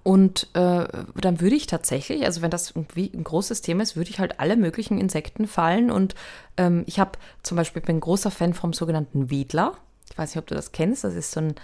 Und 0.04 0.48
äh, 0.54 0.88
dann 1.16 1.42
würde 1.42 1.56
ich 1.56 1.68
tatsächlich, 1.68 2.24
also 2.26 2.42
wenn 2.42 2.52
das 2.52 2.72
irgendwie 2.72 3.12
ein 3.14 3.24
großes 3.24 3.62
Thema 3.62 3.84
ist, 3.84 3.96
würde 3.96 4.10
ich 4.10 4.20
halt 4.20 4.40
alle 4.40 4.56
möglichen 4.56 4.98
Insekten 4.98 5.48
fallen. 5.48 5.92
Und 5.92 6.16
ähm, 6.58 6.84
ich 6.88 7.00
habe 7.00 7.12
zum 7.44 7.58
Beispiel, 7.58 7.82
bin 7.82 7.98
ein 7.98 8.02
großer 8.02 8.32
Fan 8.32 8.54
vom 8.54 8.74
sogenannten 8.74 9.30
Wedler. 9.30 9.74
Ich 10.10 10.18
weiß 10.18 10.34
nicht, 10.34 10.42
ob 10.42 10.48
du 10.48 10.56
das 10.56 10.72
kennst. 10.72 11.04
Das 11.04 11.16
ist 11.16 11.32
so 11.32 11.42
ein, 11.42 11.56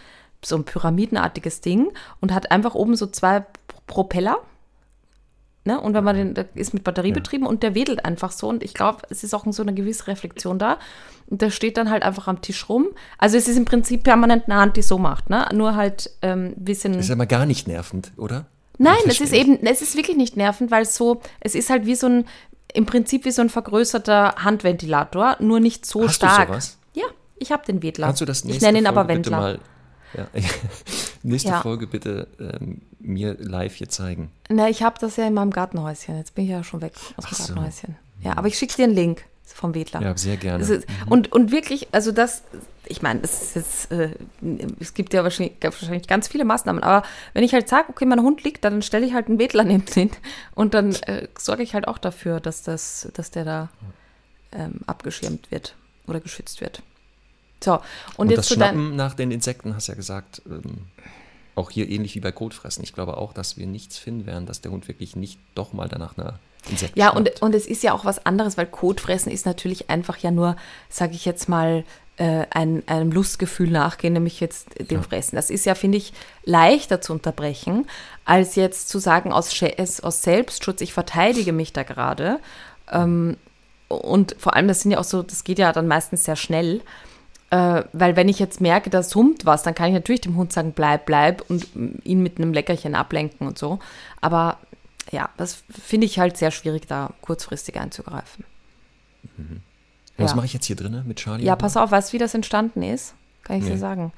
so 0.44 0.56
ein 0.58 0.66
pyramidenartiges 0.66 1.62
Ding 1.62 1.92
und 2.20 2.34
hat 2.34 2.52
einfach 2.52 2.76
oben 2.76 2.96
so 2.96 3.08
zwei 3.08 3.46
Propeller. 3.88 4.38
Ne? 5.66 5.82
Und 5.82 5.96
wenn 5.96 6.04
man 6.04 6.16
den, 6.16 6.34
der 6.36 6.46
ist 6.54 6.74
mit 6.76 6.84
Batterie 6.84 7.12
betrieben 7.12 7.48
und 7.48 7.64
der 7.64 7.74
wedelt 7.74 8.06
einfach 8.06 8.32
so. 8.32 8.48
Und 8.48 8.64
ich 8.64 8.76
glaube, 8.76 9.00
es 9.10 9.24
ist 9.24 9.34
auch 9.34 9.46
so 9.50 9.64
eine 9.64 9.74
gewisse 9.74 10.08
Reflexion 10.08 10.60
da. 10.60 10.78
Und 11.28 11.42
der 11.42 11.50
steht 11.50 11.78
dann 11.78 11.90
halt 11.90 12.04
einfach 12.04 12.28
am 12.28 12.42
Tisch 12.42 12.70
rum. 12.70 12.90
Also 13.18 13.36
es 13.36 13.48
ist 13.48 13.58
im 13.58 13.66
Prinzip 13.66 14.04
permanent 14.04 14.44
eine 14.46 14.60
Hand, 14.60 14.78
die 14.78 14.84
so 14.84 15.00
macht, 15.00 15.32
ne? 15.32 15.48
Nur 15.54 15.76
halt 15.76 16.12
ein 16.22 16.54
ähm, 16.54 16.54
bisschen. 16.56 16.94
Ist 17.00 17.10
aber 17.10 17.26
gar 17.26 17.48
nicht 17.48 17.68
nervend, 17.68 18.12
oder? 18.16 18.46
Nein, 18.78 18.96
Ich 19.06 19.14
es 19.14 19.22
ist 19.22 19.34
eben, 19.34 19.66
es 19.66 19.82
ist 19.82 19.96
wirklich 19.96 20.18
nicht 20.18 20.38
nervend, 20.38 20.70
weil 20.70 20.86
so, 20.86 21.22
es 21.40 21.56
ist 21.56 21.70
halt 21.70 21.86
wie 21.86 21.96
so 21.96 22.08
ein, 22.08 22.26
im 22.74 22.86
Prinzip 22.86 23.26
wie 23.26 23.32
so 23.32 23.42
ein 23.42 23.50
vergrößerter 23.50 24.36
Handventilator, 24.38 25.38
nur 25.40 25.60
nicht 25.60 25.86
so 25.86 26.04
Hast 26.04 26.22
du 26.22 26.28
stark. 26.28 26.50
sowas? 26.50 26.78
Ja, 26.94 27.06
ich 27.38 27.52
habe 27.52 27.66
den 27.66 27.82
Wedler. 27.82 28.08
Kannst 28.08 28.22
du 28.22 28.26
das 28.26 28.40
ich 28.40 28.46
nächste 28.46 28.66
nenne 28.66 28.80
ihn 28.80 28.86
Folge 28.86 29.00
aber 29.00 29.08
bitte 29.08 29.32
Wendler. 29.32 29.38
mal, 29.38 29.60
ja, 30.18 30.28
nächste 31.24 31.50
Ja. 31.50 31.62
Folge 31.62 31.88
bitte 31.88 32.28
ähm, 32.40 32.82
mir 33.00 33.36
live 33.40 33.76
hier 33.76 33.90
zeigen. 33.90 34.32
Na, 34.50 34.70
ich 34.70 34.84
habe 34.84 34.98
das 35.00 35.16
ja 35.18 35.28
in 35.28 35.34
meinem 35.34 35.52
Gartenhäuschen. 35.52 36.18
Jetzt 36.18 36.36
bin 36.36 36.46
ich 36.46 36.52
ja 36.52 36.64
schon 36.64 36.82
weg 36.82 36.94
aus 37.18 37.26
dem 37.26 37.36
so. 37.36 37.54
Gartenhäuschen. 37.54 37.96
Ja, 38.22 38.38
aber 38.38 38.48
ich 38.48 38.58
schicke 38.58 38.76
dir 38.76 38.86
einen 38.86 38.96
Link 38.96 39.26
vom 39.44 39.74
Wedler. 39.74 40.02
Ja, 40.02 40.18
sehr 40.18 40.38
gerne. 40.38 40.64
Ist, 40.64 40.86
und, 41.10 41.32
und 41.32 41.52
wirklich, 41.52 41.88
also 41.94 42.12
das, 42.12 42.44
ich 42.86 43.02
meine, 43.02 43.22
es 43.24 43.56
ist 43.56 43.92
äh, 43.92 44.10
es 44.80 44.94
gibt 44.94 45.14
ja 45.14 45.24
wahrscheinlich, 45.24 45.56
wahrscheinlich 45.62 46.08
ganz 46.08 46.28
viele 46.28 46.44
Maßnahmen, 46.44 46.84
aber 46.84 47.08
wenn 47.34 47.44
ich 47.44 47.54
halt 47.54 47.70
sage, 47.70 47.90
okay, 47.90 48.06
mein 48.06 48.22
Hund 48.22 48.44
liegt 48.44 48.66
da, 48.66 48.70
dann 48.70 48.82
stelle 48.82 49.06
ich 49.06 49.14
halt 49.14 49.28
einen 49.28 49.40
Wedler 49.40 49.64
neben 49.64 49.86
den 49.86 50.12
und 50.56 50.74
dann 50.74 50.94
äh, 51.04 51.28
sorge 51.38 51.64
ich 51.64 51.74
halt 51.74 51.88
auch 51.88 51.98
dafür, 51.98 52.40
dass, 52.40 52.64
das, 52.64 53.08
dass 53.14 53.32
der 53.32 53.46
da 53.46 53.70
ähm, 54.52 54.82
abgeschirmt 54.88 55.52
wird 55.52 55.76
oder 56.08 56.20
geschützt 56.20 56.60
wird. 56.60 56.82
So, 57.66 57.74
und, 57.74 57.82
Und, 58.18 58.30
jetzt 58.30 58.52
das 58.52 58.56
Schnappen 58.56 58.96
nach 58.96 59.16
den 59.16 59.32
Insekten, 59.32 59.76
hast 59.76 59.88
ja 59.88 59.96
gesagt, 59.96 60.42
ähm, 60.46 60.86
auch 61.56 61.72
hier 61.72 61.90
ähnlich 61.90 62.16
wie 62.16 62.20
bei 62.20 62.32
Kotfressen. 62.32 62.84
Ich 62.84 62.94
glaube 62.94 63.18
auch, 63.18 63.34
dass 63.34 63.58
wir 63.58 63.66
nichts 63.66 63.98
finden 63.98 64.26
werden, 64.26 64.46
dass 64.46 64.62
der 64.62 64.72
Hund 64.72 64.88
wirklich 64.88 65.16
nicht 65.16 65.40
doch 65.56 65.74
mal 65.74 65.90
danach 65.90 66.18
einer 66.18 66.40
Insekt 66.70 66.96
Ja, 66.96 67.12
schnappt. 67.12 67.42
und, 67.42 67.42
und 67.42 67.56
es 67.56 67.66
ist 67.66 67.82
ja 67.82 67.94
auch 67.94 68.06
was 68.06 68.26
anderes, 68.26 68.58
weil 68.58 68.68
Kotfressen 68.68 69.32
ist 69.32 69.46
natürlich 69.46 69.90
einfach 69.90 70.18
ja 70.18 70.32
nur, 70.32 70.58
sage 70.90 71.14
ich 71.14 71.26
jetzt 71.26 71.50
mal, 71.50 71.84
äh, 72.18 72.46
ein, 72.52 72.84
einem 72.88 73.12
Lustgefühl 73.12 73.70
nachgehen, 73.70 74.14
nämlich 74.14 74.40
jetzt 74.40 74.70
dem 74.92 75.04
Fressen. 75.04 75.36
Das 75.36 75.50
ist 75.50 75.66
ja, 75.66 75.76
finde 75.76 75.98
ich, 75.98 76.14
leichter 76.44 77.02
zu 77.02 77.14
unterbrechen, 77.14 77.88
als 78.26 78.56
jetzt 78.56 78.90
zu 78.90 79.00
sagen, 79.00 79.34
aus, 79.34 79.52
aus 80.02 80.22
Selbstschutz, 80.22 80.82
ich 80.82 80.94
verteidige 80.94 81.52
mich 81.52 81.74
da 81.74 81.84
gerade. 81.84 82.40
Ähm, 82.92 83.38
und 83.88 84.36
vor 84.40 84.56
allem, 84.56 84.68
das 84.68 84.82
sind 84.82 84.92
ja 84.92 85.00
auch 85.00 85.04
so, 85.04 85.24
das 85.24 85.44
geht 85.44 85.60
ja 85.60 85.72
dann 85.72 85.88
meistens 85.88 86.26
sehr 86.26 86.36
schnell. 86.36 86.82
Äh, 87.52 87.84
weil 87.94 88.16
wenn 88.16 88.28
ich 88.28 88.40
jetzt 88.40 88.60
merke, 88.60 88.90
da 88.90 89.04
summt 89.04 89.46
was, 89.46 89.64
dann 89.64 89.76
kann 89.76 89.88
ich 89.88 89.94
natürlich 89.94 90.22
dem 90.22 90.36
Hund 90.36 90.52
sagen, 90.52 90.74
bleib, 90.74 91.06
bleib 91.06 91.44
und 91.50 91.68
ihn 92.04 92.22
mit 92.24 92.38
einem 92.38 92.54
Leckerchen 92.54 92.96
ablenken 92.96 93.48
und 93.48 93.58
so. 93.58 93.80
Aber 94.22 94.58
ja, 95.12 95.30
das 95.38 95.64
finde 95.70 96.06
ich 96.08 96.18
halt 96.20 96.38
sehr 96.38 96.50
schwierig, 96.52 96.88
da 96.88 97.12
kurzfristig 97.22 97.80
einzugreifen. 97.80 98.44
Mhm. 99.38 99.62
Was 100.18 100.32
Ja. 100.32 100.36
mache 100.38 100.46
ich 100.48 100.54
jetzt 100.54 100.66
hier 100.66 100.76
drin 100.76 101.04
mit 101.06 101.18
Charlie? 101.18 101.46
Ja, 101.46 101.56
pass 101.56 101.78
auf, 101.78 101.92
weißt 101.92 102.10
du, 102.10 102.14
wie 102.14 102.18
das 102.20 102.34
entstanden 102.34 102.82
ist? 102.82 103.14
Kann 103.44 103.58
ich 103.58 103.64
Nee. 103.66 103.72
dir 103.72 103.78
sagen. 103.78 104.12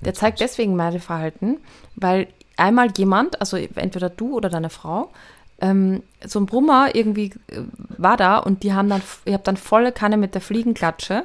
Der 0.00 0.14
zeigt 0.14 0.40
deswegen 0.40 0.74
Meideverhalten, 0.74 1.58
weil 1.94 2.26
einmal 2.56 2.88
jemand, 2.96 3.40
also 3.40 3.56
entweder 3.56 4.08
du 4.10 4.34
oder 4.34 4.48
deine 4.48 4.70
Frau, 4.70 5.12
ähm, 5.60 6.02
so 6.24 6.40
ein 6.40 6.46
Brummer 6.46 6.94
irgendwie 6.94 7.32
äh, 7.48 7.60
war 7.98 8.16
da 8.16 8.38
und 8.38 8.62
die 8.64 8.72
haben 8.72 8.88
dann, 8.88 9.02
ihr 9.26 9.34
habt 9.34 9.46
dann 9.46 9.56
volle 9.56 9.92
Kanne 9.92 10.16
mit 10.16 10.34
der 10.34 10.40
Fliegenklatsche 10.40 11.24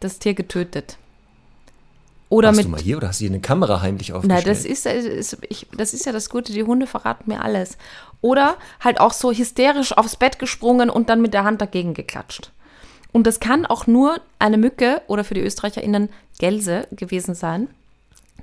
das 0.00 0.18
Tier 0.18 0.34
getötet. 0.34 0.98
Oder 2.28 2.48
Warst 2.48 2.58
mit 2.58 2.66
du 2.66 2.70
mal 2.70 2.80
hier 2.80 2.96
oder 2.96 3.08
hast 3.08 3.20
du 3.20 3.24
hier 3.24 3.30
eine 3.30 3.40
Kamera 3.40 3.82
heimlich 3.82 4.08
Nein, 4.08 4.16
aufgestellt? 4.16 4.46
das 4.46 4.64
ist, 4.64 4.86
ist 4.86 5.38
ich, 5.48 5.66
das 5.76 5.94
ist 5.94 6.06
ja 6.06 6.12
das 6.12 6.28
Gute, 6.28 6.52
die 6.52 6.64
Hunde 6.64 6.86
verraten 6.86 7.30
mir 7.30 7.40
alles. 7.40 7.78
Oder 8.20 8.56
halt 8.80 9.00
auch 9.00 9.12
so 9.12 9.30
hysterisch 9.30 9.96
aufs 9.96 10.16
Bett 10.16 10.38
gesprungen 10.38 10.90
und 10.90 11.08
dann 11.08 11.20
mit 11.20 11.34
der 11.34 11.44
Hand 11.44 11.60
dagegen 11.60 11.94
geklatscht. 11.94 12.50
Und 13.12 13.26
das 13.26 13.38
kann 13.38 13.64
auch 13.64 13.86
nur 13.86 14.20
eine 14.38 14.58
Mücke 14.58 15.02
oder 15.06 15.22
für 15.22 15.34
die 15.34 15.40
ÖsterreicherInnen 15.40 16.08
Gelse 16.38 16.88
gewesen 16.90 17.34
sein, 17.34 17.68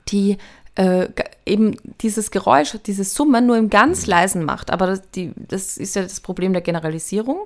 die 0.08 0.38
äh, 0.76 1.08
eben 1.46 1.76
dieses 2.02 2.32
Geräusch, 2.32 2.78
dieses 2.86 3.14
Summen 3.14 3.46
nur 3.46 3.58
im 3.58 3.70
ganz 3.70 4.08
leisen 4.08 4.44
macht. 4.44 4.72
Aber 4.72 4.88
das, 4.88 5.10
die, 5.12 5.32
das 5.36 5.78
ist 5.78 5.96
ja 5.96 6.02
das 6.02 6.20
Problem 6.20 6.54
der 6.54 6.62
Generalisierung. 6.64 7.38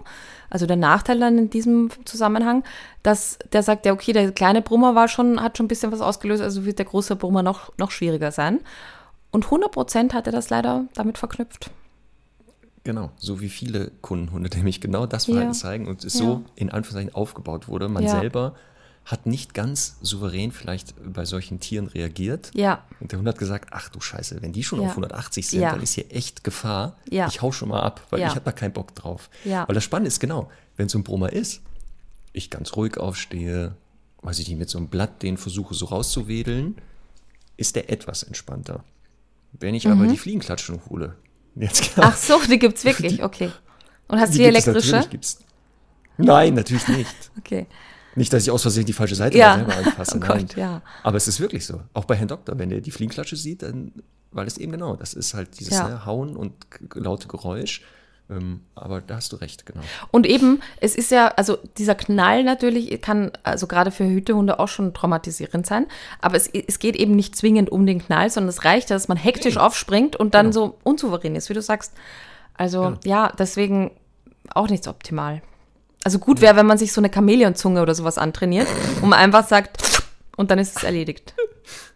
Also 0.49 0.65
der 0.65 0.77
Nachteil 0.77 1.19
dann 1.19 1.37
in 1.37 1.49
diesem 1.49 1.89
Zusammenhang, 2.05 2.63
dass 3.03 3.37
der 3.51 3.63
sagt, 3.63 3.85
ja, 3.85 3.91
okay, 3.91 4.13
der 4.13 4.31
kleine 4.31 4.61
Brummer 4.61 4.95
war 4.95 5.09
schon, 5.09 5.41
hat 5.41 5.57
schon 5.57 5.65
ein 5.65 5.67
bisschen 5.67 5.91
was 5.91 5.99
ausgelöst, 5.99 6.41
also 6.41 6.63
wird 6.63 6.79
der 6.79 6.85
große 6.85 7.17
Brummer 7.17 7.43
noch, 7.43 7.73
noch 7.77 7.91
schwieriger 7.91 8.31
sein. 8.31 8.61
Und 9.31 9.43
100 9.45 9.71
Prozent 9.71 10.13
hat 10.13 10.25
er 10.27 10.31
das 10.31 10.49
leider 10.49 10.85
damit 10.95 11.17
verknüpft. 11.17 11.69
Genau, 12.85 13.11
so 13.17 13.41
wie 13.41 13.49
viele 13.49 13.91
Kundenhunde 14.01 14.49
nämlich 14.55 14.79
genau 14.79 15.05
das 15.05 15.25
Verhalten 15.25 15.49
Ja. 15.51 15.53
zeigen 15.57 15.87
und 15.87 16.05
es 16.05 16.13
Ja. 16.13 16.19
so 16.19 16.45
in 16.55 16.69
Anführungszeichen 16.71 17.13
aufgebaut 17.13 17.67
wurde. 17.67 17.89
Man 17.89 18.03
Ja. 18.03 18.11
selber 18.11 18.55
hat 19.07 19.25
nicht 19.25 19.53
ganz 19.53 19.95
souverän 20.01 20.51
vielleicht 20.51 20.93
bei 21.13 21.23
solchen 21.23 21.61
Tieren 21.61 21.87
reagiert. 21.87 22.51
Ja, 22.53 22.83
Und 22.99 23.11
der 23.13 23.19
Hund 23.19 23.27
hat 23.27 23.37
gesagt, 23.37 23.69
ach 23.71 23.87
du 23.87 24.01
Scheiße, 24.01 24.41
wenn 24.41 24.51
die 24.51 24.63
schon 24.65 24.81
Ja. 24.81 24.87
auf 24.89 24.95
180 24.95 25.47
sind, 25.47 25.61
Ja. 25.61 25.71
dann 25.71 25.81
ist 25.81 25.93
hier 25.93 26.13
echt 26.13 26.43
Gefahr. 26.43 26.97
Ja. 27.09 27.27
Ich 27.27 27.41
hau 27.41 27.53
schon 27.53 27.69
mal 27.69 27.79
ab, 27.81 28.05
weil 28.09 28.19
ich 28.19 28.27
habe 28.27 28.41
da 28.41 28.51
keinen 28.51 28.73
Bock 28.73 28.93
drauf. 28.95 29.29
Ja. 29.45 29.65
Weil 29.67 29.75
das 29.75 29.85
Spannende 29.85 30.09
ist 30.09 30.19
genau, 30.19 30.51
wenn 30.75 30.89
so 30.89 30.97
ein 30.99 31.03
Brummer 31.03 31.31
ist, 31.31 31.61
ich 32.33 32.49
ganz 32.49 32.75
ruhig 32.75 32.97
aufstehe, 32.97 33.75
weiß 34.23 34.39
ich 34.39 34.49
nicht, 34.49 34.57
mit 34.59 34.69
so 34.69 34.77
einem 34.77 34.89
Blatt 34.89 35.23
den 35.23 35.37
versuche 35.37 35.73
so 35.73 35.85
rauszuwedeln, 35.85 36.75
ist 37.55 37.77
der 37.77 37.89
etwas 37.89 38.23
entspannter. 38.23 38.83
Wenn 39.53 39.73
ich 39.73 39.87
aber 39.87 40.05
die 40.07 40.17
Fliegenklatschen 40.17 40.81
hole, 40.89 41.15
jetzt 41.55 41.95
Mhm. 41.95 42.03
Ach 42.03 42.17
so, 42.17 42.39
die 42.49 42.59
gibt's 42.59 42.83
wirklich, 42.83 43.23
okay. 43.23 43.51
Und 44.09 44.19
hast 44.19 44.33
du 44.33 44.39
die 44.39 44.43
es 44.43 44.49
elektrische? 44.49 44.91
natürlich, 44.91 45.09
gibt's. 45.11 45.39
Nein, 46.17 46.55
natürlich 46.55 46.87
nicht. 46.89 47.15
Okay. 47.39 47.67
Nicht, 48.17 48.33
dass 48.33 48.43
ich 48.43 48.51
aus 48.51 48.63
Versehen 48.63 48.85
die 48.85 48.93
falsche 48.93 49.15
Seite 49.15 49.37
Ja. 49.37 49.55
selber 49.55 49.75
anfasse. 49.77 50.17
Oh. 50.23 50.27
Gott, 50.27 50.55
ja. 50.55 50.81
Aber 51.03 51.17
es 51.17 51.27
ist 51.27 51.39
wirklich 51.39 51.65
so. 51.65 51.81
Auch 51.93 52.05
bei 52.05 52.15
Herrn 52.15 52.27
Doktor, 52.27 52.57
wenn 52.57 52.71
er 52.71 52.81
die 52.81 52.91
Fliegenklatsche 52.91 53.35
sieht, 53.35 53.61
dann, 53.61 53.91
weil 54.31 54.47
es 54.47 54.57
eben 54.57 54.71
genau, 54.71 54.95
das 54.95 55.13
ist 55.13 55.33
halt 55.35 55.59
dieses 55.59 55.73
Ja. 55.75 55.87
ne, 55.87 56.05
Hauen 56.05 56.35
und 56.35 56.53
laute 56.95 57.27
Geräusch. 57.27 57.83
Ähm, 58.29 58.61
aber 58.75 58.99
da 58.99 59.15
hast 59.17 59.31
du 59.31 59.37
recht, 59.37 59.65
genau. 59.65 59.81
Und 60.11 60.25
eben, 60.25 60.59
es 60.81 60.95
ist 60.95 61.11
ja, 61.11 61.27
also 61.29 61.57
dieser 61.77 61.95
Knall 61.95 62.43
natürlich 62.43 62.99
kann, 63.01 63.31
also 63.43 63.67
gerade 63.67 63.91
für 63.91 64.03
Hütehunde 64.05 64.59
auch 64.59 64.67
schon 64.67 64.93
traumatisierend 64.93 65.65
sein, 65.65 65.85
aber 66.19 66.35
es, 66.35 66.47
es 66.47 66.79
geht 66.79 66.97
eben 66.97 67.15
nicht 67.15 67.37
zwingend 67.37 67.69
um 67.71 67.85
den 67.85 67.99
Knall, 68.03 68.29
sondern 68.29 68.49
es 68.49 68.65
reicht, 68.65 68.89
dass 68.91 69.07
man 69.07 69.15
hektisch 69.15 69.55
aufspringt 69.57 70.17
und 70.17 70.33
dann 70.33 70.51
so 70.51 70.77
unsouverän 70.83 71.35
ist, 71.35 71.49
wie 71.49 71.53
du 71.53 71.61
sagst. 71.61 71.93
Also 72.55 72.95
ja, 73.05 73.31
deswegen 73.37 73.91
auch 74.53 74.67
nicht 74.69 74.83
so 74.83 74.89
optimal. 74.89 75.41
Also 76.07 76.19
gut 76.19 76.39
wäre, 76.39 76.55
wenn 76.55 76.65
man 76.65 76.77
sich 76.77 76.93
so 76.93 77.01
eine 77.01 77.09
Chamäleonzunge 77.13 77.81
oder 77.81 77.93
sowas 77.93 78.17
antrainiert 78.17 78.65
und 79.01 79.09
man 79.09 79.19
einfach 79.19 79.45
sagt 79.45 80.03
und 80.37 80.51
dann 80.51 80.57
ist 80.57 80.77
es 80.77 80.83
erledigt. 80.83 81.33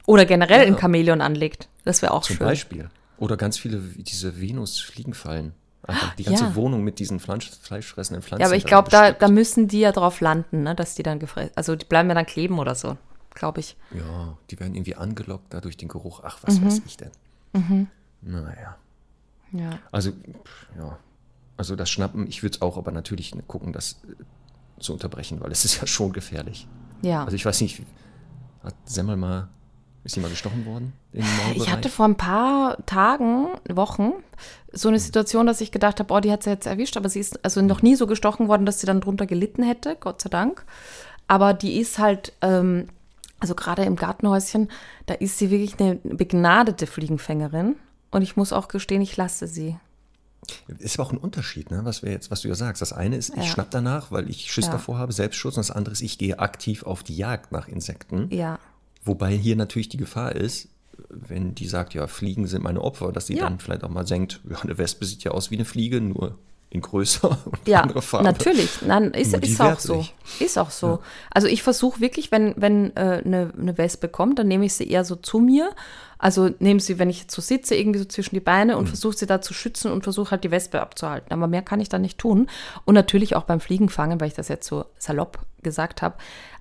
Oder 0.05 0.25
generell 0.25 0.67
ein 0.67 0.77
Chamäleon 0.77 1.21
anlegt. 1.21 1.69
Das 1.85 2.01
wäre 2.01 2.13
auch 2.13 2.23
Zum 2.23 2.35
schön. 2.35 2.45
Beispiel. 2.45 2.89
Oder 3.19 3.37
ganz 3.37 3.57
viele, 3.57 3.95
wie 3.95 4.03
diese 4.03 4.41
Venus-Fliegenfallen. 4.41 5.53
Einfach 5.87 6.13
die 6.15 6.25
ganze 6.25 6.43
Ja. 6.43 6.55
Wohnung 6.55 6.83
mit 6.83 6.99
diesen 6.99 7.21
Fleisch, 7.21 7.51
fleischfressenden 7.61 8.21
Pflanzen. 8.21 8.41
Ja, 8.41 8.47
aber 8.47 8.57
ich 8.57 8.65
glaube, 8.65 8.89
da, 8.89 9.13
da 9.13 9.29
müssen 9.29 9.69
die 9.69 9.79
ja 9.79 9.93
drauf 9.93 10.19
landen, 10.19 10.63
ne, 10.63 10.75
dass 10.75 10.95
die 10.95 11.03
dann 11.03 11.17
gefressen, 11.19 11.51
also 11.55 11.77
die 11.77 11.85
bleiben 11.85 12.09
ja 12.09 12.15
dann 12.15 12.25
kleben 12.25 12.59
oder 12.59 12.75
so, 12.75 12.97
glaube 13.33 13.61
ich. 13.61 13.77
Ja, 13.91 14.37
die 14.49 14.59
werden 14.59 14.75
irgendwie 14.75 14.95
angelockt 14.97 15.53
da 15.53 15.61
durch 15.61 15.77
den 15.77 15.87
Geruch. 15.87 16.19
Ach, 16.25 16.37
Mhm. 16.39 16.47
was 16.47 16.61
weiß 16.65 16.81
ich 16.85 16.97
denn. 16.97 17.11
Naja. 18.21 18.75
Ja. 19.53 19.69
Also, 19.93 20.11
ja. 20.77 20.97
Also 21.61 21.75
das 21.75 21.91
Schnappen, 21.91 22.25
ich 22.25 22.41
würde 22.41 22.55
es 22.55 22.61
auch 22.63 22.75
aber 22.75 22.91
natürlich 22.91 23.35
gucken, 23.45 23.71
das 23.71 24.01
äh, 24.09 24.81
zu 24.81 24.93
unterbrechen, 24.93 25.41
weil 25.41 25.51
es 25.51 25.63
ist 25.63 25.79
ja 25.79 25.85
schon 25.85 26.11
gefährlich. 26.11 26.67
Ja. 27.03 27.23
Also 27.23 27.35
ich 27.35 27.45
weiß 27.45 27.61
nicht, 27.61 27.83
hat 28.63 28.73
Semmel 28.85 29.15
mal, 29.15 29.47
ist 30.03 30.15
sie 30.15 30.21
mal 30.21 30.31
gestochen 30.31 30.65
worden? 30.65 30.93
Ich 31.13 31.71
hatte 31.71 31.89
vor 31.89 32.05
ein 32.05 32.17
paar 32.17 32.83
Tagen, 32.87 33.49
Wochen, 33.69 34.13
so 34.71 34.87
eine 34.87 34.97
Situation, 34.97 35.45
dass 35.45 35.61
ich 35.61 35.71
gedacht 35.71 35.99
habe, 35.99 36.11
oh, 36.11 36.19
die 36.19 36.31
hat 36.31 36.41
sie 36.41 36.49
jetzt 36.49 36.65
erwischt, 36.65 36.97
aber 36.97 37.09
sie 37.09 37.19
ist 37.19 37.45
also 37.45 37.61
noch 37.61 37.83
nie 37.83 37.95
so 37.95 38.07
gestochen 38.07 38.47
worden, 38.47 38.65
dass 38.65 38.79
sie 38.79 38.87
dann 38.87 38.99
drunter 38.99 39.27
gelitten 39.27 39.61
hätte, 39.61 39.95
Gott 39.99 40.19
sei 40.19 40.29
Dank. 40.29 40.65
Aber 41.27 41.53
die 41.53 41.79
ist 41.79 41.99
halt, 41.99 42.33
ähm, 42.41 42.87
also 43.39 43.53
gerade 43.53 43.83
im 43.83 43.97
Gartenhäuschen, 43.97 44.71
da 45.05 45.13
ist 45.13 45.37
sie 45.37 45.51
wirklich 45.51 45.79
eine 45.79 45.99
begnadete 46.03 46.87
Fliegenfängerin. 46.87 47.75
Und 48.09 48.23
ich 48.23 48.35
muss 48.35 48.51
auch 48.51 48.67
gestehen, 48.67 49.03
ich 49.03 49.15
lasse 49.15 49.45
sie. 49.45 49.77
Ist 50.79 50.99
aber 50.99 51.07
auch 51.07 51.11
ein 51.13 51.17
Unterschied, 51.17 51.69
ne? 51.71 51.81
was, 51.83 52.01
wir 52.03 52.11
jetzt, 52.11 52.31
was 52.31 52.41
du 52.41 52.47
ja 52.47 52.55
sagst. 52.55 52.81
Das 52.81 52.93
eine 52.93 53.15
ist, 53.15 53.29
ich 53.29 53.35
Ja. 53.37 53.43
schnapp 53.43 53.71
danach, 53.71 54.11
weil 54.11 54.29
ich 54.29 54.51
Schiss 54.51 54.65
Ja. 54.65 54.71
davor 54.73 54.97
habe, 54.97 55.13
Selbstschutz. 55.13 55.55
Und 55.57 55.67
das 55.67 55.71
andere 55.71 55.93
ist, 55.93 56.01
ich 56.01 56.17
gehe 56.17 56.39
aktiv 56.39 56.83
auf 56.83 57.03
die 57.03 57.15
Jagd 57.15 57.51
nach 57.51 57.67
Insekten. 57.67 58.27
Ja. 58.33 58.57
Wobei 59.05 59.31
hier 59.33 59.55
natürlich 59.55 59.89
die 59.89 59.97
Gefahr 59.97 60.35
ist, 60.35 60.67
wenn 61.09 61.55
die 61.55 61.67
sagt, 61.67 61.93
ja, 61.93 62.07
Fliegen 62.07 62.47
sind 62.47 62.63
meine 62.63 62.81
Opfer, 62.81 63.11
dass 63.11 63.25
die 63.25 63.35
Ja. 63.35 63.43
dann 63.43 63.59
vielleicht 63.59 63.83
auch 63.83 63.89
mal 63.89 64.03
denkt, 64.03 64.41
ja, 64.49 64.59
eine 64.59 64.77
Wespe 64.77 65.05
sieht 65.05 65.23
ja 65.23 65.31
aus 65.31 65.51
wie 65.51 65.55
eine 65.55 65.65
Fliege, 65.65 66.01
nur 66.01 66.37
in 66.69 66.79
größer 66.81 67.29
und 67.45 67.67
Ja, 67.67 67.81
andere 67.81 68.01
Farbe. 68.01 68.23
natürlich. 68.25 68.81
Nein, 68.81 69.11
ist, 69.11 69.33
ist 69.33 69.59
auch 69.61 69.79
so. 69.79 70.05
Ist 70.39 70.57
auch 70.57 70.71
so. 70.71 70.99
Also 71.29 71.47
ich 71.47 71.63
versuche 71.63 71.99
wirklich, 71.99 72.31
wenn, 72.31 72.53
wenn 72.55 72.95
äh, 72.95 73.21
eine, 73.25 73.51
eine 73.59 73.77
Wespe 73.77 74.07
kommt, 74.07 74.39
dann 74.39 74.47
nehme 74.47 74.65
ich 74.65 74.73
sie 74.73 74.87
eher 74.89 75.03
so 75.03 75.15
zu 75.17 75.39
mir. 75.39 75.71
Also 76.21 76.51
nehme 76.59 76.79
sie, 76.79 76.99
wenn 76.99 77.09
ich 77.09 77.21
jetzt 77.21 77.33
so 77.33 77.41
sitze, 77.41 77.75
irgendwie 77.75 77.97
so 77.99 78.05
zwischen 78.05 78.35
die 78.35 78.39
Beine 78.41 78.73
Mhm. 78.73 78.79
und 78.79 78.87
versuche 78.87 79.17
sie 79.17 79.25
da 79.25 79.41
zu 79.41 79.53
schützen 79.55 79.91
und 79.91 80.03
versuche 80.03 80.31
halt 80.31 80.43
die 80.43 80.51
Wespe 80.51 80.79
abzuhalten. 80.79 81.33
Aber 81.33 81.47
mehr 81.47 81.63
kann 81.63 81.81
ich 81.81 81.89
da 81.89 81.97
nicht 81.97 82.19
tun. 82.19 82.47
Und 82.85 82.93
natürlich 82.93 83.35
auch 83.35 83.43
beim 83.43 83.59
Fliegenfangen, 83.59 84.21
weil 84.21 84.27
ich 84.27 84.35
das 84.35 84.47
jetzt 84.47 84.67
so 84.67 84.85
salopp 84.99 85.39
gesagt 85.63 86.01
habe. 86.03 86.15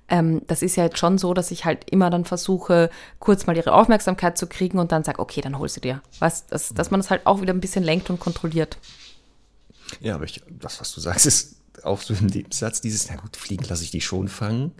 Ähm, 0.09 0.41
das 0.47 0.63
ist 0.63 0.77
ja 0.77 0.85
jetzt 0.85 0.99
schon 0.99 1.19
so, 1.19 1.35
dass 1.35 1.51
ich 1.51 1.67
halt 1.67 1.89
immer 1.91 2.09
dann 2.11 2.25
versuche, 2.25 2.89
kurz 3.19 3.47
mal 3.47 3.57
ihre 3.57 3.73
Aufmerksamkeit 3.75 4.39
zu 4.39 4.47
kriegen 4.47 4.79
und 4.79 4.93
dann 4.93 5.05
sage, 5.05 5.19
okay, 5.21 5.41
dann 5.43 5.59
hol 5.59 5.69
sie 5.69 5.81
dir. 5.83 6.01
Was, 6.19 6.47
dass, 6.47 6.71
dass 6.75 6.91
man 6.91 6.99
das 7.01 7.11
halt 7.11 7.27
auch 7.27 7.43
wieder 7.43 7.53
ein 7.53 7.61
bisschen 7.61 7.85
lenkt 7.85 8.09
und 8.11 8.19
kontrolliert. 8.19 8.79
Ja, 10.01 10.15
aber 10.15 10.25
ich, 10.25 10.43
das, 10.49 10.81
was 10.81 10.93
du 10.95 11.01
sagst, 11.01 11.27
ist 11.27 11.57
auch 11.85 12.01
so 12.01 12.15
im 12.15 12.27
Nebensatz 12.27 12.81
dieses, 12.81 13.09
na 13.11 13.17
gut, 13.17 13.37
Fliegen 13.37 13.65
lasse 13.69 13.85
ich 13.85 13.91
die 13.91 14.01
schon 14.01 14.29
fangen. 14.29 14.73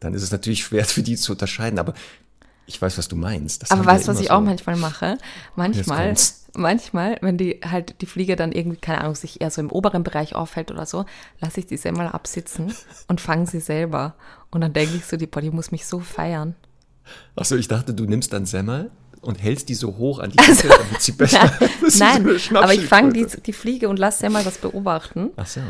Dann 0.00 0.14
ist 0.14 0.22
es 0.22 0.30
natürlich 0.32 0.64
schwer 0.64 0.84
für 0.84 1.02
die 1.02 1.16
zu 1.16 1.32
unterscheiden, 1.32 1.78
aber 1.78 1.94
ich 2.66 2.80
weiß, 2.80 2.96
was 2.98 3.08
du 3.08 3.16
meinst. 3.16 3.62
Das 3.62 3.70
Aber 3.70 3.84
weißt 3.84 4.06
du, 4.08 4.12
was 4.12 4.20
ich 4.20 4.28
so. 4.28 4.34
auch 4.34 4.40
manchmal 4.40 4.76
mache? 4.76 5.18
Manchmal, 5.56 6.14
manchmal, 6.54 7.18
wenn 7.20 7.36
die 7.36 7.60
halt 7.68 8.00
die 8.00 8.06
Fliege 8.06 8.36
dann 8.36 8.52
irgendwie, 8.52 8.78
keine 8.78 9.00
Ahnung, 9.02 9.14
sich 9.14 9.40
eher 9.40 9.50
so 9.50 9.60
im 9.60 9.70
oberen 9.70 10.02
Bereich 10.04 10.34
aufhält 10.34 10.70
oder 10.70 10.86
so, 10.86 11.04
lasse 11.40 11.60
ich 11.60 11.66
die 11.66 11.76
Semmel 11.76 12.06
absitzen 12.06 12.72
und 13.08 13.20
fange 13.20 13.46
sie 13.46 13.60
selber. 13.60 14.14
Und 14.50 14.60
dann 14.62 14.72
denke 14.72 14.96
ich 14.96 15.04
so, 15.04 15.16
die, 15.16 15.26
die 15.30 15.50
muss 15.50 15.72
mich 15.72 15.86
so 15.86 16.00
feiern. 16.00 16.54
Achso, 17.36 17.56
ich 17.56 17.68
dachte, 17.68 17.92
du 17.92 18.04
nimmst 18.04 18.32
dann 18.32 18.46
Semmel 18.46 18.90
und 19.20 19.42
hältst 19.42 19.68
die 19.68 19.74
so 19.74 19.96
hoch 19.98 20.18
an 20.20 20.30
die 20.30 20.36
Decke, 20.36 20.68
damit 20.68 21.02
sie 21.02 21.12
besser. 21.18 21.50
So 21.86 21.98
Nein, 22.02 22.26
eine 22.50 22.58
aber 22.62 22.72
ich 22.74 22.86
fange 22.86 23.12
die, 23.12 23.26
die 23.26 23.52
Fliege 23.52 23.88
und 23.88 23.98
lasse 23.98 24.20
Semmel 24.20 24.42
das 24.44 24.56
beobachten. 24.58 25.30
Ach 25.36 25.46
so. 25.46 25.60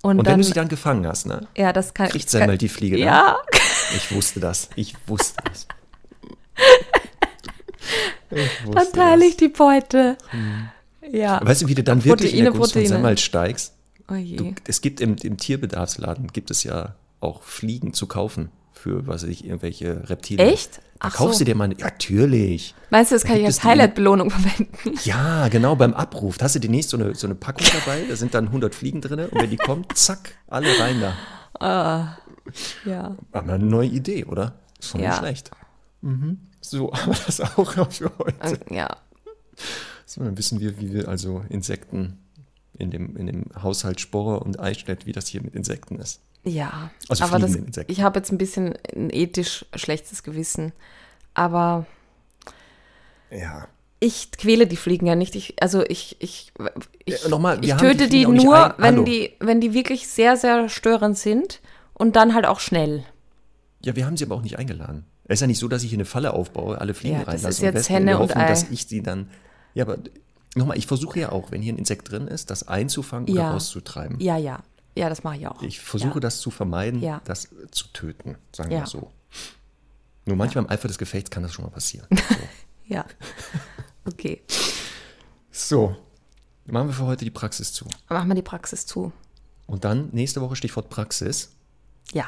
Und, 0.00 0.18
Und, 0.18 0.18
wenn 0.18 0.24
dann, 0.24 0.40
du 0.40 0.44
sie 0.46 0.52
dann 0.52 0.68
gefangen 0.68 1.06
hast, 1.06 1.26
ne? 1.26 1.46
ja, 1.56 1.72
das 1.72 1.92
kann 1.92 2.08
Kriegt 2.08 2.30
kann- 2.30 2.40
Semmel 2.40 2.56
die 2.56 2.68
Fliege 2.68 2.96
dann? 2.98 3.06
Ja, 3.06 3.38
Ich 3.96 4.12
wusste 4.14 4.38
das. 4.38 4.70
Ich 4.76 4.94
wusste 5.08 5.42
das. 5.44 5.66
Dann 8.30 8.92
teile 8.92 9.24
ich 9.24 9.36
die 9.36 9.48
Beute. 9.48 10.16
Ja. 11.10 11.40
Weißt 11.44 11.62
du, 11.62 11.68
wie 11.68 11.74
du 11.74 11.82
dann 11.82 12.04
wirklich 12.04 12.34
in 12.34 12.44
der 12.44 12.50
Proteine, 12.50 12.58
Gunst 12.60 12.72
von 12.74 12.82
Proteine. 12.82 13.02
Semmel 13.02 13.18
steigst? 13.18 13.74
Oh. 14.10 14.14
Du, 14.14 14.54
es 14.66 14.80
gibt 14.80 15.00
im, 15.00 15.16
im 15.22 15.36
Tierbedarfsladen, 15.36 16.28
gibt 16.28 16.50
es 16.50 16.62
ja 16.64 16.94
auch 17.20 17.42
Fliegen 17.42 17.92
zu 17.94 18.06
kaufen 18.06 18.50
für, 18.72 19.06
was 19.06 19.22
weiß 19.22 19.30
ich, 19.30 19.44
irgendwelche 19.44 20.08
Reptilien. 20.08 20.48
Echt? 20.48 20.76
Da 21.00 21.08
Ach 21.08 21.14
kaufst 21.14 21.38
so. 21.38 21.44
du 21.44 21.50
dir 21.50 21.54
mal, 21.56 21.70
ja, 21.72 21.86
natürlich. 21.86 22.74
Meinst 22.90 23.10
du, 23.10 23.16
das 23.16 23.24
kann 23.24 23.36
ich 23.38 23.44
als 23.46 23.62
Highlight-Belohnung 23.64 24.30
verwenden? 24.30 24.98
Ja, 25.04 25.48
genau, 25.48 25.76
beim 25.76 25.94
Abruf. 25.94 26.38
Da 26.38 26.44
hast 26.44 26.54
du 26.54 26.60
demnächst 26.60 26.90
so 26.90 26.96
eine, 26.96 27.14
so 27.14 27.26
eine 27.26 27.34
Packung 27.34 27.66
dabei, 27.72 28.04
da 28.08 28.16
sind 28.16 28.34
dann 28.34 28.46
100 28.46 28.74
Fliegen 28.74 29.00
drin 29.00 29.20
und 29.20 29.40
wenn 29.40 29.50
die 29.50 29.56
kommt, 29.56 29.92
zack, 29.96 30.34
alle 30.48 30.68
rein 30.78 31.00
da. 31.60 32.18
Ja. 32.84 33.16
Aber 33.32 33.52
eine 33.54 33.64
neue 33.64 33.88
Idee, 33.88 34.24
oder? 34.24 34.54
Ist 34.78 34.90
schon 34.90 35.00
Ja. 35.00 35.10
nicht 35.10 35.18
schlecht. 35.18 35.50
Mhm. 36.00 36.38
So, 36.60 36.92
aber 36.92 37.14
das 37.26 37.40
auch 37.40 37.90
für 37.90 38.10
heute. 38.18 38.60
Ja. 38.70 38.96
So, 40.06 40.22
dann 40.24 40.36
wissen 40.38 40.60
wir, 40.60 40.80
wie 40.80 40.92
wir 40.92 41.08
also 41.08 41.44
Insekten 41.48 42.18
in 42.78 42.90
dem, 42.90 43.16
in 43.16 43.26
dem 43.26 43.44
Haushalt 43.62 44.00
Sporre 44.00 44.40
und 44.40 44.60
Eichstätt, 44.60 45.06
wie 45.06 45.12
das 45.12 45.26
hier 45.26 45.42
mit 45.42 45.54
Insekten 45.54 45.98
ist. 45.98 46.20
Ja. 46.44 46.90
Also 47.08 47.24
aber 47.24 47.38
das, 47.38 47.54
Insekten. 47.54 47.90
ich 47.92 48.02
habe 48.02 48.18
jetzt 48.20 48.30
ein 48.32 48.38
bisschen 48.38 48.74
ein 48.94 49.10
ethisch 49.10 49.66
schlechtes 49.74 50.22
Gewissen. 50.22 50.72
Aber 51.34 51.86
Ja. 53.30 53.68
ich 54.00 54.30
quäle 54.32 54.66
die 54.66 54.76
Fliegen 54.76 55.06
ja 55.06 55.14
nicht. 55.16 55.34
Ich, 55.34 55.60
also 55.62 55.82
ich, 55.84 56.16
ich, 56.20 56.52
ich, 57.04 57.22
Ja, 57.22 57.28
nochmal, 57.28 57.60
wir 57.60 57.74
ich 57.74 57.80
töte 57.80 58.08
die 58.08 58.24
die, 58.24 58.26
nur, 58.26 58.74
wenn 58.78 58.94
Hallo. 58.96 59.04
die, 59.04 59.32
wenn 59.40 59.60
die 59.60 59.74
wirklich 59.74 60.08
sehr, 60.08 60.36
sehr 60.36 60.68
störend 60.68 61.18
sind 61.18 61.60
und 61.94 62.16
dann 62.16 62.34
halt 62.34 62.46
auch 62.46 62.60
schnell. 62.60 63.04
Ja, 63.84 63.94
wir 63.96 64.06
haben 64.06 64.16
sie 64.16 64.24
aber 64.24 64.36
auch 64.36 64.42
nicht 64.42 64.58
eingeladen. 64.58 65.04
Es 65.28 65.34
ist 65.34 65.40
ja 65.42 65.46
nicht 65.46 65.58
so, 65.58 65.68
dass 65.68 65.82
ich 65.82 65.90
hier 65.90 65.96
eine 65.98 66.04
Falle 66.06 66.32
aufbaue, 66.32 66.80
alle 66.80 66.94
Fliegen 66.94 67.14
Ja, 67.18 67.24
das 67.24 67.28
reinlasse 67.34 67.48
ist 67.48 67.60
und 67.60 67.74
jetzt 67.76 67.88
in 67.90 67.94
Henne 67.96 68.16
und 68.18 68.22
Hoffnung, 68.30 68.44
Ei. 68.44 68.48
dass 68.48 68.70
ich 68.70 68.86
sie 68.86 69.02
dann. 69.02 69.30
Ja, 69.74 69.84
aber 69.84 69.98
nochmal, 70.56 70.78
ich 70.78 70.86
versuche 70.86 71.20
ja 71.20 71.30
auch, 71.32 71.50
wenn 71.52 71.60
hier 71.62 71.72
ein 71.74 71.78
Insekt 71.78 72.10
drin 72.10 72.26
ist, 72.28 72.50
das 72.50 72.66
einzufangen 72.66 73.28
oder 73.30 73.40
Ja. 73.42 73.50
rauszutreiben. 73.52 74.18
Ja, 74.20 74.36
ja. 74.38 74.62
Ja, 74.96 75.08
das 75.08 75.22
mache 75.22 75.36
ich 75.36 75.46
auch. 75.46 75.62
Ich 75.62 75.78
versuche 75.80 76.14
ja. 76.14 76.20
das 76.20 76.40
zu 76.40 76.50
vermeiden, 76.50 77.00
Ja. 77.00 77.20
das 77.24 77.48
zu 77.70 77.86
töten, 77.92 78.36
sagen 78.56 78.70
wir 78.70 78.86
so. 78.86 79.12
Nur 80.24 80.36
manchmal 80.36 80.64
im 80.64 80.70
Eifer 80.70 80.88
des 80.88 80.98
Gefechts 80.98 81.30
kann 81.30 81.42
das 81.42 81.52
schon 81.52 81.64
mal 81.64 81.70
passieren. 81.70 82.06
So. 82.16 82.94
Ja. 82.94 83.04
Okay. 84.06 84.40
so, 85.50 85.94
machen 86.64 86.88
wir 86.88 86.94
für 86.94 87.04
heute 87.04 87.26
die 87.26 87.30
Praxis 87.30 87.72
zu. 87.74 87.86
Machen 88.08 88.28
wir 88.28 88.34
die 88.34 88.40
Praxis 88.42 88.86
zu. 88.86 89.12
Und 89.66 89.84
dann 89.84 90.08
nächste 90.12 90.40
Woche 90.40 90.56
Stichwort 90.56 90.88
Praxis. 90.88 91.50
Ja. 92.12 92.24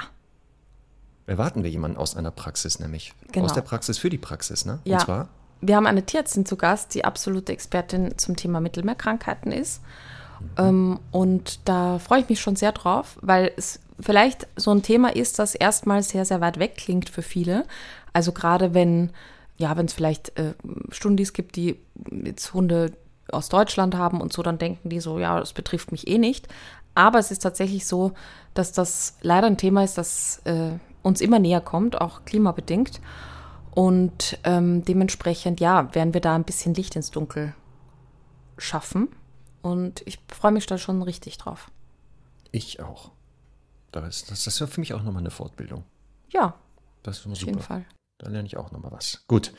Erwarten 1.31 1.63
wir 1.63 1.71
jemanden 1.71 1.97
aus 1.97 2.17
einer 2.17 2.33
Praxis, 2.33 2.81
nämlich 2.81 3.13
Genau. 3.31 3.47
aus 3.47 3.53
der 3.53 3.61
Praxis 3.61 3.99
für 3.99 4.11
die 4.11 4.19
Praxis, 4.19 4.65
ne? 4.65 4.81
Ja. 4.83 4.99
Und 4.99 5.05
zwar 5.05 5.29
Wir 5.61 5.77
haben 5.77 5.87
eine 5.87 6.05
Tierärztin 6.05 6.45
zu 6.45 6.57
Gast, 6.57 6.93
die 6.95 7.05
absolute 7.05 7.53
Expertin 7.53 8.19
zum 8.19 8.35
Thema 8.35 8.61
Mittelmeerkrankheiten 8.61 9.53
ist. 9.53 9.81
Ähm, 10.57 10.99
und 11.13 11.61
da 11.69 12.01
freue 12.01 12.23
ich 12.23 12.29
mich 12.29 12.41
schon 12.41 12.57
sehr 12.57 12.73
drauf, 12.73 13.17
weil 13.21 13.53
es 13.57 13.79
vielleicht 14.01 14.49
so 14.57 14.73
ein 14.73 14.83
Thema 14.83 15.15
ist, 15.15 15.39
das 15.39 15.55
erstmal 15.55 16.03
sehr, 16.03 16.25
sehr 16.25 16.41
weit 16.41 16.59
weg 16.59 16.77
klingt 16.77 17.11
für 17.11 17.23
viele. 17.23 17.65
Also 18.13 18.33
gerade 18.33 18.75
wenn, 18.75 19.11
ja, 19.57 19.77
wenn 19.77 19.87
es 19.87 19.93
vielleicht 19.93 20.37
äh, 20.37 20.55
Stundis 20.91 21.33
gibt, 21.33 21.55
die 21.55 21.79
jetzt 22.25 22.55
Hunde 22.55 22.93
aus 23.31 23.49
Deutschland 23.51 23.95
haben 23.95 24.21
und 24.21 24.33
so, 24.33 24.43
dann 24.43 24.59
denken 24.59 24.89
die 24.89 24.99
so, 24.99 25.21
ja, 25.21 25.39
das 25.39 25.53
betrifft 25.53 25.93
mich 25.93 26.09
eh 26.09 26.19
nicht. 26.19 26.49
Aber 26.97 27.21
es 27.21 27.31
ist 27.31 27.43
tatsächlich 27.45 27.87
so, 27.87 28.13
dass 28.55 28.73
das 28.73 29.17
leider 29.21 29.47
ein 29.47 29.59
Thema 29.59 29.85
ist, 29.85 29.97
das 29.97 30.41
äh, 30.45 30.73
uns 31.03 31.21
immer 31.21 31.39
näher 31.39 31.61
kommt, 31.61 32.01
auch 32.01 32.25
klimabedingt. 32.25 33.01
Und 33.73 34.39
ähm, 34.45 34.85
dementsprechend, 34.85 35.61
ja, 35.61 35.95
werden 35.95 36.13
wir 36.13 36.21
da 36.21 36.35
ein 36.35 36.45
bisschen 36.45 36.75
Licht 36.75 36.97
ins 36.97 37.11
Dunkel 37.11 37.55
schaffen. 38.59 39.09
Und 39.63 40.03
ich 40.07 40.19
freue 40.29 40.53
mich 40.53 40.67
da 40.67 40.79
schon 40.79 41.03
richtig 41.03 41.39
drauf. 41.39 41.71
ich 42.51 42.81
auch. 42.81 43.11
Das, 43.93 44.25
das, 44.25 44.45
das 44.45 44.61
wäre 44.61 44.71
für 44.71 44.81
mich 44.81 44.95
auch 44.95 45.03
nochmal 45.03 45.21
eine 45.23 45.31
Fortbildung. 45.31 45.85
Ja, 46.33 46.55
Das 47.03 47.19
ist 47.19 47.25
immer 47.25 47.33
auf 47.33 47.39
super. 47.41 47.51
jeden 47.53 47.63
Fall. 47.63 47.85
Da 48.19 48.29
lerne 48.29 48.47
ich 48.47 48.57
auch 48.57 48.71
nochmal 48.71 48.93
was. 48.93 49.25
Gut, 49.27 49.53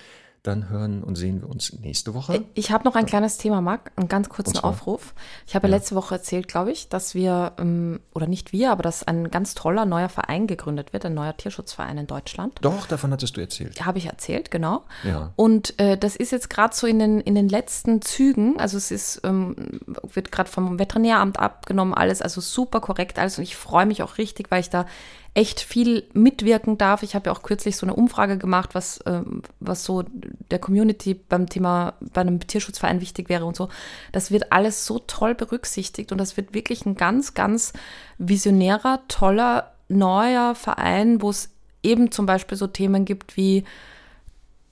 dann 0.43 0.69
hören 0.69 1.03
und 1.03 1.15
sehen 1.15 1.41
wir 1.41 1.49
uns 1.49 1.73
nächste 1.81 2.15
Woche. 2.15 2.43
Ich 2.55 2.71
habe 2.71 2.83
noch 2.83 2.95
ein 2.95 3.05
kleines 3.05 3.37
Thema, 3.37 3.61
Marc, 3.61 3.91
einen 3.95 4.07
ganz 4.07 4.27
kurzen? 4.27 4.57
Aufruf. 4.57 5.13
Ich 5.45 5.55
habe 5.55 5.67
ja. 5.67 5.75
letzte 5.75 5.95
Woche 5.95 6.15
erzählt, 6.15 6.47
glaube 6.47 6.71
ich, 6.71 6.89
dass 6.89 7.13
wir, 7.13 7.53
ähm, 7.59 7.99
oder 8.13 8.27
nicht 8.27 8.51
wir, 8.51 8.71
aber 8.71 8.81
dass 8.81 9.03
ein 9.03 9.29
ganz 9.29 9.53
toller 9.53 9.85
neuer 9.85 10.09
Verein 10.09 10.47
gegründet 10.47 10.93
wird, 10.93 11.05
ein 11.05 11.13
neuer 11.13 11.37
Tierschutzverein 11.37 11.97
in 11.99 12.07
Deutschland. 12.07 12.57
Doch, 12.61 12.87
davon 12.87 13.11
hattest 13.11 13.37
du 13.37 13.41
erzählt. 13.41 13.85
Habe 13.85 13.99
ich 13.99 14.07
erzählt, 14.07 14.51
genau. 14.51 14.83
Ja. 15.03 15.31
Und 15.35 15.79
äh, 15.79 15.97
das 15.97 16.15
ist 16.15 16.31
jetzt 16.31 16.49
gerade 16.49 16.75
so 16.75 16.87
in 16.87 16.99
den, 16.99 17.21
in 17.21 17.35
den 17.35 17.47
letzten 17.47 18.01
Zügen. 18.01 18.59
Also 18.59 18.77
es 18.77 18.89
ist, 18.91 19.21
ähm, 19.23 19.79
wird 20.13 20.31
gerade 20.31 20.49
vom 20.49 20.79
Veterinäramt 20.79 21.39
abgenommen, 21.39 21.93
alles, 21.93 22.21
also 22.21 22.41
super 22.41 22.81
korrekt 22.81 23.19
alles. 23.19 23.37
Und 23.37 23.43
ich 23.43 23.55
freue 23.55 23.85
mich 23.85 24.01
auch 24.01 24.17
richtig, 24.17 24.49
weil 24.49 24.61
ich 24.61 24.69
da 24.69 24.85
echt 25.33 25.61
viel 25.61 26.03
mitwirken 26.13 26.77
darf. 26.77 27.03
Ich 27.03 27.15
habe 27.15 27.29
ja 27.29 27.35
auch 27.35 27.41
kürzlich 27.41 27.77
so 27.77 27.85
eine 27.85 27.95
Umfrage 27.95 28.37
gemacht, 28.37 28.71
was, 28.75 28.99
ähm, 29.05 29.43
was 29.59 29.85
so 29.85 30.03
der 30.49 30.59
Community 30.59 31.13
beim 31.13 31.47
Thema, 31.47 31.93
bei 32.01 32.21
einem 32.21 32.45
Tierschutzverein 32.45 32.99
wichtig 32.99 33.29
wäre 33.29 33.45
und 33.45 33.55
so. 33.55 33.69
Das 34.11 34.31
wird 34.31 34.51
alles 34.51 34.85
so 34.85 34.99
toll 34.99 35.33
berücksichtigt 35.33 36.11
und 36.11 36.17
das 36.17 36.35
wird 36.35 36.53
wirklich 36.53 36.85
ein 36.85 36.95
ganz, 36.95 37.33
ganz 37.33 37.71
visionärer, 38.17 39.01
toller, 39.07 39.71
neuer 39.87 40.53
Verein, 40.53 41.21
wo 41.21 41.29
es 41.29 41.49
eben 41.81 42.11
zum 42.11 42.25
Beispiel 42.25 42.57
so 42.57 42.67
Themen 42.67 43.05
gibt 43.05 43.37
wie 43.37 43.63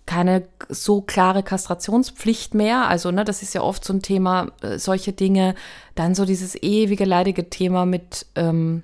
keine 0.06 0.44
so 0.70 1.02
klare 1.02 1.44
Kastrationspflicht 1.44 2.56
mehr. 2.56 2.88
Also, 2.88 3.12
ne, 3.12 3.24
das 3.24 3.44
ist 3.44 3.54
ja 3.54 3.62
oft 3.62 3.86
so 3.86 3.94
ein 3.94 4.02
Thema, 4.02 4.48
äh, 4.62 4.80
solche 4.80 5.14
Dinge. 5.14 5.54
Dann 5.94 6.16
so 6.16 6.26
dieses 6.26 6.56
ewige 6.56 7.06
leidige 7.06 7.50
Thema 7.52 7.86
mit, 7.86 8.26
ähm, 8.36 8.82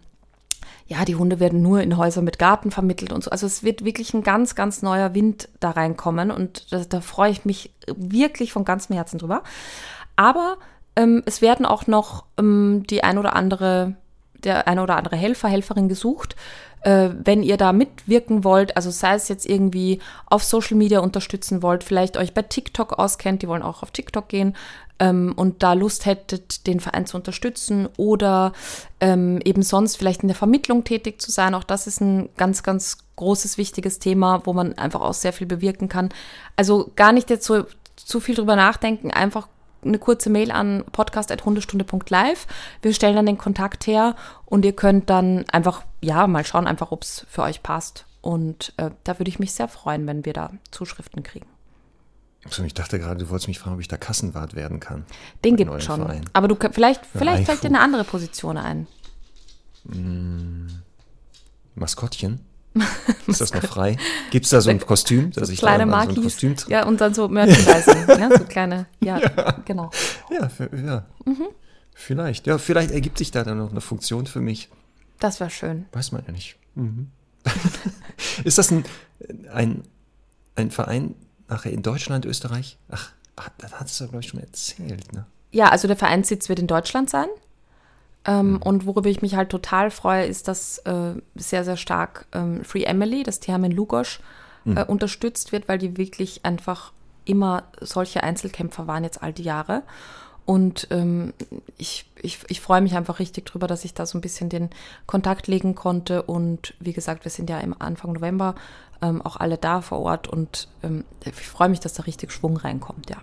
ja, 0.88 1.04
die 1.04 1.16
Hunde 1.16 1.40
werden 1.40 1.62
nur 1.62 1.82
in 1.82 1.98
Häuser 1.98 2.22
mit 2.22 2.38
Garten 2.38 2.70
vermittelt 2.70 3.12
und 3.12 3.24
so. 3.24 3.32
Also 3.32 3.48
es 3.48 3.64
wird 3.64 3.84
wirklich 3.84 4.14
ein 4.14 4.22
ganz, 4.22 4.54
ganz 4.54 4.84
neuer 4.84 5.16
Wind 5.16 5.50
da 5.60 5.72
reinkommen 5.72 6.30
und 6.30 6.72
da, 6.72 6.84
da 6.88 7.02
freue 7.02 7.32
ich 7.32 7.44
mich 7.44 7.72
wirklich 7.88 8.54
von 8.54 8.66
ganzem 8.66 8.96
Herzen 8.96 9.18
drüber. 9.18 9.42
Aber 10.16 10.58
ähm, 10.96 11.24
es 11.26 11.42
werden 11.42 11.66
auch 11.66 11.88
noch 11.88 12.26
ähm, 12.38 12.84
die 12.88 13.04
ein 13.04 13.18
oder 13.18 13.36
andere, 13.36 13.96
der 14.44 14.68
ein 14.68 14.80
oder 14.80 14.96
andere 14.98 15.16
Helfer, 15.16 15.48
Helferin 15.48 15.88
gesucht. 15.90 16.36
Äh, 16.82 17.10
wenn 17.24 17.42
ihr 17.42 17.58
da 17.58 17.74
mitwirken 17.74 18.44
wollt, 18.44 18.78
also 18.78 18.92
sei 18.92 19.16
es 19.16 19.28
jetzt 19.28 19.48
irgendwie 19.48 20.00
auf 20.28 20.44
Social 20.44 20.78
Media 20.78 21.00
unterstützen 21.00 21.64
wollt, 21.64 21.84
vielleicht 21.84 22.16
euch 22.16 22.34
bei 22.34 22.44
TikTok 22.44 22.94
auskennt, 23.00 23.42
die 23.42 23.48
wollen 23.48 23.64
auch 23.64 23.82
auf 23.82 23.90
TikTok 23.90 24.30
gehen 24.30 24.56
ähm, 25.00 25.34
und 25.36 25.64
da 25.64 25.74
Lust 25.74 26.06
hättet, 26.06 26.68
den 26.68 26.80
Verein 26.80 27.06
zu 27.06 27.18
unterstützen 27.18 27.90
oder 27.98 28.54
ähm, 29.00 29.40
eben 29.44 29.64
sonst 29.64 29.98
vielleicht 29.98 30.22
in 30.22 30.28
der 30.28 30.38
Vermittlung 30.38 30.84
tätig 30.84 31.22
zu 31.22 31.32
sein. 31.32 31.56
Auch 31.56 31.64
das 31.64 31.88
ist 31.88 32.02
ein 32.02 32.30
ganz, 32.38 32.64
ganz 32.64 33.00
großes, 33.16 33.58
wichtiges 33.58 34.00
Thema, 34.00 34.42
wo 34.46 34.54
man 34.54 34.78
einfach 34.78 35.02
auch 35.02 35.14
sehr 35.14 35.34
viel 35.34 35.48
bewirken 35.48 35.90
kann. 35.90 36.10
Also 36.56 36.92
gar 36.96 37.12
nicht 37.12 37.30
jetzt 37.30 37.46
so 37.46 37.66
zu 37.96 38.20
viel 38.20 38.36
drüber 38.36 38.56
nachdenken, 38.56 39.12
einfach 39.12 39.48
eine 39.86 40.00
kurze 40.00 40.30
Mail 40.30 40.52
an 40.52 40.84
podcast.hundestunde.live. 40.92 42.48
Wir 42.82 42.94
stellen 42.94 43.16
dann 43.16 43.26
den 43.26 43.38
Kontakt 43.38 43.88
her 43.88 44.16
und 44.46 44.66
ihr 44.66 44.74
könnt 44.74 45.10
dann 45.10 45.46
einfach, 45.52 45.84
ja, 46.02 46.28
mal 46.28 46.46
schauen, 46.46 46.68
einfach, 46.68 46.92
ob 46.92 47.04
es 47.04 47.26
für 47.30 47.44
euch 47.44 47.64
passt. 47.64 48.06
Und 48.22 48.74
äh, 48.78 48.92
da 49.04 49.20
würde 49.20 49.30
ich 49.30 49.40
mich 49.40 49.54
sehr 49.54 49.68
freuen, 49.68 50.08
wenn 50.08 50.26
wir 50.26 50.34
da 50.34 50.52
Zuschriften 50.72 51.24
kriegen. 51.24 51.48
So, 52.50 52.64
ich 52.64 52.74
dachte 52.74 53.00
gerade, 53.00 53.24
du 53.24 53.30
wolltest 53.30 53.48
mich 53.48 53.60
fragen, 53.60 53.76
ob 53.76 53.82
ich 53.82 53.88
da 53.88 53.98
Kassenwart 53.98 54.56
werden 54.56 54.80
kann. 54.80 55.06
Den 55.44 55.56
gibt 55.56 55.72
es 55.74 55.84
schon. 55.84 56.02
Verein. 56.02 56.26
Aber 56.34 56.48
du 56.48 56.56
vielleicht, 56.72 57.06
vielleicht 57.06 57.46
fällt 57.46 57.64
dir 57.64 57.70
eine 57.70 57.80
andere 57.80 58.04
Position 58.04 58.58
ein. 58.58 58.88
Maskottchen? 61.76 62.40
Ist 63.28 63.42
das 63.42 63.54
noch 63.54 63.64
frei? 63.64 63.98
Gibt 64.32 64.46
es 64.46 64.52
da 64.52 64.62
so 64.62 64.70
ein 64.70 64.80
Kostüm, 64.80 65.32
dass 65.32 65.50
ich 65.50 65.60
kleine 65.60 65.90
da 65.90 66.04
so 66.04 66.10
ein. 66.10 66.24
Kostüm 66.24 66.56
trage? 66.56 66.72
ja, 66.72 66.86
und 66.86 67.00
dann 67.02 67.14
so 67.14 67.28
Merchandising. 67.28 68.08
ja, 68.08 68.30
so 68.38 68.44
kleine, 68.46 68.88
ja, 69.02 69.20
genau. 69.66 69.92
Ja, 70.30 70.50
für, 70.50 70.70
ja. 70.76 71.06
Mhm. 71.26 71.48
vielleicht. 71.94 72.48
Ja, 72.48 72.58
vielleicht 72.58 72.92
ergibt 72.92 73.18
sich 73.18 73.32
da 73.32 73.44
dann 73.44 73.58
noch 73.58 73.72
eine 73.72 73.82
Funktion 73.82 74.28
für 74.28 74.42
mich. 74.42 74.70
Das 75.20 75.40
wäre 75.40 75.50
schön. 75.50 75.86
Weiß 75.94 76.12
man 76.12 76.24
ja 76.26 76.32
nicht. 76.32 76.58
Mhm. 76.76 77.12
ist 78.44 78.58
das 78.58 78.72
ein, 78.72 78.84
ein, 79.54 79.84
ein 80.56 80.72
Verein 80.72 81.16
nachher 81.48 81.72
in 81.72 81.84
Deutschland, 81.84 82.26
Österreich? 82.26 82.78
Ach, 82.90 83.12
ach, 83.36 83.50
das 83.58 83.80
hattest 83.80 84.00
du, 84.02 84.08
glaube 84.08 84.24
ich, 84.24 84.30
schon 84.30 84.40
erzählt, 84.40 85.14
ne? 85.14 85.26
Ja, 85.52 85.70
also 85.70 85.88
der 85.88 85.96
Vereinssitz 85.96 86.50
wird 86.50 86.60
in 86.60 86.68
Deutschland 86.68 87.10
sein. 87.10 87.28
Ähm, 88.26 88.60
Und 88.64 88.86
worüber 88.86 89.10
ich 89.10 89.22
mich 89.22 89.36
halt 89.36 89.50
total 89.50 89.92
freue, 89.92 90.26
ist, 90.26 90.48
dass 90.48 90.80
äh, 90.80 91.14
sehr, 91.36 91.64
sehr 91.64 91.78
stark 91.78 92.26
ähm, 92.34 92.64
Free 92.64 92.84
Emily, 92.84 93.24
das 93.24 93.40
Tierheim 93.40 93.66
in 93.66 93.72
Lugosch, 93.72 94.20
Mhm. 94.66 94.78
äh, 94.78 94.84
unterstützt 94.84 95.52
wird, 95.52 95.68
weil 95.68 95.78
die 95.78 95.96
wirklich 95.96 96.44
einfach 96.44 96.92
immer 97.24 97.64
solche 97.82 98.24
Einzelkämpfer 98.24 98.88
waren 98.88 99.04
jetzt 99.04 99.22
all 99.22 99.32
die 99.32 99.44
Jahre. 99.44 99.84
Und 100.46 100.88
ähm, 100.92 101.34
ich, 101.78 102.10
ich, 102.22 102.40
ich 102.48 102.62
freue 102.62 102.82
mich 102.82 102.96
einfach 102.96 103.20
richtig 103.20 103.46
drüber, 103.46 103.68
dass 103.68 103.86
ich 103.86 103.94
da 103.94 104.06
so 104.08 104.18
ein 104.18 104.22
bisschen 104.22 104.50
den 104.50 104.70
Kontakt 105.08 105.46
legen 105.48 105.76
konnte. 105.76 106.24
Und 106.24 106.74
wie 106.80 106.94
gesagt, 106.94 107.26
wir 107.26 107.32
sind 107.32 107.50
ja 107.50 107.60
im 107.60 107.80
Anfang 107.80 108.14
November 108.14 108.56
ähm, 109.02 109.22
auch 109.22 109.38
alle 109.38 109.58
da 109.58 109.82
vor 109.82 110.00
Ort 110.00 110.28
und 110.28 110.68
ähm, 110.84 111.04
ich 111.26 111.34
freue 111.34 111.70
mich, 111.70 111.80
dass 111.80 111.94
da 111.94 112.04
richtig 112.04 112.32
Schwung 112.32 112.58
reinkommt, 112.58 113.10
ja. 113.10 113.18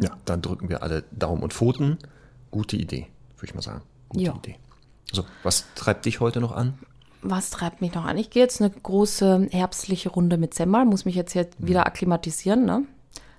Ja, 0.00 0.16
dann 0.24 0.40
drücken 0.42 0.68
wir 0.68 0.82
alle 0.82 1.04
Daumen 1.12 1.42
und 1.42 1.52
Pfoten. 1.52 1.98
Gute 2.50 2.76
Idee, 2.76 3.06
würde 3.36 3.46
ich 3.46 3.54
mal 3.54 3.62
sagen. 3.62 3.82
Gute 4.10 4.24
Ja. 4.24 4.34
Idee. 4.36 4.56
So, 5.12 5.24
was 5.42 5.64
treibt 5.74 6.04
dich 6.06 6.20
heute 6.20 6.40
noch 6.40 6.52
an? 6.52 6.74
was 7.22 7.50
treibt 7.50 7.82
mich 7.82 7.92
noch 7.94 8.06
an? 8.06 8.16
Ich 8.16 8.30
gehe 8.30 8.42
jetzt 8.42 8.62
eine 8.62 8.70
große 8.70 9.48
herbstliche 9.50 10.08
Runde 10.08 10.38
mit 10.38 10.54
Semmel, 10.54 10.86
muss 10.86 11.04
mich 11.04 11.14
jetzt, 11.14 11.34
jetzt 11.34 11.54
wieder 11.58 11.84
akklimatisieren, 11.86 12.64
ne? 12.64 12.84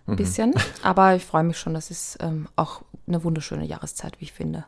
Ein 0.05 0.17
bisschen. 0.17 0.53
Aber 0.83 1.15
ich 1.15 1.25
freue 1.25 1.41
mich 1.43 1.57
schon, 1.57 1.73
das 1.73 1.89
ist 1.89 2.17
ähm, 2.21 2.47
auch 2.55 2.83
eine 3.07 3.23
wunderschöne 3.23 3.65
Jahreszeit, 3.65 4.19
wie 4.19 4.25
ich 4.25 4.33
finde. 4.33 4.65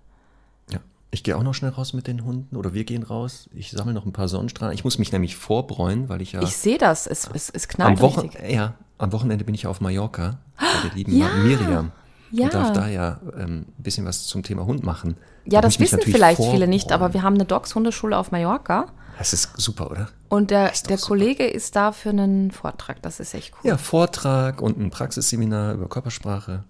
Ja. 0.71 0.79
Ich 1.11 1.23
gehe 1.23 1.37
auch 1.37 1.43
noch 1.43 1.53
schnell 1.53 1.69
raus 1.69 1.93
mit 1.93 2.07
den 2.07 2.23
Hunden 2.25 2.55
oder 2.55 2.73
wir 2.73 2.85
gehen 2.85 3.03
raus. 3.03 3.49
Ich 3.53 3.69
sammle 3.69 3.93
noch 3.93 4.07
ein 4.07 4.13
paar 4.13 4.27
Sonnenstrahlen. 4.27 4.73
Ich 4.73 4.83
muss 4.83 4.97
mich 4.97 5.11
nämlich 5.11 5.35
vorbräunen, 5.35 6.09
weil 6.09 6.23
ich 6.23 6.31
ja 6.31 6.41
Ich 6.41 6.55
sehe 6.57 6.79
das, 6.79 7.05
es, 7.05 7.29
es, 7.31 7.51
es 7.51 7.67
knallt 7.67 7.97
am, 7.97 8.01
Wochen 8.01 8.21
richtig. 8.21 8.49
ja, 8.49 8.73
am 8.97 9.11
Wochenende 9.11 9.45
bin 9.45 9.53
ich 9.53 9.67
auf 9.67 9.79
Mallorca 9.79 10.39
bei 10.57 10.87
der 10.89 10.91
lieben 10.95 11.15
Ja. 11.15 11.27
Miriam. 11.43 11.91
Ja. 12.35 12.45
Und 12.45 12.53
darf 12.55 12.73
da 12.73 12.87
ja 12.87 13.19
ähm, 13.37 13.67
ein 13.77 13.83
bisschen 13.83 14.05
was 14.05 14.25
zum 14.25 14.41
Thema 14.41 14.65
Hund 14.65 14.83
machen. 14.83 15.17
Ja, 15.45 15.61
Da 15.61 15.67
das 15.67 15.79
wissen 15.79 15.99
vielleicht 16.01 16.41
viele 16.43 16.67
nicht, 16.67 16.91
aber 16.91 17.13
wir 17.13 17.21
haben 17.21 17.35
eine 17.35 17.45
Dogs-Hundeschule 17.45 18.17
auf 18.17 18.31
Mallorca 18.31 18.87
Das 19.19 19.33
ist 19.33 19.51
super, 19.57 19.91
oder? 19.91 20.09
und 20.29 20.49
der, 20.49 20.71
der 20.89 20.97
super. 20.97 21.09
Kollege 21.09 21.45
ist 21.45 21.75
da 21.75 21.91
für 21.91 22.09
einen 22.09 22.49
Vortrag. 22.49 23.03
Das 23.03 23.19
ist 23.19 23.35
echt 23.35 23.53
cool. 23.53 23.69
Ja, 23.69 23.77
Vortrag 23.77 24.61
und 24.61 24.79
ein 24.79 24.89
Praxisseminar 24.89 25.75
über 25.75 25.87
Körpersprache. 25.87 26.63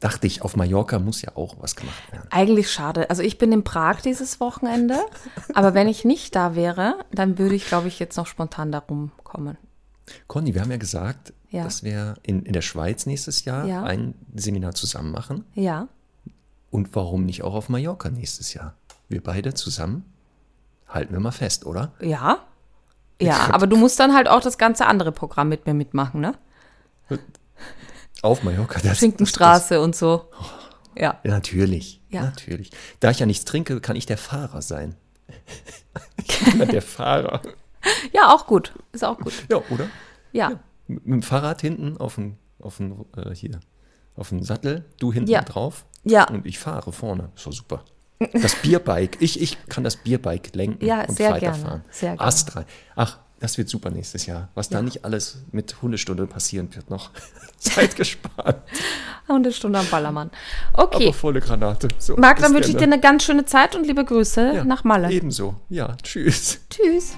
Dachte 0.00 0.26
ich, 0.26 0.40
auf 0.42 0.56
Mallorca 0.56 0.98
muss 0.98 1.20
ja 1.20 1.36
auch 1.36 1.56
was 1.60 1.76
gemacht 1.76 2.10
werden. 2.10 2.26
Eigentlich 2.30 2.72
schade. 2.72 3.10
Also 3.10 3.22
ich 3.22 3.36
bin 3.36 3.52
in 3.52 3.64
Prag 3.64 4.00
dieses 4.00 4.40
Wochenende, 4.40 4.96
aber 5.54 5.74
wenn 5.74 5.86
ich 5.86 6.04
nicht 6.06 6.34
da 6.34 6.54
wäre, 6.56 6.96
dann 7.12 7.38
würde 7.38 7.54
ich, 7.54 7.66
glaube 7.66 7.88
ich, 7.88 7.98
jetzt 7.98 8.16
noch 8.16 8.26
spontan 8.26 8.72
da 8.72 8.78
rumkommen. 8.78 9.58
Conny, 10.26 10.54
wir 10.54 10.60
haben 10.62 10.70
ja 10.70 10.76
gesagt, 10.78 11.32
Ja. 11.50 11.64
dass 11.64 11.82
wir 11.82 12.14
in, 12.22 12.42
in 12.44 12.52
der 12.52 12.62
Schweiz 12.62 13.06
nächstes 13.06 13.44
Jahr 13.44 13.66
Ja. 13.66 13.82
ein 13.84 14.14
Seminar 14.34 14.74
zusammen 14.74 15.12
machen. 15.12 15.44
Ja. 15.54 15.88
Und 16.70 16.94
warum 16.96 17.24
nicht 17.24 17.42
auch 17.42 17.54
auf 17.54 17.68
Mallorca 17.68 18.08
nächstes 18.10 18.54
Jahr? 18.54 18.74
Wir 19.08 19.22
beide 19.22 19.54
zusammen? 19.54 20.04
Halten 20.88 21.12
wir 21.12 21.20
mal 21.20 21.30
fest, 21.32 21.66
oder? 21.66 21.92
Ja. 22.00 22.38
Ja, 23.20 23.50
aber 23.54 23.66
du 23.66 23.76
musst 23.76 24.00
dann 24.00 24.14
halt 24.14 24.26
auch 24.28 24.40
das 24.40 24.58
ganze 24.58 24.86
andere 24.86 25.12
Programm 25.12 25.48
mit 25.48 25.66
mir 25.66 25.74
mitmachen, 25.74 26.20
ne? 26.20 26.34
Auf 28.22 28.42
Mallorca. 28.42 28.80
Das, 28.80 28.98
Schinkenstraße 28.98 29.80
und 29.80 29.94
so. 29.94 30.28
Ja. 30.96 31.20
Ja, 31.24 31.30
natürlich. 31.30 32.00
Ja. 32.10 32.22
Natürlich. 32.22 32.70
Da 33.00 33.10
ich 33.10 33.18
ja 33.20 33.26
nichts 33.26 33.44
trinke, 33.44 33.80
kann 33.80 33.96
ich 33.96 34.06
der 34.06 34.18
Fahrer 34.18 34.62
sein. 34.62 34.96
ich 36.24 36.40
bin 36.44 36.54
immer 36.54 36.66
der 36.66 36.82
Fahrer. 36.82 37.42
Ja, 38.12 38.32
auch 38.34 38.46
gut. 38.46 38.72
Ist 38.92 39.04
auch 39.04 39.18
gut. 39.18 39.32
Ja, 39.50 39.58
oder? 39.70 39.88
Ja. 40.32 40.60
Mit 40.86 41.06
mit 41.06 41.14
dem 41.14 41.22
Fahrrad 41.22 41.60
hinten 41.60 41.96
auf 41.98 42.16
dem, 42.16 42.36
auf 42.60 42.76
dem 42.76 43.04
äh, 43.16 43.34
hier, 43.34 43.58
auf 44.16 44.28
dem 44.28 44.42
Sattel, 44.42 44.84
du 44.98 45.12
hinten 45.12 45.30
Ja. 45.30 45.42
drauf. 45.42 45.84
Ja. 46.04 46.28
Und 46.28 46.46
ich 46.46 46.58
fahre 46.58 46.92
vorne. 46.92 47.30
Doch 47.44 47.52
super. 47.52 47.84
Das 48.34 48.54
Bierbike. 48.56 49.16
Ich, 49.20 49.40
ich 49.40 49.66
kann 49.66 49.82
das 49.84 49.96
Bierbike 49.96 50.54
lenken 50.54 50.84
Ja, 50.84 51.02
und 51.04 51.16
sehr 51.16 51.32
weiterfahren. 51.32 51.62
gerne, 51.64 51.84
sehr 51.90 52.10
gerne. 52.16 52.20
Astrein. 52.20 52.64
Ach, 52.94 53.18
das 53.42 53.58
wird 53.58 53.68
super 53.68 53.90
nächstes 53.90 54.26
Jahr. 54.26 54.48
Was 54.54 54.68
da 54.68 54.78
Ja. 54.78 54.82
nicht 54.82 55.04
alles 55.04 55.38
mit 55.50 55.82
Hundestunde 55.82 56.26
passieren 56.26 56.72
wird 56.74 56.88
noch. 56.90 57.10
Zeit 57.58 57.96
gespart. 57.96 58.62
Und 59.28 59.44
eine 59.44 59.52
Stunde 59.52 59.80
am 59.80 59.86
Ballermann. 59.86 60.30
Okay. 60.72 61.06
Aber 61.08 61.12
volle 61.12 61.40
Granate. 61.40 61.88
So, 61.98 62.16
Marc, 62.16 62.38
dann 62.40 62.54
wünsche 62.54 62.70
ich 62.70 62.76
dir 62.76 62.84
eine 62.84 63.00
ganz 63.00 63.24
schöne 63.24 63.44
Zeit 63.44 63.74
und 63.76 63.84
liebe 63.86 64.04
Grüße 64.04 64.52
Ja, 64.54 64.64
nach 64.64 64.84
Malle. 64.84 65.10
Ebenso. 65.10 65.56
Ja, 65.68 65.96
tschüss. 66.02 66.60
Tschüss. 66.70 67.14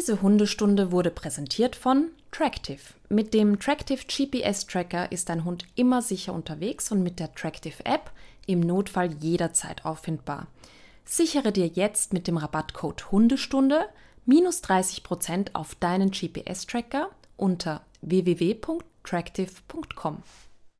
Diese 0.00 0.22
Hundestunde 0.22 0.92
wurde 0.92 1.10
präsentiert 1.10 1.76
von 1.76 2.08
Tractive. 2.32 2.80
Mit 3.10 3.34
dem 3.34 3.60
Tractive 3.60 4.02
GPS 4.06 4.66
Tracker 4.66 5.12
ist 5.12 5.28
dein 5.28 5.44
Hund 5.44 5.66
immer 5.74 6.00
sicher 6.00 6.32
unterwegs 6.32 6.90
und 6.90 7.02
mit 7.02 7.20
der 7.20 7.34
Tractive 7.34 7.84
App 7.84 8.10
im 8.46 8.60
Notfall 8.60 9.12
jederzeit 9.12 9.84
auffindbar. 9.84 10.46
Sichere 11.04 11.52
dir 11.52 11.66
jetzt 11.66 12.14
mit 12.14 12.28
dem 12.28 12.38
Rabattcode 12.38 13.12
Hundestunde 13.12 13.90
minus 14.24 14.64
30% 14.64 15.50
auf 15.52 15.74
deinen 15.74 16.12
GPS 16.12 16.66
Tracker 16.66 17.10
unter 17.36 17.82
www.tractive.com. 18.00 20.22